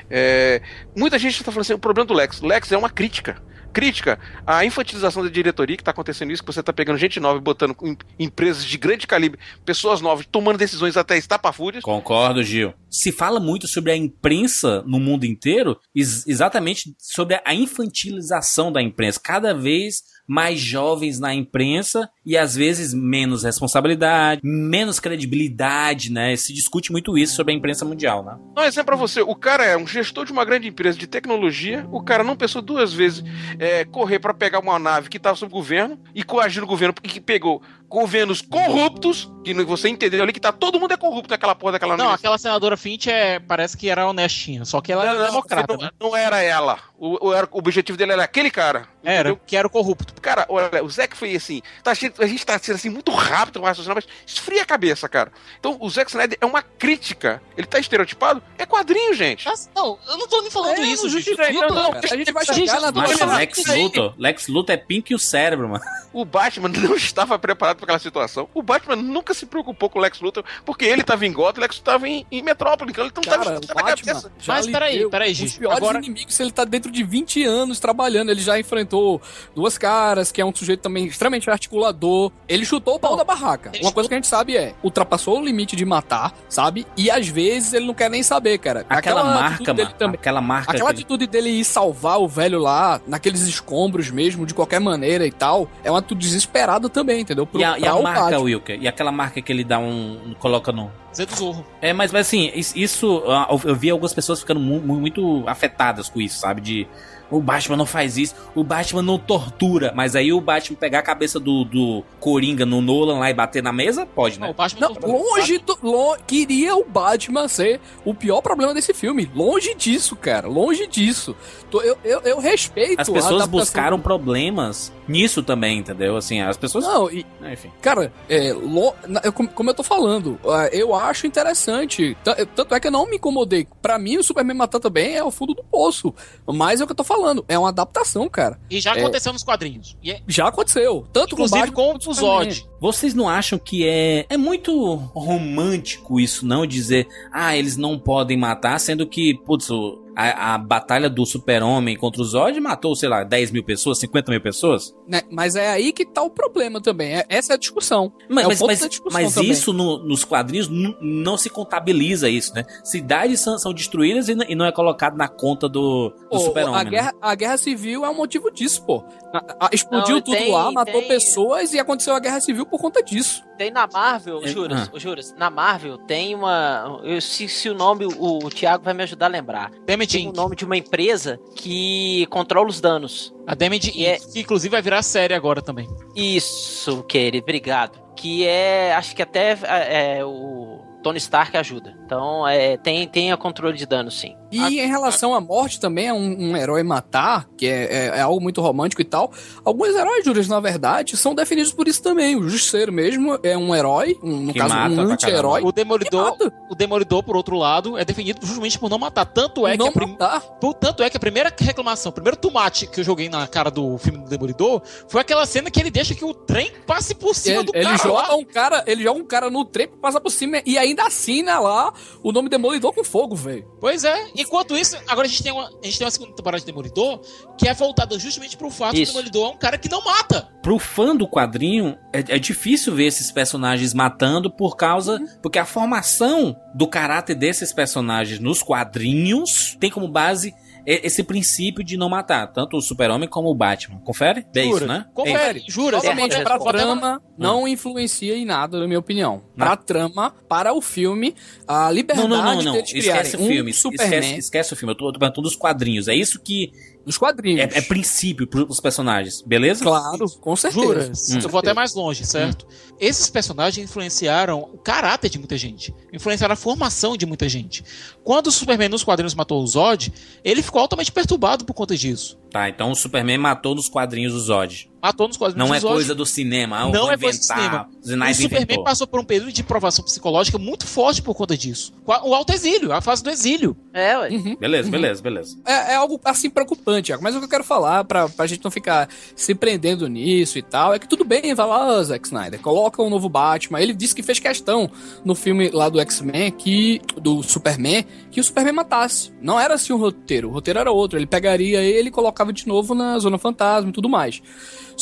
é, 0.10 0.62
muita 0.96 1.18
gente 1.18 1.44
tá 1.44 1.52
falando 1.52 1.62
assim, 1.62 1.74
o 1.74 1.80
problema 1.80 2.08
do 2.08 2.14
Lex. 2.14 2.42
Lex 2.42 2.72
é 2.72 2.78
uma 2.78 2.90
crítica. 2.90 3.42
Crítica 3.74 4.20
à 4.46 4.66
infantilização 4.66 5.24
da 5.24 5.30
diretoria 5.30 5.78
que 5.78 5.84
tá 5.84 5.92
acontecendo 5.92 6.32
isso, 6.32 6.44
que 6.44 6.52
você 6.52 6.62
tá 6.62 6.74
pegando 6.74 6.98
gente 6.98 7.20
nova 7.20 7.38
e 7.38 7.42
botando 7.42 7.76
em 7.84 7.98
empresas 8.20 8.66
de 8.66 8.78
grande 8.78 9.08
calibre, 9.08 9.40
pessoas 9.66 10.02
novas, 10.02 10.26
tomando 10.30 10.58
decisões 10.58 10.98
até 10.98 11.18
estapafúrdias. 11.18 11.84
Concordo, 11.84 12.44
Gil. 12.44 12.74
Se 12.90 13.12
fala 13.12 13.40
muito 13.40 13.68
sobre 13.68 13.92
a 13.92 13.96
imprensa 13.96 14.84
no 14.86 15.00
mundo 15.00 15.26
inteiro, 15.26 15.80
ex- 15.96 16.28
exatamente 16.28 16.94
sobre 16.98 17.40
a 17.46 17.54
infantilização 17.54 18.72
da 18.72 18.82
imprensa. 18.82 19.20
Cada 19.24 19.54
vez 19.54 20.04
mais 20.32 20.62
jovens 20.62 21.20
na 21.20 21.36
imprensa 21.36 22.10
e 22.26 22.38
às 22.38 22.56
vezes 22.56 22.94
menos 22.94 23.44
responsabilidade, 23.44 24.40
menos 24.42 24.98
credibilidade, 24.98 26.10
né? 26.10 26.34
Se 26.38 26.54
discute 26.54 26.90
muito 26.90 27.18
isso 27.18 27.36
sobre 27.36 27.52
a 27.52 27.56
imprensa 27.58 27.84
mundial, 27.84 28.24
né? 28.24 28.38
Não, 28.56 28.64
exemplo 28.64 28.86
pra 28.86 28.96
você, 28.96 29.22
o 29.22 29.36
cara 29.36 29.66
é 29.66 29.76
um 29.76 29.86
gestor 29.86 30.26
de 30.26 30.32
uma 30.32 30.46
grande 30.46 30.70
empresa 30.70 30.98
de 30.98 31.06
tecnologia, 31.06 31.86
o 31.92 32.02
cara 32.02 32.24
não 32.24 32.38
pensou 32.38 32.62
duas 32.62 32.94
vezes 32.94 33.26
é, 33.60 33.84
correr 33.84 34.20
pra 34.20 34.34
pegar 34.34 34.60
uma 34.60 34.80
nave 34.80 35.10
que 35.10 35.18
estava 35.18 35.36
sob 35.36 35.52
governo 35.52 36.00
e 36.16 36.24
coagir 36.24 36.64
o 36.64 36.68
governo, 36.68 36.94
porque 36.94 37.20
pegou 37.20 37.62
governos 37.92 38.42
corruptos, 38.42 39.30
que 39.44 39.54
você 39.66 39.90
entendeu 39.90 40.24
ali 40.24 40.32
que 40.32 40.40
tá 40.40 40.52
todo 40.52 40.80
mundo 40.80 40.94
é 40.94 40.98
corrupto 40.98 41.30
naquela 41.30 41.54
porra 41.54 41.74
daquela 41.74 41.98
Não, 41.98 42.10
aquela 42.10 42.38
senadora 42.38 42.78
Finch 42.78 43.10
é, 43.10 43.38
parece 43.38 43.76
que 43.76 43.90
era 43.90 44.08
honestinha, 44.08 44.64
só 44.64 44.80
que 44.80 44.94
ela 44.94 45.04
Não, 45.04 45.12
era 45.12 45.20
não, 45.20 45.28
democrata, 45.28 45.74
não, 45.74 45.82
né? 45.82 45.90
não 46.00 46.16
era 46.16 46.42
ela. 46.42 46.80
O, 46.98 47.30
o, 47.30 47.34
o 47.34 47.58
objetivo 47.58 47.98
dele 47.98 48.14
era 48.14 48.24
aquele 48.24 48.50
cara. 48.50 48.88
Era, 49.04 49.30
entendeu? 49.30 49.42
que 49.46 49.58
era 49.58 49.68
o 49.68 49.70
corrupto. 49.70 50.14
Cara, 50.22 50.46
olha, 50.48 50.84
o 50.84 50.90
Zack 50.90 51.18
foi 51.18 51.36
assim. 51.36 51.62
Tá, 51.84 51.92
a 51.92 52.28
gente 52.28 52.46
tá 52.46 52.58
sendo 52.60 52.76
assim 52.76 52.90
muito 52.90 53.12
rápido 53.12 53.60
com 53.60 53.66
o 53.66 53.68
raciocínio, 53.68 53.96
mas 53.96 54.08
esfria 54.26 54.62
a 54.62 54.66
cabeça, 54.66 55.10
cara. 55.10 55.32
Então, 55.60 55.78
o 55.82 55.90
Zack 55.90 56.12
Snyder 56.12 56.38
é 56.40 56.46
uma 56.46 56.62
crítica. 56.62 57.42
Ele 57.58 57.68
tá 57.68 57.80
estereotipado? 57.80 58.42
É 58.58 58.66
quadrinho, 58.66 59.14
gente. 59.16 59.46
Mas, 59.46 59.70
não, 59.76 59.98
eu 60.08 60.18
não 60.18 60.28
tô 60.28 60.42
nem 60.42 60.52
falando 60.52 60.78
É, 60.78 60.82
isso, 60.82 61.04
não 61.04 61.20
gente. 61.20 61.36
Não, 61.36 61.70
não, 61.70 61.92
cara. 61.94 62.14
A 62.14 62.18
gente 62.18 62.32
vai 62.32 62.46
chegar 62.46 62.80
não, 62.80 62.92
não, 62.92 63.28
não, 63.28 63.38
Lex 63.38 63.66
não, 63.66 63.76
Luthor, 63.76 64.14
Lex 64.18 64.48
Luthor 64.48 64.76
é 64.76 64.78
pink 64.78 65.12
e 65.12 65.16
o 65.16 65.20
cérebro, 65.20 65.68
mano. 65.68 65.84
O 66.14 66.24
Batman 66.24 66.70
não 66.78 66.96
estava 66.96 67.40
preparado 67.40 67.81
para 67.82 67.96
aquela 67.96 68.00
situação. 68.00 68.48
O 68.54 68.62
Batman 68.62 68.96
nunca 68.96 69.34
se 69.34 69.46
preocupou 69.46 69.90
com 69.90 70.00
o 70.00 70.02
Lex 70.02 70.22
Luthor, 70.22 70.44
porque 70.64 70.86
ele 70.86 71.02
estava 71.02 71.26
em 71.26 71.32
Gotham 71.34 71.58
e 71.58 71.60
o 71.60 71.62
Lex 71.64 71.76
estava 71.76 72.08
em, 72.08 72.26
em 72.32 72.42
Metrópole, 72.44 72.92
então 72.92 73.04
ele 73.04 73.12
não 73.16 73.24
Cara, 73.24 73.42
estava 73.60 73.60
o 73.60 73.76
na 73.76 73.96
cabeça. 73.96 74.32
Mas 74.48 74.68
peraí, 74.68 75.10
peraí, 75.10 75.30
com 75.30 75.32
Os 75.34 75.38
gente. 75.50 75.60
piores 75.60 75.78
Agora- 75.78 75.98
inimigos, 75.98 76.40
ele 76.40 76.52
tá 76.52 76.64
dentro 76.64 76.92
de 76.92 77.04
20 77.04 77.44
anos 77.44 77.80
trabalhando. 77.80 78.30
Ele 78.30 78.42
já 78.42 78.60
enfrentou 78.60 79.22
duas 79.56 79.78
caras, 79.78 80.32
que 80.32 80.40
é 80.40 80.46
um 80.46 80.54
sujeito 80.56 80.82
também 80.82 81.06
extremamente 81.06 81.50
articulador. 81.50 82.32
Ele 82.48 82.66
chutou 82.66 82.96
o 82.96 83.00
pau 83.00 83.16
da 83.16 83.24
barraca. 83.24 83.72
Uma 83.82 83.92
coisa 83.92 84.08
que 84.08 84.14
a 84.14 84.18
gente 84.18 84.28
sabe 84.28 84.56
é, 84.56 84.76
ultrapassou 84.84 85.40
o 85.40 85.44
limite 85.44 85.76
de 85.76 85.86
matar, 85.86 86.34
sabe? 86.48 86.86
E 86.96 87.10
às 87.10 87.28
vezes 87.28 87.74
ele 87.74 87.86
não 87.88 87.94
quer 87.94 88.10
nem 88.10 88.22
saber, 88.24 88.58
cara. 88.60 88.86
Aquela, 88.90 89.22
atitude 89.22 89.42
marca, 89.44 89.74
dele 89.74 89.86
mano. 89.88 89.98
também. 89.98 90.20
Aquela 90.20 90.42
marca. 90.42 90.72
Aquela 90.72 90.90
atitude 90.92 91.28
dele 91.28 91.50
ir 91.50 91.66
salvar 91.66 92.20
o 92.20 92.28
velho 92.28 92.60
lá, 92.60 93.02
naqueles 93.08 93.42
escombros 93.42 94.10
mesmo, 94.12 94.46
de 94.46 94.54
qualquer 94.54 94.80
maneira 94.80 95.26
e 95.26 95.32
tal, 95.32 95.68
é 95.84 95.90
uma 95.90 96.02
ultimato 96.12 96.16
desesperada 96.16 96.90
também, 96.90 97.22
entendeu? 97.22 97.46
Pro, 97.46 97.60
E 97.60 97.64
a, 97.64 97.71
e 97.80 97.86
a 97.88 97.96
o 97.96 98.04
marca. 98.04 98.40
Wilker? 98.40 98.78
E 98.82 98.88
aquela 98.88 99.12
marca 99.12 99.42
que 99.42 99.52
ele 99.52 99.64
dá 99.64 99.80
um. 99.80 100.34
coloca 100.40 100.72
no. 100.72 100.92
Zé 101.16 101.26
do 101.26 101.36
Zorro. 101.36 101.66
É, 101.82 101.92
mas, 101.94 102.12
mas 102.12 102.28
assim, 102.28 102.52
is- 102.56 102.74
isso. 102.76 103.22
Eu 103.66 103.76
vi 103.76 103.90
algumas 103.90 104.14
pessoas 104.14 104.40
ficando 104.40 104.60
mu- 104.60 104.80
mu- 104.82 105.00
muito 105.00 105.44
afetadas 105.48 106.08
com 106.10 106.22
isso, 106.22 106.40
sabe? 106.40 106.62
De. 106.62 106.88
O 107.30 107.40
Batman 107.40 107.78
não 107.78 107.86
faz 107.86 108.18
isso, 108.18 108.36
o 108.54 108.62
Batman 108.62 109.02
não 109.02 109.18
tortura. 109.18 109.94
Mas 109.96 110.18
aí 110.18 110.34
o 110.34 110.42
Batman 110.42 110.76
pegar 110.78 111.00
a 111.00 111.02
cabeça 111.02 111.40
do, 111.40 111.64
do 111.64 112.04
Coringa 112.20 112.66
no 112.66 112.82
Nolan 112.82 113.20
lá 113.20 113.30
e 113.30 113.34
bater 113.34 113.64
na 113.64 113.72
mesa, 113.72 114.06
pode, 114.06 114.38
né? 114.38 114.48
Não, 114.48 114.52
o 114.52 114.54
Batman 114.54 114.90
Não, 114.90 115.10
longe 115.14 115.58
do. 115.60 115.78
lo- 115.82 116.18
queria 116.28 116.76
o 116.76 116.84
Batman 116.84 117.48
ser 117.48 117.80
o 118.04 118.14
pior 118.14 118.42
problema 118.42 118.74
desse 118.74 118.94
filme. 118.94 119.32
Longe 119.34 119.74
disso, 119.76 120.14
cara. 120.18 120.46
Longe 120.50 120.86
disso. 120.88 121.34
Eu, 121.72 121.98
eu, 122.04 122.20
eu 122.20 122.40
respeito 122.42 123.00
As 123.00 123.08
pessoas 123.10 123.48
buscaram 123.48 123.98
problems 123.98 124.92
nisso 125.12 125.44
também, 125.44 125.80
entendeu? 125.80 126.16
Assim, 126.16 126.42
as 126.42 126.58
pessoas. 126.58 126.86
Não, 126.86 127.10
e, 127.12 127.26
Enfim. 127.52 127.70
Cara, 127.82 128.12
é, 128.30 128.54
lo- 128.54 128.94
eu- 129.24 129.34
como 129.34 129.70
eu 129.70 129.74
tô 129.74 129.84
falando, 129.84 130.40
ah, 130.48 130.70
eu 130.72 130.96
acho 130.96 131.28
interessante. 131.28 132.16
Tanto 132.56 132.74
é 132.74 132.80
que 132.80 132.88
eu 132.88 132.92
não 132.92 133.06
me 133.10 133.18
incomodei. 133.18 133.68
Pra 133.82 134.00
mim, 134.00 134.18
o 134.18 134.24
Superman 134.24 134.56
matar 134.58 134.80
também 134.80 135.16
é 135.16 135.24
o 135.24 135.32
fundo 135.32 135.54
do 135.54 135.64
poço. 135.64 136.14
Mas 136.48 136.80
é 136.80 136.84
o 136.84 136.88
que 136.88 136.92
eu 136.92 136.96
tô 136.98 137.04
falando. 137.04 137.44
É 137.48 137.58
uma 137.60 137.70
adaptação, 137.70 138.30
cara. 138.30 138.60
E 138.70 138.80
já 138.80 138.96
É. 138.96 139.00
aconteceu 139.00 139.34
nos 139.34 139.44
quadrinhos. 139.44 139.98
E 140.02 140.12
é- 140.12 140.22
Já 140.28 140.48
aconteceu. 140.48 141.06
Tanto 141.12 141.34
inclusive 141.34 141.72
com 141.72 141.92
quanto 141.92 142.10
o. 142.10 142.14
Zod. 142.14 142.66
Vocês 142.80 143.14
não 143.14 143.28
acham 143.30 143.60
que 143.60 143.88
é 143.88 144.26
é 144.30 144.38
muito 144.38 144.96
romântico 144.96 146.20
isso, 146.20 146.46
não? 146.46 146.66
Dizer, 146.66 147.08
ah, 147.32 147.56
eles 147.56 147.78
não 147.78 147.98
podem 147.98 148.38
matar, 148.38 148.80
sendo 148.80 149.06
que, 149.08 149.34
putz, 149.46 149.70
o- 149.70 150.01
a, 150.16 150.54
a 150.54 150.58
batalha 150.58 151.10
do 151.10 151.26
super-homem 151.26 151.96
contra 151.98 152.22
o 152.22 152.26
Zod 152.26 152.60
matou, 152.60 152.96
sei 152.96 153.08
lá, 153.10 153.24
10 153.24 153.52
mil 153.52 153.64
pessoas, 153.64 154.00
50 154.00 154.32
mil 154.32 154.42
pessoas? 154.42 154.96
Né? 155.08 155.22
Mas 155.32 155.56
é 155.56 155.70
aí 155.70 155.92
que 155.92 156.06
tá 156.06 156.22
o 156.22 156.30
problema 156.30 156.82
também. 156.82 157.14
É- 157.16 157.26
essa 157.30 157.54
é 157.54 157.56
a 157.56 157.58
discussão. 157.58 158.12
Mas, 158.30 158.46
é 158.46 158.48
mas, 158.48 158.62
mas- 158.62 158.90
discussão 158.90 159.22
mas 159.22 159.38
isso 159.38 159.74
no- 159.74 160.00
nos 160.04 160.24
quadrinhos 160.24 160.68
não 161.02 161.38
se 161.38 161.50
contabiliza 161.50 162.30
isso, 162.30 162.54
né? 162.54 162.66
Cidades 162.84 163.40
são, 163.40 163.58
são 163.58 163.74
destruídas 163.74 164.28
e, 164.30 164.34
e 164.50 164.56
não 164.56 164.66
é 164.66 164.72
colocado 164.72 165.16
na 165.18 165.28
conta 165.28 165.68
do, 165.70 166.14
do 166.32 166.40
super-homem. 166.40 166.80
a, 166.80 166.84
né? 166.84 166.90
guerra, 166.90 167.14
a 167.22 167.36
guerra 167.36 167.58
civil 167.58 168.06
é 168.06 168.10
um 168.10 168.16
motivo 168.16 168.52
disso, 168.52 168.84
pô. 168.86 169.04
A- 169.34 169.68
a- 169.68 169.70
explodiu 169.72 170.16
Não, 170.16 170.22
tudo 170.22 170.36
tem- 170.38 170.52
lá, 170.52 170.72
matou 170.72 171.00
tem- 171.02 171.08
pessoas 171.08 171.74
e 171.74 171.80
aconteceu 171.80 172.14
a 172.14 172.20
guerra 172.20 172.40
civil 172.42 172.66
por 172.66 172.80
conta 172.80 173.02
disso. 173.04 173.44
Tem 173.62 173.70
na 173.70 173.86
Marvel, 173.86 174.42
É, 174.44 174.48
juras, 174.48 174.90
ah. 174.92 174.98
juras, 174.98 175.36
na 175.38 175.48
Marvel 175.52 175.96
tem 176.00 176.34
uma. 176.34 177.00
Eu, 177.04 177.22
se, 177.22 177.48
se 177.48 177.70
o 177.70 177.76
nome, 177.76 178.06
o, 178.06 178.40
o 178.44 178.50
Thiago 178.50 178.84
vai 178.84 178.92
me 178.92 179.04
ajudar 179.04 179.28
a 179.28 179.30
lembrar. 179.30 179.70
Damage 179.86 180.18
Tem 180.18 180.26
o 180.26 180.30
Inc. 180.30 180.36
nome 180.36 180.56
de 180.56 180.66
uma 180.66 180.76
empresa 180.76 181.40
que 181.56 182.26
controla 182.32 182.68
os 182.68 182.82
danos. 182.82 183.32
A 183.46 183.54
Damage 183.54 183.92
E 183.96 184.04
é- 184.04 184.16
Inc. 184.16 184.34
Que 184.34 184.40
inclusive 184.40 184.72
vai 184.72 184.82
virar 184.82 185.04
série 185.04 185.36
agora 185.36 185.62
também. 185.62 185.88
Isso, 186.16 187.04
querido, 187.04 187.44
obrigado. 187.44 188.02
Que 188.16 188.48
é. 188.48 188.96
Acho 188.96 189.16
que 189.16 189.22
até 189.22 189.52
é, 189.62 190.18
é, 190.18 190.26
o 190.26 190.80
Tony 191.04 191.20
Stark 191.20 191.56
ajuda. 191.56 191.96
Então, 192.04 192.48
é, 192.48 192.78
tem, 192.78 193.08
tem 193.08 193.32
a 193.32 193.38
controle 193.38 193.78
de 193.78 193.86
danos, 193.86 194.20
sim. 194.20 194.36
E 194.52 194.80
em 194.80 194.88
relação 194.88 195.34
à 195.34 195.42
morte 195.42 195.80
também, 195.80 196.08
é 196.08 196.14
um, 196.14 196.52
um 196.52 196.58
herói 196.58 196.84
matar, 196.84 197.48
que 197.58 197.66
é, 197.66 197.84
é- 197.86 198.18
é 198.18 198.22
algo 198.22 198.42
muito 198.42 198.62
romântico 198.62 199.02
e 199.02 199.06
tal. 199.06 199.32
Alguns 199.64 199.96
heróis, 199.96 200.24
Júlio, 200.26 200.46
na 200.48 200.60
verdade, 200.60 201.16
são 201.18 201.34
definidos 201.36 201.72
por 201.74 201.88
isso 201.88 202.02
também. 202.02 202.36
O 202.36 202.48
Justiceiro 202.50 202.92
mesmo 202.92 203.40
é 203.44 203.58
um 203.58 203.74
herói, 203.76 204.18
um, 204.24 204.38
no 204.48 204.54
Que 204.54 204.60
caso, 204.60 204.74
mata 204.76 204.96
um 204.96 205.00
anti-herói. 205.12 205.62
O 205.62 205.68
que 205.68 205.72
Demolidor, 205.74 206.32
mata, 206.32 206.54
o 206.70 206.76
Demolidor, 206.76 207.24
por 207.24 207.36
outro 207.36 207.56
lado, 207.58 207.98
é 207.98 208.04
definido 208.06 208.46
justamente 208.46 208.78
por 208.78 208.90
não 208.90 208.98
matar. 209.00 209.26
Tanto 209.26 209.66
é, 209.66 209.72
que 209.74 209.78
não 209.78 209.88
a, 209.88 209.92
prim- 209.92 210.08
matar. 210.12 210.42
por- 210.60 210.74
tanto 210.74 211.04
é 211.04 211.10
que 211.10 211.18
a 211.18 211.20
primeira 211.20 211.54
reclamação, 211.58 212.10
o 212.10 212.14
primeiro 212.14 212.38
tomate 212.38 212.88
que 212.88 213.00
eu 213.00 213.04
joguei 213.04 213.30
na 213.30 213.48
cara 213.48 213.70
do 213.72 213.98
filme 213.98 214.20
do 214.20 214.30
Demolidor 214.30 214.82
foi 215.08 215.22
aquela 215.22 215.46
cena 215.46 215.70
que 215.72 215.80
ele 215.80 215.92
deixa 215.92 216.14
que 216.16 216.26
o 216.26 216.34
trem 216.34 216.72
passe 216.86 217.14
por 217.16 217.34
cima 217.36 217.58
Ele, 217.58 217.64
do 217.66 217.72
ele 217.76 217.84
cara. 217.86 217.98
joga 217.98 218.28
lá. 218.28 218.36
um 218.36 218.44
cara, 218.44 218.84
ele 218.88 219.04
joga 219.04 219.20
um 219.20 219.26
cara 219.26 219.50
no 219.50 219.64
trem 219.66 219.88
pra 219.88 219.98
passar 219.98 220.20
por 220.20 220.30
cima 220.32 220.62
e 220.66 220.78
ainda 220.78 221.04
assina 221.04 221.60
lá 221.60 221.94
o 222.24 222.32
nome 222.32 222.50
Demolidor 222.50 222.94
com 222.94 223.04
fogo, 223.04 223.36
velho. 223.36 223.66
Pois 223.80 224.04
é. 224.04 224.28
Enquanto 224.42 224.76
isso, 224.76 224.98
agora 225.08 225.28
a 225.28 225.30
gente 225.30 225.44
tem 225.44 225.52
uma, 225.52 225.68
a 225.68 225.86
gente 225.86 225.98
tem 225.98 226.06
uma 226.06 226.12
segunda 226.12 226.36
temporada 226.36 226.60
de 226.60 226.66
Demolidor 226.66 227.22
que 227.58 227.68
é 227.68 227.74
voltada 227.74 228.18
justamente 228.18 228.58
pro 228.58 228.70
fato 228.70 228.94
que 228.94 229.00
o 229.00 229.04
Isso. 229.04 229.14
Demolidor 229.14 229.52
é 229.52 229.54
um 229.54 229.58
cara 229.58 229.78
que 229.78 229.90
não 229.90 230.04
mata. 230.04 230.50
Pro 230.62 230.80
fã 230.80 231.16
do 231.16 231.28
quadrinho, 231.28 231.98
é, 232.12 232.20
é 232.36 232.40
difícil 232.40 232.96
ver 232.96 233.06
esses 233.06 233.32
personagens 233.32 233.94
matando 233.94 234.50
por 234.50 234.76
causa. 234.76 235.18
Uhum. 235.18 235.28
Porque 235.42 235.60
a 235.60 235.66
formação 235.66 236.56
do 236.74 236.88
caráter 236.88 237.36
desses 237.36 237.72
personagens 237.72 238.40
nos 238.40 238.64
quadrinhos 238.64 239.78
tem 239.80 239.92
como 239.92 240.08
base 240.08 240.54
esse 240.86 241.24
princípio 241.24 241.84
de 241.84 241.96
não 241.98 242.10
matar, 242.10 242.48
tanto 242.48 242.78
o 242.78 242.82
Super-Homem 242.82 243.28
como 243.30 243.50
o 243.50 243.56
Batman. 243.56 244.00
Confere? 244.00 244.46
É 244.56 244.66
isso, 244.66 244.86
né? 244.86 245.06
Confere, 245.14 245.64
jura. 245.68 245.98
Totalmente 245.98 246.36
É, 246.36 246.42
pra 246.44 246.58
trama, 246.60 247.22
não 247.38 247.68
influencia 247.68 248.36
em 248.36 248.46
nada, 248.46 248.80
na 248.80 248.88
minha 248.88 249.00
opinião. 249.00 249.44
Pra 249.56 249.70
Não. 249.70 249.78
trama, 249.78 250.34
para 250.48 250.74
o 250.74 250.82
filme, 250.82 251.36
a 251.68 251.86
Não, 251.86 251.92
liberdade 251.92 252.28
não, 252.30 252.44
não, 252.44 252.62
não. 252.64 252.72
deles 252.74 252.94
Esquece 252.94 253.36
o 253.36 253.40
filme. 253.40 253.62
um 253.64 253.68
esquece, 253.70 254.36
esquece 254.38 254.74
o 254.74 254.76
filme. 254.76 254.92
Eu 254.94 254.98
tô, 254.98 255.08
eu 255.10 255.14
tô 255.14 255.20
perguntando 255.20 255.44
dos 255.48 255.56
quadrinhos. 255.56 256.08
É 256.08 256.16
isso 256.16 256.40
que 256.40 256.72
nos 257.06 257.18
quadrinhos. 257.18 257.62
é, 257.62 257.80
é 257.80 257.82
princípio 257.82 258.46
pros 258.48 258.80
personagens, 258.80 259.42
beleza? 259.42 259.84
Claro, 259.84 260.30
com 260.40 260.56
certeza. 260.56 260.86
Juras? 260.86 261.30
Hum. 261.32 261.40
Eu 261.42 261.50
vou 261.50 261.60
até 261.60 261.74
mais 261.74 261.94
longe, 261.96 262.26
certo? 262.26 262.68
Esses 263.00 263.30
personagens 263.30 263.90
influenciaram 263.90 264.60
o 264.60 264.78
caráter 264.78 265.30
de 265.30 265.40
muita 265.40 265.58
gente. 265.58 265.94
Influenciaram 266.14 266.54
a 266.54 266.58
formação 266.58 267.18
de 267.18 267.26
muita 267.26 267.50
gente. 267.50 267.84
Quando 268.24 268.48
o 268.48 268.52
Superman 268.52 268.90
nos 268.90 269.04
quadrinhos 269.04 269.34
matou 269.34 269.64
o 269.64 269.68
Zod, 269.68 270.14
ele 270.44 270.62
ficou 270.62 270.82
altamente 270.82 271.12
perturbado 271.12 271.66
por 271.66 271.74
conta 271.74 271.96
disso. 271.96 272.40
Tá, 272.52 272.70
então 272.70 272.92
o 272.92 272.96
Superman 272.96 273.38
matou 273.38 273.74
nos 273.74 273.90
quadrinhos 273.90 274.34
o 274.34 274.40
Zod. 274.40 274.91
Matou 275.02 275.28
nos 275.28 275.38
quadrinhos 275.38 275.68
Não 275.68 275.74
é 275.76 275.80
Zod. 275.80 275.94
coisa 275.94 276.14
do 276.14 276.26
cinema. 276.26 276.78
Ah, 276.78 276.90
Não 276.90 277.12
é 277.12 277.18
coisa 277.18 277.40
do 277.40 277.44
cinema. 277.44 277.90
O 277.90 278.04
Superman 278.08 278.32
inventou. 278.64 278.84
passou 278.84 279.08
por 279.08 279.20
um 279.20 279.24
período 279.24 279.52
de 279.52 279.64
provação 279.64 280.06
psicológica 280.06 280.58
muito 280.58 280.86
forte 280.86 281.22
por 281.22 281.34
conta 281.34 281.58
disso. 281.58 281.92
O 282.06 282.34
alto 282.36 282.54
exílio, 282.54 282.92
a 282.92 283.02
fase 283.02 283.24
do 283.24 283.30
exílio. 283.30 283.76
É, 283.94 284.18
ué. 284.18 284.30
Uhum. 284.30 284.56
Beleza, 284.58 284.90
beleza, 284.92 285.22
beleza. 285.22 285.58
É, 285.66 285.94
é 285.94 285.96
algo 285.96 286.20
assim 286.24 286.50
preocupante, 286.50 287.08
Thiago. 287.08 287.24
Mas 287.24 287.36
o 287.36 287.40
que 287.40 287.46
eu 287.46 287.50
quero 287.50 287.64
falar, 287.64 288.04
pra, 288.04 288.30
pra 288.30 288.46
gente 288.48 288.64
não 288.64 288.72
ficar 288.72 289.10
se 289.36 289.56
prendendo 289.56 290.08
nisso 290.08 290.58
e 290.58 290.62
tal, 290.62 290.94
é 290.94 291.00
que 291.00 291.08
tudo 291.08 291.26
bem, 291.26 291.54
vai 291.56 291.66
lá, 291.68 291.98
"Ah, 291.98 292.04
Zack 292.04 292.28
Snyder, 292.28 292.60
coloca 292.60 293.02
um 293.02 293.10
novo 293.10 293.28
Batman. 293.28 293.80
Ele 293.82 293.94
disse 293.94 294.14
que 294.16 294.22
fez 294.24 294.40
questão 294.40 294.90
no 295.26 295.34
filme 295.36 295.70
lá 295.72 295.90
do 295.90 296.00
X-Men, 296.00 296.52
que 296.52 297.02
do 297.20 297.42
Superman, 297.44 298.06
que 298.30 298.40
o 298.40 298.44
Superman 298.44 298.74
matasse. 298.74 299.32
Não 299.42 299.60
era 299.60 299.74
assim 299.74 299.94
o 299.94 299.98
roteiro, 299.98 300.50
o 300.50 300.52
roteiro 300.52 300.80
era 300.80 300.92
outro. 300.92 301.18
Ele 301.18 301.26
pegaria 301.26 301.82
ele 301.82 302.10
e 302.10 302.12
colocava 302.12 302.54
de 302.54 302.68
novo 302.68 302.94
na 302.94 303.18
Zona 303.20 303.38
Fantasma 303.38 303.90
e 303.90 303.94
tudo 303.94 304.08
mais. 304.08 304.42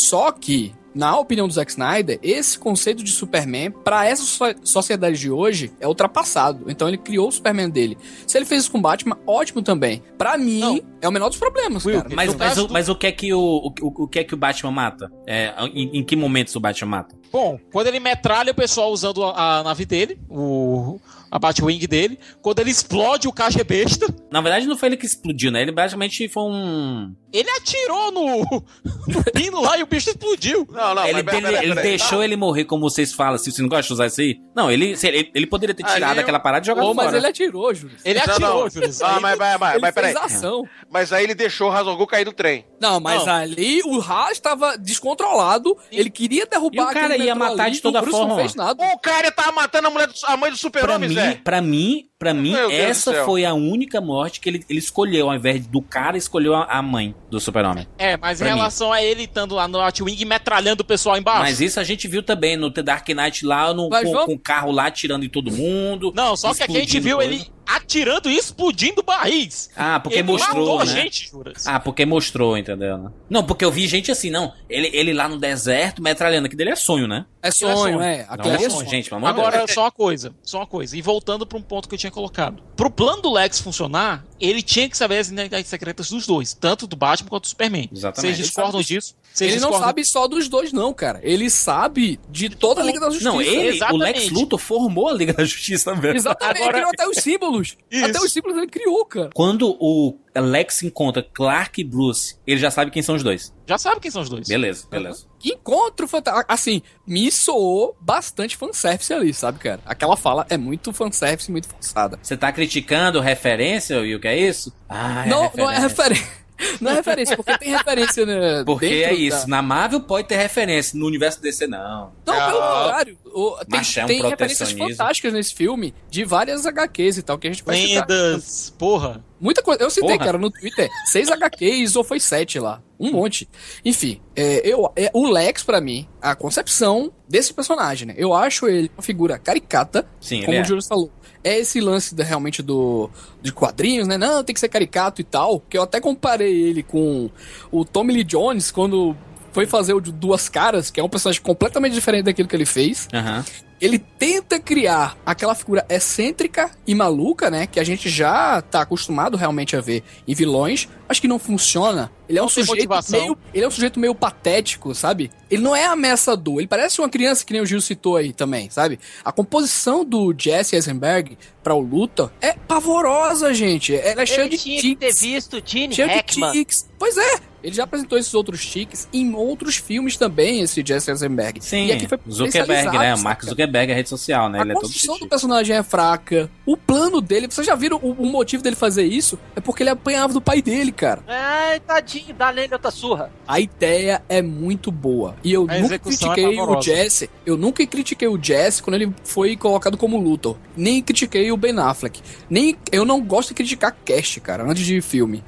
Só 0.07 0.31
que, 0.31 0.73
na 0.95 1.17
opinião 1.17 1.47
do 1.47 1.53
Zack 1.53 1.71
Snyder, 1.71 2.19
esse 2.23 2.57
conceito 2.57 3.03
de 3.03 3.11
Superman, 3.11 3.69
pra 3.71 4.05
essa 4.07 4.23
so- 4.23 4.55
sociedade 4.63 5.19
de 5.19 5.29
hoje, 5.29 5.71
é 5.79 5.87
ultrapassado. 5.87 6.65
Então 6.69 6.87
ele 6.87 6.97
criou 6.97 7.27
o 7.27 7.31
Superman 7.31 7.69
dele. 7.69 7.97
Se 8.25 8.37
ele 8.37 8.45
fez 8.45 8.63
isso 8.63 8.71
com 8.71 8.81
Batman, 8.81 9.17
ótimo 9.27 9.61
também. 9.61 10.01
Pra 10.17 10.37
mim, 10.37 10.59
Não. 10.59 10.79
é 11.01 11.07
o 11.07 11.11
menor 11.11 11.29
dos 11.29 11.37
problemas, 11.37 11.85
Will, 11.85 12.01
cara. 12.01 12.15
Mas, 12.15 12.33
mas, 12.35 12.57
o, 12.57 12.69
mas 12.71 12.89
o 12.89 12.95
que 12.95 13.07
é 13.07 13.11
que 13.11 13.33
o, 13.33 13.73
o, 13.81 14.03
o 14.03 14.07
que 14.07 14.19
é 14.19 14.23
que 14.23 14.33
o 14.33 14.37
Batman 14.37 14.71
mata? 14.71 15.11
É, 15.27 15.53
em, 15.73 15.99
em 15.99 16.03
que 16.03 16.15
momentos 16.15 16.55
o 16.55 16.59
Batman 16.59 16.89
mata? 16.89 17.15
Bom, 17.31 17.59
quando 17.71 17.87
ele 17.87 17.99
metralha 17.99 18.51
o 18.51 18.55
pessoal 18.55 18.91
usando 18.91 19.23
a, 19.23 19.59
a 19.59 19.63
nave 19.63 19.85
dele, 19.85 20.19
o, 20.27 20.99
a 21.29 21.37
Batwing 21.37 21.77
dele, 21.87 22.17
quando 22.41 22.57
ele 22.59 22.71
explode 22.71 23.27
o 23.27 23.31
caixa 23.31 23.63
besta, 23.63 24.07
Na 24.31 24.41
verdade, 24.41 24.65
não 24.65 24.75
foi 24.75 24.89
ele 24.89 24.97
que 24.97 25.05
explodiu, 25.05 25.51
né? 25.51 25.61
Ele 25.61 25.71
basicamente 25.71 26.27
foi 26.27 26.43
um. 26.43 27.13
Ele 27.34 27.49
atirou 27.51 28.11
no, 28.11 28.39
no 29.07 29.23
pino 29.34 29.61
lá 29.61 29.77
e 29.77 29.84
o 29.84 29.86
bicho 29.88 30.09
explodiu. 30.09 30.67
Não, 30.71 30.95
não, 30.95 31.03
ele 31.05 31.23
mas 31.23 31.25
pera, 31.25 31.38
ele- 31.38 31.47
pera, 31.47 31.63
ele 31.65 31.75
pera 31.75 31.82
aí. 31.88 31.97
deixou 31.97 32.23
ele 32.23 32.36
morrer, 32.36 32.65
como 32.65 32.89
vocês 32.89 33.13
falam, 33.13 33.38
se 33.38 33.51
você 33.51 33.61
não 33.61 33.69
gosta 33.69 33.88
de 33.88 33.93
usar 33.93 34.07
isso 34.07 34.21
aí. 34.21 34.38
Não, 34.55 34.69
ele, 34.71 34.95
ele, 35.03 35.32
ele 35.34 35.47
poderia 35.47 35.73
ter 35.75 35.84
tirado 35.84 36.17
eu- 36.17 36.21
aquela 36.21 36.39
parada 36.39 36.65
e 36.65 36.67
jogado 36.67 36.86
Pô, 36.86 36.93
mas 36.93 37.05
fora. 37.05 37.17
ele 37.17 37.27
atirou, 37.27 37.73
Júlio. 37.73 37.97
Ele 38.03 38.19
Não, 38.19 38.25
atirou, 38.34 38.61
não. 38.63 38.69
Júlio. 38.69 38.89
Ah, 39.03 39.15
Aí- 39.15 39.21
mas, 39.21 39.38
mas, 39.38 39.59
mas, 39.59 39.71
Ele 39.73 39.82
mas 39.82 39.95
peraí. 39.95 40.15
ação. 40.17 40.63
Mas 40.91 41.13
aí 41.13 41.23
ele 41.23 41.36
deixou 41.36 41.67
o 41.67 41.71
Razorgu 41.71 42.05
cair 42.07 42.25
do 42.25 42.34
trem. 42.34 42.65
Não, 42.82 42.99
mas 42.99 43.25
Não. 43.25 43.34
ali 43.34 43.82
o 43.86 44.01
Haas 44.01 44.32
estava 44.34 44.77
descontrolado, 44.77 45.77
ele 45.91 46.09
queria 46.09 46.45
derrubar 46.45 46.75
E 46.75 46.80
o 46.86 46.93
cara 46.93 47.05
aquele 47.07 47.25
ia 47.25 47.36
matar 47.36 47.63
ali, 47.65 47.71
de 47.75 47.82
toda 47.82 48.01
forma. 48.03 48.27
não 48.27 48.36
fez 48.38 48.55
nada. 48.55 48.84
O 48.93 48.99
cara 48.99 49.32
tava 49.32 49.51
matando 49.51 49.88
a 49.88 49.91
mulher 49.91 50.07
do, 50.07 50.13
a 50.25 50.38
mãe 50.38 50.51
do 50.51 50.57
super-homem, 50.57 51.09
mim, 51.09 51.15
Zé. 51.15 51.41
pra 51.43 51.61
mim, 51.61 52.09
pra 52.20 52.34
mim, 52.34 52.51
Meu 52.51 52.70
essa 52.70 53.24
foi 53.24 53.45
a 53.45 53.53
única 53.53 54.01
morte 54.01 54.41
que 54.41 54.49
ele, 54.49 54.65
ele 54.70 54.78
escolheu. 54.80 55.30
Ao 55.30 55.36
invés 55.36 55.65
do 55.65 55.82
cara, 55.82 56.17
escolheu 56.17 56.53
a, 56.53 56.65
a 56.65 56.82
mãe 56.82 57.15
do 57.32 57.39
super-homem. 57.39 57.88
É, 57.97 58.17
mas 58.17 58.39
em 58.39 58.43
Pra 58.43 58.51
mim. 58.53 58.57
relação 58.59 58.91
a 58.91 59.01
ele 59.01 59.24
estando 59.24 59.55
lá 59.55 59.67
no 59.70 59.78
Batwing 59.80 60.26
metralhando 60.26 60.82
o 60.84 60.86
pessoal 60.86 61.17
embaixo. 61.17 61.39
Mas 61.41 61.61
isso 61.61 61.80
a 61.80 61.84
gente 61.84 62.07
viu 62.09 62.22
também 62.22 62.57
no 62.57 62.70
The 62.70 62.84
Dark 62.84 63.07
Knight 63.07 63.45
lá, 63.45 63.74
no, 63.74 63.88
Mas 63.89 64.03
com, 64.05 64.11
vamos- 64.11 64.26
com 64.26 64.34
o 64.34 64.39
carro 64.39 64.70
lá 64.72 64.88
atirando 64.88 65.24
em 65.26 65.30
todo 65.30 65.49
mundo. 65.49 66.11
Não, 66.13 66.36
só 66.36 66.53
que 66.53 66.61
aqui 66.61 66.76
a 66.78 66.80
gente 66.82 66.99
viu 66.99 67.17
coisa. 67.17 67.34
ele 67.34 67.47
atirando 67.76 68.30
e 68.30 68.38
explodindo 68.38 69.03
barris. 69.03 69.70
Ah, 69.76 69.99
porque 69.99 70.20
ele 70.20 70.28
mostrou, 70.28 70.78
matou 70.78 70.86
né? 70.86 70.91
a 70.91 71.03
gente, 71.03 71.30
Juras. 71.30 71.67
Ah, 71.67 71.80
porque 71.80 72.05
mostrou, 72.05 72.57
entendeu? 72.57 72.97
né? 72.97 73.11
Não, 73.30 73.43
porque 73.43 73.63
eu 73.63 73.72
vi 73.72 73.88
gente 73.88 74.11
assim, 74.11 74.30
não. 74.30 74.53
Ele, 74.70 74.89
ele 74.93 75.13
lá 75.13 75.28
no 75.30 75.38
deserto, 75.38 76.01
metralhando. 76.01 76.47
Aquilo 76.47 76.57
dele 76.57 76.72
é 76.72 76.76
sonho, 76.76 77.07
né? 77.07 77.26
É 77.41 77.51
sonho, 77.51 77.78
sonho. 77.78 78.01
é. 78.01 78.26
Não 78.26 78.34
Aquilo 78.34 78.53
é 78.53 78.55
é 78.55 78.59
sonho, 78.59 78.72
sonho. 78.72 78.89
gente, 78.89 79.09
pelo 79.09 79.26
Agora, 79.26 79.57
Deus. 79.59 79.72
só 79.72 79.82
uma 79.84 79.91
coisa, 79.91 80.34
só 80.43 80.59
uma 80.59 80.67
coisa. 80.67 80.97
E 80.97 81.01
voltando 81.01 81.45
para 81.45 81.57
um 81.57 81.61
ponto 81.61 81.88
que 81.88 81.95
eu 81.95 81.99
tinha 81.99 82.11
colocado. 82.11 82.61
Pro 82.76 82.89
plano 82.89 83.22
do 83.22 83.32
Lex 83.32 83.59
funcionar, 83.61 84.26
ele 84.39 84.61
tinha 84.61 84.89
que 84.89 84.97
saber 84.97 85.20
as 85.20 85.30
identidades 85.30 85.67
secretas 85.70 86.09
dos 86.09 86.26
dois, 86.26 86.53
tanto 86.53 86.88
do 86.88 86.95
Batman 86.95 87.30
quanto 87.30 87.43
do 87.43 87.47
Superman. 87.49 87.89
Exatamente. 87.93 88.36
Vocês 88.36 88.47
discordam 88.47 88.82
disso? 88.82 89.15
Ele 89.39 89.51
não 89.51 89.57
discordam- 89.69 89.82
sabe 89.82 90.05
só 90.05 90.27
dos 90.27 90.47
dois, 90.49 90.73
não, 90.73 90.93
cara. 90.93 91.19
Ele 91.23 91.49
sabe 91.49 92.19
de 92.30 92.49
toda 92.49 92.82
a 92.82 92.84
Liga 92.84 92.99
da 92.99 93.07
Justiça. 93.09 93.30
Não, 93.32 93.41
ele, 93.41 93.69
o 93.69 93.73
Exatamente. 93.75 94.19
Lex 94.19 94.30
Luthor 94.32 94.59
formou 94.59 95.07
a 95.07 95.13
Liga 95.13 95.34
da 95.34 95.45
Justiça 95.45 95.93
também. 95.93 96.15
Exatamente, 96.15 96.61
ele 96.61 96.71
criou 96.73 96.89
até 96.89 97.07
os 97.07 97.17
símbolos. 97.17 97.77
Isso. 97.89 98.05
Até 98.05 98.19
os 98.19 98.32
símbolos 98.34 98.57
ele 98.57 98.67
criou, 98.67 99.05
cara. 99.05 99.30
Quando 99.34 99.77
o 99.80 100.17
Lex 100.36 100.84
encontra 100.84 101.21
Clark 101.34 101.80
e 101.80 101.84
Bruce, 101.84 102.38
ele 102.45 102.59
já 102.59 102.69
sabe 102.71 102.91
quem 102.91 103.01
são 103.01 103.15
os 103.15 103.23
dois. 103.23 103.53
Já 103.67 103.77
sabe 103.77 103.99
quem 104.01 104.09
são 104.11 104.21
os 104.21 104.30
dois. 104.30 104.47
Beleza, 104.47 104.88
beleza. 104.89 105.25
Que 105.39 105.53
encontro 105.53 106.07
fantástico. 106.07 106.51
Assim, 106.51 106.82
me 107.05 107.32
soou 107.32 107.95
bastante 108.01 108.57
fanservice 108.57 109.13
ali, 109.13 109.34
sabe, 109.34 109.59
cara? 109.59 109.80
Aquela 109.86 110.17
fala 110.17 110.45
é 110.49 110.57
muito 110.57 110.91
fanservice, 110.91 111.51
muito 111.51 111.67
forçada. 111.67 112.19
Você 112.21 112.36
tá 112.36 112.51
criticando 112.51 113.19
referência, 113.21 113.99
Will, 113.99 114.19
que 114.19 114.27
é 114.27 114.38
isso? 114.38 114.73
Ah, 114.89 115.25
não, 115.27 115.51
não 115.55 115.69
é 115.69 115.80
referência. 115.80 116.27
Não 116.82 116.91
é 116.91 116.95
referência, 116.95 117.36
porque 117.36 117.57
tem 117.57 117.70
referência 117.70 118.26
né, 118.26 118.64
Porque 118.66 118.86
é 118.86 119.14
isso. 119.14 119.41
da- 119.41 119.47
Na 119.47 119.62
Marvel 119.62 120.01
pode 120.01 120.28
ter 120.28 120.36
referência, 120.38 120.97
no 120.97 121.05
universo 121.05 121.41
DC 121.41 121.68
não. 121.68 122.12
Não, 122.26 122.34
pelo 122.34 122.51
contrário. 122.62 123.18
O- 123.26 123.57
tem 123.66 123.80
é 123.80 124.03
um 124.03 124.07
tem 124.07 124.22
referências 124.24 124.72
fantásticas 124.72 125.34
nesse 125.34 125.53
filme 125.53 125.93
de 126.10 126.24
várias 126.26 126.66
HQs 126.66 127.18
e 127.18 127.22
tal, 127.24 127.38
que 127.38 127.47
a 127.47 127.51
gente 127.51 127.64
vai 127.64 127.76
citar. 127.78 128.07
Lendas, 128.10 128.74
porra. 128.78 129.24
Muita 129.39 129.62
coisa. 129.64 129.82
Eu 129.82 129.89
citei, 129.89 130.10
Porra. 130.18 130.26
cara, 130.26 130.38
no 130.38 130.51
Twitter. 130.51 130.89
Seis 131.05 131.32
HQs 131.32 131.95
ou 131.95 132.03
foi 132.03 132.20
sete 132.20 132.60
lá. 132.60 132.82
Um 132.99 133.12
monte. 133.14 133.47
Enfim, 133.86 134.20
é, 134.36 134.62
eu, 134.68 134.91
é, 134.97 135.10
o 135.14 135.30
Lex, 135.30 135.64
pra 135.64 135.80
mim, 135.80 136.05
a 136.22 136.36
concepção 136.36 137.14
desse 137.26 137.53
personagem, 137.53 138.10
né? 138.10 138.16
Eu 138.18 138.34
acho 138.34 138.68
ele 138.68 138.91
uma 138.97 139.01
figura 139.01 139.39
caricata, 139.39 140.05
Sim, 140.20 140.41
como 140.43 140.57
o 140.57 140.60
é. 140.60 140.64
Júlio 140.66 140.84
falou. 140.84 141.10
É 141.43 141.57
esse 141.57 141.79
lance 141.79 142.15
realmente 142.21 142.61
do 142.61 143.09
de 143.41 143.51
quadrinhos, 143.51 144.07
né? 144.07 144.17
Não, 144.17 144.43
tem 144.43 144.53
que 144.53 144.59
ser 144.59 144.69
caricato 144.69 145.21
e 145.21 145.23
tal. 145.23 145.61
Que 145.69 145.77
eu 145.77 145.83
até 145.83 146.01
comparei 146.01 146.61
ele 146.63 146.83
com 146.83 147.29
o 147.71 147.85
Tommy 147.85 148.13
Lee 148.13 148.23
Jones 148.23 148.71
quando 148.71 149.15
foi 149.51 149.65
fazer 149.65 149.93
o 149.93 150.01
de 150.01 150.11
Duas 150.11 150.49
Caras, 150.49 150.91
que 150.91 150.99
é 150.99 151.03
um 151.03 151.09
personagem 151.09 151.41
completamente 151.41 151.93
diferente 151.93 152.25
daquilo 152.25 152.47
que 152.47 152.55
ele 152.55 152.65
fez 152.65 153.07
Aham. 153.13 153.43
Ele 153.82 153.97
tenta 153.99 154.59
criar 154.59 155.17
aquela 155.25 155.55
figura 155.55 155.86
excêntrica 155.89 156.71
e 156.86 156.93
maluca, 156.95 157.49
né? 157.49 157.67
Que 157.67 157.80
a 157.80 157.84
gente 157.84 158.09
já 158.09 158.61
tá 158.61 158.82
acostumado 158.82 159.38
realmente 159.38 159.75
a 159.75 159.82
ver 159.82 160.03
em 160.27 160.34
vilões. 160.34 160.88
Acho 161.07 161.21
que 161.21 161.27
não 161.27 161.39
funciona. 161.39 162.11
Ele 162.27 162.38
é 162.38 162.41
Não 162.41 162.45
um 162.45 162.49
sujeito 162.49 162.69
motivação. 162.75 163.19
meio. 163.19 163.38
Ele 163.53 163.63
é 163.63 163.67
um 163.67 163.71
sujeito 163.71 163.99
meio 163.99 164.13
patético, 164.13 164.93
sabe? 164.93 165.32
Ele 165.49 165.63
não 165.63 165.75
é 165.75 165.86
ameaçador. 165.86 166.59
Ele 166.59 166.67
parece 166.67 166.99
uma 167.01 167.09
criança, 167.09 167.43
que 167.43 167.51
nem 167.53 167.61
o 167.61 167.65
Gil 167.65 167.82
citou 167.82 168.15
aí 168.17 168.32
também, 168.34 168.69
sabe? 168.69 168.99
A 169.25 169.32
composição 169.32 170.05
do 170.05 170.34
Jesse 170.38 170.75
Eisenberg 170.75 171.36
pra 171.63 171.73
o 171.73 171.80
Luta 171.80 172.32
é 172.39 172.53
pavorosa, 172.53 173.51
gente. 173.53 173.95
Ela 173.95 174.21
é 174.21 174.25
cheia 174.25 174.41
Ele 174.41 174.49
de 174.49 174.57
tinha 174.57 174.82
que 174.82 174.95
ter 174.95 175.07
tics. 175.07 175.21
visto 175.21 175.61
Gene 175.65 175.95
Cheio 175.95 176.07
de 176.07 176.13
Hackman. 176.15 176.51
tics. 176.51 176.88
Pois 176.99 177.17
é. 177.17 177.39
Ele 177.61 177.75
já 177.75 177.84
apresentou 177.84 178.17
esses 178.17 178.34
outros 178.34 178.65
tics 178.65 179.09
em 179.11 179.34
outros 179.34 179.75
filmes 179.75 180.15
também, 180.15 180.61
esse 180.61 180.82
Jesse 180.86 181.09
Eisenberg. 181.11 181.59
Sim, 181.61 181.88
E 181.88 181.91
aqui 181.91 182.07
foi 182.07 182.17
Zuckerberg, 182.30 182.97
né? 182.97 183.15
Mark 183.17 183.39
cara? 183.41 183.49
Zuckerberg 183.70 183.91
é 183.91 183.95
rede 183.95 184.09
social, 184.09 184.49
né? 184.49 184.59
A 184.59 184.61
Ele 184.61 184.72
é 184.72 184.74
todo 184.74 184.84
construção 184.84 185.15
do 185.15 185.20
chique. 185.20 185.30
personagem 185.30 185.76
é 185.76 185.84
fraca. 185.84 186.49
O 186.65 186.76
plano 186.76 187.22
dele, 187.22 187.47
vocês 187.49 187.65
já 187.65 187.76
viram 187.76 187.97
o, 187.97 188.11
o 188.11 188.26
motivo 188.26 188.61
dele 188.63 188.76
fazer 188.76 189.03
isso? 189.03 189.38
É 189.55 189.61
porque 189.61 189.84
ele 189.84 189.89
apanhava 189.89 190.34
do 190.34 190.41
pai 190.41 190.61
dele, 190.61 190.91
cara. 190.91 191.24
Ai, 191.28 191.80
tadinho, 191.80 192.34
dá 192.34 192.51
nele 192.51 192.74
outra 192.74 192.91
surra. 192.91 193.32
A 193.47 193.59
ideia 193.59 194.22
é 194.28 194.41
muito 194.41 194.91
boa. 194.91 195.36
E 195.43 195.53
eu 195.53 195.65
A 195.70 195.80
nunca 195.80 195.95
é 195.95 195.99
critiquei 195.99 196.45
o 196.47 196.55
pavorosa. 196.57 196.82
Jesse. 196.82 197.30
Eu 197.45 197.57
nunca 197.57 197.86
critiquei 197.86 198.28
o 198.28 198.41
Jesse 198.41 198.82
quando 198.84 198.95
ele 198.95 199.13
foi 199.24 199.55
colocado 199.55 199.97
como 199.97 200.17
Luthor. 200.17 200.57
Nem 200.76 201.01
critiquei 201.01 201.51
o 201.51 201.57
Ben 201.57 201.78
Affleck. 201.80 202.22
Nem 202.49 202.76
eu 202.91 203.05
não 203.05 203.22
gosto 203.22 203.49
de 203.49 203.55
criticar 203.55 203.95
cast, 204.03 204.39
cara, 204.41 204.63
antes 204.63 204.86
de 204.86 205.01
filme. 205.01 205.43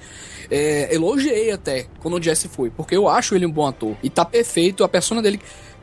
É, 0.53 0.93
elogiei 0.93 1.49
até 1.51 1.87
quando 2.01 2.17
o 2.17 2.21
Jesse 2.21 2.49
foi, 2.49 2.69
porque 2.69 2.93
eu 2.93 3.07
acho 3.07 3.33
ele 3.35 3.45
um 3.45 3.51
bom 3.51 3.65
ator. 3.65 3.95
E 4.03 4.09
tá 4.09 4.25
perfeito, 4.25 4.83
a 4.83 4.89
persona 4.89 5.21
dele 5.21 5.39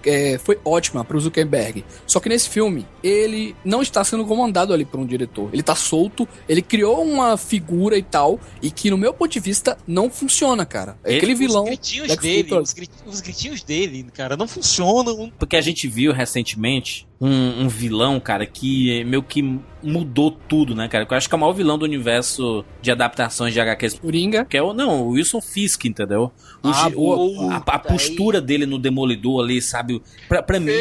é, 0.08 0.38
foi 0.38 0.58
ótima 0.64 1.04
pro 1.04 1.20
Zuckerberg. 1.20 1.84
Só 2.06 2.20
que 2.20 2.28
nesse 2.28 2.48
filme, 2.48 2.86
ele 3.02 3.54
não 3.64 3.82
está 3.82 4.02
sendo 4.04 4.24
comandado 4.24 4.72
ali 4.72 4.84
por 4.84 5.00
um 5.00 5.06
diretor. 5.06 5.50
Ele 5.52 5.62
tá 5.62 5.74
solto, 5.74 6.26
ele 6.48 6.62
criou 6.62 7.02
uma 7.02 7.36
figura 7.36 7.96
e 7.96 8.02
tal, 8.02 8.38
e 8.62 8.70
que 8.70 8.90
no 8.90 8.98
meu 8.98 9.12
ponto 9.12 9.32
de 9.32 9.40
vista 9.40 9.76
não 9.86 10.10
funciona, 10.10 10.64
cara. 10.66 10.98
Ele- 11.04 11.16
Aquele 11.18 11.34
vilão. 11.34 11.62
Os 11.64 11.68
gritinhos 11.70 12.16
dele, 12.16 12.54
os, 12.54 12.72
grit- 12.72 12.90
os 13.06 13.20
gritinhos 13.20 13.62
dele, 13.62 14.06
cara, 14.14 14.36
não 14.36 14.46
funcionam. 14.46 15.32
Porque 15.38 15.56
a 15.56 15.60
gente 15.60 15.88
viu 15.88 16.12
recentemente 16.12 17.07
um, 17.20 17.62
um 17.64 17.68
vilão, 17.68 18.20
cara, 18.20 18.46
que 18.46 19.02
meio 19.04 19.22
que 19.22 19.42
mudou 19.82 20.30
tudo, 20.30 20.74
né, 20.74 20.88
cara? 20.88 21.04
Que 21.06 21.12
eu 21.12 21.16
acho 21.18 21.28
que 21.28 21.34
é 21.34 21.36
o 21.36 21.40
maior 21.40 21.52
vilão 21.52 21.76
do 21.78 21.84
universo 21.84 22.64
de 22.82 22.90
adaptações 22.90 23.52
de 23.52 23.60
HQs. 23.60 23.98
Coringa. 23.98 24.44
Que 24.44 24.56
é 24.56 24.62
o, 24.62 24.72
não, 24.72 25.02
o 25.02 25.08
Wilson 25.10 25.40
Fisk, 25.40 25.84
entendeu? 25.84 26.32
O, 26.62 26.68
Ah, 26.68 26.90
o- 26.94 27.50
a, 27.50 27.56
a 27.56 27.78
postura 27.78 28.40
dele 28.40 28.66
no 28.66 28.78
Demolidor 28.78 29.42
ali, 29.44 29.60
sabe? 29.62 30.02
Pra, 30.28 30.42
pra 30.42 30.58
mim. 30.60 30.72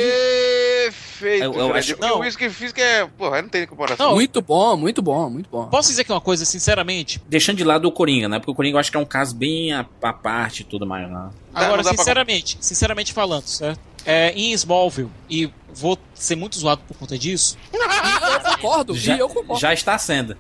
Perfeito, 0.86 1.44
Eu- 1.44 1.54
eu 1.56 1.74
acho- 1.76 1.98
não. 2.00 2.18
o 2.18 2.20
Whisky 2.20 2.50
Fisk 2.50 2.78
é. 2.80 3.06
Porra, 3.06 3.42
não 3.42 3.50
tem 3.50 3.66
comparação. 3.68 4.08
Não. 4.10 4.16
Muito 4.16 4.42
bom, 4.42 4.78
muito 4.78 5.02
bom, 5.02 5.30
muito 5.30 5.50
bom. 5.50 5.66
Posso 5.68 5.90
dizer 5.90 6.04
que 6.04 6.12
uma 6.12 6.22
coisa, 6.22 6.46
sinceramente? 6.46 7.22
Deixando 7.28 7.58
de 7.58 7.64
lado 7.64 7.88
o 7.88 7.92
Coringa, 7.92 8.30
né? 8.30 8.40
Porque 8.40 8.52
o 8.52 8.56
Coringa 8.56 8.76
eu 8.76 8.80
acho 8.80 8.92
que 8.92 8.98
é 8.98 9.00
um 9.00 9.06
caso 9.06 9.36
bem 9.36 9.74
à, 9.74 9.86
à 10.02 10.14
parte 10.14 10.62
e 10.62 10.64
tudo 10.64 10.86
mais, 10.86 11.10
né? 11.10 11.30
Agora, 11.54 11.82
dá 11.84 11.90
pra- 11.90 11.98
sinceramente, 11.98 12.58
sinceramente 12.62 13.12
falando, 13.14 13.44
certo? 13.48 13.80
É, 14.10 14.32
em 14.32 14.54
Smallville, 14.54 15.12
e 15.30 15.52
vou 15.74 15.98
ser 16.16 16.36
muito 16.38 16.58
zoado 16.58 16.82
por 16.88 16.96
conta 16.98 17.18
disso, 17.18 17.58
E 17.74 17.78
eu 17.78 18.40
concordo, 18.56 18.96
Já, 18.96 19.16
e 19.16 19.20
eu 19.20 19.28
concordo. 19.28 19.60
já 19.62 19.74
está 19.74 19.98
sendo. 20.00 20.38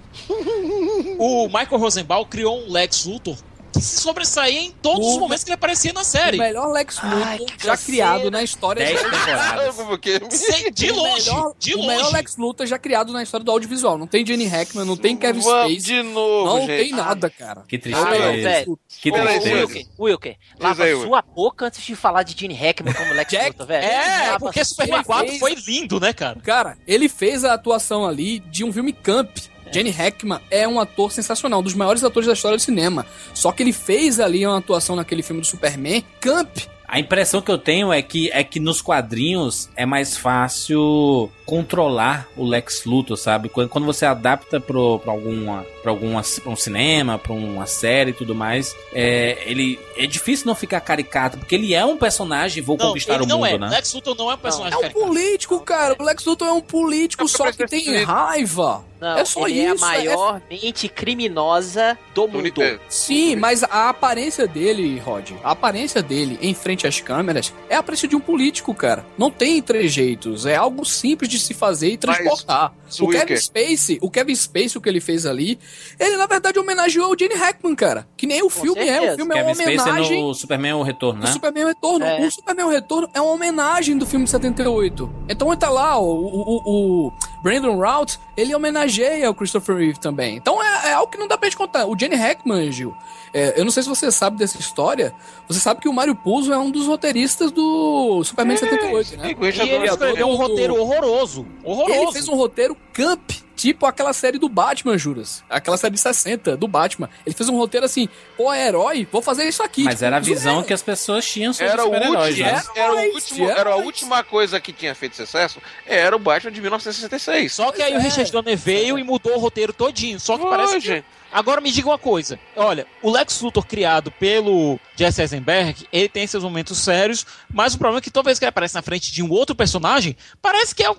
o 1.20 1.47
Michael 1.47 1.78
Rosenbaum 1.78 2.24
criou 2.26 2.63
um 2.65 2.72
Lex 2.72 3.05
Luthor 3.05 3.38
que 3.78 3.86
se 3.86 4.01
sobressaía 4.01 4.59
em 4.61 4.71
todos 4.71 5.05
O- 5.05 5.11
os 5.13 5.17
momentos 5.17 5.43
que 5.43 5.49
ele 5.49 5.55
aparecia 5.55 5.93
na 5.93 6.01
O 6.01 6.03
série. 6.03 6.38
melhor 6.38 6.71
Lex 6.71 6.95
Luthor 7.01 7.19
já 7.19 7.38
canseira. 7.47 7.78
criado 7.78 8.32
na 8.32 8.43
história 8.43 8.86
Dez 8.86 9.01
temporadas. 9.01 9.75
Porque... 9.75 10.21
Sem- 10.30 10.71
de 10.71 10.91
o 10.91 10.95
longe, 10.95 11.30
melhor, 11.30 11.53
de 11.57 11.73
o 11.73 11.78
longe. 11.78 11.88
melhor 11.89 12.11
Lex 12.13 12.38
Luthor 12.38 12.65
já 12.65 12.78
criado 12.80 13.13
na 13.13 13.23
história 13.23 13.43
do 13.43 13.51
audiovisual. 13.51 13.97
Não 13.97 14.07
tem 14.07 14.25
Jenny 14.25 14.45
Hackman, 14.45 14.86
não 14.86 14.97
tem 14.97 15.15
Kevin 15.15 15.41
Spacey. 15.41 15.78
de 15.78 16.03
novo, 16.03 16.45
Não 16.45 16.65
gente. 16.65 16.84
tem 16.84 16.91
nada, 16.91 17.30
cara. 17.30 17.63
Que 17.67 17.75
Ah, 17.75 17.80
tristeza. 17.80 18.05
não, 18.09 18.34
velho. 18.34 18.80
Que 19.01 19.11
tristeza. 19.11 19.55
Wilker, 19.65 19.86
Wilker, 19.99 20.38
lava 20.59 20.84
aí, 20.84 20.93
Wilker. 20.93 21.07
sua 21.09 21.21
boca 21.21 21.65
antes 21.67 21.82
de 21.84 21.95
falar 21.95 22.23
de 22.23 22.36
Gene 22.39 22.53
Hackman 22.55 22.93
como 22.93 23.13
Lex 23.13 23.32
Jack- 23.32 23.47
Luthor, 23.49 23.67
velho. 23.67 23.86
É, 23.86 24.28
Lava 24.28 24.39
porque 24.39 24.63
Superman 24.65 25.03
4 25.03 25.28
fez- 25.28 25.39
foi 25.39 25.55
lindo, 25.55 25.99
né, 25.99 26.13
cara? 26.13 26.39
Cara, 26.43 26.78
ele 26.88 27.07
fez 27.07 27.43
a 27.43 27.53
atuação 27.53 28.05
ali 28.05 28.39
de 28.39 28.63
um 28.63 28.71
filme 28.73 28.91
camp. 28.93 29.38
Jenny 29.72 29.89
Hackman 29.89 30.39
é 30.49 30.68
um 30.68 30.80
ator 30.80 31.11
sensacional, 31.11 31.59
um 31.59 31.63
dos 31.63 31.74
maiores 31.74 32.03
atores 32.03 32.28
da 32.28 32.34
história 32.34 32.57
do 32.57 32.61
cinema. 32.61 33.05
Só 33.34 33.51
que 33.51 33.63
ele 33.63 33.74
fez 33.74 34.20
ali 34.20 34.45
uma 34.45 34.57
atuação 34.57 34.95
naquele 34.95 35.22
filme 35.22 35.41
do 35.41 35.47
Superman, 35.47 36.03
camp. 36.20 36.57
A 36.88 36.99
impressão 36.99 37.41
que 37.41 37.51
eu 37.51 37.57
tenho 37.57 37.91
é 37.91 38.01
que 38.01 38.32
é 38.32 38.43
que 38.43 38.59
nos 38.59 38.82
quadrinhos 38.82 39.70
é 39.76 39.86
mais 39.86 40.15
fácil 40.15 41.30
controlar 41.47 42.27
o 42.35 42.45
Lex 42.45 42.83
Luthor, 42.85 43.15
sabe? 43.17 43.47
Quando, 43.49 43.69
quando 43.69 43.85
você 43.85 44.05
adapta 44.05 44.59
pro, 44.59 44.99
pra 44.99 45.11
alguma 45.13 45.65
para 45.81 45.91
alguma 45.91 46.21
pra 46.43 46.51
um 46.51 46.55
cinema, 46.55 47.17
pra 47.17 47.31
uma 47.31 47.65
série 47.65 48.11
e 48.11 48.13
tudo 48.13 48.35
mais, 48.35 48.75
é, 48.93 49.37
ele 49.45 49.79
é 49.95 50.05
difícil 50.05 50.45
não 50.45 50.53
ficar 50.53 50.81
caricato, 50.81 51.37
porque 51.37 51.55
ele 51.55 51.73
é 51.73 51.85
um 51.85 51.95
personagem 51.97 52.61
vou 52.61 52.77
Não, 52.77 52.87
conquistar 52.89 53.15
ele 53.15 53.23
o 53.23 53.27
não 53.27 53.37
mundo, 53.39 53.47
é. 53.47 53.57
né? 53.57 53.69
Lex 53.69 53.93
Luthor 53.93 54.15
não 54.17 54.29
é 54.29 54.35
um 54.35 54.37
personagem 54.37 54.73
É 54.73 54.77
um 54.77 54.81
caricato. 54.81 55.05
político, 55.07 55.59
cara. 55.61 55.95
O 55.97 56.03
Lex 56.03 56.25
Luthor 56.25 56.47
é 56.49 56.51
um 56.51 56.61
político, 56.61 57.23
É 57.23 57.27
só 57.27 57.49
que 57.49 57.57
pra 57.57 57.67
tem 57.67 57.83
ser- 57.83 58.03
raiva. 58.03 58.83
Não, 58.99 59.15
é 59.15 59.23
só 59.25 59.47
ele 59.47 59.59
é 59.61 59.69
a 59.69 59.75
isso. 59.75 59.85
maior 59.85 60.41
mente 60.49 60.89
criminosa 60.89 61.97
do 62.15 62.25
Do 62.27 62.39
mundo. 62.39 62.79
Sim, 62.89 63.35
mas 63.35 63.63
a 63.63 63.89
aparência 63.89 64.47
dele, 64.47 64.97
Rod, 64.99 65.31
a 65.43 65.51
aparência 65.51 66.01
dele 66.01 66.39
em 66.41 66.53
frente 66.55 66.87
às 66.87 66.99
câmeras 66.99 67.53
é 67.69 67.75
a 67.75 67.79
aparência 67.79 68.07
de 68.07 68.15
um 68.15 68.19
político, 68.19 68.73
cara. 68.73 69.05
Não 69.15 69.29
tem 69.29 69.61
trejeitos, 69.61 70.47
é 70.47 70.55
algo 70.55 70.83
simples 70.83 71.29
de 71.29 71.36
se 71.41 71.53
fazer 71.53 71.89
e 71.91 71.97
transportar. 71.97 72.73
Mas, 72.85 72.99
o 72.99 73.07
Kevin 73.07 73.35
Spacey, 73.38 73.99
o 74.01 74.09
Kevin 74.09 74.35
Spacey, 74.35 74.77
o 74.77 74.81
que 74.81 74.89
ele 74.89 74.99
fez 75.01 75.25
ali, 75.25 75.59
ele 75.99 76.17
na 76.17 76.25
verdade 76.25 76.57
homenageou 76.59 77.13
o 77.13 77.17
Gene 77.17 77.35
Hackman, 77.35 77.75
cara. 77.75 78.07
Que 78.15 78.25
nem 78.25 78.41
o 78.43 78.49
filme 78.49 78.79
é, 78.88 79.13
o 79.13 79.15
filme 79.15 79.35
é 79.38 79.43
uma 79.43 79.53
Kevin 79.53 79.53
Spacey 79.73 79.79
homenagem 79.91 80.23
no 80.23 80.33
Superman 80.33 80.73
o 80.73 80.83
Retorno, 80.83 81.21
né? 81.21 81.27
Superman 81.27 81.65
Retorno. 81.65 82.05
É. 82.05 82.25
O 82.25 82.31
Superman 82.31 82.69
Retorno 82.69 83.09
é 83.13 83.21
uma 83.21 83.31
homenagem 83.33 83.97
do 83.97 84.05
filme 84.05 84.25
de 84.25 84.31
78. 84.31 85.09
Então 85.29 85.55
tá 85.55 85.69
lá, 85.69 85.99
o, 85.99 86.05
o, 86.05 86.61
o- 86.65 87.07
o 87.07 87.13
Brandon 87.43 87.77
Routh, 87.79 88.17
ele 88.35 88.53
homenageia 88.53 89.29
o 89.29 89.33
Christopher 89.35 89.75
Reeve 89.77 89.99
também. 89.99 90.35
Então 90.35 90.61
é, 90.61 90.89
é 90.89 90.93
algo 90.93 91.11
que 91.11 91.17
não 91.17 91.27
dá 91.27 91.38
pra 91.38 91.47
gente 91.47 91.57
contar. 91.57 91.85
O 91.85 91.97
Jenny 91.97 92.15
Hackman, 92.15 92.71
Gil, 92.71 92.93
é, 93.34 93.59
eu 93.59 93.63
não 93.65 93.71
sei 93.71 93.84
se 93.84 93.89
você 93.89 94.11
sabe 94.11 94.38
dessa 94.38 94.57
história, 94.59 95.13
você 95.47 95.59
sabe 95.59 95.82
que 95.82 95.89
o 95.89 95.93
Mario 95.93 96.15
Puzo 96.15 96.51
é 96.53 96.57
um 96.57 96.71
dos 96.71 96.86
roteiristas 96.88 97.51
do 97.51 98.23
Superman 98.23 98.57
78, 98.57 99.17
né? 99.17 99.36
E 99.39 99.69
ele 99.69 99.88
escreveu 99.88 100.28
um 100.28 100.32
do- 100.32 100.36
roteiro 100.38 100.75
horroroso. 100.80 101.45
Horroroso. 101.63 101.93
Ele 102.01 102.11
fez 102.11 102.28
um 102.30 102.36
roteiro 102.36 102.75
camp 102.93 103.32
tipo 103.55 103.88
aquela 103.88 104.13
série 104.13 104.38
do 104.38 104.47
Batman, 104.47 104.95
Juras. 104.99 105.43
Aquela 105.49 105.78
série 105.78 105.95
de 105.95 105.99
60 105.99 106.55
do 106.55 106.67
Batman. 106.67 107.09
Ele 107.25 107.34
fez 107.36 107.49
um 107.49 107.57
roteiro 107.57 107.88
assim, 107.88 108.07
pô, 108.38 108.53
é 108.53 108.67
herói, 108.67 109.07
vou 109.11 109.19
fazer 109.19 109.45
isso 109.47 109.63
aqui. 109.63 109.84
Mas 109.84 109.95
Tipo, 109.95 110.05
era 110.05 110.17
a 110.17 110.19
visão 110.19 110.59
é- 110.59 110.63
que 110.63 110.73
as 110.73 110.84
pessoas 110.84 111.25
tinham 111.28 111.51
sobre 111.51 111.73
Era 111.73 111.82
super-heróis, 111.82 112.36
último, 112.38 112.51
né? 112.51 112.63
era, 112.75 112.93
o 112.93 113.13
último, 113.15 113.49
é, 113.49 113.51
era 113.59 113.69
a 113.71 113.75
última 113.78 114.23
coisa 114.23 114.59
que 114.59 114.71
tinha 114.71 114.93
feito 114.93 115.15
sucesso, 115.15 115.59
era 115.88 116.15
o 116.15 116.19
Batman 116.19 116.51
de 116.51 116.61
1966. 116.61 117.51
Só 117.51 117.71
que 117.71 117.82
aí 117.82 117.95
o 117.95 117.99
Richard 117.99 118.32
Donner 118.32 118.55
veio 118.55 118.99
e 118.99 119.03
mudou 119.03 119.34
o 119.36 119.39
roteiro 119.39 119.73
todinho. 119.73 120.19
Só 120.19 120.38
que 120.38 120.45
parece 120.45 120.80
que... 120.80 121.03
Agora 121.32 121.61
me 121.61 121.71
diga 121.71 121.88
uma 121.89 121.97
coisa. 121.97 122.39
Olha, 122.55 122.86
o 123.01 123.11
Lex 123.11 123.41
Luthor 123.41 123.65
criado 123.65 124.11
pelo 124.11 124.80
Jesse 124.95 125.21
Eisenberg, 125.21 125.86
ele 125.91 126.09
tem 126.09 126.25
seus 126.28 126.43
momentos 126.43 126.78
sérios, 126.80 127.25
mas 127.53 127.73
o 127.73 127.78
problema 127.78 127.99
é 127.99 128.01
que 128.01 128.09
toda 128.11 128.28
vez 128.30 128.39
que 128.39 128.45
ele 128.45 128.49
aparece 128.49 128.75
na 128.75 128.82
frente 128.82 129.11
de 129.11 129.21
um 129.21 129.29
outro 129.29 129.55
personagem, 129.55 130.16
parece 130.41 130.74
que 130.74 130.83
é 130.83 130.89
o- 130.91 130.97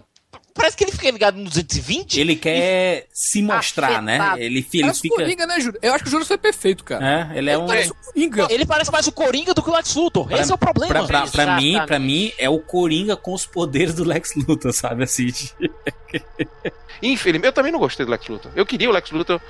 Parece 0.53 0.77
que 0.77 0.83
ele 0.83 0.91
fica 0.91 1.09
ligado 1.11 1.37
no 1.37 1.45
220. 1.45 2.19
Ele 2.21 2.35
quer 2.35 3.07
se 3.13 3.41
mostrar, 3.41 4.03
né? 4.03 4.19
Afetado. 4.19 4.43
Ele, 4.43 4.61
fi- 4.61 4.79
ele 4.79 4.83
Parece 4.87 4.99
o 4.99 5.03
fica. 5.03 5.15
Coringa, 5.15 5.47
né, 5.47 5.61
Júlio? 5.61 5.79
Eu 5.81 5.95
acho 5.95 6.03
que 6.03 6.09
o 6.09 6.11
Júlio 6.11 6.27
foi 6.27 6.37
perfeito, 6.37 6.83
cara. 6.83 7.31
É, 7.33 7.39
ele 7.39 7.49
é 7.51 7.57
um. 7.57 7.67
Parece 7.67 7.91
o 7.93 7.95
Coringa. 7.95 8.47
Ele 8.51 8.67
parece 8.67 8.91
mais 8.91 9.07
o 9.07 9.13
Coringa 9.13 9.55
do 9.55 9.63
que 9.63 9.71
o 9.71 9.73
Lex 9.73 9.95
Luthor. 9.95 10.27
Pra- 10.27 10.41
Esse 10.41 10.51
é 10.51 10.55
o 10.55 10.59
problema. 10.59 10.93
Pra, 10.93 11.07
pra, 11.07 11.27
pra 11.31 11.57
mim, 11.57 11.81
pra 11.87 11.99
mim, 12.01 12.33
é 12.37 12.51
o 12.51 12.59
Coringa 12.59 13.17
com 13.17 13.33
os 13.35 13.47
poderes 13.47 13.95
do 13.95 14.03
Lex 14.03 14.35
Luthor, 14.35 14.73
sabe? 14.73 15.05
Assim, 15.05 15.29
Infelizmente, 17.03 17.47
eu 17.47 17.53
também 17.53 17.71
não 17.71 17.79
gostei 17.79 18.05
do 18.05 18.11
Lex 18.11 18.27
Luthor. 18.27 18.51
Eu 18.57 18.67
queria 18.67 18.89
o 18.91 18.93
Lex 18.93 19.11
Luthor 19.13 19.41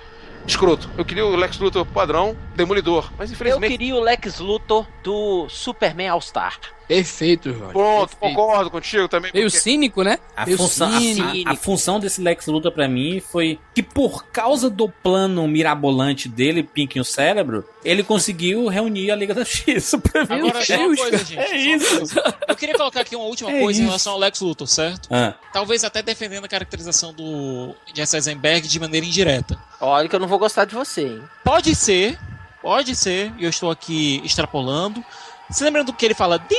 escroto. 0.48 0.88
Eu 0.96 1.04
queria 1.04 1.24
o 1.26 1.36
Lex 1.36 1.58
Luthor 1.58 1.84
padrão, 1.86 2.36
demolidor. 2.56 3.10
Mas 3.18 3.30
Eu 3.30 3.34
infelizmente. 3.34 3.70
queria 3.70 3.94
o 3.94 4.00
Lex 4.00 4.38
Luthor 4.38 4.86
do 5.02 5.48
Superman 5.48 6.08
All-Star. 6.08 6.58
Perfeito, 6.88 7.52
Jorge. 7.52 7.72
Pronto, 7.74 8.16
Perfeito. 8.16 8.34
concordo 8.34 8.70
contigo 8.70 9.06
também. 9.08 9.30
Meio 9.34 9.46
porque- 9.46 9.60
cínico, 9.60 10.02
né? 10.02 10.18
A 10.34 10.46
Meio 10.46 10.56
função, 10.56 10.88
a- 10.88 10.98
cínico. 10.98 11.48
a, 11.48 11.52
a 11.52 11.56
função 11.56 12.00
desse 12.00 12.20
Lex 12.22 12.46
Luthor 12.46 12.72
pra 12.72 12.88
mim 12.88 13.20
foi 13.20 13.58
que 13.74 13.82
por 13.82 14.24
causa 14.28 14.70
do 14.70 14.88
plano 14.88 15.46
mirabolante 15.46 16.28
dele, 16.28 16.62
Pink 16.62 16.98
o 16.98 17.04
cérebro, 17.04 17.62
ele 17.84 18.02
conseguiu 18.02 18.66
reunir 18.68 19.10
a 19.10 19.16
Liga 19.16 19.34
da 19.34 19.44
Justiça 19.44 19.98
pra 20.00 20.24
mim. 20.24 20.48
Agora, 20.48 20.64
só 20.64 20.76
uma 20.76 20.96
coisa, 20.96 21.18
gente. 21.18 21.38
É 21.38 21.56
isso. 21.56 22.04
Eu 22.48 22.56
queria 22.56 22.74
colocar 22.74 23.02
aqui 23.02 23.14
uma 23.14 23.26
última 23.26 23.50
É 23.52 23.60
coisa 23.60 23.78
em 23.78 23.82
isso. 23.82 23.90
relação 23.90 24.14
ao 24.14 24.18
Lex 24.18 24.40
Luthor, 24.40 24.66
certo? 24.66 25.08
Ah, 25.12 25.34
Talvez 25.52 25.84
até 25.84 26.00
defendendo 26.02 26.46
a 26.46 26.48
caracterização 26.48 27.12
do 27.12 27.74
Jesse 27.92 28.16
Eisenberg 28.16 28.66
de 28.66 28.80
maneira 28.80 29.04
indireta. 29.04 29.58
Olha 29.80 30.08
que 30.08 30.16
eu 30.16 30.20
não 30.20 30.26
vou 30.26 30.38
gostar 30.38 30.64
de 30.64 30.74
você, 30.74 31.02
hein? 31.02 31.22
Pode 31.44 31.74
ser, 31.74 32.18
pode 32.62 32.96
ser, 32.96 33.30
e 33.38 33.44
eu 33.44 33.50
estou 33.50 33.70
aqui 33.70 34.22
extrapolando. 34.24 35.04
Se 35.50 35.64
lembrando 35.64 35.86
do 35.86 35.92
que 35.92 36.04
ele 36.04 36.14
fala? 36.14 36.38
Ding, 36.38 36.56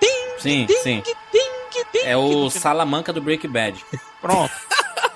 ding, 0.00 0.38
sim, 0.38 0.66
ding, 0.66 0.78
sim. 0.82 1.02
ding, 1.32 1.84
ding. 1.92 2.04
É 2.04 2.16
o. 2.16 2.50
Salamanca 2.50 3.12
do 3.12 3.20
Breaking 3.20 3.50
Bad. 3.50 3.84
Pronto. 4.20 4.52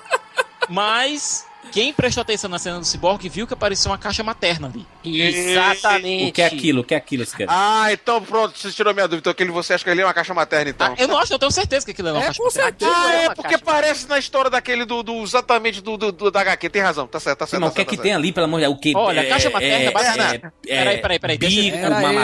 Mas 0.67 1.45
quem 1.71 1.93
prestou 1.93 2.21
atenção 2.21 2.49
na 2.49 2.59
cena 2.59 2.79
do 2.79 2.85
Cyborg 2.85 3.27
viu 3.29 3.47
que 3.47 3.53
apareceu 3.53 3.91
uma 3.91 3.97
caixa 3.97 4.23
materna 4.23 4.67
ali. 4.67 4.85
Exatamente. 5.03 6.29
O 6.29 6.31
que 6.33 6.41
é 6.41 6.45
aquilo? 6.45 6.81
O 6.81 6.83
que 6.83 6.93
é 6.93 6.97
aquilo, 6.97 7.23
esse 7.23 7.35
cara? 7.37 7.49
Ah, 7.51 7.91
então 7.91 8.21
pronto, 8.21 8.57
você 8.57 8.71
tirou 8.71 8.93
minha 8.93 9.07
dúvida. 9.07 9.21
Então 9.21 9.31
aquele 9.31 9.51
você 9.51 9.73
acha 9.73 9.83
que 9.83 9.89
ele 9.89 10.01
é 10.01 10.05
uma 10.05 10.13
caixa 10.13 10.33
materna, 10.33 10.69
então. 10.69 10.87
Ah, 10.97 11.01
eu 11.01 11.07
não 11.07 11.17
acho, 11.17 11.33
eu 11.33 11.39
tenho 11.39 11.51
certeza 11.51 11.85
que 11.85 11.91
aquilo 11.91 12.09
é 12.09 12.11
uma 12.13 12.21
É, 12.21 12.25
caixa 12.25 12.37
com 12.39 12.45
materna. 12.45 12.69
certeza. 12.69 12.91
Ah, 12.95 13.13
é 13.13 13.15
é 13.23 13.27
uma 13.29 13.35
porque 13.35 13.57
parece 13.57 14.07
na 14.07 14.19
história 14.19 14.49
daquele 14.51 14.85
do, 14.85 15.01
do 15.03 15.23
exatamente 15.23 15.81
do, 15.81 15.97
do, 15.97 16.11
do- 16.11 16.31
da 16.31 16.41
HQ. 16.41 16.69
Tem 16.69 16.81
razão, 16.81 17.07
tá 17.07 17.19
certo, 17.19 17.39
tá 17.39 17.47
certo. 17.47 17.61
Mas 17.61 17.69
tá 17.69 17.73
o 17.73 17.75
que 17.75 17.81
é 17.81 17.85
que 17.85 17.97
tá 17.97 18.03
tem 18.03 18.13
ali, 18.13 18.31
pelo 18.31 18.45
amor 18.45 18.59
de 18.59 18.65
Deus? 18.65 18.77
O 18.77 18.79
que? 18.79 18.93
Olha, 18.95 19.21
a 19.21 19.25
caixa 19.25 19.49
materna 19.49 19.85
é 19.85 19.91
basicamente- 19.91 20.45
é, 20.67 20.77
Peraí, 20.77 20.97
peraí, 21.01 21.19
peraí, 21.19 21.37
deixa- 21.37 21.61
Bico, 21.61 21.77
pera 21.77 22.23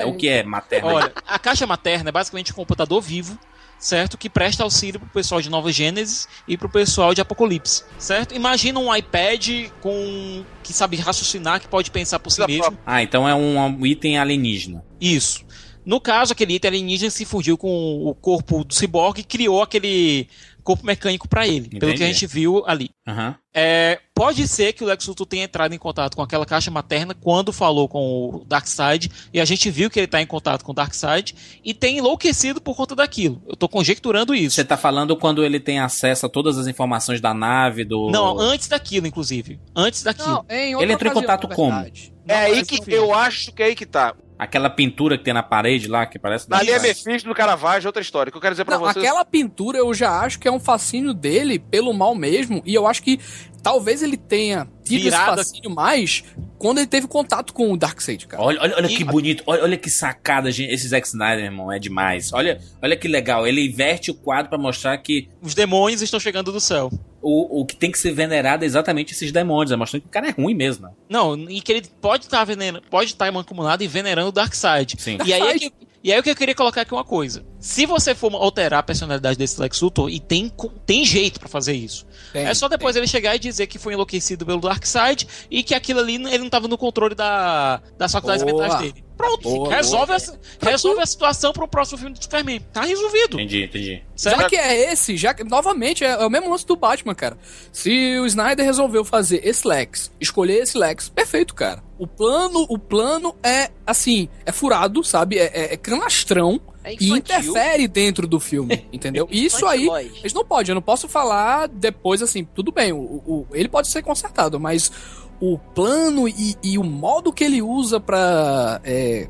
aí. 0.00 0.04
o 0.04 0.14
que 0.16 0.28
é 0.28 0.42
materna? 0.42 0.88
Olha, 0.92 1.12
a 1.26 1.38
caixa 1.38 1.66
materna 1.66 2.08
é 2.08 2.12
basicamente 2.12 2.52
um 2.52 2.54
computador 2.54 3.00
vivo, 3.00 3.38
certo? 3.84 4.16
Que 4.16 4.30
presta 4.30 4.62
auxílio 4.62 4.98
pro 4.98 5.08
pessoal 5.10 5.42
de 5.42 5.50
Nova 5.50 5.70
Gênesis 5.70 6.26
e 6.48 6.56
pro 6.56 6.70
pessoal 6.70 7.12
de 7.12 7.20
Apocalipse, 7.20 7.84
certo? 7.98 8.34
Imagina 8.34 8.80
um 8.80 8.94
iPad 8.94 9.68
com 9.82 10.42
que 10.62 10.72
sabe 10.72 10.96
raciocinar, 10.96 11.60
que 11.60 11.68
pode 11.68 11.90
pensar 11.90 12.18
por 12.18 12.30
si 12.30 12.38
Da 12.38 12.46
mesmo. 12.46 12.78
Ah, 12.86 13.02
então 13.02 13.28
é 13.28 13.34
um, 13.34 13.58
um 13.58 13.86
item 13.86 14.18
alienígena. 14.18 14.82
Isso. 14.98 15.44
No 15.84 16.00
caso, 16.00 16.32
aquele 16.32 16.54
item 16.54 16.70
alienígena 16.70 17.10
se 17.10 17.26
fundiu 17.26 17.58
com 17.58 18.08
o 18.08 18.14
corpo 18.14 18.64
do 18.64 18.74
ciborgue 18.74 19.20
e 19.20 19.24
criou 19.24 19.60
aquele 19.60 20.28
corpo 20.64 20.84
mecânico 20.84 21.28
pra 21.28 21.46
ele, 21.46 21.68
pelo 21.68 21.92
Entendi. 21.92 21.98
que 21.98 22.02
a 22.02 22.06
gente 22.06 22.26
viu 22.26 22.64
ali. 22.66 22.90
Aham. 23.06 23.36
É, 23.56 24.00
pode 24.12 24.48
ser 24.48 24.72
que 24.72 24.82
o 24.82 24.86
Lex 24.86 25.06
Luthor 25.06 25.26
tenha 25.26 25.44
entrado 25.44 25.72
em 25.72 25.78
contato 25.78 26.16
com 26.16 26.22
aquela 26.22 26.44
caixa 26.44 26.72
materna 26.72 27.14
quando 27.14 27.52
falou 27.52 27.88
com 27.88 28.30
o 28.34 28.44
Darkseid 28.44 29.08
e 29.32 29.40
a 29.40 29.44
gente 29.44 29.70
viu 29.70 29.88
que 29.88 30.00
ele 30.00 30.06
está 30.06 30.20
em 30.20 30.26
contato 30.26 30.64
com 30.64 30.72
o 30.72 30.74
Darkseid 30.74 31.36
e 31.62 31.72
tem 31.72 31.98
enlouquecido 31.98 32.60
por 32.60 32.74
conta 32.76 32.96
daquilo. 32.96 33.40
Eu 33.46 33.54
tô 33.54 33.68
conjecturando 33.68 34.34
isso. 34.34 34.56
Você 34.56 34.64
tá 34.64 34.76
falando 34.76 35.16
quando 35.16 35.44
ele 35.44 35.60
tem 35.60 35.78
acesso 35.78 36.26
a 36.26 36.28
todas 36.28 36.58
as 36.58 36.66
informações 36.66 37.20
da 37.20 37.32
nave, 37.32 37.84
do. 37.84 38.10
Não, 38.10 38.40
antes 38.40 38.66
daquilo, 38.66 39.06
inclusive. 39.06 39.60
Antes 39.76 40.02
daquilo. 40.02 40.44
Não, 40.48 40.80
Ele 40.82 40.92
entrou 40.92 41.12
em 41.12 41.14
contato 41.14 41.46
como? 41.46 41.78
É 41.78 41.90
Não 42.26 42.34
aí 42.34 42.60
aparece 42.60 42.80
que 42.80 42.92
eu 42.92 43.14
acho 43.14 43.52
que 43.52 43.62
é 43.62 43.66
aí 43.66 43.74
que 43.76 43.86
tá. 43.86 44.16
Aquela 44.36 44.68
pintura 44.68 45.16
que 45.16 45.22
tem 45.24 45.32
na 45.32 45.42
parede 45.42 45.86
lá, 45.86 46.04
que 46.06 46.18
parece. 46.18 46.46
Ali 46.50 46.70
é. 46.70 46.78
Mephisto 46.80 47.28
do 47.28 47.34
Caravaggio, 47.34 47.88
outra 47.88 48.02
história. 48.02 48.30
O 48.30 48.32
que 48.32 48.36
eu 48.36 48.42
quero 48.42 48.54
dizer 48.54 48.64
pra 48.64 48.76
Não, 48.76 48.84
vocês. 48.84 48.96
aquela 49.04 49.24
pintura 49.24 49.78
eu 49.78 49.94
já 49.94 50.20
acho 50.20 50.40
que 50.40 50.48
é 50.48 50.50
um 50.50 50.58
fascínio 50.58 51.14
dele 51.14 51.58
pelo 51.58 51.92
mal 51.92 52.14
mesmo, 52.16 52.60
e 52.66 52.74
eu 52.74 52.86
acho 52.86 53.02
que 53.02 53.20
talvez 53.64 54.00
ele 54.02 54.16
tenha 54.16 54.68
tido 54.84 55.02
Virada- 55.02 55.40
esse 55.40 55.50
fascínio 55.50 55.70
mais 55.74 56.22
quando 56.58 56.78
ele 56.78 56.86
teve 56.86 57.08
contato 57.08 57.52
com 57.52 57.72
o 57.72 57.76
Darkseid, 57.76 58.26
cara. 58.26 58.42
Olha, 58.42 58.60
olha, 58.60 58.76
olha 58.76 58.86
E- 58.86 58.96
que 58.96 59.02
bonito, 59.04 59.42
olha, 59.46 59.62
olha 59.64 59.76
que 59.76 59.90
sacada, 59.90 60.50
gente. 60.52 60.72
Esse 60.72 60.86
Zack 60.88 61.06
Snyder, 61.06 61.44
irmão, 61.44 61.72
é 61.72 61.78
demais. 61.78 62.32
Olha, 62.32 62.60
olha 62.80 62.96
que 62.96 63.08
legal. 63.08 63.46
Ele 63.46 63.66
inverte 63.66 64.10
o 64.10 64.14
quadro 64.14 64.48
pra 64.50 64.58
mostrar 64.58 64.96
que 64.98 65.28
Os 65.42 65.54
demônios 65.54 66.00
estão 66.02 66.20
chegando 66.20 66.52
do 66.52 66.60
céu. 66.60 66.90
o, 67.20 67.60
o 67.62 67.66
que 67.66 67.74
tem 67.74 67.90
que 67.90 67.98
ser 67.98 68.12
venerado 68.12 68.62
é 68.64 68.66
exatamente 68.66 69.12
esses 69.12 69.32
demônios. 69.32 69.72
É 69.72 69.76
mostrando 69.76 70.02
que 70.02 70.08
o 70.08 70.12
cara 70.12 70.28
é 70.28 70.30
ruim 70.30 70.54
mesmo. 70.54 70.86
né? 70.86 70.92
Não, 71.08 71.34
e 71.50 71.60
que 71.60 71.72
ele 71.72 71.82
pode 72.00 72.24
estar 72.24 72.44
venera... 72.44 72.80
pode 72.90 73.10
estar 73.10 73.32
mancomunado 73.32 73.82
e 73.82 73.88
venerando 73.88 74.28
o 74.28 74.32
Darkseid. 74.32 74.94
Sim. 74.98 75.18
E 75.24 75.32
aí, 75.32 75.42
é 75.42 75.58
que, 75.58 75.72
e 76.02 76.12
aí 76.12 76.20
o 76.20 76.22
que 76.22 76.30
eu 76.30 76.36
queria 76.36 76.54
colocar 76.54 76.82
aqui 76.82 76.92
uma 76.92 77.04
coisa. 77.04 77.44
Se 77.64 77.86
você 77.86 78.14
for 78.14 78.30
alterar 78.34 78.80
a 78.80 78.82
personalidade 78.82 79.38
desse 79.38 79.58
Lex 79.58 79.80
Luthor, 79.80 80.10
e 80.10 80.20
tem, 80.20 80.52
tem 80.84 81.02
jeito 81.02 81.40
pra 81.40 81.48
fazer 81.48 81.72
isso. 81.72 82.06
Tem, 82.30 82.44
é 82.44 82.52
só 82.52 82.68
depois 82.68 82.94
ele 82.94 83.06
chegar 83.06 83.34
e 83.34 83.38
dizer 83.38 83.66
que 83.66 83.78
foi 83.78 83.94
enlouquecido 83.94 84.44
pelo 84.44 84.60
Darkseid 84.60 85.26
e 85.50 85.62
que 85.62 85.74
aquilo 85.74 86.00
ali 86.00 86.16
ele 86.16 86.38
não 86.40 86.50
tava 86.50 86.68
no 86.68 86.76
controle 86.76 87.14
da, 87.14 87.80
das 87.96 88.12
faculdades 88.12 88.44
Boa. 88.44 88.60
mentais 88.64 88.80
dele. 88.82 89.02
Pronto, 89.16 89.42
Boa, 89.44 89.74
resolve, 89.74 90.06
boa. 90.08 90.16
essa- 90.16 90.38
resolve 90.60 91.00
a 91.00 91.06
situação 91.06 91.54
pro 91.54 91.66
próximo 91.66 91.96
filme 91.96 92.14
do 92.14 92.22
Superman. 92.22 92.60
Tá 92.70 92.82
resolvido. 92.82 93.40
Entendi, 93.40 93.64
entendi. 93.64 94.02
Certo? 94.14 94.40
Já 94.42 94.48
que 94.50 94.56
é 94.56 94.92
esse, 94.92 95.16
já 95.16 95.32
que, 95.32 95.42
novamente, 95.42 96.04
é, 96.04 96.10
é 96.10 96.26
o 96.26 96.28
mesmo 96.28 96.50
lance 96.50 96.66
do 96.66 96.76
Batman, 96.76 97.14
cara. 97.14 97.38
Se 97.72 98.18
o 98.18 98.26
Snyder 98.26 98.66
resolveu 98.66 99.06
fazer 99.06 99.40
esse 99.42 99.66
Lex, 99.66 100.12
escolher 100.20 100.58
esse 100.64 100.76
Lex, 100.76 101.08
perfeito, 101.08 101.54
cara. 101.54 101.82
O 101.98 102.06
plano, 102.06 102.66
o 102.68 102.78
plano 102.78 103.34
é, 103.42 103.70
assim, 103.86 104.28
é 104.44 104.52
furado, 104.52 105.02
sabe? 105.02 105.38
É, 105.38 105.44
é, 105.54 105.72
é 105.72 105.76
canastrão 105.78 106.60
É 106.84 106.94
e 107.00 107.08
interfere 107.10 107.88
dentro 107.88 108.26
do 108.26 108.38
filme, 108.38 108.86
entendeu? 108.92 109.26
E 109.30 109.44
isso 109.46 109.66
aí, 109.66 109.88
eles 110.20 110.32
não 110.34 110.44
podem, 110.44 110.70
eu 110.70 110.74
não 110.74 110.82
posso 110.82 111.08
falar 111.08 111.66
depois, 111.68 112.20
assim, 112.22 112.44
tudo 112.44 112.70
bem, 112.70 112.92
o, 112.92 112.98
o- 112.98 113.46
ele 113.52 113.68
pode 113.68 113.88
ser 113.88 114.02
consertado, 114.02 114.60
mas 114.60 114.92
o 115.40 115.58
plano 115.58 116.28
e, 116.28 116.56
e 116.62 116.78
o 116.78 116.84
modo 116.84 117.32
que 117.32 117.42
ele 117.42 117.60
usa 117.62 117.98
pra... 117.98 118.80
é, 118.84 119.28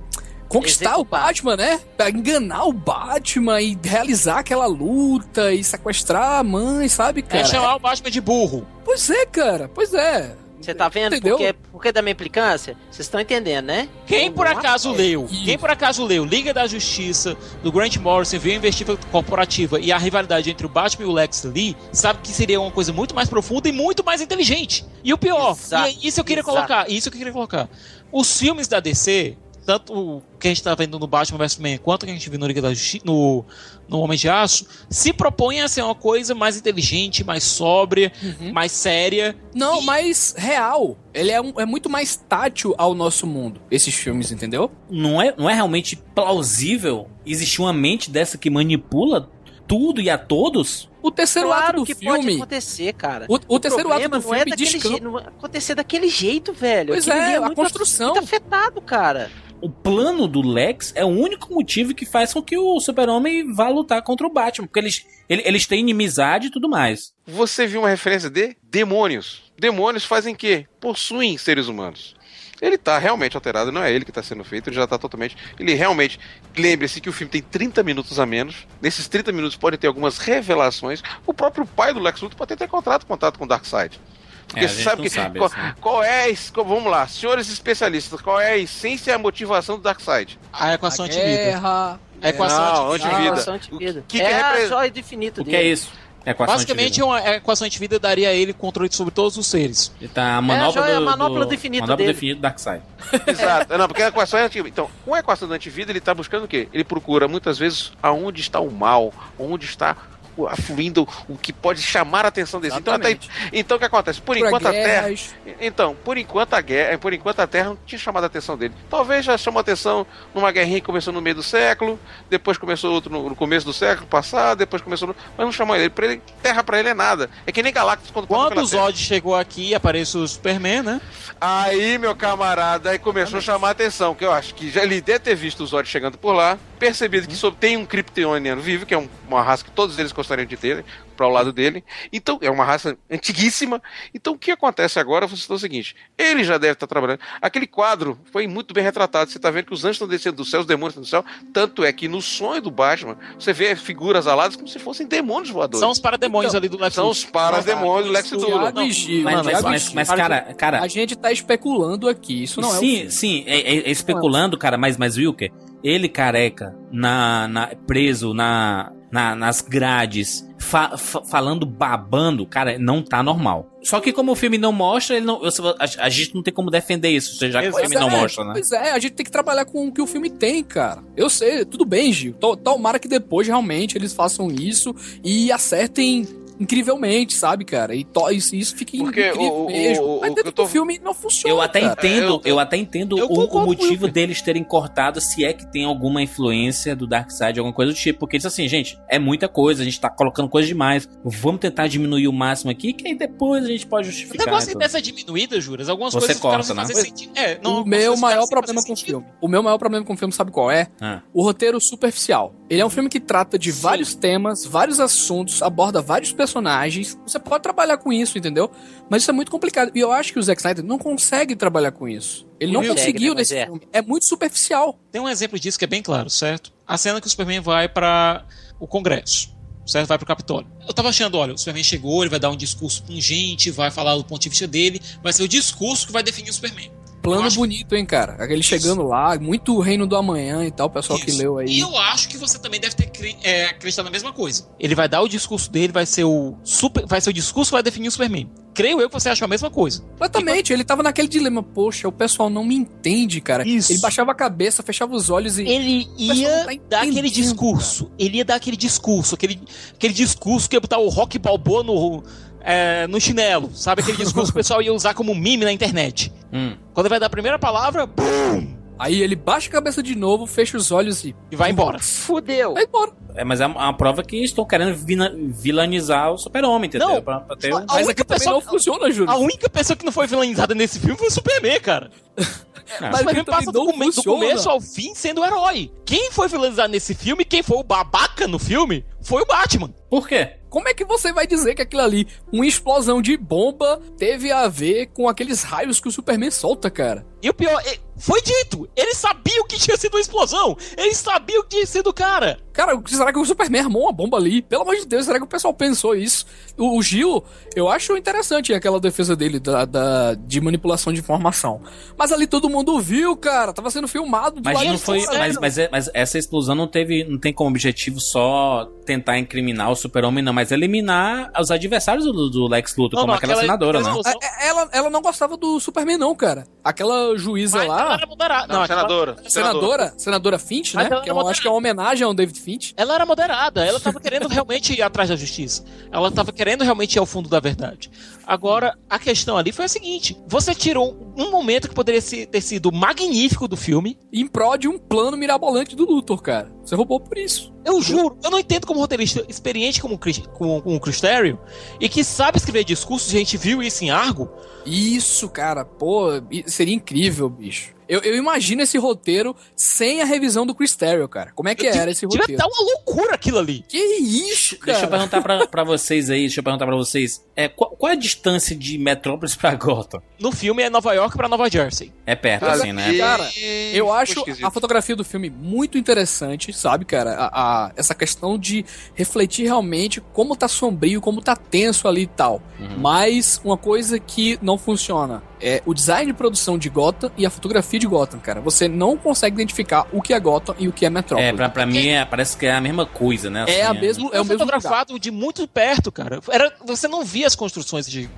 Conquistar 0.48 0.90
o 0.90 1.00
Executar. 1.00 1.20
Batman, 1.22 1.56
né? 1.56 1.80
Pra 1.96 2.10
enganar 2.10 2.64
o 2.66 2.72
Batman 2.72 3.60
e 3.60 3.76
realizar 3.82 4.38
aquela 4.38 4.66
luta 4.66 5.52
e 5.52 5.64
sequestrar 5.64 6.38
a 6.38 6.44
mãe, 6.44 6.86
sabe, 6.88 7.22
cara? 7.22 7.40
É 7.40 7.44
chamar 7.44 7.74
o 7.74 7.78
Batman 7.80 8.10
de 8.10 8.20
burro. 8.20 8.64
Pois 8.84 9.10
é, 9.10 9.26
cara, 9.26 9.68
pois 9.74 9.92
é. 9.94 10.36
Você 10.64 10.74
tá 10.74 10.88
vendo 10.88 11.14
Entendeu? 11.16 11.36
porque, 11.36 11.54
porque 11.70 11.92
da 11.92 12.00
minha 12.00 12.12
implicância? 12.12 12.76
Vocês 12.90 13.06
estão 13.06 13.20
entendendo, 13.20 13.66
né? 13.66 13.88
Quem 14.06 14.32
por 14.32 14.46
acaso 14.46 14.92
leu, 14.92 15.26
Isso. 15.30 15.44
quem 15.44 15.58
por 15.58 15.70
acaso 15.70 16.04
leu 16.04 16.24
Liga 16.24 16.54
da 16.54 16.66
Justiça 16.66 17.36
do 17.62 17.70
Grant 17.70 17.96
Morrison, 17.98 18.38
viu 18.38 18.52
a 18.52 18.56
investigativa 18.56 18.98
corporativa 19.10 19.78
e 19.78 19.92
a 19.92 19.98
rivalidade 19.98 20.50
entre 20.50 20.64
o 20.64 20.68
Batman 20.68 21.04
e 21.04 21.08
o 21.08 21.12
Lex 21.12 21.44
Lee, 21.44 21.76
sabe 21.92 22.20
que 22.22 22.30
seria 22.32 22.60
uma 22.60 22.70
coisa 22.70 22.92
muito 22.92 23.14
mais 23.14 23.28
profunda 23.28 23.68
e 23.68 23.72
muito 23.72 24.02
mais 24.02 24.20
inteligente. 24.20 24.84
E 25.02 25.12
o 25.12 25.18
pior, 25.18 25.52
Exato, 25.52 25.88
e 25.88 25.92
é 25.92 26.08
isso 26.08 26.20
eu 26.20 26.24
queria 26.24 26.40
exato. 26.40 26.56
colocar, 26.56 26.90
isso 26.90 27.08
eu 27.08 27.12
queria 27.12 27.32
colocar. 27.32 27.68
Os 28.10 28.38
filmes 28.38 28.66
da 28.68 28.80
DC, 28.80 29.36
tanto 29.64 29.92
o 29.94 30.22
que 30.38 30.48
a 30.48 30.50
gente 30.50 30.62
tá 30.62 30.74
vendo 30.74 30.98
no 30.98 31.06
Batman 31.06 31.38
vs 31.38 31.52
Superman 31.52 31.78
quanto 31.78 32.02
o 32.02 32.06
que 32.06 32.10
a 32.12 32.14
gente 32.14 32.28
viu 32.30 32.38
no 32.38 32.46
Liga 32.46 32.60
da 32.62 32.72
Justiça, 32.72 33.04
no, 33.04 33.44
no 33.88 34.00
Homem 34.00 34.18
de 34.18 34.28
Aço, 34.28 34.66
se 34.90 35.12
propõem 35.12 35.60
a 35.62 35.68
ser 35.68 35.82
uma 35.82 35.94
coisa 35.94 36.34
mais 36.34 36.56
inteligente, 36.56 37.24
mais 37.24 37.44
sóbria, 37.44 38.12
Uhum. 38.22 38.52
mais 38.52 38.72
séria. 38.72 39.36
Não, 39.54 39.80
E- 39.80 39.84
mas 39.84 40.34
real. 40.36 40.96
Ele 41.12 41.30
é, 41.30 41.40
um- 41.40 41.58
é 41.58 41.64
muito 41.66 41.88
mais 41.88 42.16
tátil 42.16 42.74
ao 42.76 42.94
nosso 42.94 43.26
mundo, 43.26 43.60
esses 43.70 43.94
filmes, 43.94 44.30
entendeu? 44.32 44.70
Não 44.90 45.20
é, 45.22 45.34
não 45.36 45.48
é 45.48 45.54
realmente 45.54 45.96
plausível 46.14 47.08
existir 47.24 47.60
uma 47.60 47.72
mente 47.72 48.10
dessa 48.10 48.36
que 48.36 48.50
manipula 48.50 49.30
tudo 49.66 50.00
e 50.00 50.10
a 50.10 50.18
todos? 50.18 50.90
O 51.02 51.10
terceiro 51.10 51.50
ato 51.52 51.60
Claro 51.62 51.80
do 51.80 51.86
que 51.86 51.94
pode 51.94 52.22
filme. 52.22 52.36
acontecer, 52.36 52.92
cara. 52.94 53.26
O, 53.28 53.38
o 53.48 53.60
terceiro 53.60 53.92
ato 53.92 54.02
do 54.08 54.10
não 54.10 54.18
é 54.18 54.20
filme 54.20 54.38
daquele 54.50 54.56
descampa. 54.70 54.88
jeito, 54.88 55.04
não 55.04 55.16
acontecer 55.18 55.74
daquele 55.74 56.08
jeito, 56.08 56.52
velho. 56.52 56.88
Pois 56.88 57.08
Aquilo 57.08 57.24
é, 57.24 57.36
a 57.36 57.40
muito 57.42 57.56
construção. 57.56 58.14
Muito 58.14 58.24
afetado, 58.24 58.80
cara. 58.80 59.30
O 59.64 59.70
plano 59.70 60.28
do 60.28 60.42
Lex 60.42 60.92
é 60.94 61.04
o 61.04 61.08
único 61.08 61.52
motivo 61.54 61.94
que 61.94 62.04
faz 62.04 62.32
com 62.34 62.42
que 62.42 62.56
o 62.58 62.78
Super-Homem 62.80 63.52
vá 63.54 63.68
lutar 63.68 64.02
contra 64.02 64.26
o 64.26 64.30
Batman. 64.32 64.66
Porque 64.66 64.78
eles, 64.78 65.06
ele- 65.28 65.42
eles 65.46 65.66
têm 65.66 65.80
inimizade 65.80 66.48
e 66.48 66.50
tudo 66.50 66.68
mais. 66.68 67.14
Você 67.26 67.66
viu 67.66 67.80
uma 67.80 67.88
referência 67.88 68.28
de 68.28 68.56
demônios. 68.62 69.42
Demônios 69.58 70.04
fazem 70.04 70.34
quê? 70.34 70.66
Possuem 70.80 71.38
seres 71.38 71.66
humanos. 71.66 72.14
Ele 72.60 72.78
tá 72.78 72.98
realmente 72.98 73.36
alterado, 73.36 73.72
não 73.72 73.82
é 73.82 73.92
ele 73.92 74.04
que 74.04 74.12
tá 74.12 74.22
sendo 74.22 74.44
feito, 74.44 74.68
ele 74.68 74.76
já 74.76 74.86
tá 74.86 74.96
totalmente. 74.98 75.36
Ele 75.58 75.74
realmente. 75.74 76.18
Lembre-se 76.56 77.00
que 77.00 77.08
o 77.08 77.12
filme 77.12 77.30
tem 77.30 77.42
30 77.42 77.82
minutos 77.82 78.18
a 78.18 78.24
menos. 78.26 78.66
Nesses 78.80 79.08
30 79.08 79.32
minutos 79.32 79.56
podem 79.56 79.78
ter 79.78 79.86
algumas 79.86 80.18
revelações. 80.18 81.02
O 81.26 81.34
próprio 81.34 81.66
pai 81.66 81.92
do 81.92 82.00
Lex 82.00 82.20
Luthor 82.20 82.36
pode 82.38 82.56
ter 82.56 82.68
contrato, 82.68 83.06
contato 83.06 83.38
com 83.38 83.44
o 83.44 83.48
Darkseid. 83.48 83.98
Porque 84.46 84.60
É, 84.60 84.64
a 84.64 84.68
você 84.68 84.82
sabe 84.82 85.02
que. 85.02 85.10
sabe 85.10 85.38
qual, 85.38 85.48
isso, 85.50 85.58
né? 85.58 85.74
qual 85.80 86.02
é 86.02 86.30
a. 86.30 86.34
Vamos 86.62 86.90
lá, 86.90 87.06
senhores 87.08 87.48
especialistas, 87.50 88.20
qual 88.20 88.40
é 88.40 88.52
a 88.52 88.58
essência 88.58 89.10
e 89.10 89.14
a 89.14 89.18
motivação 89.18 89.76
do 89.76 89.82
Darkseid? 89.82 90.38
A 90.52 90.74
equação 90.74 91.04
antivida. 91.06 91.26
Guerra. 91.36 92.00
A 92.22 92.28
equação 92.28 92.58
Não, 92.74 92.92
antivida. 92.92 93.08
antivida. 93.08 93.28
Equação 93.32 93.54
antivida. 93.54 94.04
que 94.08 94.18
que 94.18 94.22
é 94.24 94.40
a 94.40 94.48
repre- 94.52 94.68
joia 94.68 94.90
do 94.90 94.98
infinito 94.98 95.40
O 95.40 95.44
que 95.44 95.50
dele. 95.50 95.62
é 95.68 95.72
isso? 95.72 95.90
É 96.26 96.30
equação 96.30 96.54
Basicamente, 96.54 97.02
antivida. 97.02 97.06
uma, 97.06 97.18
a 97.18 97.34
equação 97.36 97.66
antivida 97.66 97.98
daria 97.98 98.30
a 98.30 98.32
ele 98.32 98.54
controle 98.54 98.90
sobre 98.90 99.12
todos 99.12 99.36
os 99.36 99.46
seres. 99.46 99.92
Ele 100.00 100.08
tá 100.08 100.36
a 100.36 100.40
manopla, 100.40 100.82
joia, 100.82 100.96
a 100.96 101.00
do, 101.00 101.04
manopla 101.04 101.40
do, 101.40 101.46
do 101.48 101.54
infinito 101.54 101.82
manopla 101.82 101.96
dele. 101.98 102.12
do 102.12 102.16
infinito 102.16 102.40
Darkseid. 102.40 102.82
Exato. 103.26 103.76
Não, 103.76 103.86
porque 103.86 104.02
a 104.02 104.08
equação 104.08 104.38
é 104.40 104.44
antiga. 104.44 104.66
Então, 104.66 104.88
com 105.04 105.12
a 105.12 105.18
equação 105.18 105.46
da 105.46 105.56
antivida, 105.56 105.92
ele 105.92 105.98
está 105.98 106.14
buscando 106.14 106.44
o 106.44 106.48
quê? 106.48 106.66
Ele 106.72 106.82
procura 106.82 107.28
muitas 107.28 107.58
vezes 107.58 107.92
aonde 108.02 108.40
está 108.40 108.58
o 108.58 108.70
mal, 108.70 109.12
onde 109.38 109.66
está 109.66 109.92
o- 109.92 110.13
afluindo 110.48 111.06
o 111.28 111.36
que 111.36 111.52
pode 111.52 111.80
chamar 111.82 112.24
a 112.24 112.28
atenção 112.28 112.60
dele. 112.60 112.74
Então, 112.76 112.94
até, 112.94 113.10
Exatamente. 113.10 113.50
então 113.52 113.76
o 113.76 113.80
que 113.80 113.86
acontece? 113.86 114.20
Por 114.20 114.36
Pra 114.38 114.46
enquanto 114.48 114.66
a 114.66 114.72
Terra. 114.72 115.02
guerras. 115.02 115.34
Então, 115.60 115.96
por 116.04 116.18
enquanto 116.18 116.54
a 116.54 116.60
guerra, 116.60 116.98
por 116.98 117.12
enquanto 117.12 117.40
a 117.40 117.46
Terra 117.46 117.68
não 117.70 117.78
tinha 117.86 117.98
chamado 117.98 118.24
a 118.24 118.26
atenção 118.26 118.56
dele. 118.56 118.74
Talvez 118.90 119.24
já 119.24 119.36
chamou 119.38 119.58
a 119.58 119.60
atenção 119.60 120.06
numa 120.34 120.50
guerrinha 120.50 120.80
que 120.80 120.86
começou 120.86 121.12
no 121.12 121.20
meio 121.20 121.36
do 121.36 121.42
século, 121.42 121.98
depois 122.28 122.58
começou 122.58 122.92
outro 122.92 123.10
no, 123.12 123.28
no 123.28 123.36
começo 123.36 123.64
do 123.66 123.72
século 123.72 124.06
passado, 124.06 124.58
depois 124.58 124.82
começou 124.82 125.08
no, 125.08 125.16
mas 125.36 125.44
não 125.46 125.52
chamou 125.52 125.76
ele. 125.76 125.90
Pra 125.90 126.06
ele. 126.06 126.22
Terra 126.42 126.62
pra 126.64 126.78
ele 126.80 126.88
é 126.88 126.94
nada. 126.94 127.30
É 127.46 127.52
que 127.52 127.62
nem 127.62 127.72
Galactus 127.72 128.10
quando 128.10 128.26
Quando 128.26 128.52
o 128.52 128.68
Terra. 128.68 128.84
Zod 128.84 128.98
chegou 128.98 129.34
aqui, 129.36 129.74
apareceu 129.74 130.20
o 130.22 130.28
Superman, 130.28 130.82
né? 130.82 131.00
Aí, 131.40 131.98
meu 131.98 132.14
camarada, 132.16 132.90
aí 132.90 132.98
começou 132.98 133.38
a 133.38 133.42
chamar 133.42 133.68
a 133.68 133.70
atenção, 133.72 134.14
que 134.14 134.24
eu 134.24 134.32
acho 134.32 134.54
que 134.54 134.70
já 134.70 134.82
ele 134.82 135.00
deve 135.00 135.18
ter 135.18 135.34
visto 135.34 135.62
o 135.62 135.66
Zod 135.66 135.88
chegando 135.88 136.16
por 136.16 136.32
lá, 136.32 136.58
percebido 136.78 137.26
que 137.28 137.34
sob- 137.34 137.56
tem 137.58 137.76
um 137.76 137.84
Kryptoniano 137.84 138.60
vivo, 138.62 138.86
que 138.86 138.94
é 138.94 138.98
um- 138.98 139.08
uma 139.28 139.42
raça 139.42 139.64
que 139.64 139.70
todos 139.70 139.98
eles 139.98 140.12
gostariam 140.24 140.46
de 140.46 140.56
ter, 140.56 140.84
para 141.16 141.26
o 141.26 141.30
lado 141.30 141.52
dele. 141.52 141.84
Então, 142.12 142.38
é 142.42 142.50
uma 142.50 142.64
raça 142.64 142.96
antiguíssima. 143.10 143.80
Então, 144.12 144.32
o 144.32 144.38
que 144.38 144.50
acontece 144.50 144.98
agora 144.98 145.26
você 145.26 145.50
é 145.50 145.54
o 145.54 145.58
seguinte: 145.58 145.94
ele 146.18 146.42
já 146.42 146.58
deve 146.58 146.72
estar 146.72 146.86
trabalhando. 146.86 147.20
Aquele 147.40 147.66
quadro 147.66 148.18
foi 148.32 148.46
muito 148.46 148.74
bem 148.74 148.82
retratado. 148.82 149.30
Você 149.30 149.38
está 149.38 149.50
vendo 149.50 149.66
que 149.66 149.74
os 149.74 149.84
anjos 149.84 149.96
estão 149.96 150.08
descendo 150.08 150.36
do 150.36 150.44
céu, 150.44 150.60
os 150.60 150.66
demônios 150.66 150.94
estão 150.96 151.02
do 151.02 151.08
céu. 151.08 151.24
Tanto 151.52 151.84
é 151.84 151.92
que 151.92 152.08
no 152.08 152.20
sonho 152.20 152.60
do 152.60 152.70
Batman, 152.70 153.16
você 153.38 153.52
vê 153.52 153.76
figuras 153.76 154.26
aladas 154.26 154.56
como 154.56 154.66
se 154.68 154.78
fossem 154.78 155.06
demônios 155.06 155.50
voadores. 155.50 155.80
São 155.80 155.90
os 155.90 156.00
parademônios 156.00 156.52
Então, 156.52 156.58
ali 156.58 156.68
do 156.68 156.78
Lex 156.80 156.94
São 156.94 157.08
os 157.10 157.24
parademônios 157.24 158.06
do 158.08 158.12
Lex 158.12 158.30
Luthor. 158.32 158.72
Mas, 158.74 159.06
mas, 159.22 159.62
mas, 159.62 159.92
mas, 159.92 160.08
cara, 160.08 160.40
cara, 160.54 160.80
A 160.80 160.88
gente 160.88 161.14
tá 161.16 161.30
especulando 161.30 162.08
aqui, 162.08 162.42
isso 162.42 162.60
não 162.60 162.68
é 162.70 162.76
o 162.76 162.80
sim, 162.80 162.94
filme. 162.96 163.10
sim, 163.10 163.44
é, 163.46 163.58
é- 163.60 163.88
é 163.88 163.90
especulando, 163.90 164.56
cara, 164.58 164.76
mas, 164.76 164.96
mas 164.96 165.16
Wilker, 165.16 165.52
ele 165.82 166.08
careca, 166.08 166.74
na, 166.90 167.46
na- 167.48 167.66
preso 167.86 168.32
na, 168.34 168.92
na- 169.14 169.36
nas 169.36 169.60
grades, 169.60 170.44
fa- 170.58 170.96
fa- 170.98 171.22
falando 171.22 171.64
babando, 171.64 172.44
cara, 172.44 172.76
não 172.80 173.00
tá 173.00 173.22
normal. 173.22 173.70
Só 173.80 174.00
que 174.00 174.12
como 174.12 174.32
o 174.32 174.34
filme 174.34 174.58
não 174.58 174.72
mostra, 174.72 175.16
ele 175.16 175.24
não, 175.24 175.40
a, 175.44 176.04
a 176.04 176.08
gente 176.08 176.34
não 176.34 176.42
tem 176.42 176.52
como 176.52 176.68
defender 176.68 177.10
isso, 177.10 177.36
já 177.48 177.62
que 177.62 177.68
o 177.68 177.70
Pois 177.70 177.82
filme 177.82 177.94
não 177.96 178.10
é, 178.10 178.20
mostra, 178.20 178.44
né? 178.44 178.52
Pois 178.54 178.72
é, 178.72 178.90
a 178.90 178.98
gente 178.98 179.12
tem 179.12 179.24
que 179.24 179.30
trabalhar 179.30 179.66
com 179.66 179.86
o 179.86 179.92
que 179.92 180.02
o 180.02 180.06
filme 180.06 180.28
tem, 180.30 180.64
cara. 180.64 181.00
Eu 181.16 181.30
sei, 181.30 181.64
tudo 181.64 181.84
bem, 181.84 182.12
Gil. 182.12 182.32
To- 182.34 182.56
Tomara 182.56 182.98
que 182.98 183.06
depois 183.06 183.46
realmente 183.46 183.96
eles 183.96 184.12
façam 184.12 184.48
isso 184.50 184.92
e 185.22 185.52
acertem 185.52 186.26
incrivelmente, 186.60 187.34
sabe, 187.34 187.64
cara? 187.64 187.94
E 187.94 188.04
to- 188.04 188.30
isso, 188.30 188.54
isso 188.54 188.76
fique 188.76 188.98
Porque 188.98 189.28
incrível 189.28 189.52
o- 189.52 189.64
o- 189.64 189.66
mesmo. 189.66 190.04
o- 190.04 190.20
Mas 190.20 190.32
o 190.32 190.34
dentro 190.34 190.42
que 190.42 190.48
eu 190.48 190.52
tô- 190.52 190.62
do 190.64 190.68
filme 190.68 191.00
não 191.02 191.14
funciona, 191.14 191.54
Eu 191.54 191.60
até 191.60 191.80
cara. 191.80 191.92
entendo, 191.92 192.32
eu- 192.34 192.40
eu, 192.44 192.58
até 192.58 192.76
entendo 192.76 193.18
eu 193.18 193.26
o, 193.26 193.44
o 193.44 193.64
motivo 193.66 194.06
ele. 194.06 194.12
deles 194.12 194.40
terem 194.42 194.62
cortado, 194.64 195.20
se 195.20 195.44
é 195.44 195.52
que 195.52 195.66
tem 195.70 195.84
alguma 195.84 196.22
influência 196.22 196.94
do 196.96 197.06
Darkseid, 197.06 197.58
alguma 197.58 197.74
coisa 197.74 197.92
do 197.92 197.96
tipo. 197.98 198.20
Porque 198.20 198.36
eles 198.36 198.46
assim, 198.46 198.66
gente, 198.68 198.98
é 199.10 199.18
muita 199.18 199.48
coisa, 199.48 199.82
a 199.82 199.84
gente 199.84 200.00
tá 200.00 200.08
colocando 200.08 200.48
coisa 200.48 200.66
demais. 200.68 201.08
Vamos 201.24 201.60
tentar 201.60 201.86
diminuir 201.88 202.28
o 202.28 202.32
máximo 202.32 202.70
aqui, 202.70 202.92
que 202.92 203.06
aí 203.08 203.14
depois 203.14 203.64
a 203.64 203.68
gente 203.68 203.86
pode 203.86 204.08
O 204.08 204.10
justificar. 204.12 204.46
negócio 204.46 204.68
então. 204.70 204.78
dessa 204.78 205.00
diminuída, 205.02 205.60
Juras, 205.60 205.88
algumas 205.88 206.12
Você 206.12 206.20
coisas 206.20 206.36
ficaram 206.36 206.54
corta, 206.56 206.66
sem 206.68 206.76
né? 206.76 206.82
fazer 206.82 206.94
sentido. 206.94 207.32
É, 207.36 207.58
não, 207.62 207.82
o 207.82 207.86
meu 207.86 208.16
maior 208.16 208.42
ficaram 208.44 208.48
problema 208.62 208.82
com 208.84 208.92
o 208.92 208.96
filme. 208.96 209.26
O 209.40 209.48
meu 209.48 209.62
maior 209.62 209.78
problema 209.78 210.04
com 210.04 210.12
o 210.14 210.16
filme, 210.16 210.32
sabe 210.32 210.50
qual 210.50 210.70
é? 210.70 210.88
Ah. 211.00 211.20
O 211.32 211.42
roteiro 211.42 211.80
superficial. 211.80 212.54
Ele 212.70 212.80
é 212.80 212.86
um 212.86 212.90
filme 212.90 213.08
que 213.08 213.20
trata 213.20 213.58
de 213.58 213.72
Sim. 213.72 213.80
vários 213.82 214.14
temas, 214.14 214.64
vários 214.64 215.00
assuntos, 215.00 215.62
aborda 215.62 216.00
vários 216.00 216.30
personagens. 216.30 216.43
Você 216.46 217.38
pode 217.38 217.62
trabalhar 217.62 217.98
com 217.98 218.12
isso, 218.12 218.36
entendeu? 218.38 218.70
Mas 219.08 219.22
isso 219.22 219.30
é 219.30 219.34
muito 219.34 219.50
complicado. 219.50 219.90
E 219.94 220.00
eu 220.00 220.12
acho 220.12 220.32
que 220.32 220.38
o 220.38 220.42
Zack 220.42 220.60
Snyder 220.60 220.84
não 220.84 220.98
consegue 220.98 221.56
trabalhar 221.56 221.92
com 221.92 222.08
isso. 222.08 222.46
Ele 222.58 222.72
não 222.72 222.80
Consegue, 222.80 223.00
conseguiu 223.00 223.34
né? 223.34 223.40
Nesse 223.40 223.56
é. 223.56 223.64
filme. 223.64 223.82
É 223.92 224.02
muito 224.02 224.26
superficial. 224.26 224.98
Tem 225.10 225.20
um 225.20 225.28
exemplo 225.28 225.58
disso 225.58 225.78
que 225.78 225.84
é 225.84 225.88
bem 225.88 226.02
claro, 226.02 226.30
certo? 226.30 226.72
A 226.86 226.96
cena 226.96 227.20
que 227.20 227.26
o 227.26 227.30
Superman 227.30 227.60
vai 227.60 227.88
pra 227.88 228.46
o 228.78 228.86
Congresso. 228.86 229.54
Certo? 229.86 230.08
Vai 230.08 230.16
pro 230.16 230.26
Capitólio. 230.26 230.66
Eu 230.86 230.94
tava 230.94 231.10
achando, 231.10 231.36
olha, 231.36 231.52
o 231.52 231.58
Superman 231.58 231.84
chegou, 231.84 232.22
ele 232.22 232.30
vai 232.30 232.40
dar 232.40 232.50
um 232.50 232.56
discurso 232.56 233.02
pungente, 233.02 233.70
vai 233.70 233.90
falar 233.90 234.16
do 234.16 234.24
ponto 234.24 234.40
de 234.40 234.48
vista 234.48 234.66
dele, 234.66 235.00
vai 235.22 235.30
ser 235.30 235.42
o 235.42 235.48
discurso 235.48 236.06
que 236.06 236.12
vai 236.12 236.22
definir 236.22 236.48
o 236.48 236.54
Superman. 236.54 236.90
Plano 237.24 237.46
acho- 237.46 237.56
bonito, 237.56 237.94
hein, 237.96 238.04
cara? 238.06 238.36
Ele 238.52 238.62
chegando 238.62 239.02
lá, 239.02 239.38
muito 239.38 239.78
Reino 239.80 240.06
do 240.06 240.14
Amanhã 240.14 240.64
e 240.64 240.70
tal, 240.70 240.86
o 240.86 240.90
pessoal 240.90 241.18
que 241.18 241.30
Isso. 241.30 241.38
leu 241.38 241.58
aí. 241.58 241.66
E 241.68 241.80
eu 241.80 241.96
acho 241.98 242.28
que 242.28 242.36
você 242.36 242.58
também 242.58 242.78
deve 242.78 242.94
ter 242.94 243.06
cri- 243.06 243.36
é, 243.42 243.66
acreditado 243.66 244.04
na 244.04 244.10
mesma 244.10 244.32
coisa. 244.32 244.68
Ele 244.78 244.94
vai 244.94 245.08
dar 245.08 245.22
o 245.22 245.28
discurso 245.28 245.70
dele, 245.70 245.92
vai 245.92 246.06
ser 246.06 246.24
o 246.24 246.54
super, 246.62 247.06
vai 247.06 247.20
ser 247.20 247.30
o 247.30 247.32
discurso 247.32 247.70
que 247.70 247.74
vai 247.74 247.82
definir 247.82 248.08
o 248.08 248.10
Superman. 248.10 248.48
Creio 248.74 249.00
eu 249.00 249.08
que 249.08 249.14
você 249.14 249.28
acha 249.28 249.44
a 249.44 249.48
mesma 249.48 249.70
coisa. 249.70 250.00
Completamente, 250.02 250.72
ele 250.72 250.82
tava 250.82 251.00
naquele 251.00 251.28
dilema, 251.28 251.62
poxa, 251.62 252.08
o 252.08 252.12
pessoal 252.12 252.50
não 252.50 252.64
me 252.64 252.74
entende, 252.74 253.40
cara. 253.40 253.66
Isso. 253.66 253.92
Ele 253.92 254.00
baixava 254.00 254.32
a 254.32 254.34
cabeça, 254.34 254.82
fechava 254.82 255.14
os 255.14 255.30
olhos 255.30 255.58
e. 255.60 255.62
Ele 255.62 256.08
ia 256.18 256.64
tá 256.66 256.72
dar 256.88 257.02
aquele 257.02 257.30
discurso. 257.30 258.10
Ele 258.18 258.38
ia 258.38 258.44
dar 258.44 258.56
aquele 258.56 258.76
discurso, 258.76 259.36
aquele, 259.36 259.60
aquele 259.94 260.12
discurso 260.12 260.68
que 260.68 260.74
ia 260.74 260.80
botar 260.80 260.98
o 260.98 261.08
rock 261.08 261.38
balboa 261.38 261.84
no, 261.84 262.24
é, 262.64 263.06
no 263.06 263.20
chinelo. 263.20 263.70
Sabe 263.74 264.02
aquele 264.02 264.16
discurso 264.16 264.52
que 264.52 264.58
o 264.58 264.60
pessoal 264.60 264.82
ia 264.82 264.92
usar 264.92 265.14
como 265.14 265.34
meme 265.34 265.64
na 265.64 265.72
internet. 265.72 266.32
Hum. 266.52 266.76
Quando 266.92 267.06
ele 267.06 267.10
vai 267.10 267.20
dar 267.20 267.26
a 267.26 267.30
primeira 267.30 267.58
palavra, 267.58 268.06
bum, 268.06 268.74
Aí 268.98 269.20
ele 269.22 269.34
baixa 269.34 269.68
a 269.68 269.72
cabeça 269.72 270.02
de 270.02 270.14
novo, 270.14 270.46
fecha 270.46 270.76
os 270.76 270.92
olhos 270.92 271.24
e. 271.24 271.34
e 271.50 271.56
vai 271.56 271.70
embora. 271.70 271.98
Fudeu. 271.98 272.74
Vai 272.74 272.84
embora. 272.84 273.12
É, 273.34 273.42
mas 273.44 273.60
é 273.60 273.66
uma 273.66 273.92
prova 273.92 274.22
que 274.22 274.36
estão 274.44 274.64
querendo 274.64 274.94
vina- 274.94 275.32
vilanizar 275.36 276.32
o 276.32 276.38
super-homem, 276.38 276.86
entendeu? 276.88 277.08
Não, 277.08 277.22
Pra, 277.22 277.40
pra 277.40 277.56
ter 277.56 277.74
um... 277.74 277.78
A 277.78 277.84
Mas 277.88 278.08
aqui 278.08 278.22
também 278.24 278.38
pessoa- 278.38 278.54
não 278.54 278.60
funciona, 278.60 279.10
Júlio. 279.10 279.30
A 279.32 279.36
única 279.36 279.68
pessoa 279.68 279.96
que 279.96 280.04
não 280.04 280.12
foi 280.12 280.26
vilanizada 280.26 280.74
nesse 280.74 281.00
filme 281.00 281.16
foi 281.16 281.28
o 281.28 281.30
Superman, 281.32 281.80
cara. 281.80 282.10
Ah, 283.00 283.08
Mas 283.10 283.22
o 283.22 283.24
também 283.24 283.44
passa 283.44 283.72
do, 283.72 283.86
come- 283.86 284.10
do 284.10 284.22
começo 284.22 284.68
ao 284.68 284.78
fim 284.78 285.14
sendo 285.14 285.40
o 285.40 285.44
herói. 285.44 285.90
Quem 286.04 286.30
foi 286.30 286.48
vilanizado 286.48 286.90
nesse 286.92 287.14
filme, 287.14 287.42
quem 287.42 287.62
foi 287.62 287.78
o 287.78 287.82
babaca 287.82 288.46
no 288.46 288.58
filme, 288.58 289.02
foi 289.22 289.40
o 289.40 289.46
Batman. 289.46 289.88
Por 290.10 290.28
quê? 290.28 290.56
Como 290.68 290.86
é 290.86 290.92
que 290.92 291.02
você 291.04 291.32
vai 291.32 291.46
dizer 291.46 291.74
que 291.74 291.80
aquilo 291.80 292.02
ali, 292.02 292.28
uma 292.52 292.66
explosão 292.66 293.22
de 293.22 293.38
bomba, 293.38 294.02
teve 294.18 294.52
a 294.52 294.68
ver 294.68 295.06
com 295.14 295.26
aqueles 295.26 295.62
raios 295.62 295.98
que 295.98 296.08
o 296.08 296.12
Superman 296.12 296.50
solta, 296.50 296.90
cara? 296.90 297.24
E 297.42 297.48
o 297.48 297.54
pior, 297.54 297.80
é- 297.86 297.98
foi 298.18 298.42
dito, 298.42 298.86
ele 298.94 299.14
sabia 299.14 299.62
o 299.62 299.64
que 299.64 299.78
tinha 299.78 299.96
sido 299.96 300.14
uma 300.14 300.20
explosão. 300.20 300.76
Ele 300.98 301.14
sabia 301.14 301.58
o 301.60 301.62
que 301.62 301.70
tinha 301.76 301.86
sido 301.86 302.08
o 302.10 302.14
cara. 302.14 302.58
Cara, 302.74 303.00
será 303.06 303.32
que 303.32 303.38
o 303.38 303.44
Superman 303.44 303.82
armou 303.82 304.02
uma 304.02 304.12
bomba 304.12 304.36
ali? 304.36 304.60
Pelo 304.60 304.82
amor 304.82 304.96
de 304.96 305.06
Deus, 305.06 305.24
será 305.24 305.38
que 305.38 305.44
o 305.44 305.48
pessoal 305.48 305.72
pensou 305.72 306.14
isso? 306.14 306.44
O, 306.76 306.98
o 306.98 307.02
Gil, 307.02 307.42
eu 307.76 307.88
acho 307.88 308.16
interessante 308.16 308.74
aquela 308.74 308.98
defesa 308.98 309.36
dele 309.36 309.60
da, 309.60 309.84
da- 309.84 310.34
de 310.34 310.60
manipulação 310.60 311.12
de 311.12 311.20
informação. 311.20 311.80
Mas 312.18 312.32
ali 312.32 312.46
todo 312.48 312.68
mundo 312.68 313.00
viu, 313.00 313.36
cara. 313.36 313.72
Tava 313.72 313.90
sendo 313.90 314.08
filmado 314.08 314.60
do 314.60 314.64
Mas 314.64 314.84
não 314.84 314.94
de 314.96 315.00
foi. 315.00 315.24
Mas, 315.38 315.56
mas, 315.58 315.78
é- 315.78 315.88
mas 315.90 316.10
essa 316.12 316.36
explosão 316.36 316.74
não 316.74 316.88
teve. 316.88 317.22
Não 317.24 317.38
tem 317.38 317.52
como 317.52 317.70
objetivo 317.70 318.18
só 318.20 318.86
tentar 319.06 319.38
incriminar 319.38 319.90
o 319.92 319.94
super-homem, 319.94 320.42
não, 320.42 320.52
mas 320.52 320.72
eliminar 320.72 321.52
os 321.60 321.70
adversários 321.70 322.24
do, 322.24 322.50
do 322.50 322.66
Lex 322.66 322.96
Luthor, 322.96 323.16
Não, 323.18 323.22
como 323.22 323.32
não, 323.32 323.34
aquela, 323.38 323.52
aquela- 323.52 323.62
senadora, 323.66 324.00
né? 324.00 324.08
explosão- 324.08 324.38
É, 324.42 324.64
é, 324.64 324.68
Ela, 324.68 324.88
ela 324.92 325.10
não 325.10 325.22
gostava 325.22 325.56
do 325.56 325.78
Superman, 325.78 326.18
não, 326.18 326.34
cara. 326.34 326.66
Aquela 326.82 327.36
juíza 327.36 327.78
Mas 327.78 327.86
ela 327.86 328.04
lá. 328.04 328.14
era 328.14 328.26
moderada. 328.26 328.72
Não, 328.74 328.82
aquela- 328.82 329.00
senadora. 329.02 329.36
Senadora, 329.46 330.14
senadora 330.18 330.58
Finch, 330.58 330.94
Mas 330.96 331.04
né? 331.04 331.10
ela 331.12 331.22
Que 331.22 331.30
era 331.30 331.38
eu 331.38 331.48
acho 331.48 331.60
que 331.60 331.68
é 331.68 331.70
uma 331.70 331.76
homenagem 331.76 332.24
ao 332.24 332.34
David 332.34 332.58
Ela 332.96 333.14
era 333.14 333.26
moderada, 333.26 333.84
ela 333.84 334.00
tava 334.00 334.18
querendo 334.20 334.48
realmente 334.48 334.92
ir 334.92 335.02
atrás 335.02 335.28
da 335.28 335.36
justiça. 335.36 335.84
Ela 336.10 336.30
tava 336.30 336.52
querendo 336.52 336.82
realmente 336.82 337.16
ir 337.16 337.18
ao 337.18 337.26
fundo 337.26 337.48
da 337.48 337.60
verdade. 337.60 338.10
Agora, 338.46 338.96
a 339.08 339.18
questão 339.18 339.56
ali 339.56 339.72
foi 339.72 339.84
a 339.84 339.88
seguinte: 339.88 340.36
você 340.46 340.74
tirou 340.74 341.16
um 341.36 341.50
momento 341.50 341.88
que 341.88 341.94
poderia 341.94 342.22
ter 342.22 342.60
sido 342.60 342.92
magnífico 342.92 343.66
do 343.66 343.76
filme. 343.76 344.18
Em 344.32 344.46
prol 344.46 344.76
de 344.76 344.88
um 344.88 344.98
plano 344.98 345.36
mirabolante 345.36 345.96
do 345.96 346.04
Luthor, 346.04 346.40
cara. 346.42 346.72
Você 346.84 346.94
roubou 346.94 347.18
por 347.20 347.36
isso. 347.38 347.72
Eu 347.84 348.00
juro, 348.02 348.38
eu 348.42 348.50
não 348.50 348.58
entendo 348.58 348.86
como 348.86 349.00
roteirista 349.00 349.44
experiente 349.48 350.00
como, 350.00 350.18
Chris- 350.18 350.42
como, 350.54 350.80
como 350.82 350.96
o 350.96 351.00
Cristério 351.00 351.58
e 352.00 352.08
que 352.08 352.22
sabe 352.24 352.58
escrever 352.58 352.84
discursos, 352.84 353.34
a 353.34 353.38
gente 353.38 353.56
viu 353.56 353.82
isso 353.82 354.04
em 354.04 354.10
Argo. 354.10 354.50
Isso, 354.86 355.48
cara, 355.48 355.84
pô, 355.84 356.28
seria 356.66 356.94
incrível, 356.94 357.48
bicho. 357.48 357.94
Eu, 358.06 358.20
eu 358.20 358.36
imagino 358.36 358.82
esse 358.82 358.98
roteiro 358.98 359.56
sem 359.74 360.20
a 360.20 360.26
revisão 360.26 360.66
do 360.66 360.74
Chris 360.74 360.94
Terrio, 360.94 361.26
cara. 361.26 361.52
Como 361.54 361.70
é 361.70 361.74
que 361.74 361.86
era 361.86 362.10
esse 362.10 362.26
Devia 362.26 362.42
roteiro? 362.42 362.62
estar 362.62 362.66
uma 362.70 362.84
loucura 362.92 363.34
aquilo 363.34 363.58
ali. 363.58 363.82
Que 363.88 363.96
isso, 363.96 364.76
cara? 364.78 364.92
Deixa 364.92 365.06
eu 365.06 365.10
perguntar 365.10 365.40
pra, 365.42 365.66
pra 365.66 365.84
vocês 365.84 366.28
aí, 366.28 366.40
deixa 366.40 366.60
eu 366.60 366.64
perguntar 366.64 366.84
pra 366.84 366.94
vocês. 366.96 367.42
É, 367.56 367.66
qual, 367.66 367.92
qual 367.92 368.10
é 368.10 368.12
a 368.12 368.18
distância 368.18 368.76
de 368.76 368.98
Metrópolis 368.98 369.54
pra 369.56 369.74
Gotham? 369.74 370.20
No 370.38 370.52
filme 370.52 370.82
é 370.82 370.90
Nova 370.90 371.14
York 371.14 371.34
pra 371.34 371.48
Nova 371.48 371.70
Jersey. 371.70 372.12
É 372.26 372.34
perto, 372.34 372.60
Cara, 372.66 372.74
assim, 372.74 372.92
né? 372.92 373.16
Cara, 373.16 373.48
Eu 373.94 374.12
acho 374.12 374.44
a 374.62 374.70
fotografia 374.70 375.16
do 375.16 375.24
filme 375.24 375.48
muito 375.48 375.96
interessante, 375.96 376.74
sabe, 376.84 377.04
cara? 377.06 377.34
A, 377.34 377.46
a- 377.86 377.92
essa 377.96 378.14
questão 378.14 378.58
de 378.58 378.84
refletir 379.14 379.64
realmente 379.64 380.20
como 380.32 380.54
tá 380.54 380.68
sombrio, 380.68 381.20
como 381.20 381.40
tá 381.40 381.56
tenso 381.56 382.06
ali 382.06 382.22
e 382.22 382.26
tal. 382.26 382.60
Uhum. 382.78 382.98
Mas 382.98 383.60
uma 383.64 383.76
coisa 383.78 384.18
que 384.18 384.58
não 384.60 384.76
funciona 384.76 385.42
é 385.60 385.82
o 385.86 385.94
design 385.94 386.30
de 386.30 386.36
produção 386.36 386.76
de 386.76 386.90
Gotham 386.90 387.30
e 387.38 387.46
a 387.46 387.50
fotografia 387.50 387.98
de 387.98 388.06
Gotham, 388.06 388.38
cara. 388.38 388.60
Você 388.60 388.86
não 388.86 389.16
consegue 389.16 389.56
identificar 389.56 390.06
o 390.12 390.20
que 390.20 390.34
é 390.34 390.38
Gotham 390.40 390.74
e 390.78 390.86
o 390.88 390.92
que 390.92 391.06
é 391.06 391.10
Metrópolis. 391.10 391.48
É, 391.52 391.56
pra, 391.56 391.68
pra 391.70 391.86
mim 391.86 392.08
é- 392.08 392.24
parece 392.24 392.56
que 392.56 392.66
é 392.66 392.72
a 392.74 392.80
mesma 392.80 393.06
coisa, 393.06 393.48
né? 393.48 393.64
É 393.68 393.82
a 393.82 393.90
assim, 393.92 394.00
mesmo, 394.00 394.30
é 394.32 394.36
É 394.36 394.40
o 394.40 394.44
mesmo 394.44 394.64
lugar. 394.64 394.80
fotografado 394.80 395.18
de 395.18 395.30
muito 395.30 395.66
perto, 395.66 396.12
cara. 396.12 396.40
Era, 396.50 396.70
você 396.84 397.08
não 397.08 397.24
via 397.24 397.46
as 397.46 397.54
construções 397.54 398.06
de. 398.06 398.28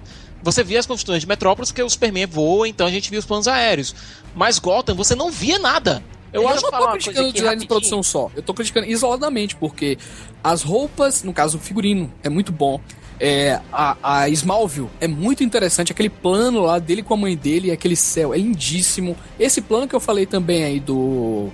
Você 0.42 0.62
via 0.62 0.78
as 0.78 0.86
construções 0.86 1.22
de 1.22 1.26
Metrópolis 1.26 1.70
porque 1.72 1.82
o 1.82 1.88
Superman 1.90 2.26
voa, 2.26 2.68
então 2.68 2.86
a 2.86 2.90
gente 2.90 3.10
via 3.10 3.18
os 3.18 3.24
planos 3.24 3.48
aéreos. 3.48 3.94
Mas 4.34 4.58
Gotham, 4.60 4.94
você 4.94 5.14
não 5.16 5.30
via 5.30 5.58
nada. 5.58 6.04
Eu 6.32 6.42
Eu 6.42 6.48
acho 6.48 6.62
não 6.62 6.70
falar 6.70 6.86
tô 6.86 6.92
criticando 6.92 7.28
o 7.28 7.32
design 7.32 7.60
de 7.60 7.66
produção 7.66 8.02
só. 8.02 8.30
Eu 8.34 8.42
tô 8.42 8.52
criticando 8.52 8.86
isoladamente, 8.86 9.56
porque 9.56 9.98
as 10.42 10.62
roupas, 10.62 11.22
no 11.22 11.32
caso 11.32 11.58
o 11.58 11.60
figurino, 11.60 12.12
é 12.22 12.28
muito 12.28 12.52
bom. 12.52 12.80
É, 13.18 13.60
a, 13.72 13.96
a 14.02 14.28
Smallville 14.28 14.90
é 15.00 15.08
muito 15.08 15.42
interessante. 15.42 15.92
Aquele 15.92 16.10
plano 16.10 16.62
lá 16.62 16.78
dele 16.78 17.02
com 17.02 17.14
a 17.14 17.16
mãe 17.16 17.36
dele, 17.36 17.70
aquele 17.70 17.96
céu, 17.96 18.34
é 18.34 18.38
lindíssimo. 18.38 19.16
Esse 19.38 19.60
plano 19.60 19.88
que 19.88 19.94
eu 19.94 20.00
falei 20.00 20.26
também 20.26 20.64
aí 20.64 20.80
do. 20.80 21.48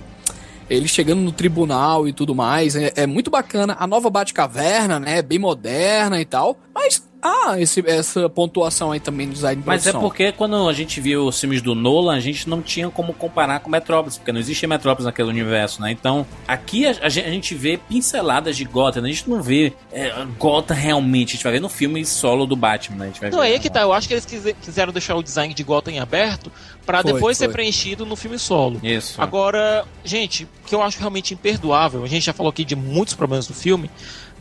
Ele 0.69 0.87
chegando 0.87 1.21
no 1.21 1.31
tribunal 1.31 2.07
e 2.07 2.13
tudo 2.13 2.33
mais, 2.33 2.75
é, 2.75 2.91
é 2.95 3.07
muito 3.07 3.29
bacana. 3.29 3.75
A 3.79 3.85
nova 3.85 4.09
Batcaverna, 4.09 4.99
né? 4.99 5.21
Bem 5.21 5.39
moderna 5.39 6.19
e 6.19 6.25
tal. 6.25 6.57
Mas, 6.73 7.03
ah, 7.23 7.55
esse, 7.59 7.83
essa 7.87 8.27
pontuação 8.29 8.91
aí 8.91 8.99
também 8.99 9.27
do 9.27 9.33
design 9.33 9.61
de 9.61 9.67
Mas 9.67 9.87
é 9.87 9.93
porque 9.93 10.31
quando 10.31 10.67
a 10.67 10.73
gente 10.73 10.99
viu 10.99 11.25
os 11.27 11.39
filmes 11.39 11.61
do 11.61 11.73
Nolan, 11.73 12.15
a 12.15 12.19
gente 12.19 12.49
não 12.49 12.61
tinha 12.61 12.89
como 12.89 13.13
comparar 13.13 13.59
com 13.61 13.69
Metrópolis, 13.69 14.17
porque 14.17 14.31
não 14.31 14.39
existia 14.39 14.67
Metrópolis 14.67 15.05
naquele 15.05 15.29
universo, 15.29 15.81
né? 15.81 15.91
Então, 15.91 16.25
aqui 16.47 16.85
a, 16.85 16.91
a 17.03 17.09
gen- 17.09 17.23
a 17.25 17.29
gente 17.29 17.55
vê 17.55 17.77
pinceladas 17.77 18.57
de 18.57 18.65
Gotham, 18.65 19.01
né? 19.03 19.09
a 19.09 19.11
gente 19.11 19.29
não 19.29 19.41
vê 19.41 19.71
é, 19.91 20.11
Gotham 20.37 20.75
realmente, 20.75 21.29
a 21.29 21.33
gente 21.35 21.43
vai 21.43 21.53
ver 21.53 21.59
no 21.61 21.69
filme 21.69 22.05
solo 22.05 22.45
do 22.45 22.55
Batman, 22.55 22.97
né? 22.97 23.03
A 23.05 23.07
gente 23.07 23.21
vai 23.21 23.29
Não, 23.29 23.39
ver, 23.39 23.45
aí 23.45 23.53
é 23.53 23.59
que 23.59 23.69
tá. 23.69 23.81
Eu 23.81 23.93
acho 23.93 24.07
que 24.07 24.13
eles 24.13 24.25
quise- 24.25 24.53
quiseram 24.53 24.91
deixar 24.91 25.15
o 25.15 25.23
design 25.23 25.53
de 25.53 25.63
Gotham 25.63 25.91
em 25.91 25.99
aberto 25.99 26.51
pra 26.85 27.01
Foi, 27.01 27.13
depois 27.13 27.37
ser 27.37 27.45
foi. 27.45 27.53
preenchido 27.53 28.05
no 28.05 28.15
filme 28.17 28.37
solo. 28.37 28.79
Isso. 28.83 29.21
Agora, 29.21 29.85
gente, 30.03 30.43
o 30.43 30.67
que 30.67 30.75
eu 30.75 30.81
acho 30.81 30.99
realmente 30.99 31.33
imperdoável, 31.33 32.03
a 32.03 32.07
gente 32.07 32.25
já 32.25 32.33
falou 32.33 32.49
aqui 32.49 32.65
de 32.65 32.75
muitos 32.75 33.13
problemas 33.13 33.47
do 33.47 33.53
filme, 33.53 33.89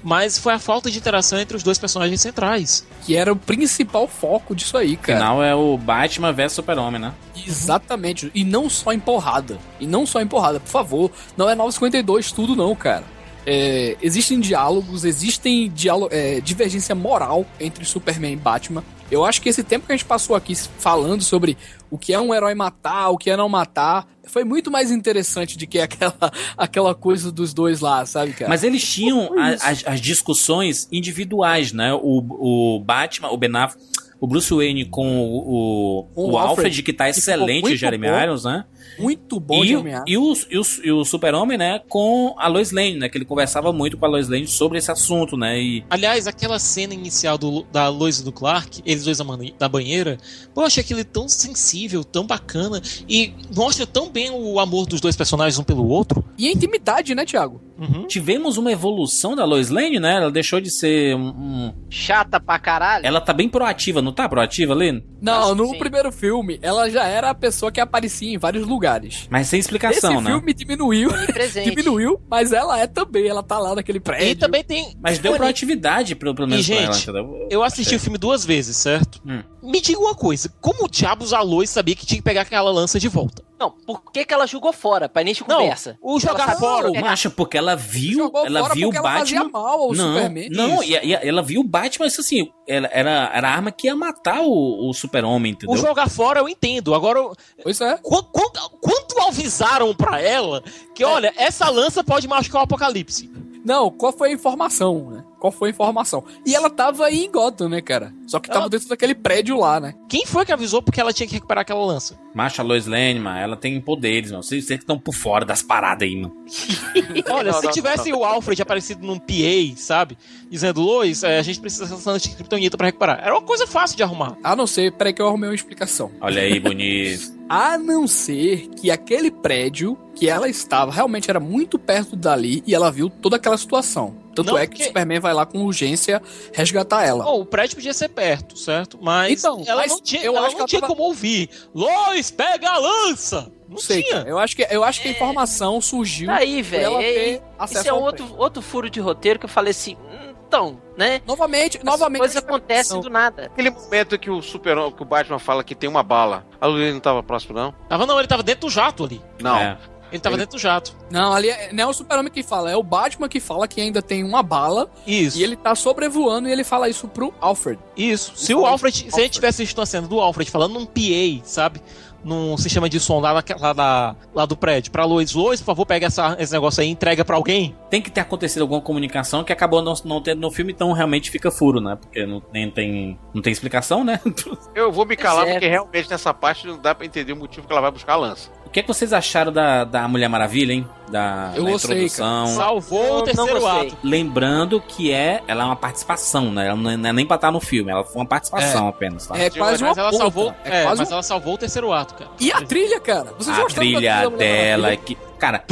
mas 0.03 0.39
foi 0.39 0.53
a 0.53 0.59
falta 0.59 0.91
de 0.91 0.99
interação 0.99 1.39
entre 1.39 1.57
os 1.57 1.63
dois 1.63 1.79
personagens 1.79 2.21
centrais. 2.21 2.87
Que 3.03 3.17
era 3.17 3.33
o 3.33 3.37
principal 3.37 4.07
foco 4.09 4.55
disso 4.55 4.77
aí, 4.77 4.97
cara. 4.97 5.19
Afinal, 5.19 5.43
é 5.43 5.55
o 5.55 5.77
Batman 5.79 6.33
versus 6.33 6.57
Super-Homem, 6.57 7.01
né? 7.01 7.13
Exatamente. 7.47 8.31
E 8.35 8.45
não 8.45 8.69
só 8.69 8.93
em 8.93 9.01
porrada. 9.01 9.59
E 9.81 9.87
não 9.87 10.07
só 10.07 10.21
em 10.21 10.27
porrada, 10.27 10.61
por 10.61 10.69
favor. 10.69 11.11
Não 11.37 11.49
é 11.49 11.55
952 11.55 12.33
tudo, 12.33 12.57
não, 12.57 12.75
cara. 12.75 13.05
É, 13.45 13.97
existem 14.01 14.39
diálogos, 14.41 15.05
existem 15.05 15.71
diálogo, 15.71 16.09
é, 16.13 16.41
divergência 16.41 16.95
moral 16.95 17.45
entre 17.59 17.85
Superman 17.85 18.33
e 18.33 18.37
Batman. 18.37 18.85
Eu 19.11 19.27
acho 19.27 19.43
que 19.43 19.49
esse 19.49 19.63
tempo 19.63 19.85
que 19.85 19.93
a 19.93 19.97
gente 19.97 20.07
passou 20.07 20.35
aqui 20.35 20.55
falando 20.79 21.23
sobre 21.23 21.57
o 21.91 21.99
que 21.99 22.15
é 22.15 22.21
um 22.21 22.35
herói 22.35 22.55
matar, 22.55 23.11
o 23.11 23.19
que 23.19 23.29
é 23.29 23.37
não 23.37 23.49
matar, 23.49 24.09
foi 24.25 24.43
muito 24.43 24.71
mais 24.71 24.91
interessante 24.91 25.59
do 25.59 25.67
que 25.67 25.79
aquela, 25.79 26.33
aquela 26.57 26.95
coisa 26.95 27.31
dos 27.31 27.53
dois 27.53 27.81
lá, 27.81 28.07
sabe, 28.07 28.33
cara? 28.33 28.49
Mas 28.49 28.65
eles 28.65 28.83
tinham 28.83 29.39
as, 29.39 29.87
as 29.87 30.01
discussões 30.01 30.89
individuais, 30.91 31.73
né? 31.73 31.93
O, 31.93 32.77
o 32.77 32.81
Batman, 32.81 33.29
o 33.29 33.37
Ben 33.37 33.55
Affleck, 33.55 33.85
o 34.23 34.27
Bruce 34.29 34.55
Wayne 34.55 34.85
com 34.85 35.05
o, 35.19 35.37
o, 35.37 36.09
o 36.15 36.31
o 36.31 36.39
Alfred, 36.39 36.49
Alfred, 36.69 36.83
que 36.85 36.93
tá 36.93 37.09
excelente, 37.11 37.63
muito 37.63 37.77
Jeremy 37.77 38.07
bom. 38.07 38.21
Irons, 38.23 38.45
né? 38.45 38.65
muito 38.99 39.41
bom 39.41 39.65
e, 39.65 39.75
o- 39.75 39.81
ameaça. 39.81 40.05
e, 40.07 40.19
o, 40.19 40.33
e, 40.51 40.59
o, 40.59 40.63
e 40.85 40.93
o 40.93 41.05
Super-Homem, 41.05 41.57
né, 41.57 41.81
com 41.89 42.35
a 42.39 42.47
Lois 42.47 42.73
Lane, 42.73 42.99
né? 42.99 43.09
Que 43.09 43.17
ele 43.19 43.25
conversava 43.25 43.73
muito 43.73 43.97
com 43.97 44.05
a 44.05 44.09
Lois 44.09 44.29
Lane 44.29 44.47
sobre 44.47 44.79
esse 44.79 44.91
assunto, 44.91 45.37
né? 45.37 45.59
E 45.61 45.85
Aliás, 45.89 46.27
aquela 46.27 46.59
cena 46.59 46.93
inicial 46.95 47.39
do, 47.39 47.63
da 47.73 47.89
Lois 47.89 48.19
e 48.21 48.25
do 48.25 48.31
Clark, 48.31 48.83
eles 48.85 49.05
dois 49.05 49.19
na 49.59 49.69
banheira, 49.69 50.19
pô, 50.55 50.61
eu 50.63 50.67
achei 50.67 50.83
aquele 50.83 51.05
tão 51.05 51.29
sensível, 51.29 52.05
tão 52.05 52.27
bacana, 52.27 52.81
e 53.09 53.33
mostra 53.55 53.87
tão 53.87 54.11
bem 54.11 54.31
o 54.31 54.61
amor 54.61 54.87
dos 54.87 55.01
dois 55.01 55.17
personagens 55.17 55.59
um 55.59 55.65
pelo 55.65 55.87
outro. 55.89 56.25
E 56.39 56.49
a 56.49 56.53
intimidade, 56.53 57.15
né, 57.15 57.25
Thiago? 57.25 57.61
Uhum. 57.83 58.07
tivemos 58.07 58.57
uma 58.57 58.71
evolução 58.71 59.35
da 59.35 59.45
Lois 59.45 59.69
Lane, 59.71 59.99
né? 59.99 60.17
Ela 60.17 60.31
deixou 60.31 60.61
de 60.61 60.71
ser 60.71 61.15
um. 61.17 61.29
um- 61.29 61.75
Chata 61.91 62.39
pra 62.41 62.59
caralho.Ela 62.59 63.21
tá 63.21 63.33
bem 63.33 63.49
proativa, 63.49 64.01
não 64.01 64.13
tá 64.13 64.29
proativa, 64.29 64.75
Lane? 64.75 65.05
Não, 65.21 65.43
Acho 65.45 65.55
no 65.55 65.67
sim. 65.69 65.79
primeiro 65.79 66.11
filme, 66.11 66.59
ela 66.63 66.89
já 66.91 67.05
era 67.05 67.31
a 67.31 67.35
pessoa 67.35 67.71
que 67.71 67.81
aparecia 67.81 68.33
em 68.33 68.39
vários 68.39 68.67
lugares. 68.67 69.27
Mas 69.31 69.47
sem 69.49 69.61
explicação, 69.61 70.15
Esse 70.15 70.23
né? 70.23 70.31
filme 70.31 70.55
diminuiu, 70.55 71.11
diminuiu, 71.65 72.21
mas 72.29 72.53
ela 72.53 72.79
é 72.81 72.87
também, 72.87 73.27
ela 73.29 73.43
tá 73.43 73.59
lá 73.59 73.75
naquele 73.75 74.01
prédio. 74.01 74.29
E 74.29 74.35
também 74.35 74.65
tem. 74.65 74.97
Mas 75.01 75.19
deu 75.19 75.35
proatividade, 75.35 76.15
pelo, 76.15 76.35
pelo 76.35 76.49
menos 76.49 76.67
E, 76.69 76.73
pra 76.73 76.83
ela, 76.83 76.93
gente, 76.93 77.03
entendeu? 77.11 77.49
Eu 77.51 77.63
assisti 77.63 77.95
o 77.95 78.01
filme 78.01 78.19
duas 78.19 78.45
vezes, 78.45 78.77
certo? 78.77 79.21
Hum. 79.27 79.43
Me 79.63 79.81
diga 79.81 79.99
uma 80.01 80.15
coisa: 80.15 80.53
como 80.61 80.89
diabos 80.89 81.33
a 81.33 81.41
Lois 81.41 81.71
sabia 81.71 81.95
que 81.95 82.07
tinha 82.07 82.19
que 82.19 82.25
pegar 82.25 82.43
aquela 82.43 82.71
lança 82.71 82.99
de 82.99 83.09
volta? 83.09 83.43
Não, 83.63 83.71
por 83.71 84.11
que, 84.11 84.25
que 84.25 84.35
ela 84.35 84.47
jogou 84.47 84.73
fora? 84.73 85.09
Pra 85.09 85.23
início 85.23 85.45
de 85.45 85.51
Não, 85.51 85.61
conversa. 85.61 85.97
o 86.03 86.19
jogar 86.19 86.49
Ela 86.51 86.59
fora. 86.59 86.91
Não, 86.91 87.01
macho, 87.01 87.31
porque 87.31 87.57
ela 87.57 87.77
viu, 87.77 88.19
Jogou 88.19 88.45
ela 88.45 88.61
fora 88.61 88.75
viu 88.75 88.89
o 88.89 88.93
Batman. 88.93 89.49
mal 89.53 89.67
ao 89.83 89.93
não, 89.95 90.15
Superman. 90.15 90.49
não, 90.51 90.83
e, 90.83 90.91
e 90.97 91.15
ela 91.15 91.43
viu 91.43 91.61
o 91.61 91.65
Batman, 91.65 92.07
isso 92.07 92.21
assim, 92.21 92.51
ela, 92.67 92.89
era, 92.93 93.31
era 93.33 93.49
a 93.49 93.53
arma 93.53 93.71
que 93.71 93.87
ia 93.87 93.95
matar 93.95 94.41
o, 94.43 94.91
o 94.91 94.93
Super-Homem, 94.93 95.53
entendeu? 95.53 95.75
O 95.75 95.79
jogar 95.79 96.09
fora 96.11 96.41
eu 96.41 96.49
entendo. 96.49 96.95
Agora, 96.95 97.21
Pois 97.63 97.81
é. 97.81 97.97
qu- 97.99 98.23
quanto, 98.25 98.61
quanto 98.81 99.21
avisaram 99.21 99.95
pra 99.95 100.21
ela 100.21 100.63
que, 100.95 101.05
olha, 101.05 101.33
essa 101.37 101.69
lança 101.71 102.03
pode 102.03 102.27
machucar 102.27 102.63
o 102.63 102.65
apocalipse? 102.65 103.31
Não, 103.65 103.91
qual 103.91 104.13
foi 104.13 104.31
a 104.31 104.33
informação, 104.33 105.11
né? 105.11 105.25
Qual 105.39 105.53
foi 105.53 105.69
a 105.69 105.73
informação? 105.73 106.25
E 106.45 106.55
ela 106.55 106.69
tava 106.69 107.07
aí 107.07 107.25
em 107.25 107.31
Gotham, 107.31 107.69
né, 107.69 107.81
cara? 107.81 108.13
Só 108.33 108.41
que 108.41 108.49
tava 108.49 108.61
Ela- 108.61 108.71
dentro 108.71 108.89
daquele 108.89 109.15
prédio 109.15 109.59
lá, 109.59 109.79
né? 109.79 109.95
Quem 110.09 110.25
foi 110.25 110.47
que 110.47 110.53
avisou 110.53 110.81
porque 110.83 110.99
ela 110.99 111.13
tinha 111.13 111.27
que 111.27 111.35
recuperar 111.35 111.61
aquela 111.61 111.85
lança? 111.85 112.19
Macho, 112.35 112.63
a 112.63 112.65
Lois 112.65 112.87
Lane, 112.87 113.21
mano, 113.21 113.37
ela 113.39 113.57
tem 113.59 113.79
poderes, 113.79 114.31
mano. 114.31 114.43
Vocês, 114.43 114.65
vocês 114.65 114.79
que 114.79 114.85
estão 114.85 114.99
por 114.99 115.15
fora 115.15 115.45
das 115.45 115.63
paradas 115.63 116.09
aí, 116.09 116.17
mano. 116.17 116.35
Olha, 117.31 117.53
Não, 117.53 117.61
se 117.61 117.67
não, 117.67 117.73
tivesse 117.73 118.11
o 118.13 118.25
Alfred 118.25 118.63
aparecido 118.63 119.07
num 119.07 119.19
PA, 119.19 119.77
sabe? 119.77 120.17
Dizendo, 120.51 120.81
Lois, 120.81 121.23
é, 121.23 121.39
a 121.39 121.43
gente 121.43 121.61
precisa 121.61 121.85
dessa 121.87 122.11
lança 122.11 122.29
de 122.29 122.35
Kryptonita 122.35 122.77
pra 122.79 122.87
recuperar. 122.87 123.21
Era 123.23 123.35
uma 123.35 123.43
coisa 123.43 123.67
fácil 123.67 123.97
de 123.99 124.03
arrumar. 124.03 124.37
A 124.43 124.57
não 124.57 124.67
ser, 124.67 124.93
peraí 124.93 125.13
que 125.13 125.21
eu 125.21 125.27
arrumei 125.29 125.51
uma 125.51 125.55
explicação. 125.55 126.11
Olha 126.21 126.41
aí, 126.41 126.59
bonito. 126.59 127.43
A 127.49 127.77
não 127.77 128.07
ser 128.07 128.69
que 128.81 128.91
aquele 128.91 129.31
prédio 129.31 129.99
que 130.15 130.27
ela 130.27 130.49
estava 130.49 130.91
realmente 130.91 131.29
era 131.29 131.39
muito 131.39 131.79
perto 131.79 132.17
dali 132.17 132.63
e 132.67 132.75
ela 132.75 132.91
viu 132.91 133.11
toda 133.11 133.37
aquela 133.37 133.59
situação. 133.59 134.17
Tanto 134.35 134.53
Não, 134.53 134.57
é 134.57 134.63
que 134.63 134.69
porque- 134.71 134.85
o 134.85 134.87
Superman 134.87 135.21
vai 135.21 135.35
lá 135.35 135.45
com 135.45 135.59
urgência 135.67 136.23
resgatar 136.55 137.05
ela. 137.05 137.25
Bom, 137.25 137.43
o 137.43 137.45
prédio 137.45 137.77
podia 137.77 137.93
ser 137.93 138.09
perto, 138.09 138.22
certo? 138.57 138.99
Mas 139.01 139.39
Então, 139.41 139.63
ela 139.67 139.83
mas 139.83 139.91
não 139.93 140.01
tinha, 140.01 140.23
eu 140.23 140.37
ela 140.37 140.47
acho 140.47 140.51
que 140.51 140.55
não 140.55 140.61
ela 140.61 140.69
tinha 140.69 140.81
tava- 140.81 140.93
como 140.95 141.07
ouvir. 141.09 141.49
Lois, 141.75 142.31
pega 142.31 142.71
a 142.71 142.79
lança! 142.79 143.51
Não 143.69 143.79
sei, 143.79 144.03
tinha. 144.03 144.19
cara. 144.19 144.29
Eu 144.29 144.39
acho 144.39 144.55
que, 144.55 144.67
eu 144.71 144.85
acho 144.85 145.01
que 145.01 145.09
a 145.09 145.11
informação 145.11 145.81
surgiu 145.81 146.27
Tá 146.29 146.37
aí, 146.37 146.63
por 146.63 146.75
ela 146.79 146.99
velho. 146.99 147.43
Isso 147.65 147.89
é 147.89 147.93
outro, 147.93 148.35
outro 148.37 148.61
furo 148.63 148.91
de 148.91 149.01
roteiro 149.01 149.39
que 149.39 149.47
eu 149.47 149.49
falei 149.49 149.71
assim, 149.71 149.97
"Hum, 149.97 150.35
então, 150.47 150.83
né? 150.95 151.23
Novamente, 151.27 151.79
As 151.79 151.85
novamente. 151.85 152.19
coisas 152.19 152.37
acontecem 152.37 153.01
do 153.01 153.09
nada. 153.09 153.45
Aquele 153.47 153.71
momento 153.71 154.19
que 154.19 154.29
o 154.31 154.43
super 154.43 154.77
que 154.93 155.03
o 155.03 155.07
Batman 155.07 155.39
fala 155.39 155.65
que 155.65 155.75
tem 155.75 155.89
uma 155.89 156.03
bala. 156.03 156.45
A 156.61 156.67
Luísa 156.67 156.93
não 156.93 157.01
tava 157.01 157.23
próximo, 157.23 157.55
não? 157.55 157.73
Tava 157.89 158.05
não, 158.05 158.19
ele 158.19 158.29
tava 158.29 158.43
dentro 158.43 158.69
do 158.69 158.71
jato 158.71 159.05
ali. 159.05 159.23
Não. 159.41 159.57
É. 159.59 159.79
Ele 160.13 160.21
tava 160.21 160.35
Ele- 160.37 160.43
dentro 160.43 160.57
do 160.59 160.61
jato. 160.61 160.95
Não, 161.11 161.33
ali 161.33 161.49
é- 161.49 161.73
não 161.73 161.85
é 161.85 161.87
o 161.87 161.93
Super-Homem 161.93 162.31
que 162.31 162.43
fala, 162.43 162.71
é 162.71 162.77
o 162.77 162.83
Batman 162.83 163.29
que 163.29 163.41
fala 163.41 163.67
que 163.67 163.81
ainda 163.81 164.01
tem 164.03 164.23
uma 164.23 164.43
bala 164.43 164.91
Isso. 165.07 165.39
e 165.39 165.43
ele 165.43 165.57
tá 165.57 165.75
sobrevoando 165.75 166.49
e 166.49 166.53
ele 166.53 166.63
fala 166.65 166.89
isso 166.89 167.09
pro 167.09 167.33
Alfred. 167.41 167.79
Isso. 167.97 168.33
Se 168.37 168.53
o 168.55 168.59
falou 168.59 168.71
Alfred, 168.71 168.97
se 168.97 169.03
a 169.03 169.07
Alfred. 169.07 169.23
gente 169.25 169.33
tivesse 169.35 169.63
visto 169.65 169.79
uma 169.79 169.87
cena 169.87 170.07
do 170.07 170.21
Alfred 170.21 170.51
falando 170.51 170.75
num 170.75 170.85
PA, 170.87 171.41
sabe? 171.45 171.81
Num 172.25 172.57
sistema 172.57 172.89
de 172.89 173.01
som 173.01 173.19
lá, 173.21 173.35
naquela- 173.35 173.73
lá, 173.73 174.17
lá 174.35 174.47
do 174.47 174.57
prédio, 174.57 174.93
pra 174.93 175.05
Lois, 175.05 175.33
Lois, 175.33 175.61
por 175.61 175.67
favor, 175.67 175.87
pega 175.87 176.07
essa- 176.07 176.37
esse 176.39 176.53
negócio 176.53 176.81
aí 176.83 176.89
e 176.89 176.91
entrega 176.93 177.25
pra 177.25 177.37
alguém. 177.37 177.77
Tem 177.91 178.01
que 178.01 178.11
ter 178.11 178.21
acontecido 178.21 178.63
alguma 178.63 178.81
comunicação 178.81 179.43
que 179.45 179.53
acabou 179.53 179.83
não, 179.83 179.95
não 180.05 180.21
tendo 180.23 180.41
no 180.41 180.51
filme, 180.51 180.73
então 180.73 180.93
realmente 180.93 181.31
fica 181.31 181.51
furo, 181.51 181.81
né? 181.81 181.97
Porque 182.01 182.25
não, 182.25 182.43
nem 182.53 182.71
tem, 182.71 183.19
não 183.35 183.43
tem 183.43 183.53
explicação, 183.53 184.05
né? 184.05 184.21
Eu 184.75 184.93
vou 184.93 185.05
me 185.05 185.17
calar 185.17 185.47
é. 185.49 185.53
porque 185.53 185.67
realmente 185.69 186.09
nessa 186.11 186.33
parte 186.33 186.67
não 186.67 186.79
dá 186.79 186.95
pra 186.95 187.05
entender 187.07 187.33
o 187.33 187.37
motivo 187.37 187.67
que 187.67 187.73
ela 187.73 187.83
vai 187.83 187.91
buscar 187.91 188.15
a 188.15 188.17
lança. 188.17 188.51
que, 188.73 188.81
é 188.81 188.83
que 188.83 188.89
vocês 188.89 189.13
acharam 189.13 189.53
da, 189.53 189.85
da 189.85 190.09
Mulher 190.09 190.29
Maravilha, 190.29 190.73
hein? 190.73 190.87
Da, 191.11 191.53
Eu 191.55 191.65
da 191.65 191.71
gostei, 191.73 191.95
introdução. 191.97 192.47
Salvou 192.47 193.05
Eu 193.05 193.15
o 193.17 193.23
terceiro 193.23 193.67
ato. 193.67 193.99
Lembrando 194.03 194.81
que 194.81 195.13
é, 195.13 195.43
ela 195.47 195.65
é 195.65 195.67
uma 195.67 195.77
participação, 195.77 196.51
né? 196.51 196.69
Ela 196.69 196.77
não 196.77 196.91
é, 196.91 196.97
não 196.97 197.11
é 197.11 197.13
nem 197.13 197.27
pra 197.27 197.37
estar 197.37 197.51
no 197.51 197.61
filme, 197.61 197.91
ela 197.91 198.03
foi 198.03 198.23
uma 198.23 198.27
participação 198.29 198.89
apenas, 198.89 199.27
tá? 199.27 199.37
É 199.39 199.51
quase 199.51 199.83
uma 199.83 199.91
mas 199.91 199.99
ela 199.99 200.11
ponta, 200.11 200.23
salvou, 200.23 200.55
é 200.65 200.81
é, 200.81 200.83
quase 200.85 200.99
mas 201.01 201.11
um- 201.11 201.13
ela 201.13 201.23
salvou 201.23 201.55
o 201.55 201.59
terceiro 201.59 201.93
ato, 201.93 202.12
cara. 202.13 202.31
E 202.41 202.53
a 202.53 202.61
trilha, 202.63 203.01
cara? 203.01 203.33
Vocês 203.39 203.59
a 203.59 203.65
trilha 203.67 204.01
dela, 204.31 204.83
Maravilha? 204.83 204.97
que. 205.05 205.19
Cara, 205.39 205.65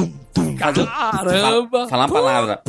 fazer- 0.59 0.87
Caramba! 0.87 1.89
falar 1.89 2.07
uma 2.07 2.12
palavra. 2.12 2.62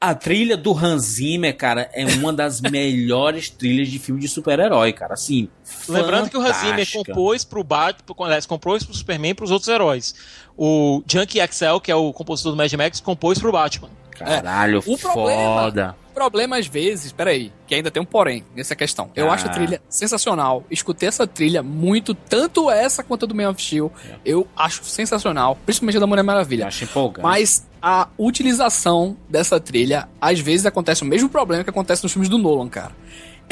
A 0.00 0.16
trilha 0.16 0.56
do 0.56 0.76
Hans 0.76 1.02
Zimmer, 1.02 1.56
cara, 1.56 1.88
é 1.92 2.04
uma 2.04 2.32
das 2.32 2.60
melhores 2.62 3.48
trilhas 3.48 3.88
de 3.88 4.00
filme 4.00 4.20
de 4.20 4.26
super-herói, 4.26 4.92
cara. 4.92 5.14
Assim, 5.14 5.48
Lembrando 5.88 6.28
que 6.28 6.36
o 6.36 6.40
Hans 6.40 6.56
Zimmer 6.56 6.92
compôs 6.92 7.44
pro 7.44 7.62
Batman, 7.62 8.14
aliás, 8.26 8.44
compôs 8.44 8.82
pro 8.82 8.92
Superman 8.94 9.30
e 9.30 9.34
pros 9.34 9.52
outros 9.52 9.68
heróis. 9.68 10.12
O 10.56 11.02
Junkie 11.06 11.38
XL, 11.46 11.78
que 11.80 11.92
é 11.92 11.94
o 11.94 12.12
compositor 12.12 12.50
do 12.50 12.56
Mad 12.56 12.72
Max, 12.72 13.00
compôs 13.00 13.38
pro 13.38 13.52
Batman. 13.52 13.90
Caralho, 14.18 14.78
O 14.86 14.98
problema- 14.98 15.62
foda. 15.62 15.96
O 16.10 16.14
problema, 16.14 16.58
às 16.58 16.66
vezes, 16.66 17.10
peraí, 17.10 17.50
que 17.66 17.74
ainda 17.74 17.90
tem 17.90 18.02
um 18.02 18.04
porém 18.04 18.44
nessa 18.54 18.76
questão. 18.76 19.10
Eu 19.16 19.30
Ah. 19.30 19.34
acho 19.34 19.46
a 19.46 19.48
trilha 19.48 19.80
sensacional. 19.88 20.62
Escutei 20.70 21.08
essa 21.08 21.26
trilha 21.26 21.62
muito, 21.62 22.14
tanto 22.14 22.70
essa 22.70 23.02
quanto 23.02 23.24
a 23.24 23.28
do 23.28 23.34
Man 23.34 23.48
of 23.48 23.62
Steel. 23.62 23.90
Eu 24.24 24.46
acho 24.54 24.84
sensacional, 24.84 25.56
principalmente 25.64 25.96
a 25.96 26.00
da 26.00 26.06
Mulher 26.06 26.20
Eu 26.20 26.26
Maravilha. 26.26 26.66
acho 26.66 26.84
empolgante. 26.84 27.22
Mas 27.22 27.66
a 27.80 28.08
utilização 28.18 29.16
dessa 29.28 29.58
trilha, 29.58 30.06
às 30.20 30.38
vezes 30.38 30.66
acontece 30.66 31.02
o 31.02 31.06
mesmo 31.06 31.28
problema 31.30 31.64
que 31.64 31.70
acontece 31.70 32.02
nos 32.02 32.12
filmes 32.12 32.28
do 32.28 32.36
Nolan, 32.36 32.68
cara. 32.68 32.92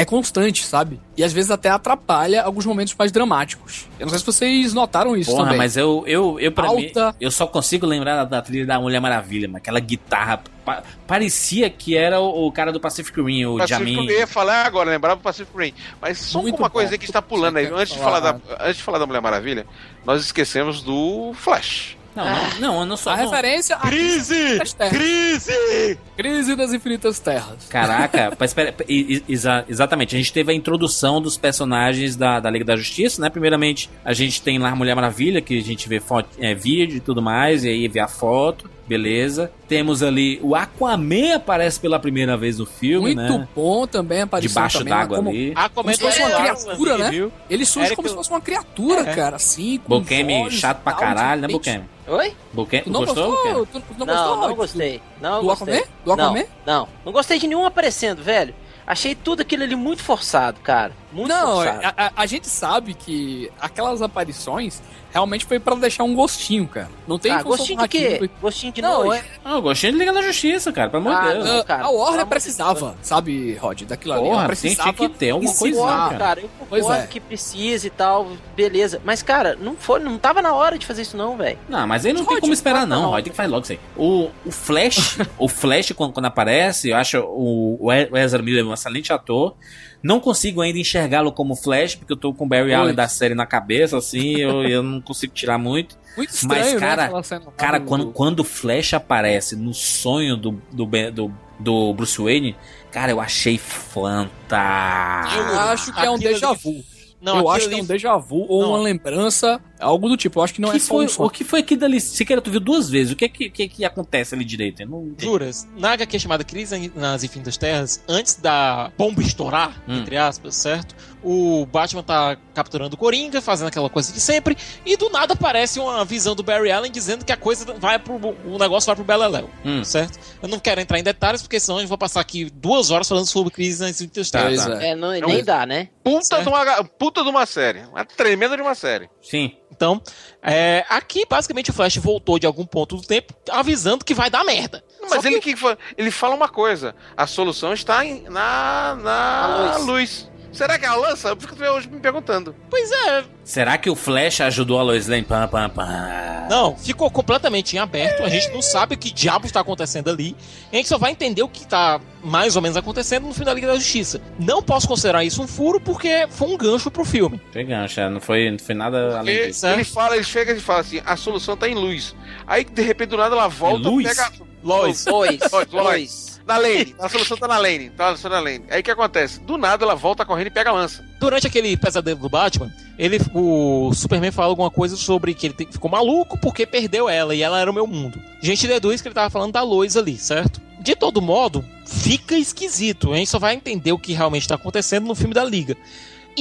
É 0.01 0.05
constante, 0.05 0.65
sabe? 0.65 0.99
E 1.17 1.23
às 1.23 1.33
vezes 1.33 1.51
até 1.51 1.69
atrapalha 1.69 2.43
alguns 2.43 2.65
momentos 2.65 2.95
mais 2.99 3.13
dramáticos. 3.13 3.87
Eu 3.99 4.07
não 4.07 4.09
sei 4.11 4.19
se 4.19 4.25
vocês 4.25 4.73
notaram 4.73 5.15
isso 5.17 5.31
Porra, 5.31 5.45
também. 5.45 5.59
mas 5.59 5.77
eu, 5.77 6.05
eu, 6.07 6.41
eu 6.41 6.51
pra 6.53 6.73
mim, 6.73 6.87
Alta. 6.87 7.15
eu 7.21 7.31
só 7.31 7.47
consigo 7.47 7.85
lembrar 7.87 8.17
da, 8.17 8.25
da 8.25 8.43
trilha 8.43 8.65
da 8.65 8.81
Mulher 8.81 8.99
Maravilha, 9.01 9.47
mas 9.47 9.57
aquela 9.61 9.79
guitarra. 9.79 10.43
pa- 10.65 10.83
parecia 11.07 11.69
que 11.69 11.97
era 11.97 12.19
o, 12.19 12.47
o 12.47 12.53
cara 12.53 12.73
do 12.73 12.81
Pacific 12.81 13.21
Rim, 13.21 13.45
o 13.45 13.59
Pacific 13.59 13.79
Jamin. 13.85 14.01
Rim, 14.07 14.09
eu 14.11 14.19
ia 14.21 14.27
falar 14.27 14.65
agora, 14.65 14.89
lembrava 14.91 15.17
do 15.17 15.23
Pacific 15.23 15.53
Rim. 15.57 15.75
Mas 16.01 16.17
só 16.19 16.41
Muito 16.41 16.57
uma 16.59 16.69
bom. 16.69 16.73
coisa 16.73 16.97
que 16.97 17.05
está 17.05 17.21
pulando 17.21 17.59
aí. 17.59 17.67
Antes 17.67 17.93
de, 17.93 17.99
falar 18.01 18.21
falar? 18.23 18.33
da, 18.33 18.65
antes 18.65 18.77
de 18.79 18.83
falar 18.83 18.99
da 18.99 19.07
Mulher 19.07 19.21
Maravilha, 19.21 19.67
nós 20.07 20.23
esquecemos 20.25 20.83
do 20.83 21.33
Flash. 21.35 21.99
Não, 22.15 22.25
não, 22.25 22.61
não, 22.61 22.81
eu 22.81 22.87
não 22.87 22.97
sou. 22.97 23.13
a 23.13 23.17
não. 23.17 23.25
referência 23.25 23.77
a 23.77 23.81
Crise! 23.81 24.59
Crise! 24.91 25.99
Crise 26.17 26.57
das 26.57 26.73
Infinitas 26.73 27.19
Terras. 27.19 27.67
Caraca, 27.69 28.35
mas 28.39 28.51
espera, 28.51 28.75
e- 28.89 29.23
exa- 29.29 29.65
exatamente, 29.69 30.15
a 30.17 30.19
gente 30.19 30.33
teve 30.33 30.53
a 30.53 30.55
introdução 30.55 31.21
dos 31.21 31.37
personagens 31.37 32.17
da, 32.17 32.41
da 32.41 32.51
Liga 32.51 32.65
da 32.65 32.77
Justiça, 32.77 33.21
né? 33.23 33.31
Primeiramente, 33.31 33.89
a 34.05 34.13
gente 34.13 34.43
tem 34.43 34.59
lá 34.59 34.71
a 34.71 34.77
Mulher 34.77 34.95
Maravilha, 34.95 35.41
que 35.41 35.59
a 35.59 35.63
gente 35.63 35.89
vê 35.89 36.01
foto, 36.01 36.29
é, 36.39 36.55
vídeo 36.55 36.97
e 36.97 37.01
tudo 37.01 37.23
mais, 37.23 37.65
e 37.65 37.69
aí 37.69 37.89
vê 37.89 38.01
a 38.01 38.09
foto, 38.09 38.69
beleza. 38.91 39.53
Temos 39.69 40.03
ali 40.03 40.41
o 40.43 40.57
Aquaman 40.57 41.37
aparece 41.37 41.79
pela 41.79 41.99
primeira 42.01 42.37
vez 42.37 42.59
no 42.59 42.67
filme, 42.67 43.15
Muito 43.15 43.39
né? 43.39 43.49
bom 43.55 43.87
também 43.87 44.21
a 44.21 44.25
aparição 44.25 44.53
Debaixo 44.63 44.85
d'água 44.85 45.17
como- 45.19 45.31
ali. 45.31 45.53
Ah, 45.55 45.69
Como 45.69 45.95
se 45.95 46.01
fosse 46.01 46.21
uma 46.21 46.31
criatura, 46.31 46.99
né? 46.99 47.11
Viu? 47.11 47.33
Ele 47.49 47.65
surge 47.65 47.87
Eric- 47.89 47.97
como 47.97 48.09
se 48.09 48.15
fosse 48.17 48.31
uma 48.31 48.41
criatura, 48.41 49.03
É. 49.09 49.15
cara, 49.15 49.37
assim, 49.37 49.79
com 49.79 50.01
Bokemi 50.01 50.41
voz 50.43 50.55
chato 50.55 50.83
pra 50.83 50.93
caralho, 50.93 51.43
né, 51.43 51.49
Bokemi? 51.49 51.85
Oi? 52.09 52.33
Bokemi, 52.53 52.83
Tu 52.83 52.91
não 52.91 53.05
gostou, 53.05 53.31
gostou? 53.31 53.67
Tu, 53.67 53.81
tu 53.81 53.85
não, 53.99 54.07
Não, 54.07 54.15
gostou? 54.17 54.49
não 54.49 54.55
gostei. 54.57 55.03
Não 55.23 55.41
Do 55.41 55.47
gostei. 55.47 55.75
Aquaman? 55.79 55.89
Do 56.05 56.13
Aquaman? 56.13 56.45
Não, 56.67 56.75
não. 56.81 56.89
Não 57.07 57.13
gostei 57.13 57.39
de 57.39 57.47
nenhum 57.47 57.65
aparecendo, 57.65 58.23
velho. 58.25 58.53
Achei 58.85 59.15
tudo 59.15 59.43
aquilo 59.43 59.63
ali 59.63 59.77
muito 59.77 60.03
forçado, 60.03 60.59
cara. 60.61 60.91
Muito 61.13 61.29
Não, 61.29 61.57
forçado. 61.57 61.81
a, 61.85 62.07
a- 62.07 62.13
a 62.17 62.27
gente 62.27 62.47
sabe 62.49 62.95
que 62.95 63.51
aquelas 63.61 64.01
aparições 64.03 64.81
realmente 65.13 65.45
foi 65.45 65.59
pra 65.59 65.75
deixar 65.75 66.05
um 66.05 66.15
gostinho, 66.15 66.69
cara. 66.69 66.89
Não 67.09 67.19
tem 67.19 67.33
ah, 67.33 67.43
gostinho 67.43 67.81
de 67.81 67.89
quê? 67.89 68.31
Gostinho 68.41 68.73
de 68.73 68.81
Não, 68.81 69.03
nojo? 69.05 69.13
é, 69.15 69.25
Ah, 69.45 69.55
eu 69.55 69.63
gostei 69.63 69.91
de 69.91 69.99
Liga 69.99 70.13
da 70.13 70.23
Justiça, 70.23 70.71
cara, 70.73 70.89
pelo 70.89 71.09
amor 71.09 71.21
de 71.21 71.29
Ah, 71.29 71.33
Deus. 71.33 71.45
não. 71.47 71.59
a- 71.59 71.65
cara, 71.65 71.85
a 71.85 71.91
Warner 71.91 72.25
de 72.25 72.31
precisava, 72.31 72.95
sabe, 73.03 73.55
Rod, 73.57 73.83
daquilo 73.83 74.15
ali. 74.15 74.23
Porra, 74.23 74.39
tem- 74.39 74.47
precisava 74.47 74.93
tinha 74.93 75.09
que 75.09 75.17
ter 75.17 75.31
alguma 75.31 75.51
ensinar- 75.51 75.61
coisinha, 75.61 75.83
Concordo, 75.85 76.09
cara. 76.11 76.19
cara. 76.25 76.41
Eu 76.43 76.51
concordo 76.61 77.03
é. 77.03 77.07
que 77.09 77.19
precisa 77.19 77.87
e 77.89 77.91
tal, 77.91 78.29
beleza. 78.55 79.01
Mas, 79.05 79.21
cara, 79.21 79.57
não 79.61 79.75
foi, 79.75 79.99
não 79.99 80.17
tava 80.17 80.41
na 80.41 80.55
hora 80.55 80.79
de 80.79 80.87
fazer 80.87 81.03
isso, 81.03 81.17
não, 81.17 81.37
velho. 81.37 81.59
Não, 81.69 81.87
mas 81.89 82.07
aí 82.07 82.13
não 82.13 82.25
tem 82.25 82.35
Rod, 82.35 82.41
como 82.43 82.53
esperar, 82.53 82.87
não, 82.87 82.97
não, 82.97 83.03
não. 83.07 83.11
Rod. 83.11 83.25
Tem 83.25 83.31
que 83.33 83.37
fazer 83.37 83.49
logo 83.49 83.63
isso 83.65 83.73
aí. 83.73 83.81
O, 83.97 84.31
o 84.47 84.51
Flash, 84.53 85.19
o 85.37 85.49
Flash, 85.49 85.91
quando, 85.91 86.13
quando 86.13 86.27
aparece, 86.27 86.91
eu 86.91 86.97
acho 86.97 87.19
o, 87.19 87.79
o 87.85 88.17
Ezra 88.17 88.41
Miller 88.43 88.65
um 88.65 88.73
excelente 88.73 89.13
ator. 89.13 89.57
Não 90.03 90.19
consigo 90.19 90.61
ainda 90.63 90.79
enxergá-lo 90.79 91.31
como 91.33 91.55
Flash, 91.55 91.95
porque 91.95 92.13
eu 92.13 92.17
tô 92.17 92.33
com 92.33 92.45
o 92.45 92.49
Barry 92.49 92.69
Oi. 92.69 92.75
Allen 92.75 92.95
da 92.95 93.07
série 93.09 93.35
na 93.35 93.45
cabeça, 93.45 93.99
assim, 93.99 94.37
eu, 94.37 94.63
eu 94.65 94.83
não 94.83 95.01
consigo 95.01 95.33
tirar 95.35 95.59
muito. 95.59 95.99
Muito 96.17 96.31
estranho, 96.31 96.63
Mas, 96.73 96.81
cara, 96.81 97.09
né? 97.09 97.41
Cara, 97.57 97.79
do- 97.79 97.87
quando, 97.87 98.07
quando 98.13 98.41
o 98.41 98.45
Flash 98.45 98.95
aparece 98.95 99.55
no 99.57 99.73
sonho 99.75 100.37
do, 100.37 100.61
do, 100.73 100.87
do, 101.13 101.33
do 101.59 101.95
Bruce 101.95 102.21
Wayne, 102.21 102.57
cara, 102.91 103.13
eu 103.13 103.21
achei 103.21 103.59
fantástico. 103.59 105.43
Eu 105.43 105.61
acho 105.61 105.93
que 105.93 106.01
é 106.01 106.11
um 106.11 106.19
déjà 106.19 106.53
vu. 106.53 106.83
Não, 107.21 107.39
eu 107.39 107.51
acho 107.51 107.69
que 107.69 107.75
é 107.75 107.83
um 107.83 107.85
déjà 107.85 108.17
vu 108.17 108.47
ou 108.49 108.63
Não. 108.63 108.71
uma 108.71 108.79
lembrança, 108.79 109.61
algo 109.81 110.09
do 110.09 110.17
tipo. 110.17 110.39
Eu 110.39 110.43
acho 110.45 110.55
que 110.55 110.61
não 110.61 110.71
que 110.71 110.77
é 110.77 110.81
só 110.81 110.89
foi, 110.89 111.07
um 111.07 111.27
o 111.27 111.31
que 111.31 111.45
foi 111.45 111.61
aquilo 111.61 111.81
dali? 111.81 112.01
Siqueira, 112.01 112.41
tu 112.43 112.51
viu 112.51 112.61
duas 112.61 112.89
vezes. 112.89 113.13
O 113.13 113.17
que 113.17 113.25
é 113.25 113.29
que, 113.29 113.51
que, 113.51 113.69
que 113.69 113.85
acontece 113.85 114.35
ali 114.35 114.45
direito? 114.45 114.83
Eu 114.83 114.89
não. 114.89 115.15
Juras, 115.19 115.67
na 115.77 115.93
HQ 115.93 116.19
chamada 116.19 116.45
Crise 116.45 116.91
nas 116.95 117.25
Infinitas 117.25 117.57
Terras, 117.57 118.03
antes 118.09 118.35
da 118.37 118.91
bomba 118.97 119.21
estourar, 119.23 119.83
Hum. 119.89 119.99
entre 119.99 120.17
aspas, 120.17 120.55
certo? 120.57 120.95
O 121.23 121.67
Batman 121.67 122.03
tá 122.03 122.37
capturando 122.55 122.95
o 122.95 122.99
Coringa, 122.99 123.43
fazendo 123.43 123.69
aquela 123.69 123.91
coisa 123.91 124.11
de 124.11 124.19
sempre, 124.21 124.57
e 124.87 124.97
do 124.97 125.11
nada 125.11 125.35
aparece 125.35 125.79
uma 125.79 126.03
visão 126.05 126.35
do 126.35 126.43
Barry 126.43 126.71
Allen 126.73 126.91
dizendo 126.91 127.25
que 127.27 127.33
a 127.33 127.37
coisa 127.37 127.65
vai 127.75 127.99
pro. 127.99 128.15
o 128.15 128.59
negócio 128.59 128.87
vai 128.87 128.97
pro 128.97 129.05
Beleléu, 129.05 129.51
Hum. 129.65 129.85
certo? 129.85 130.19
Eu 130.43 130.49
não 130.49 130.59
quero 130.59 130.81
entrar 130.81 130.99
em 130.99 131.03
detalhes, 131.03 131.43
porque 131.43 131.61
senão 131.61 131.79
eu 131.81 131.87
vou 131.87 131.99
passar 131.99 132.21
aqui 132.21 132.47
duas 132.51 132.91
horas 132.91 133.07
falando 133.07 133.27
sobre 133.27 133.53
Crise 133.53 133.81
nas 133.83 133.91
Infinitas 133.91 134.31
Tá, 134.31 134.43
Terras. 134.45 134.65
tá. 134.65 134.83
É, 134.83 134.95
não, 134.95 135.09
Não, 135.09 135.29
nem 135.29 135.37
mas- 135.37 135.45
dá, 135.47 135.67
né? 135.67 135.89
Puta 136.03 136.25
Certo. 136.25 136.43
de, 136.45 136.49
uma, 136.49 136.85
puta 136.85 137.23
de 137.23 137.29
uma 137.29 137.45
série. 137.45 137.81
Uma 137.81 138.05
tremenda 138.05 138.57
de 138.57 138.63
uma 138.63 138.75
série. 138.75 139.09
Sim. 139.23 139.53
Então, 139.81 139.99
é, 140.43 140.85
aqui 140.91 141.25
basicamente 141.27 141.71
o 141.71 141.73
Flash 141.73 141.97
voltou 141.97 142.39
de 142.39 142.47
algum 142.47 142.67
ponto 142.67 142.97
do 142.97 143.03
tempo 143.03 143.33
avisando 143.49 144.05
que 144.05 144.13
vai 144.13 144.29
dar 144.29 144.45
merda. 144.45 144.85
Mas 145.09 145.23
Só 145.23 145.27
ele, 145.29 145.41
que... 145.41 145.55
ele 145.97 146.11
fala 146.11 146.35
uma 146.35 146.51
coisa: 146.51 146.95
a 147.17 147.27
solução 147.27 147.73
está 147.73 148.05
em- 148.05 148.25
na, 148.29 148.95
na 149.03 149.45
A 149.73 149.77
luz. 149.79 149.87
luz. 149.87 150.31
Será 150.53 150.79
que 150.79 150.85
é 150.85 150.89
a 150.89 150.95
lança? 150.97 151.29
Eu 151.29 151.37
fico 151.37 151.55
até 151.55 151.71
hoje 151.71 151.89
me 151.89 152.01
perguntando. 152.01 152.55
Pois 152.69 152.91
é, 152.91 153.25
Será 153.45 153.77
que 153.79 153.91
o 153.91 153.97
Flash 153.97 154.41
ajudou 154.43 154.79
a 154.79 154.83
Lois 154.83 155.09
Lane? 155.09 155.23
Pam, 155.23 155.49
pam, 155.49 155.69
pam. 155.71 156.47
Não, 156.49 156.77
ficou 156.77 157.11
completamente 157.11 157.75
em 157.75 157.79
aberto. 157.79 158.23
A 158.23 158.29
gente 158.29 158.49
não 158.51 158.63
sabe 158.63 158.95
o 158.95 158.99
que 158.99 159.13
diabo 159.13 159.47
está 159.47 159.61
acontecendo 159.61 160.09
ali. 160.11 160.37
A 160.73 160.77
gente 160.77 160.89
só 160.89 160.99
vai 160.99 161.13
entender 161.13 161.43
o 161.43 161.49
que 161.49 161.63
está 161.65 162.01
mais 162.23 162.55
ou 162.57 162.63
menos 162.63 162.77
acontecendo 162.77 163.27
no 163.27 163.35
fim 163.35 163.45
da 163.45 163.55
Liga 163.55 163.67
da 163.69 163.75
Justiça. 163.77 164.21
Não 164.39 164.63
posso 164.63 164.87
considerar 164.87 165.25
isso 165.25 165.43
um 165.43 165.49
furo 165.49 165.81
porque 165.81 166.27
foi 166.31 166.49
um 166.49 166.57
gancho 166.57 166.91
pro 166.91 167.05
filme. 167.05 167.41
Foi 167.53 167.65
gancho, 167.65 168.01
é, 168.01 168.09
não 168.09 168.21
foi, 168.21 168.51
não 168.51 168.59
foi 168.59 168.75
nada 168.75 169.19
além 169.19 169.35
Porque 169.37 169.49
disso. 169.49 169.67
ele 169.67 169.85
fala, 169.85 170.15
ele 170.17 170.25
chega 170.25 170.53
e 170.53 170.61
fala 170.61 170.81
assim: 170.81 171.01
a 171.05 171.17
solução 171.17 171.57
tá 171.57 171.69
em 171.69 171.75
luz. 171.75 172.15
Aí 172.47 172.65
de 172.65 172.83
repente 172.83 173.11
do 173.11 173.17
nada 173.17 173.35
ela 173.35 173.49
volta 173.49 173.89
luz? 173.89 174.09
pega. 174.09 174.33
Lois. 174.63 175.05
Dois. 175.05 175.41
Lois, 175.51 175.69
Lois. 175.71 175.71
Dois. 175.71 176.30
Na 176.47 176.57
lane, 176.59 176.95
a 176.99 177.09
solução 177.09 177.37
tá 177.37 177.47
na 177.47 177.59
lane, 177.59 177.91
tá 177.91 178.17
na 178.25 178.41
lane. 178.41 178.65
Aí 178.71 178.81
o 178.81 178.83
que 178.83 178.91
acontece? 178.91 179.41
Do 179.41 179.57
nada 179.57 179.85
ela 179.85 179.95
volta 179.95 180.25
correndo 180.25 180.49
e 180.49 180.51
pega 180.51 180.71
a 180.71 180.73
lança. 180.73 181.05
Durante 181.19 181.47
aquele 181.47 181.77
pesadelo 181.77 182.19
do 182.19 182.29
Batman, 182.29 182.73
ele, 182.99 183.19
o 183.35 183.93
Superman 183.95 184.33
fala 184.33 184.49
alguma 184.49 184.71
coisa 184.71 184.97
sobre 184.97 185.35
que 185.35 185.47
ele 185.47 185.69
ficou 185.71 185.91
maluco 185.91 186.39
porque 186.39 186.67
perdeu 186.67 187.09
ela 187.09 187.35
e 187.35 187.43
ela 187.43 187.61
era 187.61 187.71
o 187.71 187.75
meu 187.75 187.87
mundo. 187.87 188.21
A 188.43 188.45
gente 188.45 188.67
deduz 188.67 189.01
que 189.01 189.09
ele 189.09 189.15
tava 189.15 189.31
falando 189.31 189.53
da 189.53 189.63
Lois 189.63 189.97
ali, 189.97 190.17
certo? 190.17 190.61
De 190.81 190.97
todo 190.97 191.21
modo, 191.21 191.65
fica 191.87 192.37
esquisito. 192.37 193.13
A 193.13 193.17
gente 193.17 193.31
só 193.31 193.39
vai 193.39 193.55
entender 193.55 193.93
o 193.93 193.99
que 193.99 194.15
realmente 194.15 194.49
tá 194.49 194.55
acontecendo 194.55 195.07
no 195.07 195.15
filme 195.15 195.35
da 195.35 195.45
Liga. 195.45 195.77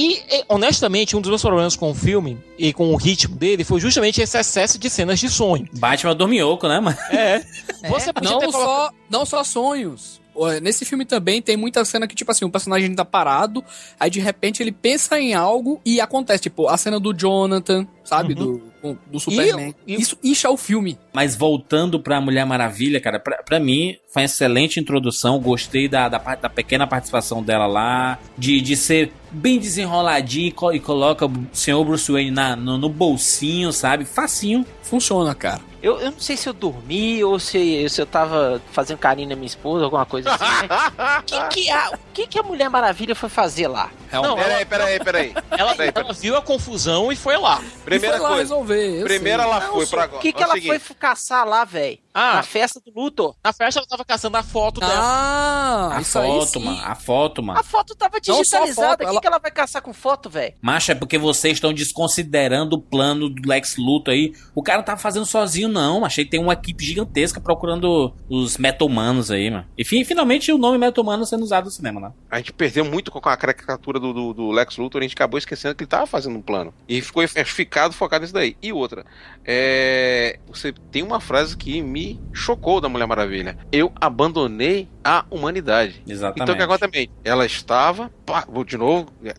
E, 0.02 0.22
honestamente, 0.48 1.14
um 1.16 1.20
dos 1.20 1.28
meus 1.28 1.42
problemas 1.42 1.76
com 1.76 1.90
o 1.90 1.94
filme 1.94 2.38
e 2.58 2.72
com 2.72 2.90
o 2.92 2.96
ritmo 2.96 3.36
dele 3.36 3.64
foi 3.64 3.78
justamente 3.80 4.20
esse 4.22 4.38
excesso 4.38 4.78
de 4.78 4.88
cenas 4.88 5.18
de 5.20 5.28
sonho. 5.28 5.68
Batman 5.74 6.14
dorminhoco, 6.16 6.66
né, 6.68 6.80
mano? 6.80 6.96
É. 7.10 7.40
Você 7.88 8.12
podia 8.12 8.30
ter 8.30 8.34
Não 8.46 8.52
colocado- 8.52 8.52
só, 8.62 8.90
não 9.10 9.26
só 9.26 9.44
sonhos. 9.44 10.20
Nesse 10.62 10.86
filme 10.86 11.04
também 11.04 11.42
tem 11.42 11.54
muita 11.56 11.84
cena 11.84 12.06
que, 12.06 12.14
tipo 12.14 12.30
assim, 12.30 12.46
o 12.46 12.50
personagem 12.50 12.94
tá 12.94 13.04
parado, 13.04 13.62
aí 13.98 14.08
de 14.08 14.20
repente 14.20 14.62
ele 14.62 14.72
pensa 14.72 15.20
em 15.20 15.34
algo 15.34 15.80
e 15.84 16.00
acontece. 16.00 16.44
Tipo, 16.44 16.66
a 16.68 16.78
cena 16.78 16.98
do 16.98 17.12
Jonathan, 17.12 17.86
sabe? 18.04 18.32
Do, 18.34 18.58
com- 18.58 18.69
do 19.06 19.20
Superman. 19.20 19.74
e- 19.86 19.94
Isso 20.00 20.16
incha 20.22 20.50
o 20.50 20.56
filme. 20.56 20.98
Mas 21.12 21.34
voltando 21.36 22.00
pra 22.00 22.20
Mulher 22.20 22.44
Maravilha, 22.46 23.00
cara, 23.00 23.18
pra, 23.20 23.42
pra 23.42 23.60
mim 23.60 23.96
foi 24.12 24.22
uma 24.22 24.26
excelente 24.26 24.80
introdução. 24.80 25.38
Gostei 25.40 25.88
da, 25.88 26.08
da, 26.08 26.18
da 26.18 26.48
pequena 26.48 26.86
participação 26.86 27.42
dela 27.42 27.66
lá, 27.66 28.18
de, 28.38 28.60
de 28.60 28.76
ser 28.76 29.12
bem 29.32 29.58
desenroladinho 29.58 30.48
e, 30.48 30.52
co- 30.52 30.72
e 30.72 30.80
coloca 30.80 31.26
o 31.26 31.32
senhor 31.52 31.84
Bruce 31.84 32.10
Wayne 32.10 32.30
na, 32.30 32.56
no, 32.56 32.76
no 32.78 32.88
bolsinho, 32.88 33.72
sabe? 33.72 34.04
Facinho. 34.04 34.64
Funciona, 34.82 35.34
cara. 35.36 35.60
Eu, 35.82 35.98
eu 36.00 36.10
não 36.10 36.18
sei 36.20 36.36
se 36.36 36.46
eu 36.48 36.52
dormi 36.52 37.22
ou 37.24 37.38
se, 37.38 37.88
se 37.88 38.02
eu 38.02 38.04
tava 38.04 38.60
fazendo 38.72 38.98
carinho 38.98 39.30
na 39.30 39.34
minha 39.36 39.46
esposa, 39.46 39.84
alguma 39.84 40.04
coisa 40.04 40.30
assim. 40.34 40.66
O 40.66 41.22
que, 41.24 41.48
que, 41.62 41.70
a, 41.70 41.90
o 41.90 41.98
que, 42.12 42.26
que 42.26 42.38
a 42.38 42.42
Mulher 42.42 42.68
Maravilha 42.68 43.14
foi 43.14 43.28
fazer 43.30 43.66
lá? 43.68 43.88
Não, 44.12 44.34
Peraí, 44.34 44.64
peraí, 44.66 44.98
peraí. 44.98 45.34
Ela, 45.56 45.74
Peraí, 45.76 45.92
ela 45.94 46.12
viu 46.12 46.36
a 46.36 46.42
confusão 46.42 47.10
e 47.12 47.16
foi 47.16 47.38
lá. 47.38 47.62
Primeira 47.84 48.16
E 48.16 48.18
foi 48.18 48.22
lá 48.28 48.34
coisa. 48.34 48.42
resolver. 48.42 48.69
Eu 48.72 49.04
Primeiro 49.04 49.42
sei. 49.42 49.50
ela 49.50 49.60
Não, 49.60 49.72
foi 49.74 49.86
pra 49.86 50.00
O 50.00 50.02
agora. 50.04 50.22
que, 50.22 50.32
que 50.32 50.42
É 50.42 50.44
o 50.44 50.44
ela 50.44 50.54
seguinte, 50.54 50.68
foi 50.68 50.78
caçar 50.94 51.46
lá, 51.46 51.64
velho? 51.64 51.98
Ah. 52.12 52.34
Na 52.36 52.42
festa 52.42 52.80
do 52.84 52.92
Luthor? 52.94 53.36
Na 53.42 53.52
festa 53.52 53.80
ela 53.80 53.86
tava 53.86 54.04
caçando 54.04 54.36
a 54.36 54.42
foto 54.42 54.80
dela. 54.80 54.94
Ah, 54.96 55.96
A 55.96 56.00
isso 56.00 56.18
aí 56.18 56.28
foto, 56.28 56.58
sim. 56.58 56.64
mano. 56.64 56.80
A 56.84 56.94
foto, 56.94 57.42
mano. 57.42 57.60
A 57.60 57.62
foto 57.62 57.94
tava 57.94 58.16
a 58.16 58.20
digitalizada. 58.20 58.88
foto, 58.88 58.94
O 58.94 58.98
que, 58.98 59.04
ela- 59.04 59.20
que 59.20 59.26
ela 59.28 59.38
vai 59.38 59.50
caçar 59.50 59.80
com 59.80 59.92
foto, 59.92 60.28
velho? 60.28 60.54
Macho, 60.60 60.90
é 60.92 60.94
porque 60.94 61.16
vocês 61.18 61.54
estão 61.54 61.72
desconsiderando 61.72 62.76
o 62.76 62.80
plano 62.80 63.28
do 63.28 63.48
Lex 63.48 63.76
Luthor 63.76 64.12
aí. 64.14 64.32
O 64.54 64.62
cara 64.62 64.78
não 64.78 64.84
tá 64.84 64.96
fazendo 64.96 65.24
sozinho, 65.24 65.68
não. 65.68 66.04
Achei 66.04 66.24
que 66.24 66.30
tem 66.32 66.40
uma 66.40 66.52
equipe 66.54 66.84
gigantesca 66.84 67.40
procurando 67.40 68.12
os 68.28 68.56
metomanos 68.58 69.30
aí, 69.30 69.50
mano. 69.50 69.66
E 69.78 69.84
fi- 69.84 70.04
finalmente 70.04 70.50
o 70.52 70.58
nome 70.58 70.78
metomano 70.78 71.24
sendo 71.24 71.44
usado 71.44 71.66
no 71.66 71.70
cinema, 71.70 72.00
né? 72.00 72.12
A 72.30 72.38
gente 72.38 72.52
perdeu 72.52 72.84
muito 72.84 73.10
com 73.10 73.18
a 73.28 73.36
caricatura 73.36 74.00
do, 74.00 74.12
do, 74.12 74.34
do 74.34 74.50
Lex 74.50 74.76
Luthor, 74.78 75.00
a 75.00 75.04
gente 75.04 75.14
acabou 75.14 75.38
esquecendo 75.38 75.74
que 75.74 75.84
ele 75.84 75.88
tava 75.88 76.06
fazendo 76.06 76.36
um 76.36 76.42
plano. 76.42 76.74
E 76.88 77.00
ficou 77.00 77.26
ficado 77.28 77.92
focado 77.92 78.22
nisso 78.22 78.34
daí. 78.34 78.56
E 78.62 78.72
outra, 78.72 79.04
é, 79.44 80.38
você 80.48 80.72
tem 80.90 81.02
uma 81.02 81.20
frase 81.20 81.56
que 81.56 81.80
me 81.82 81.99
chocou 82.32 82.80
da 82.80 82.88
Mulher 82.88 83.06
Maravilha. 83.06 83.56
Eu 83.72 83.92
abandonei 84.00 84.88
a 85.04 85.24
humanidade. 85.30 86.02
Exatamente. 86.06 86.42
Então 86.42 86.54
o 86.54 86.58
que 86.58 86.62
acontece 86.64 86.90
também? 86.90 87.10
Ela 87.24 87.46
estava, 87.46 88.10
pá, 88.24 88.44
vou 88.48 88.64
de 88.64 88.76
novo, 88.76 89.10
é, 89.24 89.34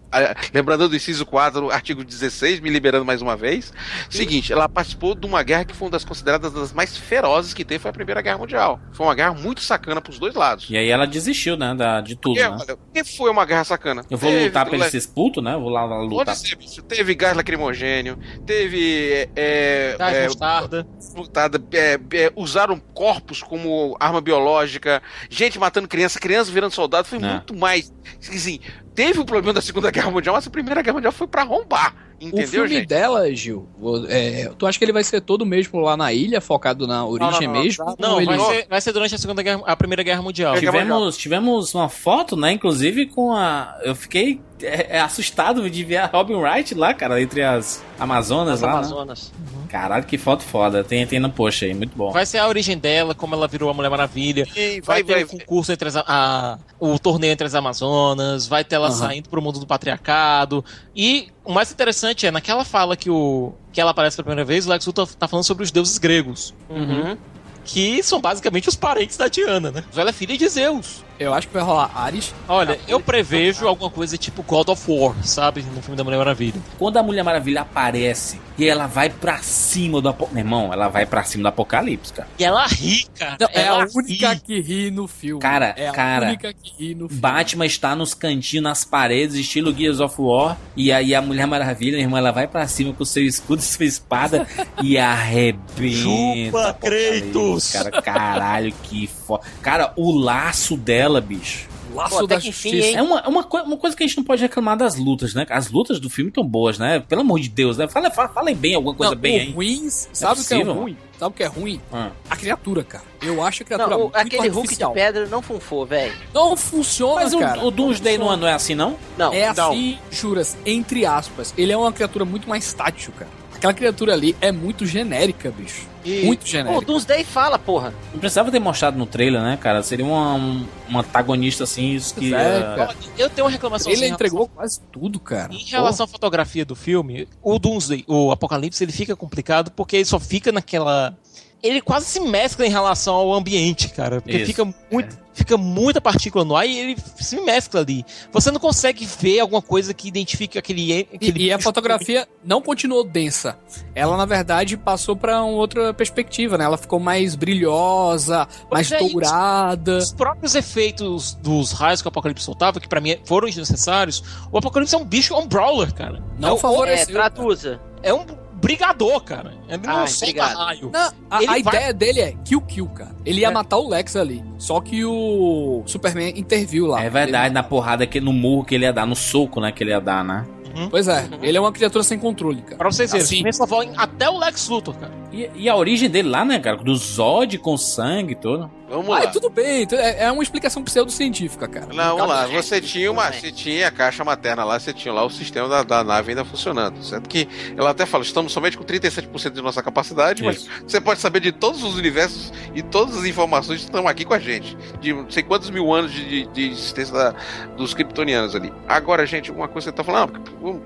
lembrando 0.53 0.89
do 0.89 0.95
inciso 0.95 1.25
4, 1.25 1.71
artigo 1.71 2.03
16, 2.03 2.59
me 2.59 2.69
liberando 2.69 3.05
mais 3.05 3.21
uma 3.21 3.35
vez. 3.35 3.71
Seguinte, 4.09 4.51
ela 4.51 4.67
participou 4.67 5.15
de 5.15 5.25
uma 5.25 5.43
guerra 5.43 5.65
que 5.65 5.75
foi 5.75 5.87
uma 5.87 5.91
das 5.91 6.03
consideradas 6.03 6.51
das 6.53 6.73
mais 6.73 6.97
ferozes 6.97 7.53
que 7.53 7.63
teve, 7.63 7.79
foi 7.79 7.89
a 7.89 7.93
Primeira 7.93 8.21
Guerra 8.21 8.37
Mundial. 8.37 8.79
Foi 8.91 9.05
uma 9.05 9.15
guerra 9.15 9.33
muito 9.33 9.61
sacana 9.61 10.01
pros 10.01 10.19
dois 10.19 10.33
lados. 10.35 10.67
E 10.69 10.77
aí 10.77 10.89
ela 10.89 11.05
desistiu, 11.05 11.55
né? 11.55 11.73
Da, 11.75 12.01
de 12.01 12.15
tudo, 12.15 12.37
E, 12.37 12.41
né? 12.41 12.49
olha, 12.49 12.77
que 12.93 13.03
foi 13.03 13.29
uma 13.29 13.45
guerra 13.45 13.63
sacana? 13.63 14.05
Eu 14.09 14.17
vou 14.17 14.31
Teve 14.31 14.45
lutar 14.45 14.89
ser 14.89 14.97
expulso, 14.97 15.41
né? 15.41 15.53
Eu 15.53 15.61
vou 15.61 15.69
lá, 15.69 15.85
lá 15.85 15.99
lutar. 16.01 16.25
Pode 16.35 16.47
ser, 16.47 16.55
bicho. 16.55 16.81
Teve 16.83 17.15
gás 17.15 17.35
lacrimogênio, 17.35 18.17
teve. 18.45 19.29
É, 19.35 19.95
Gás 19.97 20.15
é, 20.15 20.23
mostarda. 20.25 20.87
lutada, 21.15 21.61
é, 21.73 21.99
é, 22.13 22.31
usaram 22.35 22.79
corpos 22.93 23.41
como 23.43 23.95
arma 23.99 24.21
biológica, 24.21 25.01
gente 25.29 25.50
matando 25.59 25.87
criança, 25.87 26.19
criança 26.19 26.51
virando 26.51 26.73
soldado, 26.73 27.07
foi 27.07 27.17
É. 27.19 27.21
muito 27.21 27.55
mais. 27.55 27.91
Assim, 28.29 28.59
teve 28.95 29.19
o 29.19 29.25
problema 29.25 29.53
da 29.53 29.61
Segunda 29.61 29.89
Guerra 29.91 30.11
Mundial, 30.11 30.35
mas 30.35 30.47
a 30.47 30.49
Primeira 30.49 30.81
Guerra 30.81 30.95
Mundial 30.95 31.11
foi 31.13 31.27
pra 31.27 31.41
arrombar. 31.43 31.95
O 32.21 32.27
Entendeu, 32.27 32.47
filme 32.47 32.69
gente? 32.69 32.87
dela, 32.87 33.33
Gil, 33.33 33.67
o- 33.81 34.05
é, 34.07 34.51
tu 34.55 34.67
acha 34.67 34.77
que 34.77 34.85
ele 34.85 34.93
vai 34.93 35.03
ser 35.03 35.21
todo 35.21 35.43
mesmo 35.43 35.79
lá 35.79 35.97
na 35.97 36.13
ilha, 36.13 36.39
focado 36.39 36.85
na 36.85 37.03
origem 37.03 37.47
não, 37.47 37.53
não, 37.55 37.63
mesmo? 37.63 37.95
Não, 37.97 38.23
vai 38.23 38.35
ele... 38.35 38.45
ser, 38.45 38.67
vai 38.69 38.79
ser 38.81 38.93
durante 38.93 39.15
a 39.15 39.17
Segunda 39.17 39.41
Guerra, 39.41 39.63
a 39.65 39.75
Primeira 39.75 40.03
Guerra 40.03 40.21
Mundial. 40.21 40.55
Tivemos, 40.59 41.17
tivemos 41.17 41.73
uma 41.73 41.89
foto, 41.89 42.35
né? 42.37 42.51
Inclusive 42.51 43.07
com 43.07 43.33
a. 43.33 43.75
Eu 43.83 43.95
fiquei 43.95 44.39
é, 44.61 44.97
é, 44.97 45.01
assustado 45.01 45.67
de 45.69 45.83
ver 45.83 45.97
a 45.97 46.05
Robin 46.05 46.35
Wright 46.35 46.75
lá, 46.75 46.93
cara, 46.93 47.19
entre 47.19 47.41
as 47.41 47.83
Amazonas 47.99 48.61
Nas 48.61 48.61
lá. 48.61 48.67
né? 48.67 48.77
Amazonas. 48.77 49.31
Caralho, 49.67 50.03
que 50.05 50.17
foto 50.17 50.43
foda. 50.43 50.83
Tem, 50.83 51.07
tem 51.07 51.19
no 51.19 51.29
post 51.31 51.63
aí, 51.65 51.73
muito 51.73 51.95
bom. 51.97 52.11
Vai 52.11 52.25
ser 52.25 52.39
a 52.39 52.47
origem 52.47 52.77
dela, 52.77 53.15
como 53.15 53.33
ela 53.33 53.47
virou 53.47 53.69
a 53.69 53.73
Mulher 53.73 53.89
Maravilha. 53.89 54.45
E 54.55 54.81
Vai, 54.81 55.01
vai, 55.01 55.03
ter 55.03 55.13
vai, 55.13 55.23
o 55.23 55.27
concurso 55.27 55.71
entre 55.71 55.87
as, 55.87 55.95
a, 55.95 56.59
o 56.79 56.99
torneio 56.99 57.31
entre 57.31 57.47
as 57.47 57.55
Amazonas, 57.55 58.47
vai 58.47 58.63
ter 58.65 58.75
ela 58.75 58.87
Aham. 58.87 58.95
saindo 58.95 59.29
pro 59.29 59.41
mundo 59.41 59.59
do 59.59 59.65
patriarcado. 59.65 60.63
E 60.95 61.29
o 61.43 61.51
mais 61.51 61.71
interessante 61.71 62.25
é, 62.25 62.31
naquela 62.31 62.63
fala 62.63 62.95
que, 62.95 63.09
o, 63.09 63.53
que 63.71 63.81
ela 63.81 63.91
aparece 63.91 64.15
pela 64.15 64.25
primeira 64.25 64.45
vez, 64.45 64.65
o 64.65 64.69
Lex 64.69 64.85
Luthor 64.85 65.07
tá 65.15 65.27
falando 65.27 65.45
sobre 65.45 65.63
os 65.63 65.71
deuses 65.71 65.97
gregos. 65.97 66.53
Uhum. 66.69 67.17
Que 67.65 68.01
são 68.03 68.19
basicamente 68.19 68.69
os 68.69 68.75
parentes 68.75 69.17
da 69.17 69.27
Diana, 69.27 69.71
né? 69.71 69.83
Ela 69.95 70.09
é 70.09 70.13
filha 70.13 70.37
de 70.37 70.47
Zeus. 70.47 71.03
Eu 71.21 71.33
acho 71.35 71.47
que 71.47 71.53
vai 71.53 71.61
rolar 71.61 71.91
Ares. 71.95 72.33
Olha, 72.47 72.79
eu 72.87 72.99
prevejo 72.99 73.67
alguma 73.67 73.91
coisa 73.91 74.17
tipo 74.17 74.41
God 74.41 74.69
of 74.69 74.91
War, 74.91 75.15
sabe? 75.23 75.61
No 75.61 75.81
filme 75.81 75.95
da 75.95 76.03
Mulher 76.03 76.17
Maravilha. 76.17 76.59
Quando 76.79 76.97
a 76.97 77.03
Mulher 77.03 77.23
Maravilha 77.23 77.61
aparece 77.61 78.39
e 78.57 78.67
ela 78.67 78.87
vai 78.87 79.09
pra 79.09 79.39
cima 79.39 80.01
do 80.01 80.09
Apocalipse. 80.09 80.35
Meu 80.35 80.43
irmão, 80.43 80.73
ela 80.73 80.87
vai 80.87 81.05
pra 81.05 81.23
cima 81.23 81.43
do 81.43 81.47
Apocalipse, 81.47 82.13
cara. 82.13 82.29
E 82.37 82.43
ela 82.43 82.65
ri, 82.67 83.05
cara. 83.17 83.37
Não, 83.39 83.47
é 83.51 83.67
a 83.67 83.87
única 83.93 84.33
ri. 84.33 84.39
que 84.39 84.61
ri 84.61 84.91
no 84.91 85.07
filme. 85.07 85.41
Cara, 85.41 85.73
é 85.77 85.89
a 85.89 85.91
cara, 85.91 86.27
única 86.27 86.53
que 86.53 86.71
ri 86.77 86.95
no 86.95 87.07
filme. 87.07 87.21
Batman 87.21 87.65
está 87.65 87.95
nos 87.95 88.13
cantinhos, 88.13 88.63
nas 88.63 88.85
paredes, 88.85 89.35
estilo 89.35 89.75
Gears 89.75 89.99
of 89.99 90.15
War. 90.19 90.57
E 90.75 90.91
aí 90.91 91.15
a 91.15 91.21
Mulher 91.21 91.47
Maravilha, 91.47 91.97
irmã, 91.97 92.19
ela 92.19 92.31
vai 92.31 92.47
pra 92.47 92.67
cima 92.67 92.93
com 92.93 93.03
seu 93.03 93.23
escudo 93.23 93.59
e 93.59 93.65
sua 93.65 93.85
espada 93.85 94.47
e 94.81 94.97
arrebenta. 94.97 95.91
Chupa, 95.91 96.69
Apocalipse, 96.69 97.31
Kratos! 97.31 97.71
Cara, 97.71 98.01
caralho, 98.01 98.73
que 98.83 99.07
foda. 99.07 99.43
Cara, 99.61 99.93
o 99.95 100.11
laço 100.11 100.77
dela, 100.77 101.10
bicho. 101.19 101.67
Laço 101.93 102.11
Pô, 102.19 102.23
até 102.23 102.35
da 102.35 102.41
que 102.41 102.47
enfim, 102.47 102.69
Justiça. 102.69 102.87
hein? 102.87 102.95
É 102.95 103.01
uma, 103.01 103.19
é 103.19 103.27
uma, 103.27 103.43
coi- 103.43 103.63
uma 103.63 103.75
coisa 103.75 103.97
que 103.97 104.01
a 104.01 104.07
gente 104.07 104.15
não 104.15 104.23
pode 104.23 104.41
reclamar 104.41 104.77
das 104.77 104.95
lutas, 104.95 105.33
né? 105.33 105.45
As 105.49 105.69
lutas 105.69 105.99
do 105.99 106.09
filme 106.09 106.29
estão 106.29 106.41
boas, 106.41 106.79
né? 106.79 107.01
Pelo 107.01 107.19
amor 107.19 107.37
de 107.41 107.49
Deus, 107.49 107.75
né? 107.77 107.85
Fala, 107.89 108.09
fala, 108.09 108.29
falem 108.29 108.55
bem 108.55 108.75
alguma 108.75 108.95
coisa 108.95 109.13
Não, 109.13 109.19
bem 109.21 109.37
o 109.37 109.41
aí. 109.41 109.51
ruim, 109.51 109.89
sabe 109.89 110.39
o 110.39 110.45
que 110.45 110.53
é 110.53 110.63
ruim? 110.63 110.97
Sabe 111.19 111.33
o 111.33 111.35
que 111.35 111.43
é 111.43 111.47
ruim? 111.47 111.81
Ah. 111.91 112.11
A 112.29 112.35
criatura, 112.37 112.81
cara. 112.85 113.03
Eu 113.21 113.43
acho 113.43 113.63
a 113.63 113.65
criatura 113.65 113.89
Não, 113.89 113.97
o- 113.97 114.03
muito 114.03 114.15
aquele 114.15 114.43
Hulk 114.43 114.53
de 114.53 114.57
artificial. 114.59 114.93
pedra 114.93 115.25
não 115.25 115.41
funfou, 115.41 115.85
velho. 115.85 116.13
Não 116.33 116.55
funciona, 116.55 117.15
Mas 117.15 117.33
o, 117.33 117.39
cara. 117.39 117.61
o 117.65 117.69
Doomsday 117.69 118.17
Não 118.17 118.27
não, 118.29 118.37
não 118.37 118.47
é 118.47 118.53
assim, 118.53 118.73
não? 118.73 118.95
Não, 119.17 119.33
É 119.33 119.53
não. 119.53 119.71
assim, 119.71 119.97
juras, 120.09 120.55
entre 120.65 121.05
aspas. 121.05 121.53
Ele 121.57 121.73
é 121.73 121.77
uma 121.77 121.91
criatura 121.91 122.23
muito 122.23 122.47
mais 122.47 122.71
tátil, 122.71 123.11
cara. 123.19 123.29
Aquela 123.61 123.75
criatura 123.75 124.13
ali 124.13 124.35
é 124.41 124.51
muito 124.51 124.87
genérica, 124.87 125.51
bicho. 125.51 125.85
E- 126.03 126.25
Muito 126.25 126.39
Pô, 126.39 126.45
o 126.47 126.49
genérica. 126.49 126.83
Doomsday 126.83 127.23
fala, 127.23 127.59
porra. 127.59 127.93
Não 128.11 128.19
precisava 128.19 128.49
ter 128.49 128.57
mostrado 128.57 128.97
no 128.97 129.05
trailer, 129.05 129.39
né, 129.39 129.55
cara? 129.55 129.83
Seria 129.83 130.03
uma, 130.03 130.33
um, 130.33 130.65
um 130.89 130.97
antagonista 130.97 131.63
assim, 131.63 131.91
isso 131.93 132.15
que. 132.15 132.33
É, 132.33 132.59
cara. 132.75 132.95
Eu 133.15 133.29
tenho 133.29 133.45
uma 133.45 133.51
reclamação 133.51 133.91
Ele 133.91 134.05
assim, 134.05 134.13
entregou 134.15 134.47
quase 134.47 134.79
tudo, 134.91 135.19
cara. 135.19 135.53
Em 135.53 135.63
relação 135.63 136.05
à 136.05 136.07
fotografia 136.07 136.65
do 136.65 136.75
filme, 136.75 137.27
o 137.39 137.59
Doomsday, 137.59 138.03
o 138.07 138.31
Apocalipse, 138.31 138.83
ele 138.83 138.91
fica 138.91 139.15
complicado 139.15 139.69
porque 139.69 139.97
ele 139.97 140.05
só 140.05 140.19
fica 140.19 140.51
naquela. 140.51 141.15
Ele 141.63 141.79
quase 141.79 142.07
se 142.07 142.19
mescla 142.19 142.65
em 142.65 142.69
relação 142.69 143.13
ao 143.13 143.33
ambiente, 143.33 143.89
cara. 143.89 144.19
Porque 144.19 144.35
Isso, 144.37 144.45
fica, 144.47 144.65
muito, 144.91 145.15
fica 145.31 145.57
muita 145.57 146.01
partícula 146.01 146.43
no 146.43 146.55
ar 146.55 146.65
e 146.65 146.75
ele 146.79 146.97
se 147.19 147.39
mescla 147.41 147.81
ali. 147.81 148.03
Você 148.31 148.49
não 148.49 148.59
consegue 148.59 149.05
ver 149.05 149.39
alguma 149.41 149.61
coisa 149.61 149.93
que 149.93 150.07
identifique 150.07 150.57
aquele. 150.57 150.91
E, 150.91 151.07
aquele 151.13 151.43
e 151.43 151.51
a 151.53 151.57
bicho- 151.57 151.67
fotografia 151.69 152.27
não 152.43 152.63
continuou 152.63 153.03
densa. 153.03 153.59
Ela, 153.93 154.17
na 154.17 154.25
verdade, 154.25 154.75
passou 154.75 155.15
pra 155.15 155.43
uma 155.43 155.51
outra 155.53 155.93
perspectiva, 155.93 156.57
né? 156.57 156.65
Ela 156.65 156.77
ficou 156.79 156.99
mais 156.99 157.35
brilhosa, 157.35 158.47
mais 158.71 158.91
é 158.91 158.97
dourada. 158.97 159.97
Os 159.97 160.11
próprios 160.11 160.55
efeitos 160.55 161.35
dos 161.35 161.71
raios 161.73 162.01
que 162.01 162.07
o 162.07 162.09
Apocalipse 162.09 162.43
soltava, 162.43 162.79
que 162.79 162.87
pra 162.87 162.99
mim 162.99 163.17
foram 163.25 163.47
desnecessários, 163.47 164.23
o 164.51 164.57
Apocalipse 164.57 164.95
é 164.95 164.97
um 164.97 165.05
bicho, 165.05 165.33
é 165.33 165.37
um 165.37 165.47
brawler, 165.47 165.93
cara. 165.93 166.23
Não 166.39 166.49
é, 166.49 166.51
um- 166.53 166.55
É, 166.55 166.59
favoreceu. 166.59 167.13
traduza. 167.13 167.79
é 168.03 168.11
um 168.11 168.25
brigador, 168.61 169.21
cara. 169.21 169.53
Ele 169.67 169.85
não 169.85 169.97
Ai, 169.97 170.07
solta 170.07 170.45
raio. 170.45 170.89
Não, 170.93 171.11
a, 171.29 171.37
a 171.37 171.45
vai- 171.45 171.59
ideia 171.59 171.93
dele 171.93 172.19
é 172.21 172.33
kill 172.45 172.61
kill, 172.61 172.87
cara. 172.87 173.15
Ele 173.25 173.41
ia 173.41 173.47
É. 173.47 173.51
matar 173.51 173.77
o 173.77 173.89
Lex 173.89 174.15
ali. 174.15 174.43
Só 174.57 174.79
que 174.79 175.03
o 175.03 175.83
Superman 175.85 176.33
interviu 176.37 176.87
lá. 176.87 177.03
É 177.03 177.09
verdade, 177.09 177.53
na 177.53 177.63
porrada, 177.63 178.05
que, 178.05 178.21
no 178.21 178.31
murro 178.31 178.63
que 178.65 178.75
ele 178.75 178.85
ia 178.85 178.93
dar, 178.93 179.05
no 179.05 179.15
soco, 179.15 179.59
né, 179.59 179.71
que 179.71 179.83
ele 179.83 179.91
ia 179.91 179.99
dar, 179.99 180.23
né? 180.23 180.45
Ele- 180.73 180.87
pois 180.89 181.07
é, 181.07 181.27
ele 181.41 181.57
é 181.57 181.59
uma 181.61 181.71
criatura 181.73 182.01
sem 182.03 182.17
controle, 182.17 182.61
cara. 182.61 182.77
Pra 182.77 182.89
vocês 182.91 183.11
verem, 183.11 183.25
Assim. 183.25 183.51
só 183.51 183.67
falam 183.67 183.91
até 183.97 184.29
o 184.29 184.37
Lex 184.39 184.69
Luthor, 184.69 184.95
cara. 184.95 185.11
E, 185.33 185.49
e 185.55 185.69
a 185.69 185.75
origem 185.75 186.09
dele 186.09 186.29
lá, 186.29 186.45
né, 186.45 186.59
cara? 186.59 186.77
Do 186.77 186.95
Zod 186.95 187.57
com 187.57 187.75
sangue 187.75 188.31
e 188.33 188.35
tudo. 188.35 188.71
Vamos 188.91 189.15
Ah, 189.15 189.19
lá. 189.23 189.27
tudo 189.27 189.49
bem, 189.49 189.87
é 189.93 190.25
é 190.25 190.31
uma 190.31 190.43
explicação 190.43 190.83
pseudocientífica, 190.83 191.67
cara. 191.67 191.87
Não, 191.93 192.17
vamos 192.17 192.29
lá. 192.29 192.45
Você 192.47 192.79
tinha 192.81 193.11
uma, 193.11 193.31
você 193.31 193.51
tinha 193.51 193.87
a 193.87 193.91
caixa 193.91 194.23
materna 194.23 194.63
lá, 194.63 194.79
você 194.79 194.93
tinha 194.93 195.13
lá 195.13 195.23
o 195.25 195.29
sistema 195.29 195.67
da, 195.67 195.81
da 195.83 196.03
nave 196.03 196.31
ainda 196.31 196.43
funcionando, 196.45 197.01
certo? 197.03 197.27
Que 197.29 197.47
ela 197.77 197.89
até 197.91 198.05
fala, 198.05 198.23
estamos 198.23 198.51
somente 198.51 198.77
com 198.77 198.83
37% 198.83 199.51
de 199.51 199.61
nossa 199.61 199.81
capacidade, 199.81 200.43
mas 200.43 200.67
você 200.85 200.99
pode 200.99 201.19
saber 201.21 201.39
de 201.39 201.51
todos 201.51 201.83
os 201.83 201.95
universos 201.95 202.51
e 202.75 202.81
todas 202.81 203.17
as 203.17 203.23
informações 203.25 203.79
que 203.79 203.85
estão 203.85 204.07
aqui 204.07 204.25
com 204.25 204.33
a 204.33 204.39
gente, 204.39 204.77
de 204.99 205.13
não 205.13 205.29
sei 205.29 205.43
quantos 205.43 205.69
mil 205.69 205.93
anos 205.93 206.11
de, 206.11 206.25
de, 206.25 206.45
de 206.47 206.69
existência 206.71 207.13
da- 207.13 207.35
dos 207.77 207.93
kryptonianos 207.93 208.55
ali. 208.55 208.71
Agora, 208.87 209.25
gente, 209.25 209.51
uma 209.51 209.67
coisa 209.67 209.91
que 209.91 209.95
você 209.97 209.97
tá 209.97 210.03
falando, 210.03 210.41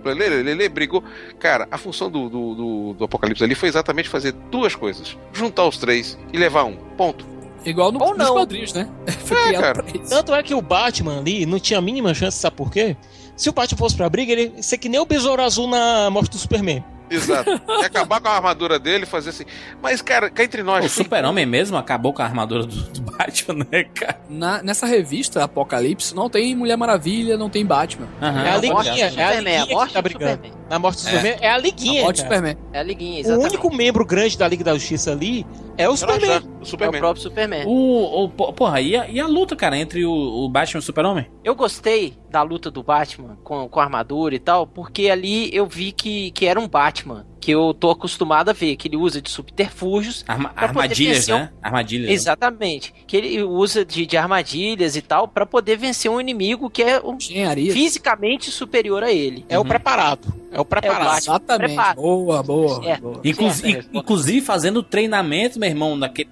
ah, 0.06 0.10
Lele, 0.10 0.44
Lele 0.44 0.70
brigou. 0.70 1.04
Cara, 1.40 1.68
a 1.72 1.78
função 1.78 2.10
do, 2.10 2.30
do, 2.30 2.56
do, 2.56 2.94
do 2.94 3.04
Apocalipse 3.06 3.44
ali 3.44 3.56
foi 3.56 3.68
exatamente 3.70 4.08
fazer 4.10 4.32
duas 4.52 4.76
coisas: 4.76 5.18
juntar 5.34 5.66
os 5.66 5.78
três 5.78 6.18
e 6.32 6.38
levar 6.38 6.64
um. 6.66 6.76
Ponto. 6.98 7.35
Igual 7.66 7.92
no, 7.92 8.02
Ou 8.02 8.10
nos 8.10 8.18
não. 8.28 8.34
quadrinhos, 8.36 8.74
né? 8.74 8.88
Foi 9.26 9.38
É, 9.38 9.44
criado 9.48 9.62
cara. 9.62 9.84
pra 9.84 9.92
isso. 10.02 10.10
Tanto 10.10 10.34
é 10.34 10.44
que 10.44 10.54
o 10.54 10.62
Batman 10.62 11.20
ali 11.20 11.46
não 11.46 11.60
tinha 11.60 11.80
a 11.80 11.82
mínima 11.82 12.14
chance, 12.14 12.38
sabe 12.38 12.56
por 12.56 12.72
quê? 12.72 12.96
Se 13.36 13.50
o 13.50 13.54
Batman 13.54 13.78
fosse 13.78 13.96
pra 13.96 14.10
briga, 14.10 14.32
ele 14.32 14.54
ia 14.56 14.64
ser 14.64 14.78
que 14.78 14.88
nem 14.88 15.00
o 15.00 15.06
Besouro 15.06 15.42
Azul 15.42 15.68
na 15.68 16.10
morte 16.10 16.32
do 16.32 16.38
Superman. 16.38 16.84
Exato. 17.10 17.50
E 17.82 17.86
acabar 17.86 18.20
com 18.22 18.28
a 18.28 18.32
armadura 18.32 18.80
dele 18.80 19.06
fazer 19.06 19.30
assim. 19.30 19.46
Mas, 19.82 20.02
cara, 20.02 20.30
cá 20.30 20.44
entre 20.44 20.64
nós. 20.64 20.86
O 20.86 20.90
Super-Homem 20.90 21.46
mesmo 21.46 21.78
acabou 21.78 22.14
com 22.14 22.22
a 22.22 22.26
armadura 22.26 22.66
do, 22.66 22.76
do 22.76 23.02
Batman, 23.02 23.66
né, 23.72 23.84
cara? 23.84 24.20
Na- 24.30 24.64
nessa 24.64 24.86
revista, 24.86 25.44
Apocalipse, 25.44 26.16
não 26.16 26.30
tem 26.30 26.56
Mulher 26.56 26.78
Maravilha, 26.78 27.38
não 27.38 27.50
tem 27.50 27.66
Batman. 27.66 28.08
Aham. 28.22 28.44
é 28.44 28.50
a 28.50 28.56
a 28.56 28.62
morte 28.62 28.90
liguinha, 28.90 29.06
é 29.06 29.08
a 29.08 29.10
Superman, 29.12 29.36
a 29.36 29.60
liguinha 29.60 29.76
morte 29.76 29.88
que 29.88 29.94
tá 29.94 30.02
do 30.02 30.04
brigando. 30.04 30.32
Superman. 30.32 30.66
Na 30.70 30.80
morte 30.80 30.96
do 31.04 31.08
É. 31.08 31.12
Superman 31.12 31.38
é 31.42 31.50
a 31.50 31.54
A 31.54 31.58
liguinha, 31.60 32.02
morte 32.04 32.18
do 32.18 32.24
cara. 32.24 32.36
Superman. 32.36 32.58
É 32.74 32.80
a 32.80 32.84
liguinha, 32.84 33.16
O 33.18 33.20
exatamente. 33.20 33.50
único 33.50 33.76
membro 33.76 34.06
grande 34.06 34.38
da 34.38 34.48
Liga 34.48 34.64
da 34.64 34.74
Justiça 34.74 35.12
ali 35.12 35.46
é 35.78 35.88
o 35.88 35.96
Superman. 35.96 36.30
O 36.30 36.34
O 36.34 36.36
É 36.60 36.62
o 36.62 36.66
Superman. 36.66 37.00
próprio 37.00 37.22
Superman. 37.22 37.64
O, 37.68 38.24
o, 38.24 38.30
po- 38.30 38.52
porra, 38.54 38.82
e 38.82 38.96
a, 38.98 39.08
e 39.08 39.20
a 39.20 39.28
luta, 39.28 39.56
cara, 39.56 39.78
entre 39.78 40.04
o, 40.06 40.12
o 40.12 40.50
Batman 40.50 40.80
e 40.80 40.82
o 40.82 40.82
Super-Homem? 40.82 41.28
Eu 41.44 41.54
gostei 41.54 42.18
da 42.32 42.42
luta 42.42 42.72
do 42.72 42.82
Batman 42.82 43.38
com, 43.44 43.70
com 43.70 43.80
a 43.80 43.84
armadura 43.84 44.34
e 44.34 44.40
tal, 44.40 44.66
porque 44.66 45.10
ali 45.10 45.56
eu 45.56 45.68
vi 45.68 45.92
que, 45.92 46.32
que 46.32 46.48
era 46.48 46.60
um 46.60 46.68
Batman 46.68 46.95
Batman 46.96 47.35
que 47.46 47.52
eu 47.52 47.76
tô 47.76 47.92
acostumado 47.92 48.50
a 48.50 48.54
ver, 48.54 48.76
que 48.76 48.88
ele 48.88 48.98
usa 48.98 49.22
de 49.22 49.30
subterfúgios. 49.30 50.26
Arma- 50.28 50.52
armadilhas, 50.56 51.30
um- 51.30 51.34
né? 51.34 51.52
Armadilhas. 51.62 52.08
né? 52.08 52.14
Exatamente. 52.14 52.92
Que 53.06 53.16
ele 53.18 53.44
usa 53.44 53.86
de, 53.86 54.04
de 54.08 54.18
armadilhas 54.18 54.96
e 54.96 55.02
tal 55.04 55.28
pra 55.28 55.46
poder 55.46 55.78
vencer 55.78 56.10
um 56.10 56.20
inimigo 56.20 56.72
que 56.72 56.82
é 56.82 57.00
um, 57.00 57.14
Engenharia. 57.18 57.72
fisicamente 57.72 58.50
superior 58.50 59.04
a 59.04 59.12
ele. 59.12 59.46
É 59.48 59.60
o 59.60 59.62
Uhum. 59.62 59.68
preparado. 59.68 60.34
É 60.52 60.60
o 60.60 60.66
preparado. 60.66 61.04
Batman. 61.04 61.18
Exatamente. 61.18 61.68
Prepara. 61.76 61.96
Boa, 61.96 62.42
boa. 62.42 62.82
Certo. 62.84 63.02
boa. 63.02 63.22
Inclusive, 63.24 63.62
Certo, 63.62 63.76
resposta. 63.76 63.98
inclusive 64.00 64.42
fazendo 64.42 64.82
treinamento, 64.82 65.60
meu 65.60 65.70
irmão, 65.70 66.00
daquele. 66.00 66.30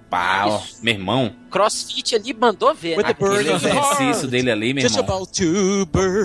Isso. 0.48 0.80
meu 0.84 0.94
irmão. 0.94 1.35
Crossfit 1.52 2.15
ali 2.15 2.34
mandou 2.34 2.73
ver. 2.73 2.98
With 2.98 3.03
né? 3.03 3.10
Aquele 3.11 3.52
exercício 3.53 4.27
dele 4.27 4.49
ali, 4.49 4.73
meu 4.73 4.81
Just 4.81 4.98
irmão. 4.98 5.27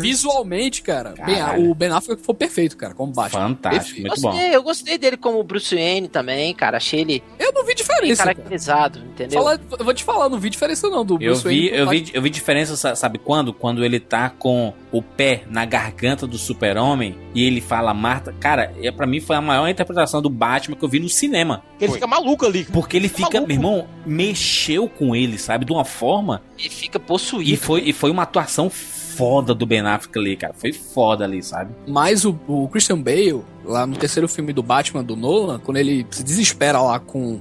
Visualmente, 0.01 0.81
cara, 0.82 1.15
bem- 1.24 1.69
o 1.70 1.74
Ben 1.74 1.90
Affleck 1.90 2.23
foi 2.23 2.35
perfeito, 2.35 2.77
cara, 2.77 2.94
como 2.94 3.12
Batman. 3.12 3.48
Fantástico, 3.48 4.02
Perfeito. 4.02 4.09
muito 4.09 4.20
bom. 4.23 4.31
Gostei, 4.31 4.55
eu 4.56 4.62
gostei 4.62 4.77
dele 4.84 5.16
como 5.16 5.42
Bruce 5.42 5.74
Wayne 5.74 6.09
também, 6.09 6.55
cara. 6.55 6.76
Achei 6.76 7.00
ele 7.00 7.22
Eu 7.38 7.52
não 7.52 7.64
vi 7.64 7.74
diferença. 7.74 8.22
cara. 8.22 8.34
caracterizado, 8.34 8.98
entendeu? 9.00 9.42
Fala- 9.42 9.60
eu 9.78 9.84
vou 9.84 9.94
te 9.94 10.05
falar, 10.05 10.28
não 10.28 10.38
vi 10.38 10.50
diferença 10.50 10.88
não 10.88 11.05
do 11.05 11.14
Eu 11.14 11.18
Bruce 11.32 11.44
Wayne 11.44 11.60
vi, 11.62 11.68
pro 11.68 11.78
eu, 11.78 11.88
vi, 11.88 12.10
eu 12.14 12.22
vi 12.22 12.30
diferença, 12.30 12.76
sa- 12.76 12.94
sabe 12.96 13.18
quando? 13.18 13.52
Quando 13.52 13.84
ele 13.84 13.98
tá 14.00 14.30
com 14.30 14.72
o 14.92 15.02
pé 15.02 15.42
na 15.50 15.64
garganta 15.64 16.26
do 16.26 16.38
super-homem 16.38 17.16
e 17.34 17.44
ele 17.44 17.60
fala 17.60 17.92
Marta. 17.94 18.34
Cara, 18.38 18.72
é, 18.82 18.90
pra 18.90 19.06
mim 19.06 19.20
foi 19.20 19.36
a 19.36 19.40
maior 19.40 19.68
interpretação 19.68 20.22
do 20.22 20.30
Batman 20.30 20.76
que 20.76 20.84
eu 20.84 20.88
vi 20.88 20.98
no 21.00 21.09
cinema. 21.09 21.62
Ele 21.80 21.92
fica 21.92 22.06
maluco 22.06 22.46
ali. 22.46 22.64
Porque 22.64 22.96
ele 22.96 23.09
fica, 23.09 23.22
Maluco. 23.40 23.46
meu 23.46 23.56
irmão, 23.56 23.88
mexeu 24.06 24.88
com 24.88 25.14
ele, 25.14 25.38
sabe? 25.38 25.64
De 25.64 25.72
uma 25.72 25.84
forma. 25.84 26.42
Ele 26.59 26.68
fica 26.70 26.98
E 26.98 27.00
possuído. 27.00 27.56
foi, 27.62 27.82
e 27.86 27.92
foi 27.92 28.10
uma 28.10 28.22
atuação 28.24 28.70
foda 29.18 29.52
do 29.52 29.66
Ben 29.66 29.80
Affleck 29.80 30.16
ali, 30.16 30.36
cara. 30.36 30.54
Foi 30.56 30.72
foda 30.72 31.24
ali, 31.24 31.42
sabe? 31.42 31.74
Mas 31.88 32.24
o, 32.24 32.38
o 32.46 32.68
Christian 32.68 33.02
Bale, 33.02 33.42
lá 33.64 33.84
no 33.84 33.96
terceiro 33.96 34.28
filme 34.28 34.52
do 34.52 34.62
Batman 34.62 35.02
do 35.02 35.16
Nolan, 35.16 35.58
quando 35.58 35.76
ele 35.78 36.06
se 36.08 36.22
desespera 36.22 36.80
lá 36.80 37.00
com 37.00 37.40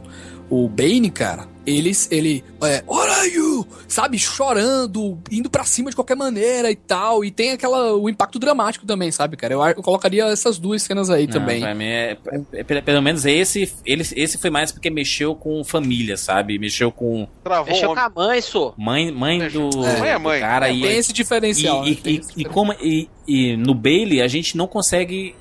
o 0.49 0.67
Bane, 0.67 1.11
cara, 1.11 1.45
ele, 1.67 1.91
ele 2.09 2.43
é, 2.63 2.81
what 2.87 3.09
are 3.11 3.29
you? 3.29 3.67
Sabe, 3.87 4.17
chorando, 4.17 5.19
indo 5.29 5.49
pra 5.49 5.63
cima 5.65 5.89
de 5.89 5.95
qualquer 5.95 6.15
maneira 6.15 6.71
e 6.71 6.75
tal. 6.75 7.23
E 7.25 7.29
tem 7.29 7.51
aquela, 7.51 7.93
o 7.93 8.09
impacto 8.09 8.39
dramático 8.39 8.85
também, 8.85 9.11
sabe, 9.11 9.35
cara? 9.37 9.53
Eu, 9.53 9.61
eu 9.65 9.83
colocaria 9.83 10.25
essas 10.25 10.57
duas 10.57 10.81
cenas 10.81 11.09
aí 11.09 11.25
Não, 11.27 11.33
também. 11.33 11.61
pra 11.61 11.75
mim 11.75 11.85
é, 11.85 12.17
é- 12.53 12.63
pelo- 12.63 12.81
pelo 12.83 13.01
menos 13.01 13.25
esse, 13.25 13.71
ele, 13.85 14.03
esse 14.15 14.37
foi 14.37 14.49
mais 14.49 14.71
porque 14.71 14.89
mexeu 14.89 15.35
com 15.35 15.63
família, 15.63 16.15
sabe? 16.17 16.57
Mexeu 16.57 16.91
com 16.91 17.27
Travou 17.43 17.73
Mexeu 17.73 17.93
com 17.93 17.99
a 17.99 18.09
mãe, 18.09 18.41
sou. 18.41 18.73
mãe, 18.77 19.11
mãe 19.11 19.47
do, 19.49 19.69
É. 19.85 19.99
Mãe 19.99 20.09
é 20.11 20.17
do 20.19 20.39
cara 20.39 20.69
É, 20.69 20.73
e, 20.73 20.81
tem 20.81 20.97
esse 20.97 21.11
diferencial. 21.13 21.85
E, 21.85 21.91
né? 21.91 21.97
E, 22.05 22.21
e, 22.37 22.45
como, 22.45 22.73
e, 22.81 23.09
e 23.27 23.57
no 23.57 23.73
Bailey 23.73 24.21
a 24.21 24.27
gente 24.27 24.55
não 24.55 24.67
consegue 24.67 25.35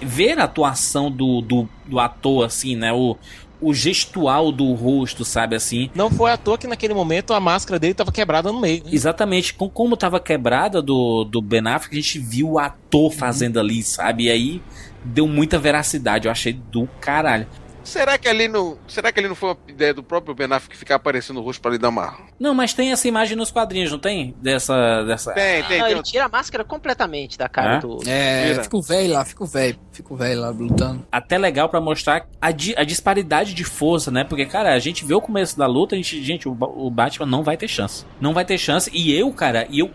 ver 0.00 0.38
a 0.38 0.44
atuação 0.44 1.10
do, 1.10 1.40
do, 1.40 1.68
do 1.86 1.98
ator, 1.98 2.44
assim, 2.44 2.76
né? 2.76 2.92
O, 2.92 3.16
o 3.62 3.72
gestual 3.72 4.50
do 4.52 4.72
rosto, 4.74 5.24
sabe 5.24 5.56
assim? 5.56 5.90
Não 5.94 6.10
foi 6.10 6.30
à 6.32 6.36
toa 6.36 6.58
que 6.58 6.66
naquele 6.66 6.92
momento 6.94 7.32
a 7.32 7.40
máscara 7.40 7.78
dele 7.78 7.94
tava 7.94 8.10
quebrada 8.12 8.50
no 8.52 8.60
meio. 8.60 8.82
né? 8.84 8.90
Exatamente, 8.92 9.54
com, 9.54 9.68
como 9.70 9.96
tava 9.96 10.18
quebrada 10.20 10.82
do, 10.82 11.24
do 11.24 11.40
Ben 11.40 11.66
Affleck, 11.66 11.96
a 11.96 12.00
gente 12.00 12.18
viu 12.18 12.50
o 12.52 12.58
ator 12.58 12.82
Uhum. 13.04 13.10
fazendo 13.10 13.58
ali, 13.58 13.82
sabe? 13.82 14.24
E 14.24 14.30
aí 14.30 14.62
deu 15.04 15.26
muita 15.26 15.58
veracidade, 15.58 16.26
eu 16.26 16.32
achei 16.32 16.52
do 16.52 16.86
caralho. 17.00 17.46
Será 17.84 18.16
que 18.16 18.28
ali 18.28 18.46
não. 18.46 18.78
Será 18.86 19.10
que 19.10 19.18
ali 19.18 19.28
não 19.28 19.34
foi 19.34 19.48
uma 19.48 19.56
ideia 19.66 19.92
do 19.92 20.04
próprio 20.04 20.36
Ben 20.36 20.46
Affleck 20.52 20.76
ficar 20.76 20.94
aparecendo 20.94 21.38
o 21.38 21.42
rosto 21.42 21.60
pra 21.60 21.72
lhe 21.72 21.78
dar 21.78 21.88
uma. 21.88 22.16
Não, 22.38 22.54
mas 22.54 22.72
tem 22.72 22.92
essa 22.92 23.08
imagem 23.08 23.36
nos 23.36 23.50
quadrinhos, 23.50 23.90
não 23.90 23.98
tem? 23.98 24.36
Dessa. 24.40 25.02
dessa... 25.02 25.32
Tem, 25.32 25.64
tem, 25.64 25.78
Não, 25.80 25.86
tem. 25.86 25.94
ele 25.96 26.02
tira 26.04 26.26
a 26.26 26.28
máscara 26.28 26.62
completamente 26.62 27.36
da 27.36 27.48
cara 27.48 27.78
É? 27.78 27.80
do. 27.80 27.98
É, 28.06 28.62
fica 28.62 28.76
o 28.76 28.82
velho 28.82 29.12
lá, 29.14 29.24
fica 29.24 29.42
o 29.42 29.46
velho, 29.48 29.76
fica 29.92 30.12
o 30.12 30.16
velho 30.16 30.40
lá 30.40 30.48
lutando. 30.50 31.04
até 31.12 31.36
legal 31.38 31.68
pra 31.68 31.80
mostrar 31.80 32.26
a, 32.40 32.50
di- 32.50 32.74
a 32.76 32.82
disparidade 32.84 33.54
de 33.54 33.62
força, 33.64 34.10
né? 34.10 34.24
Porque, 34.24 34.46
cara, 34.46 34.72
a 34.74 34.78
gente 34.78 35.04
vê 35.04 35.14
o 35.14 35.20
começo 35.20 35.56
da 35.58 35.66
luta, 35.66 35.94
a 35.94 35.98
gente, 35.98 36.22
gente, 36.24 36.48
o, 36.48 36.56
o 36.60 36.90
Batman 36.90 37.26
não 37.26 37.42
vai 37.42 37.56
ter 37.56 37.68
chance. 37.68 38.04
Não 38.20 38.32
vai 38.32 38.44
ter 38.44 38.56
chance. 38.58 38.90
E 38.92 39.14
eu, 39.14 39.30
cara, 39.32 39.66
e 39.70 39.78
eu, 39.80 39.90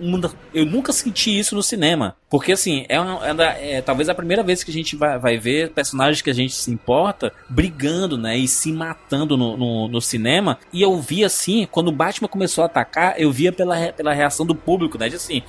eu 0.53 0.65
nunca 0.65 0.94
senti 0.94 1.38
isso 1.38 1.56
no 1.56 1.64
cinema. 1.64 2.15
Porque, 2.30 2.52
assim, 2.52 2.86
é, 2.90 2.99
uma- 2.99 3.22
é 3.53 3.78
é 3.78 3.82
talvez 3.82 4.07
a 4.10 4.15
primeira 4.15 4.44
vez 4.44 4.64
que 4.64 4.72
a 4.72 4.74
gente 4.74 4.95
vai, 4.95 5.18
vai 5.18 5.38
ver 5.38 5.72
personagens 5.72 6.22
que 6.22 6.30
a 6.30 6.34
gente 6.34 6.53
se 6.53 6.69
importa 6.72 7.32
brigando, 7.49 8.18
né? 8.18 8.38
E 8.38 8.48
se 8.48 8.72
matando 8.72 9.36
no, 9.36 9.57
no, 9.57 9.88
no 9.88 10.02
cinema. 10.02 10.57
E 10.72 10.82
eu 10.82 10.99
vi, 11.02 11.24
assim, 11.26 11.68
quando 11.72 11.88
o 11.88 11.91
Batman 11.91 12.28
começou 12.28 12.64
a 12.64 12.68
atacar, 12.68 13.19
eu 13.19 13.32
via 13.32 13.52
pela, 13.52 13.76
pela 13.94 14.14
reação 14.14 14.45
do 14.45 14.53
público, 14.56 14.98
né? 14.98 15.10
De 15.10 15.15
assim, 15.15 15.41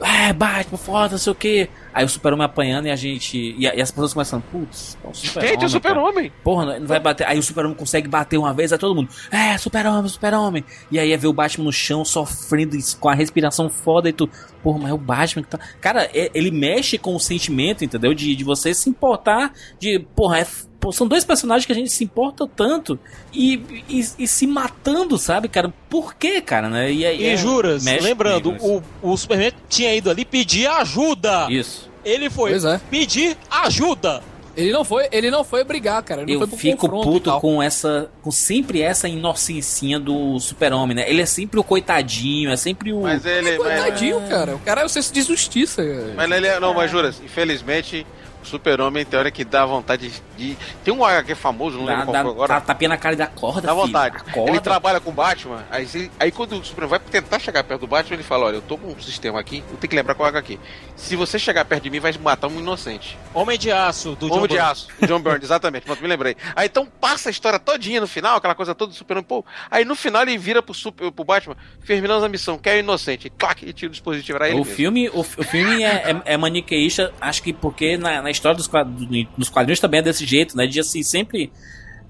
é, 0.00 0.32
Batman, 0.32 0.76
foda, 0.78 1.16
sei 1.18 1.32
o 1.32 1.34
quê. 1.34 1.68
Aí 1.96 2.04
o 2.04 2.08
super-homem 2.10 2.44
apanhando 2.44 2.86
e 2.88 2.90
a 2.90 2.96
gente. 2.96 3.38
E, 3.38 3.62
e 3.62 3.80
as 3.80 3.90
pessoas 3.90 4.12
começando, 4.12 4.42
putz, 4.52 4.98
é 5.02 5.08
o 5.08 5.14
super-homem. 5.14 5.48
Gente, 5.48 5.56
o 5.56 5.58
cara. 5.60 5.68
super-homem. 5.70 6.32
Porra, 6.44 6.78
não 6.78 6.86
vai 6.86 7.00
bater. 7.00 7.26
Aí 7.26 7.38
o 7.38 7.42
super-homem 7.42 7.74
consegue 7.74 8.06
bater 8.06 8.36
uma 8.36 8.52
vez, 8.52 8.70
aí 8.70 8.78
todo 8.78 8.94
mundo, 8.94 9.08
é, 9.30 9.56
super-homem, 9.56 10.06
super-homem. 10.06 10.62
E 10.90 10.98
aí 10.98 11.10
é 11.10 11.16
ver 11.16 11.28
o 11.28 11.32
Batman 11.32 11.64
no 11.64 11.72
chão, 11.72 12.04
sofrendo 12.04 12.76
com 13.00 13.08
a 13.08 13.14
respiração 13.14 13.70
foda 13.70 14.10
e 14.10 14.12
tu, 14.12 14.28
porra, 14.62 14.78
mas 14.80 14.90
é 14.90 14.94
o 14.94 14.98
Batman 14.98 15.42
que 15.42 15.48
tá. 15.48 15.58
Cara, 15.80 16.04
é- 16.12 16.30
ele 16.34 16.50
mexe 16.50 16.98
com 16.98 17.16
o 17.16 17.18
sentimento, 17.18 17.82
entendeu? 17.82 18.12
De, 18.12 18.36
de 18.36 18.44
você 18.44 18.74
se 18.74 18.90
importar, 18.90 19.52
de, 19.80 19.98
porra, 20.14 20.40
é 20.40 20.46
são 20.92 21.08
dois 21.08 21.24
personagens 21.24 21.66
que 21.66 21.72
a 21.72 21.74
gente 21.74 21.90
se 21.90 22.04
importa 22.04 22.46
tanto 22.46 22.96
e, 23.32 23.54
e, 23.88 24.06
e 24.20 24.28
se 24.28 24.46
matando, 24.46 25.18
sabe, 25.18 25.48
cara? 25.48 25.72
Por 25.90 26.14
quê, 26.14 26.40
cara, 26.40 26.68
né? 26.68 26.92
E, 26.92 27.04
aí 27.04 27.22
E 27.22 27.26
é- 27.28 27.36
juras, 27.36 27.84
lembrando, 27.84 28.52
comigo 28.52 28.84
o, 29.02 29.10
o 29.12 29.16
Superman 29.16 29.50
tinha 29.68 29.92
ido 29.96 30.08
ali 30.10 30.24
pedir 30.24 30.68
ajuda. 30.68 31.48
isso. 31.50 31.85
Ele 32.06 32.30
foi 32.30 32.52
é. 32.54 32.80
pedir 32.88 33.36
ajuda. 33.50 34.22
Ele 34.56 34.72
não 34.72 34.84
foi, 34.84 35.06
ele 35.12 35.30
não 35.30 35.44
foi 35.44 35.62
brigar, 35.64 36.02
cara. 36.02 36.22
Ele 36.22 36.34
Eu 36.34 36.38
foi 36.38 36.46
pro 36.46 36.56
fico 36.56 36.88
puto 36.88 37.30
com 37.40 37.62
essa. 37.62 38.08
com 38.22 38.30
sempre 38.30 38.80
essa 38.80 39.06
inocencinha 39.06 40.00
do 40.00 40.40
super-homem, 40.40 40.96
né? 40.96 41.10
Ele 41.10 41.20
é 41.20 41.26
sempre 41.26 41.60
o 41.60 41.64
coitadinho, 41.64 42.50
é 42.50 42.56
sempre 42.56 42.90
o. 42.90 43.02
Mas 43.02 43.26
ele. 43.26 43.58
Mas, 43.58 43.82
Coitadinho, 43.82 44.22
cara. 44.28 44.54
O 44.54 44.58
cara 44.60 44.80
é 44.80 44.84
o 44.84 44.88
senso 44.88 45.12
de 45.12 45.20
justiça. 45.20 45.82
mas 46.16 46.30
ele 46.30 46.46
é. 46.46 46.58
Não, 46.58 46.72
mas 46.72 46.90
juras, 46.90 47.20
infelizmente. 47.22 48.06
Super-homem 48.46 49.04
tem 49.04 49.18
hora 49.18 49.30
que 49.30 49.44
dá 49.44 49.66
vontade 49.66 50.12
de. 50.36 50.56
Tem 50.84 50.92
um 50.94 51.04
HQ 51.04 51.34
famoso, 51.34 51.78
não 51.78 51.86
Dá, 51.86 51.92
lembro 51.98 52.06
dá, 52.06 52.12
qual 52.22 52.24
foi 52.24 52.32
agora. 52.32 52.48
tá 52.54 52.60
tapinha 52.60 52.88
na 52.90 52.96
cara 52.96 53.16
da 53.16 53.26
corda, 53.26 53.62
Dá 53.62 53.72
filho. 53.74 53.86
vontade. 53.86 54.16
Acorda. 54.16 54.50
Ele 54.50 54.60
trabalha 54.60 55.00
com 55.00 55.10
o 55.10 55.12
Batman, 55.12 55.64
aí, 55.70 56.10
aí 56.18 56.30
quando 56.30 56.52
o 56.58 56.64
Superman 56.64 56.90
vai 56.90 56.98
tentar 56.98 57.38
chegar 57.38 57.64
perto 57.64 57.80
do 57.82 57.86
Batman, 57.86 58.14
ele 58.16 58.22
fala: 58.22 58.46
Olha, 58.46 58.56
eu 58.56 58.62
tô 58.62 58.78
com 58.78 58.88
um 58.92 59.00
sistema 59.00 59.38
aqui, 59.40 59.58
eu 59.70 59.76
tenho 59.76 59.90
que 59.90 59.96
lembrar 59.96 60.14
qual 60.14 60.28
é 60.34 60.38
aqui. 60.38 60.58
Se 60.94 61.16
você 61.16 61.38
chegar 61.38 61.64
perto 61.64 61.82
de 61.84 61.90
mim, 61.90 62.00
vai 62.00 62.12
matar 62.22 62.46
um 62.48 62.58
inocente. 62.58 63.18
Homem 63.34 63.58
de 63.58 63.70
Aço, 63.70 64.14
do 64.16 64.26
Homem 64.26 64.38
John 64.40 64.46
de 64.46 64.54
Byrne. 64.54 64.70
Aço, 64.70 64.88
John 65.06 65.20
Byrne, 65.20 65.44
exatamente, 65.44 65.84
pronto, 65.84 66.00
me 66.02 66.08
lembrei. 66.08 66.36
Aí 66.54 66.66
então 66.66 66.86
passa 67.00 67.28
a 67.28 67.32
história 67.32 67.58
todinha 67.58 68.00
no 68.00 68.06
final, 68.06 68.36
aquela 68.36 68.54
coisa 68.54 68.74
toda 68.74 68.92
do 68.92 68.96
Superman, 68.96 69.24
pô. 69.24 69.44
Aí 69.70 69.84
no 69.84 69.94
final 69.96 70.22
ele 70.22 70.38
vira 70.38 70.62
pro, 70.62 70.72
super, 70.74 71.10
pro 71.10 71.24
Batman, 71.24 71.56
terminamos 71.86 72.22
a 72.24 72.28
missão, 72.28 72.56
quer 72.58 72.76
o 72.76 72.78
inocente, 72.80 73.28
clac, 73.30 73.64
e 73.66 73.72
tira 73.72 73.88
o 73.88 73.92
dispositivo, 73.92 74.36
era 74.38 74.46
ele 74.48 74.56
O 74.56 74.58
mesmo. 74.60 74.74
filme, 74.74 75.08
o, 75.10 75.20
o 75.20 75.24
filme 75.24 75.82
é, 75.82 76.10
é, 76.24 76.34
é 76.34 76.36
maniqueísta, 76.36 77.12
acho 77.20 77.42
que 77.42 77.52
porque 77.52 77.96
na, 77.96 78.22
na 78.22 78.30
história 78.36 78.56
dos 78.56 78.66
quadrinhos, 78.68 79.28
nos 79.36 79.48
quadrinhos 79.48 79.80
também 79.80 80.00
é 80.00 80.02
desse 80.02 80.24
jeito, 80.24 80.56
né? 80.56 80.66
De 80.66 80.78
assim, 80.80 81.02
sempre. 81.02 81.50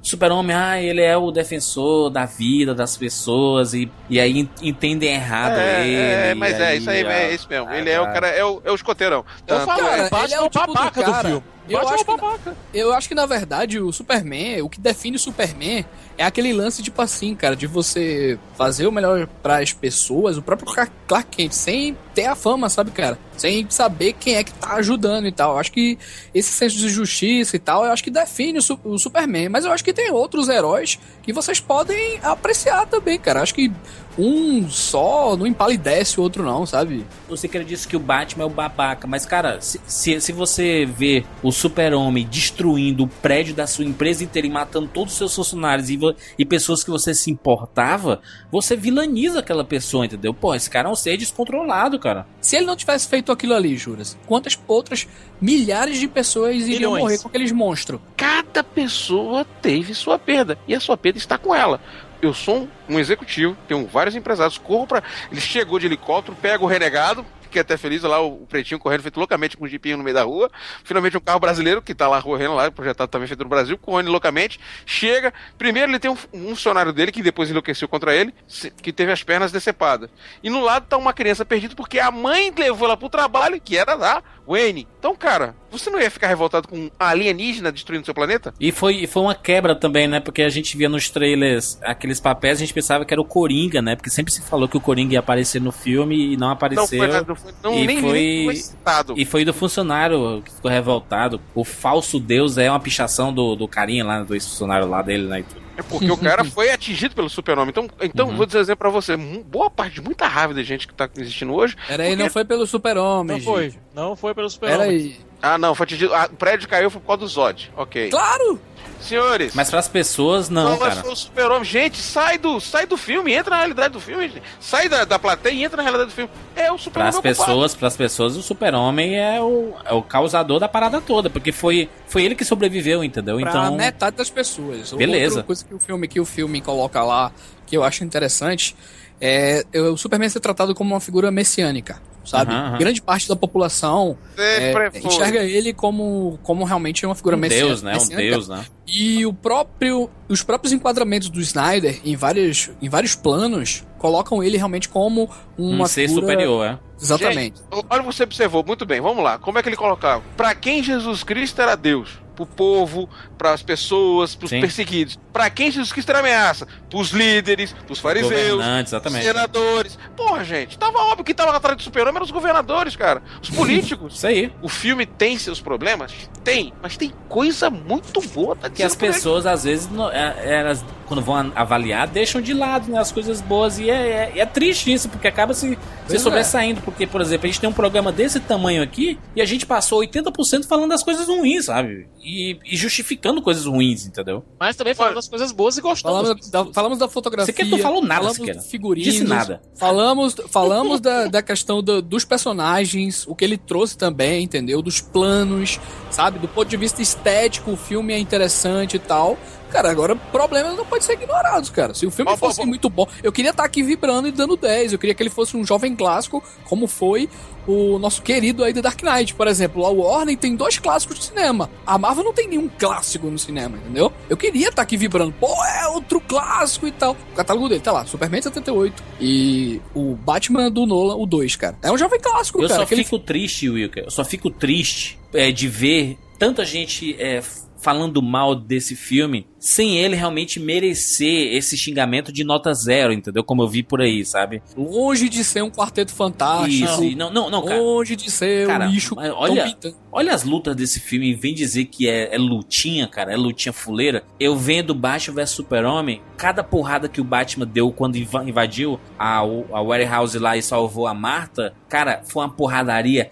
Super-Homem, 0.03 0.55
ah, 0.55 0.81
ele 0.81 1.01
é 1.03 1.17
o 1.17 1.33
defensor 1.33 2.11
da 2.11 2.27
vida 2.27 2.73
das 2.73 2.97
pessoas 2.97 3.75
e, 3.75 3.91
e 4.09 4.21
aí 4.21 4.39
en- 4.39 4.49
entendem 4.63 5.13
errado 5.13 5.59
É, 5.59 5.85
ele. 5.85 5.97
é, 5.97 6.35
mas 6.35 6.61
é, 6.61 6.77
isso 6.77 6.89
aí 6.89 7.05
ah, 7.05 7.13
é 7.13 7.35
isso 7.35 7.49
mesmo. 7.51 7.67
ah, 7.69 7.77
Ele 7.77 7.91
é 7.91 8.01
o 8.01 8.05
tá. 8.05 8.13
cara, 8.13 8.29
é 8.29 8.45
o, 8.45 8.63
é 8.65 8.71
o 8.71 8.75
escoteirão. 8.77 9.25
Eu 9.49 9.61
falo, 9.63 9.81
Cara, 9.81 10.09
o 10.13 10.25
ele 10.25 10.35
é 10.35 10.37
é 10.37 10.41
o 10.41 10.49
tipo 10.49 10.67
do 10.67 10.75
babaca 10.75 11.01
do, 11.03 11.11
cara- 11.13 11.29
filme. 11.29 11.43
Eu 11.69 11.89
acho 11.89 12.05
que- 12.05 12.17
babaca. 12.17 12.57
Eu 12.73 12.93
acho 12.93 13.09
que, 13.09 13.15
na 13.15 13.27
verdade, 13.27 13.81
o 13.81 13.93
Superman, 13.93 14.63
o 14.63 14.69
que 14.69 14.81
define 14.81 15.17
o 15.17 15.21
Superman 15.21 15.85
é 16.19 16.25
aquele 16.25 16.53
lance, 16.53 16.83
tipo 16.83 17.01
assim, 17.03 17.35
cara, 17.35 17.55
de 17.57 17.67
você 17.67 18.39
fazer 18.57 18.87
o 18.87 18.93
melhor 18.93 19.27
para 19.43 19.59
as 19.59 19.73
pessoas, 19.73 20.37
o 20.39 20.43
próprio 20.43 20.73
Clark 21.07 21.29
Kent, 21.37 21.53
sem 21.53 21.97
ter 22.15 22.27
a 22.27 22.35
fama, 22.35 22.69
sabe, 22.71 22.91
cara? 22.91 23.19
Sem 23.37 23.67
saber 23.69 24.15
quem 24.15 24.37
é 24.37 24.45
que 24.45 24.53
tá 24.55 24.75
ajudando 24.75 25.27
e 25.27 25.33
tal. 25.33 25.53
Eu 25.53 25.59
acho 25.59 25.73
que 25.73 25.99
esse 26.35 26.51
senso 26.53 26.77
de 26.79 26.89
justiça 26.89 27.57
e 27.57 27.59
tal, 27.59 27.85
eu 27.85 27.93
acho 27.93 28.03
que 28.03 28.11
define 28.11 28.59
o, 28.59 28.81
o 28.93 28.99
Superman. 28.99 29.49
Mas 29.51 29.65
eu 29.65 29.73
acho 29.73 29.85
que 29.85 29.93
tem 29.93 30.11
outros 30.11 30.49
heróis 30.49 30.99
que 31.23 31.33
vocês 31.33 31.61
podem 31.61 32.19
apreciar 32.23 32.87
também, 32.87 33.19
cara. 33.19 33.41
Eu 33.41 33.43
acho 33.43 33.55
que 33.55 33.71
um 34.19 34.69
só 34.69 35.37
não 35.37 35.47
empalidece 35.47 36.19
o 36.19 36.23
outro, 36.23 36.43
não, 36.43 36.65
sabe? 36.65 37.05
Você 37.29 37.49
quer 37.49 37.65
dizer 37.65 37.87
que 37.89 37.97
o 37.97 38.01
Batman 38.01 38.45
é 38.45 38.47
o 38.47 38.51
babaca, 38.51 39.07
mas 39.07 39.27
cara, 39.27 39.61
se, 39.61 39.81
se, 39.87 40.21
se 40.21 40.33
você 40.33 40.87
vê 40.87 41.25
o 41.43 41.53
super-homem 41.53 42.27
destruindo 42.27 43.05
o 43.05 43.09
prédio 43.09 43.55
da 43.55 43.67
sua 43.67 43.85
empresa 43.85 44.25
inteira 44.25 44.47
e 44.47 44.51
matando 44.51 44.89
todos 44.89 45.13
os 45.13 45.19
seus 45.19 45.35
funcionários 45.35 45.91
e, 45.91 45.99
e 46.39 46.45
pessoas 46.45 46.83
que 46.83 46.91
você 46.91 47.15
se 47.15 47.31
importava, 47.31 48.21
você 48.51 48.77
vilaniza 48.77 49.41
aquela 49.41 49.65
pessoa, 49.65 50.07
entendeu? 50.07 50.33
Pô, 50.33 50.55
esse 50.55 50.71
cara 50.71 50.89
é 50.89 50.93
um 50.93 50.97
ser 50.97 51.17
descontrolado, 51.17 51.99
cara. 51.99 52.27
Se 52.41 52.57
ele 52.57 52.67
não 52.67 52.77
tivesse 52.77 53.09
feito 53.09 53.33
aquilo 53.33 53.55
ali, 53.55 53.77
Juras, 53.77 54.17
quantas 54.27 54.59
outras 54.67 55.07
milhares 55.41 55.99
de 55.99 56.09
pessoas 56.09 56.57
iriam 56.57 56.93
Milhões. 56.93 57.03
morrer 57.03 57.19
com 57.19 57.29
aqueles 57.29 57.53
monstros? 57.53 58.01
cada 58.17 58.65
pessoa 58.65 59.45
teve 59.61 59.95
sua 59.95 60.19
perda. 60.19 60.59
E 60.67 60.75
a 60.75 60.81
sua 60.81 60.97
perda 60.97 61.19
está 61.19 61.37
com 61.37 61.55
ela. 61.55 61.81
Eu 62.21 62.33
sou 62.33 62.69
um, 62.89 62.99
executivo, 62.99 63.57
tenho 63.69 63.87
vários 63.87 64.15
empresários, 64.15 64.59
corro 64.59 64.87
pra. 64.87 65.03
Ele 65.31 65.41
chegou 65.41 65.79
de 65.79 65.87
helicóptero, 65.87 66.37
pega 66.41 66.63
o 66.63 66.67
renegado, 66.67 67.25
fiquei 67.43 67.61
até 67.61 67.77
feliz 67.77 68.03
lá, 68.03 68.21
o, 68.21 68.47
pretinho 68.47 68.79
correndo 68.79 69.03
feito 69.03 69.19
loucamente 69.19 69.57
com 69.57 69.65
um 69.65 69.69
jipinho 69.69 69.97
no 69.97 70.05
meio 70.05 70.15
da 70.15 70.23
rua. 70.23 70.51
Finalmente 70.85 71.17
um 71.17 71.21
carro 71.21 71.41
brasileiro 71.41 71.81
que 71.81 71.95
tá 71.95 72.07
lá 72.09 72.21
correndo 72.21 72.55
lá, 72.55 72.71
projetado 72.71 73.11
também 73.11 73.27
feito 73.27 73.43
no 73.43 73.49
Brasil, 73.49 73.79
correndo 73.79 74.11
loucamente. 74.11 74.61
Chega, 74.85 75.33
primeiro 75.57 75.91
ele 75.91 75.99
tem 75.99 76.11
um, 76.11 76.17
um 76.33 76.49
funcionário 76.51 76.93
dele 76.93 77.13
que 77.13 77.23
depois 77.23 77.51
enlouqueceu 77.51 77.89
contra 77.89 78.15
ele, 78.15 78.35
que 78.83 78.93
teve 78.93 79.13
as 79.13 79.23
pernas 79.23 79.53
decepadas. 79.53 80.11
E 80.43 80.51
no 80.51 80.61
lado 80.61 80.87
tá 80.87 80.97
uma 80.97 81.13
criança 81.13 81.45
perdida 81.45 81.75
porque 81.75 81.99
a 81.99 82.11
mãe 82.11 82.53
levou 82.57 82.87
ela 82.87 82.97
pro 82.97 83.09
trabalho, 83.09 83.61
que 83.61 83.77
era 83.77 83.97
da 83.97 84.23
Wayne. 84.47 84.87
Então, 84.99 85.15
cara, 85.17 85.57
você 85.71 85.91
não 85.91 86.01
ia 86.01 86.11
ficar 86.11 86.29
revoltado 86.29 86.69
com 86.69 86.77
um 86.77 86.91
alienígena 86.99 87.71
destruindo 87.73 88.05
seu 88.05 88.15
planeta? 88.15 88.53
E 88.61 88.71
foi, 88.73 89.07
foi 89.07 89.23
uma 89.23 89.35
quebra 89.35 89.75
também, 89.75 90.07
né? 90.07 90.21
Porque 90.21 90.43
a 90.43 90.49
gente 90.49 90.77
via 90.77 90.89
nos 90.89 91.09
trailers 91.11 91.79
aqueles 91.83 92.21
papéis, 92.21 92.59
a 92.59 92.61
gente 92.61 92.75
pensava 92.75 93.05
que 93.05 93.13
era 93.15 93.21
o 93.21 93.25
Coringa, 93.25 93.81
né? 93.83 93.97
Porque 93.97 94.11
sempre 94.11 94.33
se 94.33 94.43
falou 94.43 94.69
que 94.69 94.77
o 94.77 94.81
Coringa 94.81 95.15
ia 95.15 95.21
aparecer 95.21 95.61
no 95.61 95.73
filme 95.73 96.33
e 96.33 96.37
não 96.37 96.51
apareceu. 96.51 96.83
Não 96.83 97.09
foi, 97.09 97.25
não 97.27 97.37
foi, 97.37 97.53
não, 97.63 97.75
e 97.79 97.87
nem, 97.87 98.01
foi, 98.01 98.13
nem 98.13 98.45
foi 98.47 98.57
citado. 98.57 99.15
E 99.17 99.25
foi 99.25 99.45
do 99.45 99.53
funcionário 99.55 100.43
que 100.45 100.53
ficou 100.53 100.71
revoltado. 100.71 101.41
O 101.55 101.65
falso 101.65 102.19
deus 102.21 102.59
é 102.59 102.71
uma 102.71 102.81
pichação 102.81 103.33
do, 103.33 103.55
do 103.57 103.67
carinha 103.69 104.05
lá, 104.05 104.23
do 104.23 104.35
ex-funcionário 104.35 104.89
lá 104.89 105.03
dele, 105.03 105.27
né? 105.27 105.45
É 105.79 105.83
porque 105.83 106.11
o 106.11 106.17
cara 106.17 106.43
foi 106.43 106.71
atingido 106.71 107.15
pelo 107.15 107.29
super-homem. 107.29 107.69
Então, 107.69 107.87
então 108.01 108.29
Uhum. 108.31 108.37
vou 108.37 108.47
dizer 108.47 108.59
um 108.59 108.61
exemplo 108.63 108.79
pra 108.79 108.89
você. 108.89 109.15
Boa 109.17 109.69
parte 109.71 109.97
de 109.97 110.01
muita 110.01 110.27
raiva 110.27 110.55
de 110.55 110.65
gente 110.65 110.89
que 110.89 110.95
tá 110.95 111.07
existindo 111.19 111.53
hoje. 111.53 111.77
Peraí, 111.87 112.09
porque- 112.11 112.23
não 112.23 112.31
foi 112.31 112.45
pelo 112.47 112.67
super-homem, 112.67 113.37
Não 113.37 113.45
foi. 113.45 113.75
Não 113.95 114.17
foi 114.17 114.35
pelo 114.35 114.49
super-homem. 114.49 114.79
Peraí. 114.79 115.17
Ah, 115.43 115.59
não, 115.59 115.75
foi 115.75 115.85
atingido. 115.85 116.15
Ah, 116.15 116.29
o 116.33 116.37
prédio 116.37 116.69
caiu 116.69 116.91
foi 116.91 117.01
por 117.01 117.07
causa 117.07 117.21
do 117.21 117.29
Zod. 117.29 117.71
Ok. 117.77 118.11
Claro! 118.11 118.61
Senhores. 119.01 119.55
Mas 119.55 119.71
pras 119.71 119.87
pessoas, 119.89 120.49
não, 120.49 120.71
mas 120.71 120.79
cara. 120.79 121.03
foi 121.03 121.13
o 121.13 121.17
super-homem. 121.17 121.65
Gente, 121.65 121.99
sai 121.99 122.39
do, 122.39 122.59
sai 122.59 122.87
do 122.87 122.97
filme, 122.97 123.33
entra 123.33 123.51
na 123.51 123.57
realidade 123.59 123.93
do 123.93 124.01
filme. 124.01 124.27
gente. 124.29 124.43
Sai 124.59 124.89
da, 124.89 125.05
da 125.05 125.19
plateia 125.19 125.53
e 125.53 125.63
entra 125.63 125.77
na 125.77 125.83
realidade 125.83 126.11
do 126.11 126.15
filme. 126.15 126.31
É 126.57 126.73
o 126.73 126.79
super-homem. 126.79 127.13
Pras 127.13 127.17
ocupado. 127.17 127.37
pessoas, 127.53 127.75
pras 127.75 127.97
pessoas, 127.97 128.37
o 128.37 128.43
super-homem 128.43 129.17
é 129.21 129.41
o, 129.41 129.75
é 129.85 129.93
o 129.93 130.03
causador 130.03 130.59
da 130.59 130.67
parada 130.69 131.01
toda, 131.01 131.29
porque 131.29 131.53
foi, 131.53 131.91
foi 132.09 132.25
ele 132.25 132.35
que 132.35 132.45
sobreviveu, 132.45 133.05
entendeu? 133.05 133.39
Pra 133.39 133.51
Então, 133.51 133.77
metade 133.77 134.17
das 134.17 134.31
pessoas. 134.31 134.93
Beleza. 134.95 135.37
Outra 135.37 135.43
coisa 135.45 135.65
que 135.65 135.75
o 135.75 135.79
filme 135.79 136.09
que 136.09 136.19
o 136.19 136.25
filme 136.25 136.61
coloca 136.63 137.03
lá, 137.03 137.31
que 137.67 137.77
eu 137.77 137.85
acho 137.85 138.03
interessante, 138.03 138.75
é 139.21 139.63
o 139.75 139.97
Superman 139.97 140.31
ser 140.31 140.41
tratado 140.41 140.75
como 140.75 140.95
uma 140.95 141.01
figura 141.01 141.31
messiânica, 141.31 142.01
sabe? 142.27 142.53
Grande 142.79 143.01
parte 143.01 143.29
da 143.29 143.37
população 143.37 144.19
é, 144.37 144.91
enxerga 145.03 145.43
ele 145.43 145.73
como, 145.73 146.39
como 146.43 146.65
realmente 146.65 147.07
uma 147.07 147.15
figura 147.15 147.37
um 147.37 147.39
messiânica. 147.41 147.69
deus, 147.69 147.83
né? 147.83 147.97
Um 147.97 148.17
deus, 148.17 148.49
né? 148.49 148.65
E 148.87 149.25
o 149.25 149.33
próprio, 149.33 150.11
os 150.29 150.43
próprios 150.43 150.73
enquadramentos 150.73 151.29
do 151.29 151.41
Snyder 151.41 152.01
em 152.05 152.17
vários, 152.17 152.71
em 152.81 152.89
vários 152.89 153.15
planos 153.15 153.85
colocam 153.99 154.43
ele 154.43 154.57
realmente 154.57 154.89
como 154.89 155.29
uma 155.57 155.85
Um 155.85 155.87
ser 155.87 156.09
figura... 156.09 156.27
superior, 156.27 156.67
é. 156.67 156.79
Exatamente. 157.01 157.59
Gente, 157.59 157.85
olha, 157.89 158.03
você 158.03 158.23
observou, 158.23 158.65
muito 158.65 158.87
bem, 158.87 159.01
vamos 159.01 159.23
lá. 159.23 159.39
Como 159.39 159.59
é 159.59 159.63
que 159.63 159.69
ele 159.69 159.77
colocava? 159.77 160.23
Pra 160.37 160.55
quem 160.55 160.83
Jesus 160.83 161.23
Cristo 161.23 161.61
era 161.61 161.77
Deus? 161.77 162.19
Pro 162.37 162.45
povo, 162.47 163.09
pras 163.39 163.63
pessoas, 163.63 164.35
pros 164.35 164.51
Sim. 164.51 164.61
perseguidos. 164.61 165.19
Pra 165.33 165.49
quem 165.51 165.71
Jesus 165.71 165.91
Cristo 165.93 166.11
era 166.11 166.19
ameaça? 166.21 166.69
Pros 166.91 167.11
líderes, 167.11 167.73
pros 167.87 167.99
fariseus, 167.99 168.31
Governantes, 168.53 168.93
exatamente. 168.93 169.25
senadores. 169.25 169.99
Porra, 170.17 170.45
gente, 170.45 170.79
tava 170.79 170.99
óbvio 170.99 171.25
que 171.25 171.35
tava 171.35 171.57
atrás 171.57 171.77
do 171.77 171.83
super-homem 171.83 172.15
eram 172.17 172.25
os 172.25 172.31
governadores, 172.31 172.95
cara. 172.95 173.23
Os 173.43 173.49
políticos. 173.57 174.17
Isso 174.17 174.27
aí. 174.27 174.53
o 174.63 174.69
filme 174.69 175.07
tem 175.07 175.39
seus 175.39 175.61
problemas? 175.61 176.13
Tem, 176.45 176.73
mas 176.83 176.97
tem 176.97 177.13
coisa 177.29 177.71
muito 177.71 178.21
boa, 178.29 178.55
tá 178.55 178.69
Que 178.71 178.83
as 178.83 178.93
aí. 178.93 178.99
pessoas, 178.99 179.47
às 179.47 179.65
vezes, 179.65 179.89
não- 179.91 180.11
é- 180.11 180.37
elas, 180.61 180.85
quando 181.07 181.23
vão 181.23 181.51
avaliar, 181.57 182.07
deixam 182.07 182.41
de 182.41 182.53
lado 182.53 182.91
né, 182.91 182.99
as 182.99 183.11
coisas 183.11 183.41
boas. 183.41 183.79
E 183.79 183.89
é, 183.91 184.33
é- 184.37 184.39
é 184.41 184.47
triste 184.47 184.93
isso, 184.93 185.09
porque 185.09 185.27
acaba 185.27 185.55
se, 185.55 185.71
se 185.71 185.79
Pois 186.07 186.15
é. 186.15 186.19
sobressaindo. 186.19 186.81
Porque, 186.83 187.07
por 187.07 187.21
exemplo, 187.21 187.47
a 187.47 187.49
gente 187.49 187.61
tem 187.61 187.69
um 187.69 187.73
programa 187.73 188.13
desse 188.13 188.39
tamanho 188.41 188.83
aqui 188.83 189.19
e 189.35 189.41
a 189.41 189.45
gente 189.47 189.65
passou 189.67 190.01
80% 190.01 190.67
falando 190.67 190.91
das 190.91 191.03
coisas 191.03 191.27
ruins, 191.27 191.65
sabe? 191.67 192.07
E, 192.29 192.59
e 192.65 192.77
justificando 192.77 193.41
coisas 193.41 193.67
ruins, 193.67 194.05
entendeu? 194.05 194.45
Mas 194.59 194.75
também 194.75 194.95
falando 194.95 195.15
das 195.15 195.29
coisas 195.29 195.53
boas 195.53 195.79
e 195.79 195.81
gostando. 195.81 196.13
Falamos 196.17 196.51
da, 196.51 196.65
falamos 196.73 196.99
da 196.99 197.09
fotografia. 197.09 197.55
Você 197.55 197.63
quer- 197.63 197.71
não 197.71 197.79
falou 197.79 198.03
nada, 198.03 198.15
falamos 198.17 198.37
Siqueira. 198.39 198.59
de 198.59 198.67
figurinos. 198.67 199.13
Disse 199.13 199.25
nada. 199.25 199.63
Falamos, 199.77 200.35
falamos 200.49 201.01
da, 201.01 201.29
da 201.29 201.41
questão 201.41 201.81
do- 201.81 202.03
dos 202.03 202.25
personagens, 202.25 203.25
o 203.29 203.35
que 203.37 203.45
ele 203.45 203.57
trouxe 203.57 203.97
também, 203.97 204.43
entendeu? 204.43 204.83
Dos 204.83 205.01
planos, 205.01 205.79
sabe? 206.11 206.41
Do 206.41 206.49
ponto 206.49 206.69
de 206.69 206.77
vista 206.77 207.01
estético, 207.01 207.71
o 207.71 207.77
filme 207.77 208.13
é 208.13 208.19
interessante 208.19 208.97
e 208.97 208.99
tal. 208.99 209.39
Cara, 209.71 209.91
agora 209.91 210.15
problemas 210.17 210.77
não 210.77 210.85
podem 210.85 211.03
ser 211.03 211.15
ignorados, 211.15 211.71
cara. 211.71 211.93
Se 211.95 212.07
o 212.07 212.11
filme 212.11 212.31
Bom, 212.33 212.37
fosse 212.37 212.61
bom. 212.61 212.67
muito 212.67 212.89
bom, 212.89 213.07
eu 213.23 213.33
queria 213.33 213.51
estar 213.51 213.65
aqui 213.65 213.83
vibrando 213.83 214.29
e 214.29 214.33
dando 214.33 214.57
10. 214.57 214.93
Eu 214.93 214.99
queria 214.99 215.15
que 215.15 215.23
ele 215.23 215.31
fosse 215.31 215.57
um 215.57 215.65
jovem 215.65 215.95
clássico, 215.95 216.43
como 216.65 216.87
foi 216.87 217.29
o 217.67 217.99
nosso 217.99 218.23
querido 218.23 218.63
aí 218.63 218.73
The 218.73 218.81
Dark 218.81 219.03
Knight, 219.03 219.35
por 219.35 219.49
exemplo. 219.49 219.85
A 219.85 219.91
Warner 219.91 220.37
tem 220.39 220.55
dois 220.55 220.79
clássicos 220.79 221.19
de 221.19 221.25
cinema. 221.25 221.69
A 221.85 221.99
Marvel 221.99 222.25
não 222.25 222.33
tem 222.33 222.47
nenhum 222.49 222.69
clássico 222.69 223.27
no 223.27 223.39
cinema, 223.39 223.77
entendeu? 223.77 224.13
Eu 224.31 224.37
queria 224.37 224.69
estar 224.69 224.83
aqui 224.83 224.97
vibrando. 224.97 225.33
Pô, 225.33 225.49
é 225.65 225.89
outro 225.89 226.21
clássico 226.21 226.87
e 226.87 226.93
tal. 226.93 227.17
O 227.33 227.37
catálogo 227.37 227.69
dele 227.69 227.81
tá 227.81 227.91
lá, 227.93 228.07
Superman 228.07 228.41
78 228.41 229.03
e 229.21 229.81
o 229.95 230.15
Batman 230.15 230.71
do 230.71 230.87
Nolan, 230.87 231.17
o 231.17 231.27
2, 231.27 231.57
cara. 231.57 231.77
É 231.83 231.91
um 231.91 231.99
jovem 231.99 232.21
clássico, 232.21 232.59
Eu 232.63 232.69
cara. 232.69 232.81
só 232.81 232.83
Aquele 232.85 233.03
fico 233.03 233.19
triste, 233.19 233.69
Wilker. 233.69 234.05
Eu 234.05 234.11
só 234.11 234.25
fico 234.25 234.49
triste 234.49 235.19
é, 235.35 235.51
de 235.51 235.67
ver 235.69 236.17
tanta 236.39 236.65
gente 236.65 237.17
é, 237.21 237.43
falando 237.79 238.23
mal 238.23 238.55
desse 238.55 238.95
filme 238.95 239.47
sem 239.69 239.99
ele 239.99 240.15
realmente 240.15 240.61
merecer 240.61 241.53
esse 241.57 241.77
xingamento 241.77 242.31
de 242.33 242.45
nota 242.45 242.73
zero, 242.73 243.13
entendeu? 243.13 243.43
Como 243.43 243.63
eu 243.63 243.69
vi 243.69 243.83
por 243.83 244.01
aí, 244.01 244.25
sabe? 244.25 244.63
longe 244.77 245.29
de 245.29 245.43
ser 245.43 245.61
um 245.63 245.71
quarteto 245.71 246.15
fantástico. 246.15 246.85
Isso, 246.85 247.03
e 247.03 247.17
não, 247.17 247.33
não, 247.33 247.51
não, 247.51 247.65
cara. 247.65 247.81
Longe 247.81 248.15
de 248.15 248.31
ser 248.31 248.67
Cara, 248.69 248.87
um 248.87 248.91
lixo. 248.91 249.17
olha, 249.19 249.77
olha 250.13 250.33
as 250.33 250.45
lutas 250.45 250.77
desse 250.77 251.01
filme 251.01 251.31
e 251.31 251.35
vem 251.35 251.53
dizer 251.53 251.87
que 251.87 252.09
é, 252.09 252.33
é 252.35 252.39
lutinha, 252.39 253.09
cara, 253.09 253.33
é 253.33 253.37
lutinha 253.37 253.73
fuleira. 253.73 254.23
Eu 254.39 254.57
vendo 254.57 254.95
Batman 254.95 255.35
vs 255.43 255.51
Super-Homem, 255.51 256.23
cada 256.37 256.63
porrada 256.63 257.09
que 257.09 257.21
o 257.21 257.25
Batman 257.25 257.67
deu 257.67 257.91
quando 257.91 258.17
inva- 258.17 258.45
invadiu 258.49 259.01
a, 259.19 259.39
a 259.39 259.83
warehouse 259.83 260.39
lá 260.39 260.57
e 260.57 260.63
salvou 260.63 261.09
a 261.09 261.15
Marta, 261.15 261.75
cara, 261.89 262.23
foi 262.25 262.45
uma 262.45 262.51
porradaria 262.53 263.31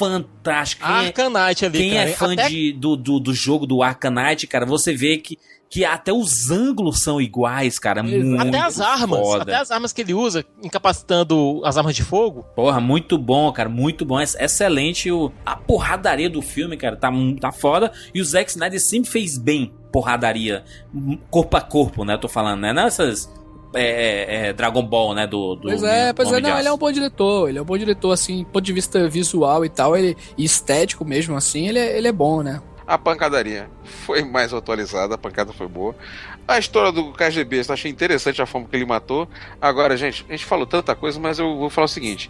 fantástica. 0.00 0.86
É- 0.86 1.06
Arcanite 1.06 1.64
ali, 1.64 1.78
quem 1.78 1.90
cara. 1.92 2.10
é 2.10 2.12
fã 2.12 2.32
Até- 2.32 2.48
de, 2.48 2.72
do, 2.72 2.96
do, 2.96 3.18
do 3.20 3.32
jogo 3.34 3.66
do 3.66 3.82
Arcanite, 3.82 4.46
cara, 4.46 4.66
você 4.66 4.92
vê 4.94 5.16
que, 5.18 5.38
que 5.72 5.84
até 5.84 6.12
os 6.12 6.50
ângulos 6.50 7.00
são 7.00 7.20
iguais, 7.20 7.78
cara. 7.78 8.02
Muito 8.02 8.40
Até 8.42 8.58
as 8.58 8.80
armas, 8.80 9.20
foda. 9.20 9.42
até 9.44 9.54
as 9.54 9.70
armas 9.70 9.92
que 9.92 10.00
ele 10.02 10.12
usa, 10.12 10.44
incapacitando 10.64 11.60
as 11.64 11.76
armas 11.78 11.94
de 11.94 12.02
fogo. 12.02 12.44
Porra, 12.56 12.80
muito 12.80 13.16
bom, 13.16 13.50
cara, 13.52 13.68
muito 13.68 14.04
bom. 14.04 14.18
Ex- 14.20 14.34
Excelente 14.34 15.10
o, 15.12 15.30
a 15.46 15.54
porradaria 15.54 16.28
do 16.28 16.42
filme, 16.42 16.76
cara, 16.76 16.96
tá, 16.96 17.10
mu- 17.10 17.36
tá 17.38 17.52
foda. 17.52 17.92
E 18.12 18.20
o 18.20 18.24
Zack 18.24 18.50
Snyder 18.50 18.80
sempre 18.80 19.08
fez 19.10 19.38
bem 19.38 19.72
porradaria, 19.92 20.64
m- 20.92 21.20
corpo 21.30 21.56
a 21.56 21.60
corpo, 21.60 22.04
né? 22.04 22.16
Tô 22.18 22.28
falando, 22.28 22.60
né? 22.62 22.72
Nessas 22.72 23.32
é, 23.72 23.84
é, 23.84 24.48
é, 24.48 24.52
Dragon 24.52 24.82
Ball, 24.82 25.14
né? 25.14 25.26
Do, 25.28 25.54
do 25.54 25.62
Pois 25.62 25.84
é, 25.84 26.12
pois 26.12 26.32
é, 26.32 26.40
não, 26.40 26.58
ele 26.58 26.66
é 26.66 26.72
um 26.72 26.78
bom 26.78 26.90
diretor, 26.90 27.48
ele 27.48 27.58
é 27.58 27.62
um 27.62 27.64
bom 27.64 27.78
diretor, 27.78 28.10
assim, 28.10 28.42
ponto 28.44 28.64
de 28.64 28.72
vista 28.72 29.08
visual 29.08 29.64
e 29.64 29.68
tal, 29.68 29.96
ele, 29.96 30.16
e 30.36 30.44
estético 30.44 31.04
mesmo, 31.04 31.36
assim, 31.36 31.68
ele 31.68 31.78
é, 31.78 31.96
ele 31.96 32.08
é 32.08 32.12
bom, 32.12 32.42
né? 32.42 32.60
A 32.90 32.98
pancadaria 32.98 33.70
foi 34.04 34.24
mais 34.24 34.52
atualizada, 34.52 35.14
a 35.14 35.18
pancada 35.18 35.52
foi 35.52 35.68
boa. 35.68 35.94
A 36.48 36.58
história 36.58 36.90
do 36.90 37.12
KGB, 37.12 37.60
eu 37.68 37.72
achei 37.72 37.88
interessante 37.88 38.42
a 38.42 38.46
forma 38.46 38.66
que 38.66 38.74
ele 38.74 38.84
matou. 38.84 39.28
Agora, 39.62 39.96
gente, 39.96 40.26
a 40.28 40.32
gente 40.32 40.44
falou 40.44 40.66
tanta 40.66 40.92
coisa, 40.96 41.20
mas 41.20 41.38
eu 41.38 41.56
vou 41.56 41.70
falar 41.70 41.84
o 41.84 41.88
seguinte. 41.88 42.28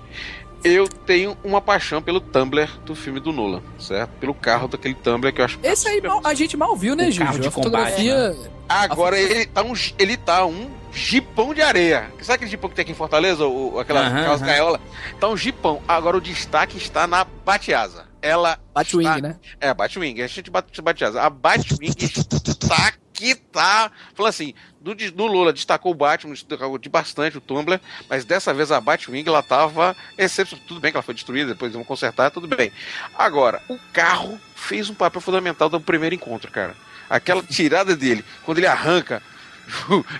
Eu 0.63 0.87
tenho 0.87 1.35
uma 1.43 1.63
paixão 1.63 2.03
pelo 2.03 2.21
Tumblr 2.21 2.69
do 2.85 2.95
filme 2.95 3.19
do 3.21 3.33
Nolan, 3.33 3.63
certo? 3.79 4.11
Pelo 4.21 4.35
carro 4.35 4.69
daquele 4.69 4.93
Tumblr 4.95 5.33
que 5.33 5.41
eu 5.41 5.47
acho 5.47 5.59
Esse 5.63 5.89
aí 5.89 5.99
mal- 6.03 6.21
a 6.23 6.35
gente 6.35 6.55
mal 6.59 6.77
viu, 6.77 6.95
né, 6.95 7.05
O 7.05 7.07
Gigi? 7.07 7.21
carro 7.21 7.39
de 7.39 7.49
A 7.49 7.51
fotografia... 7.51 8.37
Agora 8.69 9.19
ele 9.19 9.47
tá 9.47 9.63
um, 9.63 9.73
ele 9.99 10.17
tá 10.19 10.45
um 10.45 10.71
jipão 10.93 11.55
de 11.55 11.63
areia. 11.63 12.13
Sabe 12.21 12.35
aquele 12.35 12.51
jipão 12.51 12.69
que 12.69 12.77
tem 12.77 12.83
aqui 12.83 12.93
em 12.93 12.95
Fortaleza? 12.95 13.47
O, 13.47 13.81
aquela, 13.81 14.01
Aham, 14.03 14.21
aquelas 14.21 14.43
aham. 14.43 14.47
gaiolas? 14.51 14.81
Tá 15.19 15.27
um 15.29 15.37
jipão. 15.39 15.81
Agora 15.89 16.19
o 16.19 16.21
destaque 16.21 16.77
está 16.77 17.07
na 17.07 17.25
Batiasa. 17.25 18.10
Ela. 18.23 18.59
Batwing, 18.75 19.07
está- 19.07 19.21
né? 19.21 19.37
É, 19.61 19.73
Batwing. 19.75 20.21
A 20.23 20.27
gente 20.27 20.51
bate 20.51 20.81
Batiasa. 20.83 21.23
A 21.23 21.31
Batwing 21.31 21.95
está 21.99 22.93
que 23.13 23.35
tá. 23.35 23.91
Falando 24.15 24.31
assim, 24.31 24.55
no, 24.83 24.95
de- 24.95 25.15
no 25.15 25.27
Lula 25.27 25.53
destacou 25.53 25.93
o 25.93 25.95
Batman, 25.95 26.33
destacou 26.33 26.79
de 26.79 26.89
bastante 26.89 27.37
o 27.37 27.41
Tumblr, 27.41 27.79
mas 28.09 28.25
dessa 28.25 28.55
vez 28.55 28.73
a 28.73 28.81
Batwing 28.81 29.25
ela 29.27 29.43
tava 29.43 29.95
excepcional. 30.17 30.65
Tudo 30.67 30.81
bem 30.81 30.91
que 30.91 30.97
ela 30.97 31.03
foi 31.03 31.15
destruída, 31.15 31.53
depois 31.53 31.73
vão 31.73 31.85
consertar, 31.85 32.31
tudo 32.31 32.49
bem. 32.49 32.73
Agora, 33.19 33.61
o 33.69 33.79
carro 33.93 34.41
fez 34.55 34.89
um 34.89 34.95
papel 34.95 35.21
fundamental 35.21 35.69
do 35.69 35.81
primeiro 35.81 36.15
encontro, 36.15 36.51
cara. 36.51 36.75
Aquela 37.11 37.43
tirada 37.43 37.95
dele, 37.97 38.25
quando 38.45 38.59
ele 38.59 38.67
arranca. 38.67 39.23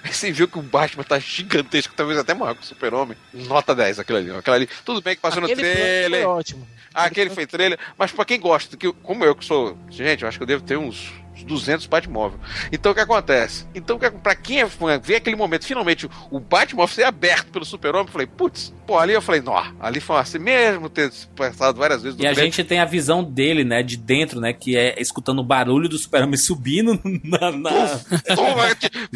Você 0.05 0.33
viu 0.33 0.49
que 0.49 0.59
o 0.59 0.63
Batman 0.63 1.05
tá 1.05 1.19
gigantesco, 1.19 1.95
talvez 1.97 2.19
até 2.19 2.35
maior 2.35 2.55
que 2.55 2.63
o 2.63 2.67
Super-Homem. 2.67 3.17
Nota 3.33 3.75
10, 3.75 3.99
aquilo 3.99 4.19
ali. 4.19 4.31
Aquilo 4.31 4.57
ali. 4.57 4.69
Tudo 4.85 5.01
bem 5.01 5.15
que 5.15 5.21
passou 5.21 5.43
Aquele 5.43 5.55
no 5.55 5.61
trailer. 5.61 6.23
foi 6.23 6.31
ótimo. 6.31 6.69
Aquele 6.95 7.31
foi 7.31 7.47
trailer. 7.47 7.79
Mas 7.97 8.13
pra 8.13 8.25
quem 8.25 8.41
gosta, 8.41 8.77
que, 8.77 8.93
como 8.93 9.25
eu 9.25 9.35
que 9.35 9.45
sou. 9.45 9.77
Gente, 9.89 10.23
eu 10.23 10.29
acho 10.29 10.39
que 10.39 10.43
eu 10.43 10.47
devo 10.47 10.63
ter 10.65 10.77
uns 10.77 11.13
uns 11.41 11.45
200 11.45 11.87
Batmóvel. 11.87 12.39
Então 12.73 12.93
o 12.93 12.95
que 12.95 13.01
acontece? 13.01 13.67
Então, 13.75 13.99
que- 13.99 14.11
pra 14.11 14.35
quem 14.35 14.61
é 14.61 14.69
fã, 14.69 14.99
ver 14.99 15.17
aquele 15.17 15.37
momento, 15.37 15.65
finalmente, 15.67 16.09
o 16.31 16.39
Batmóvel 16.41 16.95
ser 16.95 17.05
aberto 17.05 17.49
pelo 17.49 17.65
super-homem, 17.65 18.07
eu 18.07 18.13
falei, 18.13 18.27
putz, 18.27 18.73
pô, 18.87 18.99
ali 18.99 19.13
eu 19.13 19.23
falei, 19.23 19.41
nó, 19.41 19.63
ali 19.81 20.01
foi 20.01 20.17
assim, 20.17 20.39
mesmo 20.39 20.89
ter 20.89 21.11
passado 21.37 21.77
várias 21.77 22.03
vezes 22.03 22.17
do 22.17 22.23
E 22.25 22.27
a 22.27 22.35
gente 22.35 22.63
tem 22.65 22.81
a 22.81 22.85
visão 22.85 23.23
dele, 23.23 23.65
né, 23.65 23.83
de 23.83 23.97
dentro, 23.97 24.41
né, 24.41 24.53
que 24.53 24.77
é 24.77 25.01
escutando 25.01 25.39
o 25.41 25.45
barulho 25.45 25.89
do 25.89 25.97
super-homem 25.99 26.37
subindo 26.37 26.99
na... 27.25 27.51
na- 27.53 28.01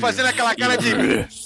fazendo 0.00 0.26
aquela 0.26 0.54
cara 0.54 0.76
de 0.76 0.90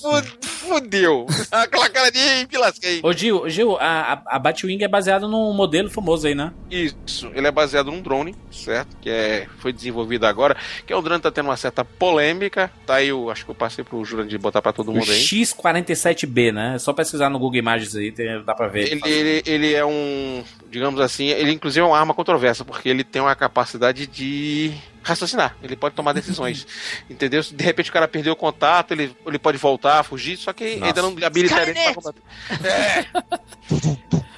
"Fu- 0.00 0.38
fudeu, 0.68 1.26
aquela 1.50 1.88
cara 1.88 2.10
de 2.10 2.18
"Ih, 2.18 2.46
me 2.50 2.58
lasquei. 2.58 3.00
Ô 3.02 3.12
Gil, 3.12 3.48
Gil, 3.48 3.76
a, 3.78 4.12
a, 4.26 4.36
a 4.36 4.38
Batwing 4.38 4.82
é 4.82 4.88
baseada 4.88 5.26
num 5.26 5.52
modelo 5.52 5.88
famoso 5.90 6.26
aí, 6.26 6.34
né? 6.34 6.52
Isso, 6.70 7.30
ele 7.34 7.46
é 7.46 7.50
baseado 7.50 7.86
num 7.90 8.00
drone, 8.00 8.34
certo? 8.50 8.96
Que 9.00 9.08
é, 9.10 9.46
foi 9.58 9.72
desenvolvido 9.72 10.26
agora, 10.26 10.56
que 10.86 10.92
é 10.92 10.96
um 10.96 11.02
drone 11.02 11.20
tá 11.20 11.30
tendo 11.30 11.46
uma 11.46 11.56
certa 11.56 11.84
polêmica, 11.84 12.70
tá 12.86 12.96
aí, 12.96 13.08
eu 13.08 13.30
acho 13.30 13.44
que 13.44 13.50
eu 13.50 13.54
passei 13.54 13.84
pro 13.84 14.04
Jurandir 14.04 14.38
botar 14.38 14.60
pra 14.62 14.72
todo 14.72 14.90
O 14.90 14.94
mundo 14.94 15.10
aí. 15.10 15.18
X47B, 15.20 16.52
né? 16.52 16.74
É 16.76 16.78
só 16.78 16.92
pesquisar 16.92 17.28
no 17.30 17.38
Google 17.38 17.58
Imagens 17.58 17.94
aí, 17.96 18.12
tem- 18.12 18.42
dá 18.44 18.54
pra 18.54 18.68
ver. 18.68 18.90
Ele, 18.92 19.00
ele, 19.04 19.42
ele 19.46 19.74
é 19.74 19.84
um, 19.84 20.42
digamos 20.70 21.00
assim, 21.00 21.26
ele 21.26 21.52
inclusive 21.52 21.84
é 21.84 21.86
uma 21.88 21.98
arma 21.98 22.14
controversa, 22.14 22.64
porque 22.64 22.88
ele 22.88 23.04
tem 23.04 23.20
uma 23.22 23.34
capacidade 23.34 24.06
de 24.06 24.72
raciocinar, 25.02 25.56
ele 25.62 25.74
pode 25.76 25.94
tomar 25.94 26.12
decisões, 26.12 26.66
entendeu? 27.08 27.42
Se 27.42 27.54
de 27.54 27.64
repente 27.64 27.88
o 27.88 27.92
cara 27.92 28.06
perdeu 28.06 28.32
o 28.34 28.36
contato, 28.36 28.92
ele, 28.92 29.16
ele 29.26 29.38
pode 29.38 29.56
voltar, 29.56 30.02
fugir, 30.02 30.36
só 30.36 30.52
que 30.52 30.74
Nossa. 30.76 30.84
ainda 30.86 31.02
não 31.02 31.16
habilitaria 31.26 31.70
ele 31.70 31.80
pra 31.80 31.94
combater. 31.94 32.22
É, 32.64 33.04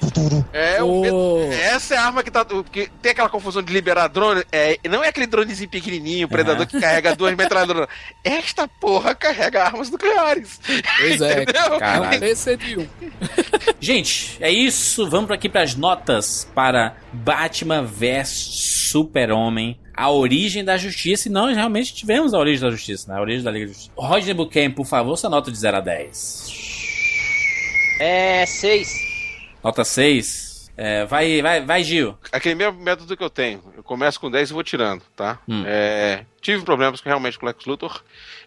é, 0.53 0.81
o 0.83 0.87
Ô. 0.87 1.01
medo- 1.01 1.53
essa 1.53 1.95
é 1.95 1.97
a 1.97 2.03
arma 2.05 2.23
que 2.23 2.31
tá. 2.31 2.45
Que 2.71 2.89
tem 3.01 3.11
aquela 3.11 3.29
confusão 3.29 3.61
de 3.61 3.71
liberar 3.71 4.07
drone. 4.07 4.43
É, 4.51 4.77
não 4.89 5.03
é 5.03 5.07
aquele 5.09 5.27
dronezinho 5.27 5.69
pequenininho, 5.69 6.27
predador 6.27 6.65
que 6.67 6.79
carrega 6.79 7.15
duas 7.15 7.35
metralhadoras. 7.35 7.87
Esta 8.23 8.67
porra 8.67 9.13
carrega 9.15 9.63
armas 9.63 9.89
nucleares. 9.89 10.59
Pois 10.99 11.21
é, 11.21 11.43
Entendeu? 11.43 11.75
é 11.75 11.79
Caralho. 11.79 12.19
Gente, 13.79 14.37
é 14.39 14.51
isso. 14.51 15.09
Vamos 15.09 15.31
aqui 15.31 15.49
pras 15.49 15.75
notas 15.75 16.47
para 16.53 16.95
Batman 17.13 17.83
vs 17.83 18.29
Super-Homem. 18.91 19.79
A 19.95 20.09
origem 20.09 20.63
da 20.63 20.77
justiça. 20.77 21.27
E 21.27 21.31
nós 21.31 21.55
realmente 21.55 21.93
tivemos 21.93 22.33
a 22.33 22.39
origem 22.39 22.61
da 22.61 22.71
justiça, 22.71 23.11
né? 23.11 23.17
A 23.17 23.21
origem 23.21 23.43
da 23.43 23.51
Liga 23.51 23.67
da 23.67 23.71
Justiça. 23.73 23.91
Roger 23.95 24.33
Buchanan, 24.35 24.71
por 24.71 24.85
favor, 24.85 25.15
sua 25.17 25.29
nota 25.29 25.51
de 25.51 25.57
0 25.57 25.77
a 25.77 25.81
10. 25.81 26.47
É, 27.99 28.45
seis. 28.47 29.10
Nota 29.63 29.83
6. 29.83 30.71
É, 30.77 31.05
vai, 31.05 31.41
vai, 31.41 31.65
vai, 31.65 31.83
Gil. 31.83 32.17
Aquele 32.31 32.55
mesmo 32.55 32.81
método 32.81 33.15
que 33.15 33.23
eu 33.23 33.29
tenho. 33.29 33.61
Eu 33.75 33.83
começo 33.83 34.19
com 34.19 34.31
10 34.31 34.49
e 34.49 34.53
vou 34.53 34.63
tirando, 34.63 35.03
tá? 35.15 35.37
Hum. 35.47 35.63
É, 35.65 36.25
tive 36.41 36.63
problemas 36.63 37.01
realmente 37.01 37.37
com 37.37 37.45
o 37.45 37.47
Lex 37.47 37.65
Luthor 37.65 38.01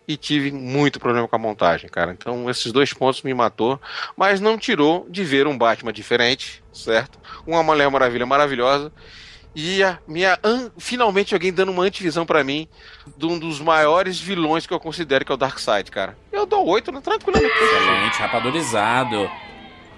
e 0.08 0.16
tive 0.16 0.50
muito 0.50 0.98
problema 0.98 1.28
com 1.28 1.36
a 1.36 1.38
montagem, 1.38 1.88
cara. 1.88 2.12
Então 2.12 2.48
esses 2.50 2.72
dois 2.72 2.92
pontos 2.92 3.22
me 3.22 3.32
matou, 3.32 3.80
mas 4.16 4.40
não 4.40 4.58
tirou 4.58 5.06
de 5.08 5.22
ver 5.22 5.46
um 5.46 5.56
Batman 5.56 5.92
diferente, 5.92 6.62
certo? 6.72 7.18
Uma 7.46 7.62
Mulher 7.62 7.90
Maravilha 7.90 8.26
maravilhosa 8.26 8.90
e 9.54 9.82
a 9.84 9.98
minha 10.08 10.36
finalmente 10.78 11.32
alguém 11.32 11.52
dando 11.52 11.70
uma 11.70 11.84
antivisão 11.84 12.26
pra 12.26 12.42
mim 12.42 12.66
de 13.16 13.24
um 13.24 13.38
dos 13.38 13.60
maiores 13.60 14.18
vilões 14.18 14.66
que 14.66 14.74
eu 14.74 14.80
considero 14.80 15.24
que 15.24 15.30
é 15.30 15.34
o 15.34 15.38
Darkseid, 15.38 15.90
cara. 15.90 16.18
Eu 16.32 16.44
dou 16.44 16.66
8, 16.66 16.90
né? 16.90 17.00
tranquilamente. 17.00 17.54
Excelente, 17.54 18.18
rapadorizado. 18.18 19.30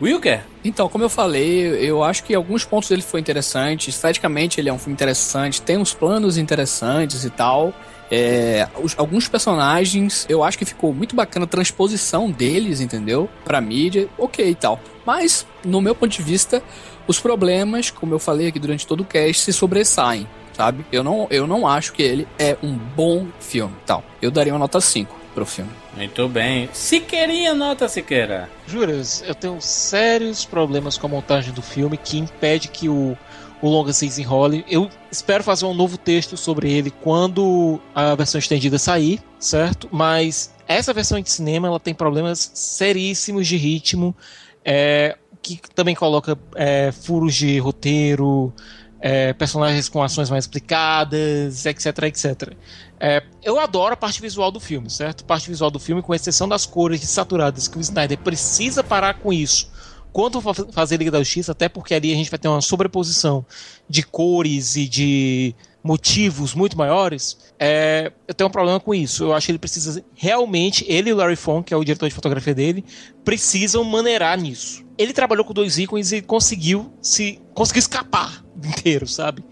Wilker? 0.00 0.44
Então, 0.64 0.88
como 0.88 1.04
eu 1.04 1.08
falei, 1.08 1.66
eu 1.88 2.02
acho 2.04 2.22
que 2.24 2.34
alguns 2.34 2.64
pontos 2.64 2.88
dele 2.88 3.02
foi 3.02 3.20
interessante. 3.20 3.88
Esteticamente, 3.88 4.60
ele 4.60 4.68
é 4.68 4.72
um 4.72 4.78
filme 4.78 4.92
interessante, 4.92 5.62
tem 5.62 5.78
uns 5.78 5.94
planos 5.94 6.36
interessantes 6.36 7.24
e 7.24 7.30
tal. 7.30 7.72
É, 8.10 8.68
os- 8.82 8.94
alguns 8.98 9.26
personagens, 9.26 10.26
eu 10.28 10.44
acho 10.44 10.58
que 10.58 10.64
ficou 10.64 10.92
muito 10.92 11.16
bacana 11.16 11.44
a 11.44 11.48
transposição 11.48 12.30
deles, 12.30 12.80
entendeu? 12.80 13.28
Pra 13.44 13.60
mídia, 13.60 14.08
ok 14.18 14.48
e 14.50 14.54
tal. 14.54 14.78
Mas, 15.04 15.46
no 15.64 15.80
meu 15.80 15.94
ponto 15.94 16.12
de 16.12 16.22
vista, 16.22 16.62
os 17.06 17.18
problemas, 17.18 17.90
como 17.90 18.14
eu 18.14 18.18
falei 18.18 18.48
aqui 18.48 18.58
durante 18.58 18.86
todo 18.86 19.00
o 19.00 19.04
cast, 19.04 19.42
se 19.42 19.52
sobressaem, 19.52 20.26
sabe? 20.52 20.84
Eu 20.92 21.02
não, 21.02 21.26
eu 21.30 21.46
não 21.46 21.66
acho 21.66 21.92
que 21.94 22.02
ele 22.02 22.28
é 22.38 22.56
um 22.62 22.74
bom 22.74 23.26
filme, 23.40 23.74
tal. 23.86 24.04
Eu 24.20 24.30
daria 24.30 24.52
uma 24.52 24.58
nota 24.58 24.80
5 24.80 25.16
pro 25.34 25.46
filme. 25.46 25.70
Muito 25.96 26.28
bem. 26.28 26.68
Siqueirinha, 26.74 27.54
nota, 27.54 27.88
Siqueira. 27.88 28.50
Juras, 28.66 29.24
eu 29.26 29.34
tenho 29.34 29.60
sérios 29.60 30.44
problemas 30.44 30.98
com 30.98 31.06
a 31.06 31.10
montagem 31.10 31.54
do 31.54 31.62
filme 31.62 31.96
que 31.96 32.18
impede 32.18 32.68
que 32.68 32.86
o, 32.86 33.16
o 33.62 33.68
longa 33.68 33.94
se 33.94 34.06
desenrole. 34.06 34.62
Eu 34.68 34.90
espero 35.10 35.42
fazer 35.42 35.64
um 35.64 35.72
novo 35.72 35.96
texto 35.96 36.36
sobre 36.36 36.70
ele 36.70 36.90
quando 36.90 37.80
a 37.94 38.14
versão 38.14 38.38
estendida 38.38 38.78
sair, 38.78 39.20
certo? 39.38 39.88
Mas 39.90 40.54
essa 40.68 40.92
versão 40.92 41.18
de 41.18 41.30
cinema 41.30 41.68
ela 41.68 41.80
tem 41.80 41.94
problemas 41.94 42.50
seríssimos 42.52 43.46
de 43.46 43.56
ritmo, 43.56 44.14
é, 44.62 45.16
que 45.40 45.58
também 45.74 45.94
coloca 45.94 46.38
é, 46.56 46.92
furos 46.92 47.34
de 47.34 47.58
roteiro, 47.58 48.52
é, 49.00 49.32
personagens 49.32 49.88
com 49.88 50.02
ações 50.02 50.28
mais 50.28 50.44
explicadas, 50.44 51.64
etc, 51.64 51.86
etc. 52.04 52.52
É, 52.98 53.22
eu 53.42 53.58
adoro 53.58 53.94
a 53.94 53.96
parte 53.96 54.20
visual 54.20 54.50
do 54.50 54.58
filme, 54.58 54.88
certo? 54.88 55.22
A 55.22 55.26
parte 55.26 55.48
visual 55.48 55.70
do 55.70 55.78
filme, 55.78 56.02
com 56.02 56.14
exceção 56.14 56.48
das 56.48 56.64
cores 56.64 57.00
saturadas, 57.02 57.68
que 57.68 57.78
o 57.78 57.80
Snyder 57.80 58.18
precisa 58.18 58.82
parar 58.82 59.14
com 59.14 59.32
isso. 59.32 59.70
Quanto 60.12 60.40
fazer 60.72 60.96
Liga 60.96 61.10
da 61.10 61.18
Justiça, 61.18 61.52
até 61.52 61.68
porque 61.68 61.94
ali 61.94 62.10
a 62.10 62.16
gente 62.16 62.30
vai 62.30 62.38
ter 62.38 62.48
uma 62.48 62.62
sobreposição 62.62 63.44
de 63.86 64.02
cores 64.02 64.74
e 64.76 64.88
de 64.88 65.54
motivos 65.84 66.54
muito 66.54 66.76
maiores, 66.76 67.38
é, 67.58 68.10
eu 68.26 68.34
tenho 68.34 68.48
um 68.48 68.50
problema 68.50 68.80
com 68.80 68.94
isso. 68.94 69.24
Eu 69.24 69.34
acho 69.34 69.46
que 69.46 69.52
ele 69.52 69.58
precisa 69.58 70.02
realmente, 70.14 70.84
ele 70.88 71.10
e 71.10 71.12
o 71.12 71.16
Larry 71.16 71.36
Fong, 71.36 71.62
que 71.62 71.72
é 71.72 71.76
o 71.76 71.84
diretor 71.84 72.08
de 72.08 72.14
fotografia 72.14 72.54
dele, 72.54 72.84
precisam 73.24 73.84
maneirar 73.84 74.40
nisso. 74.40 74.84
Ele 74.96 75.12
trabalhou 75.12 75.44
com 75.44 75.52
dois 75.52 75.78
ícones 75.78 76.12
e 76.12 76.22
conseguiu 76.22 76.92
se 77.00 77.40
conseguiu 77.54 77.80
escapar 77.80 78.42
inteiro, 78.56 79.06
sabe? 79.06 79.44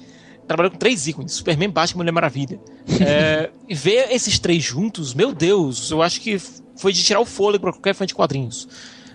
Trabalhou 0.47 0.71
com 0.71 0.79
três 0.79 1.07
ícones, 1.07 1.33
Superman, 1.33 1.71
Batman 1.71 1.95
e 1.95 1.99
Mulher 1.99 2.12
Maravilha. 2.12 2.61
É, 3.01 3.51
e 3.69 3.75
ver 3.75 4.12
esses 4.12 4.39
três 4.39 4.62
juntos, 4.62 5.15
meu 5.15 5.33
Deus, 5.33 5.91
eu 5.91 6.03
acho 6.03 6.21
que 6.21 6.39
foi 6.77 6.93
de 6.93 7.03
tirar 7.03 7.21
o 7.21 7.25
fôlego 7.25 7.62
para 7.62 7.73
qualquer 7.73 7.95
fã 7.95 8.05
de 8.05 8.15
quadrinhos. 8.15 8.69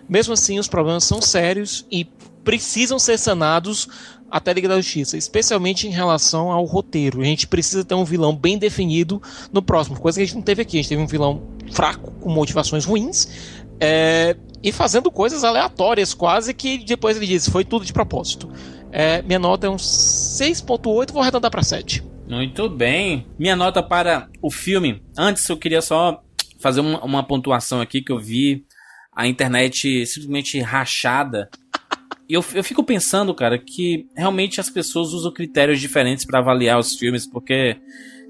Mesmo 0.07 0.34
assim, 0.34 0.57
os 0.60 0.68
problemas 0.68 1.03
são 1.03 1.22
sérios 1.22 1.85
e 1.91 2.06
precisam 2.43 2.97
ser 2.97 3.18
sanados 3.18 3.88
até 4.30 4.51
a 4.51 4.53
Liga 4.53 4.68
da 4.68 4.77
Justiça, 4.77 5.18
especialmente 5.18 5.88
em 5.88 5.91
relação 5.91 6.51
ao 6.51 6.65
roteiro. 6.65 7.22
A 7.22 7.26
gente 7.26 7.47
precisa 7.47 7.84
ter 7.84 7.95
um 7.95 8.03
vilão 8.03 8.35
bem 8.35 8.57
definido 8.57 9.22
no 9.51 9.61
próximo, 9.61 9.99
coisa 9.99 10.18
que 10.18 10.23
a 10.23 10.26
gente 10.26 10.35
não 10.35 10.41
teve 10.41 10.61
aqui. 10.61 10.77
A 10.77 10.81
gente 10.81 10.89
teve 10.89 11.01
um 11.01 11.07
vilão 11.07 11.43
fraco, 11.72 12.11
com 12.19 12.30
motivações 12.30 12.85
ruins, 12.85 13.27
é, 13.80 14.35
e 14.61 14.72
fazendo 14.72 15.10
coisas 15.10 15.43
aleatórias 15.43 16.14
quase, 16.14 16.53
que 16.53 16.80
depois 16.80 17.18
ele 17.18 17.27
diz, 17.27 17.47
foi 17.47 17.64
tudo 17.64 17.85
de 17.85 17.93
propósito. 17.93 18.49
É, 18.91 19.22
minha 19.22 19.40
nota 19.40 19.68
é 19.68 19.70
um 19.70 19.76
6.8, 19.76 21.11
vou 21.11 21.22
arredondar 21.22 21.52
para 21.52 21.64
7. 21.64 22.03
Muito 22.28 22.70
bem. 22.70 23.26
Minha 23.38 23.56
nota 23.56 23.82
para 23.82 24.30
o 24.41 24.52
filme. 24.52 25.02
Antes, 25.18 25.48
eu 25.49 25.57
queria 25.57 25.82
só 25.82 26.22
fazer 26.60 26.82
uma, 26.82 27.03
uma 27.03 27.24
pontuação 27.24 27.82
aqui 27.82 28.02
que 28.02 28.11
eu 28.11 28.20
vi 28.20 28.66
a 29.16 29.28
internet 29.28 30.06
simplesmente 30.06 30.60
rachada. 30.60 31.49
E 32.30 32.34
eu, 32.34 32.45
eu 32.53 32.64
fico 32.64 32.84
pensando, 32.84 33.34
cara, 33.34 33.57
que 33.57 34.07
realmente 34.16 34.61
as 34.61 34.70
pessoas 34.70 35.14
usam 35.14 35.34
critérios 35.34 35.80
diferentes 35.80 36.26
para 36.26 36.40
avaliar 36.40 36.78
os 36.78 36.95
filmes, 36.95 37.28
porque 37.28 37.78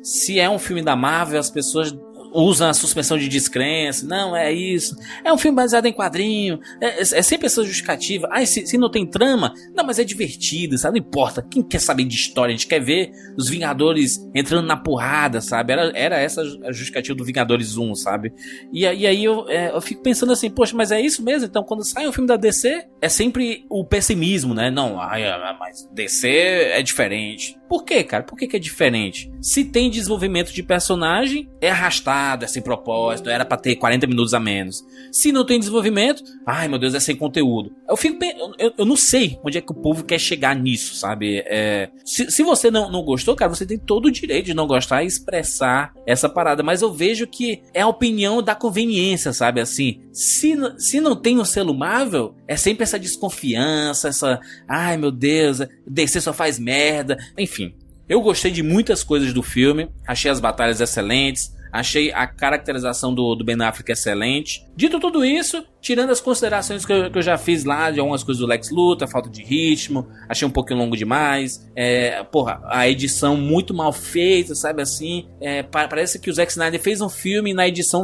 se 0.02 0.40
é 0.40 0.50
um 0.50 0.58
filme 0.58 0.82
da 0.82 0.96
Marvel, 0.96 1.40
as 1.40 1.52
pessoas 1.52 1.94
usam 2.34 2.70
a 2.70 2.74
suspensão 2.74 3.18
de 3.18 3.28
descrença. 3.28 4.06
Não, 4.06 4.36
é 4.36 4.52
isso. 4.52 4.96
É 5.24 5.32
um 5.32 5.38
filme 5.38 5.56
baseado 5.56 5.86
em 5.86 5.94
quadrinho. 5.94 6.60
É, 6.82 6.88
é, 6.88 7.02
é 7.02 7.22
sempre 7.22 7.48
essa 7.48 7.64
justificativa. 7.64 8.28
Ah, 8.32 8.46
se, 8.46 8.66
se 8.66 8.78
não 8.78 8.90
tem 8.90 9.06
trama, 9.06 9.54
não, 9.76 9.86
mas 9.86 10.00
é 10.00 10.04
divertido, 10.04 10.78
sabe? 10.78 11.00
Não 11.00 11.08
importa. 11.08 11.46
Quem 11.50 11.64
quer 11.64 11.80
saber 11.80 12.06
de 12.06 12.16
história? 12.16 12.54
A 12.54 12.58
gente 12.58 12.68
quer 12.68 12.80
ver 12.80 13.12
os 13.38 13.50
Vingadores 13.50 14.20
entrando 14.34 14.68
na 14.68 14.78
porrada, 14.78 15.42
sabe? 15.42 15.74
Era, 15.74 15.92
era 15.96 16.20
essa 16.20 16.42
a 16.42 16.72
justificativa 16.72 17.16
do 17.16 17.26
Vingadores 17.26 17.78
1, 17.78 17.96
sabe? 17.96 18.34
E, 18.72 18.82
e 18.82 19.08
aí 19.08 19.24
eu, 19.24 19.50
é, 19.50 19.72
eu 19.72 19.82
fico 19.82 20.02
pensando 20.02 20.32
assim, 20.32 20.50
poxa, 20.50 20.76
mas 20.76 20.92
é 20.92 21.02
isso 21.02 21.24
mesmo? 21.24 21.48
Então, 21.48 21.64
quando 21.64 21.84
sai 21.84 22.08
um 22.08 22.12
filme 22.12 22.28
da 22.28 22.36
DC, 22.36 22.86
é 23.02 23.10
sempre 23.10 23.66
o 23.70 23.84
pessimismo, 23.84 24.54
né? 24.54 24.70
Não, 24.70 25.00
ai, 25.00 25.24
ai, 25.24 25.58
mas 25.60 25.88
DC 25.92 26.30
é 26.30 26.82
diferente. 26.82 27.59
Por 27.70 27.84
quê, 27.84 28.04
cara? 28.04 28.24
Por 28.24 28.36
que, 28.36 28.48
que 28.48 28.56
é 28.56 28.60
diferente? 28.60 29.32
Se 29.40 29.64
tem 29.64 29.92
desenvolvimento 29.92 30.52
de 30.52 30.64
personagem, 30.64 31.48
é 31.62 31.70
arrastado, 31.70 32.44
é 32.44 32.48
sem 32.48 32.64
propósito, 32.64 33.30
era 33.30 33.46
pra 33.46 33.58
ter 33.58 33.76
40 33.76 34.08
minutos 34.08 34.34
a 34.34 34.40
menos. 34.40 34.84
Se 35.12 35.32
não 35.32 35.46
tem 35.46 35.60
desenvolvimento, 35.60 36.24
ai 36.48 36.68
meu 36.68 36.80
Deus, 36.80 36.96
é 36.96 37.00
sem 37.00 37.16
conteúdo. 37.16 37.72
Eu 37.88 37.96
fico 37.96 38.18
eu, 38.58 38.74
eu 38.76 38.86
não 38.86 38.96
sei 38.96 39.40
onde 39.44 39.60
é 39.60 39.62
que 39.62 39.72
o 39.72 39.76
povo 39.76 40.04
quer 40.04 40.20
chegar 40.20 40.56
nisso, 40.56 40.96
sabe? 40.96 41.44
É, 41.46 41.90
se, 42.04 42.32
se 42.32 42.42
você 42.42 42.72
não, 42.72 42.92
não 42.92 43.04
gostou, 43.04 43.36
cara, 43.36 43.54
você 43.54 43.68
tem 43.68 43.78
todo 43.78 44.08
o 44.08 44.12
direito 44.12 44.48
de 44.48 44.54
não 44.56 44.66
gostar 44.66 45.04
e 45.04 45.08
expressar 45.08 45.94
essa 46.08 46.28
parada. 46.28 46.64
Mas 46.64 46.82
eu 46.82 46.92
vejo 46.92 47.28
que 47.28 47.62
é 47.72 47.82
a 47.82 47.88
opinião 47.88 48.42
da 48.42 48.56
conveniência, 48.56 49.32
sabe? 49.32 49.62
Assim, 49.62 50.02
se, 50.20 50.54
se 50.78 51.00
não 51.00 51.16
tem 51.16 51.40
um 51.40 51.46
selo 51.46 51.74
Marvel, 51.74 52.36
é 52.46 52.58
sempre 52.58 52.84
essa 52.84 53.00
desconfiança, 53.00 54.10
essa, 54.10 54.38
ai 54.68 54.98
meu 54.98 55.12
Deus, 55.12 55.60
DC 55.88 56.20
só 56.20 56.34
faz 56.34 56.60
merda, 56.60 57.18
enfim. 57.38 57.74
Eu 58.08 58.20
gostei 58.20 58.52
de 58.52 58.62
muitas 58.62 59.02
coisas 59.02 59.32
do 59.32 59.42
filme, 59.42 59.90
achei 60.06 60.30
as 60.30 60.42
batalhas 60.42 60.82
excelentes, 60.82 61.56
Achei 61.72 62.12
a 62.12 62.26
caracterização 62.26 63.14
do, 63.14 63.36
do 63.36 63.44
Ben 63.44 63.62
Affleck 63.62 63.92
excelente. 63.92 64.66
Dito 64.76 65.00
tudo 65.00 65.24
isso, 65.24 65.64
tirando 65.82 66.10
as 66.10 66.20
considerações 66.20 66.86
que 66.86 66.92
eu, 66.92 67.12
que 67.12 67.18
eu, 67.18 67.22
já 67.22 67.38
fiz 67.38 67.64
lá 67.64 67.92
de 67.92 68.00
algumas 68.00 68.24
coisas 68.24 68.42
do 68.42 68.48
Lex 68.48 68.72
Luthor, 68.72 69.08
falta 69.08 69.30
de 69.30 69.44
ritmo, 69.44 70.08
achei 70.28 70.48
um 70.48 70.52
pouquinho 70.52 70.80
longo 70.80 70.98
demais. 70.98 71.70
É, 71.76 72.24
porra, 72.24 72.62
a 72.66 72.88
edição 72.88 73.38
muito 73.38 73.74
mal 73.74 73.94
feita, 73.94 74.56
sabe 74.56 74.82
assim? 74.82 75.28
É, 75.42 75.64
parece 75.64 76.20
que 76.20 76.30
o 76.30 76.34
Zack 76.34 76.52
Snyder 76.52 76.82
fez 76.82 77.02
um 77.02 77.10
filme 77.10 77.52
e 77.52 77.54
na 77.54 77.68
edição 77.68 78.04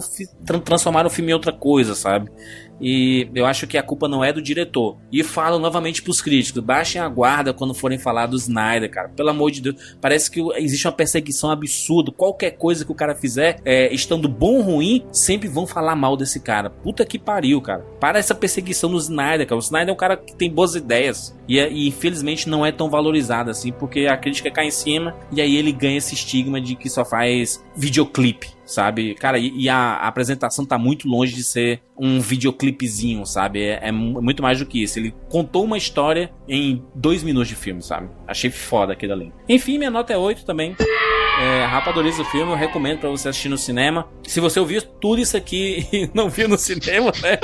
transformaram 0.63 1.07
o 1.07 1.11
filme 1.11 1.31
em 1.31 1.33
outra 1.33 1.51
coisa, 1.51 1.95
sabe? 1.95 2.29
E 2.80 3.30
eu 3.34 3.45
acho 3.45 3.68
que 3.68 3.77
a 3.77 3.84
culpa 3.84 4.07
não 4.07 4.23
é 4.23 4.34
do 4.34 4.41
diretor. 4.41 4.97
E 5.11 5.23
falo 5.23 5.60
novamente 5.60 6.02
pros 6.02 6.22
críticos: 6.22 6.61
baixem 6.61 7.02
a 7.02 7.07
guarda 7.07 7.53
quando 7.53 7.73
forem 7.73 7.97
falar 7.97 8.27
do 8.27 8.35
Snyder, 8.35 8.89
cara. 8.89 9.10
Pelo 9.10 9.30
amor 9.30 9.52
de 9.52 9.61
Deus. 9.61 9.97
Parece 10.02 10.30
que 10.30 10.41
existe 10.57 10.88
uma 10.88 10.93
perseguição 10.93 11.49
absurda. 11.49 12.11
Qualquer 12.11 12.52
coisa 12.52 12.85
que 12.85 12.91
o 12.91 12.95
cara 12.95 13.15
fizer, 13.15 13.60
é, 13.64 13.93
estando 13.93 14.27
bom 14.27 14.56
ou 14.56 14.61
ruim, 14.61 15.06
sempre 15.11 15.47
vão 15.47 15.65
falar 15.65 15.95
mal 15.95 16.18
desse 16.18 16.39
cara. 16.39 16.69
Puta 16.69 17.06
que 17.06 17.18
pariu, 17.18 17.61
cara. 17.61 17.85
Para 17.99 18.19
essa 18.19 18.35
perseguição 18.35 18.89
no 18.89 18.97
Snyder, 18.97 19.47
cara. 19.47 19.57
O 19.57 19.64
Snyder 19.64 19.89
é 19.89 19.93
um 19.93 19.97
cara 19.97 20.18
que 20.18 20.35
tem 20.35 20.49
boas 20.49 20.76
ideias. 20.76 21.35
E, 21.47 21.60
e 21.60 21.88
infelizmente 21.88 22.49
não 22.49 22.65
é 22.65 22.72
tão 22.72 22.89
valorizado 22.89 23.49
assim, 23.52 23.72
porque 23.72 24.07
a 24.07 24.18
crítica 24.18 24.52
cai 24.52 24.68
em 24.68 24.72
cima 24.72 25.15
e 25.31 25.41
aí 25.41 25.56
ele 25.56 25.72
ganha 25.72 25.97
esse 25.97 26.14
estigma 26.14 26.60
de 26.60 26.76
que 26.76 26.89
só 26.89 27.06
faz 27.06 27.64
videoclipe 27.76 28.55
sabe? 28.65 29.15
Cara, 29.15 29.37
e, 29.37 29.51
e 29.55 29.69
a, 29.69 29.75
a, 29.75 30.07
apresentação 30.07 30.65
tá 30.65 30.77
muito 30.77 31.07
longe 31.07 31.33
de 31.33 31.43
ser 31.43 31.81
um 31.97 32.19
videoclipezinho, 32.19 33.25
sabe? 33.25 33.63
É, 33.63 33.89
é, 33.89 33.91
muito 33.91 34.41
mais 34.41 34.59
do 34.59 34.65
que 34.65 34.83
isso. 34.83 34.99
Ele 34.99 35.13
contou 35.29 35.63
uma 35.63 35.77
história 35.77 36.31
em 36.47 36.83
dois 36.93 37.23
minutos 37.23 37.49
de 37.49 37.55
filme, 37.55 37.81
sabe? 37.81 38.09
Achei 38.27 38.49
foda 38.49 38.93
aquilo 38.93 39.13
ali. 39.13 39.33
Enfim, 39.47 39.77
minha 39.77 39.91
nota 39.91 40.13
é 40.13 40.17
8 40.17 40.45
também. 40.45 40.75
É, 41.39 41.65
rapadoriza 41.65 42.21
o 42.21 42.25
filme, 42.25 42.51
eu 42.51 42.57
recomendo 42.57 42.99
para 42.99 43.09
você 43.09 43.27
assistir 43.27 43.49
no 43.49 43.57
cinema. 43.57 44.07
Se 44.23 44.39
você 44.39 44.59
ouviu 44.59 44.81
tudo 44.81 45.21
isso 45.21 45.35
aqui 45.35 45.85
e 45.91 46.09
não 46.13 46.29
viu 46.29 46.47
no 46.47 46.57
cinema, 46.57 47.11
né? 47.21 47.37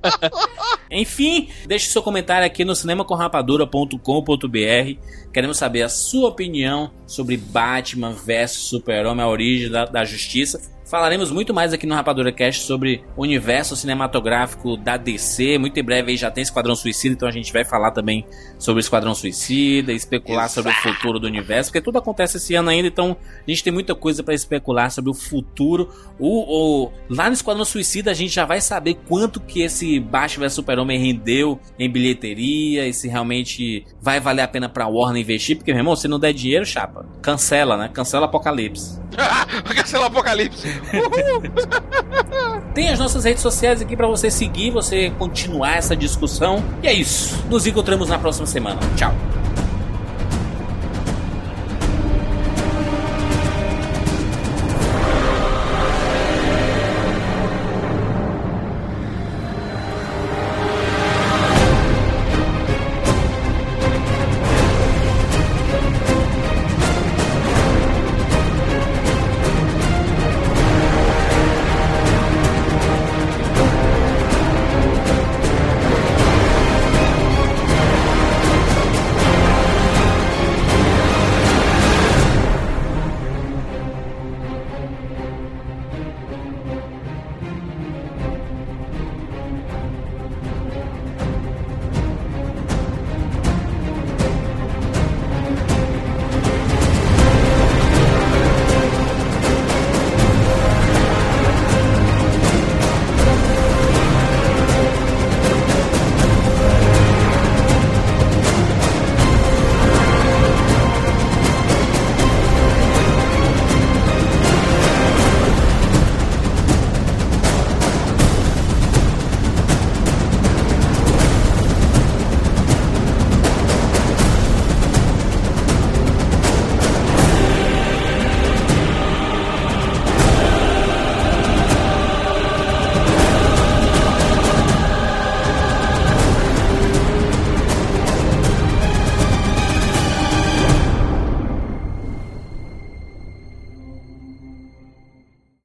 Enfim, 0.90 1.48
deixe 1.66 1.88
seu 1.88 2.02
comentário 2.02 2.44
aqui 2.44 2.64
no 2.64 2.74
cinemacomrapadura.com.br. 2.74 5.00
Queremos 5.36 5.58
saber 5.58 5.82
a 5.82 5.88
sua 5.90 6.30
opinião 6.30 6.90
sobre 7.06 7.36
Batman 7.36 8.12
vs 8.12 8.52
Super-Homem, 8.52 9.22
a 9.22 9.28
origem 9.28 9.70
da, 9.70 9.84
da 9.84 10.02
justiça. 10.02 10.74
Falaremos 10.86 11.32
muito 11.32 11.52
mais 11.52 11.72
aqui 11.72 11.84
no 11.84 11.96
Rapadura 11.96 12.30
Cast 12.30 12.62
sobre 12.62 13.02
o 13.16 13.22
universo 13.22 13.74
cinematográfico 13.74 14.76
da 14.76 14.96
DC. 14.96 15.58
Muito 15.58 15.80
em 15.80 15.82
breve 15.82 16.12
aí 16.12 16.16
já 16.16 16.30
tem 16.30 16.42
Esquadrão 16.42 16.76
Suicida, 16.76 17.12
então 17.12 17.28
a 17.28 17.32
gente 17.32 17.52
vai 17.52 17.64
falar 17.64 17.90
também 17.90 18.24
sobre 18.56 18.78
o 18.78 18.82
Esquadrão 18.82 19.12
Suicida, 19.12 19.92
especular 19.92 20.44
Exato. 20.44 20.54
sobre 20.54 20.70
o 20.70 20.74
futuro 20.74 21.18
do 21.18 21.26
universo, 21.26 21.70
porque 21.70 21.80
tudo 21.80 21.98
acontece 21.98 22.36
esse 22.36 22.54
ano 22.54 22.70
ainda, 22.70 22.86
então 22.86 23.16
a 23.44 23.50
gente 23.50 23.64
tem 23.64 23.72
muita 23.72 23.96
coisa 23.96 24.22
para 24.22 24.32
especular 24.32 24.88
sobre 24.92 25.10
o 25.10 25.14
futuro. 25.14 25.90
O, 26.20 26.84
o, 26.84 26.92
lá 27.10 27.26
no 27.26 27.34
Esquadrão 27.34 27.64
Suicida 27.64 28.12
a 28.12 28.14
gente 28.14 28.32
já 28.32 28.44
vai 28.44 28.60
saber 28.60 28.94
quanto 29.08 29.40
que 29.40 29.62
esse 29.62 29.98
Batman 29.98 30.46
vs 30.46 30.52
Super-Homem 30.52 31.00
rendeu 31.00 31.58
em 31.76 31.90
bilheteria 31.90 32.86
e 32.86 32.92
se 32.92 33.08
realmente 33.08 33.84
vai 34.00 34.20
valer 34.20 34.42
a 34.42 34.48
pena 34.48 34.68
pra 34.68 34.86
Warner 34.86 35.20
investir, 35.20 35.56
porque, 35.56 35.72
meu 35.72 35.80
irmão, 35.80 35.96
se 35.96 36.06
não 36.06 36.20
der 36.20 36.32
dinheiro, 36.32 36.64
chapa, 36.64 37.04
cancela, 37.20 37.76
né? 37.76 37.90
Cancela 37.92 38.26
Apocalipse. 38.26 39.00
cancela 39.74 40.06
Apocalipse. 40.06 40.75
Tem 42.74 42.88
as 42.88 42.98
nossas 42.98 43.24
redes 43.24 43.42
sociais 43.42 43.80
aqui 43.80 43.96
para 43.96 44.06
você 44.06 44.30
seguir, 44.30 44.70
você 44.70 45.10
continuar 45.18 45.76
essa 45.76 45.96
discussão. 45.96 46.62
E 46.82 46.86
é 46.86 46.92
isso. 46.92 47.42
Nos 47.48 47.66
encontramos 47.66 48.08
na 48.08 48.18
próxima 48.18 48.46
semana. 48.46 48.80
Tchau. 48.96 49.14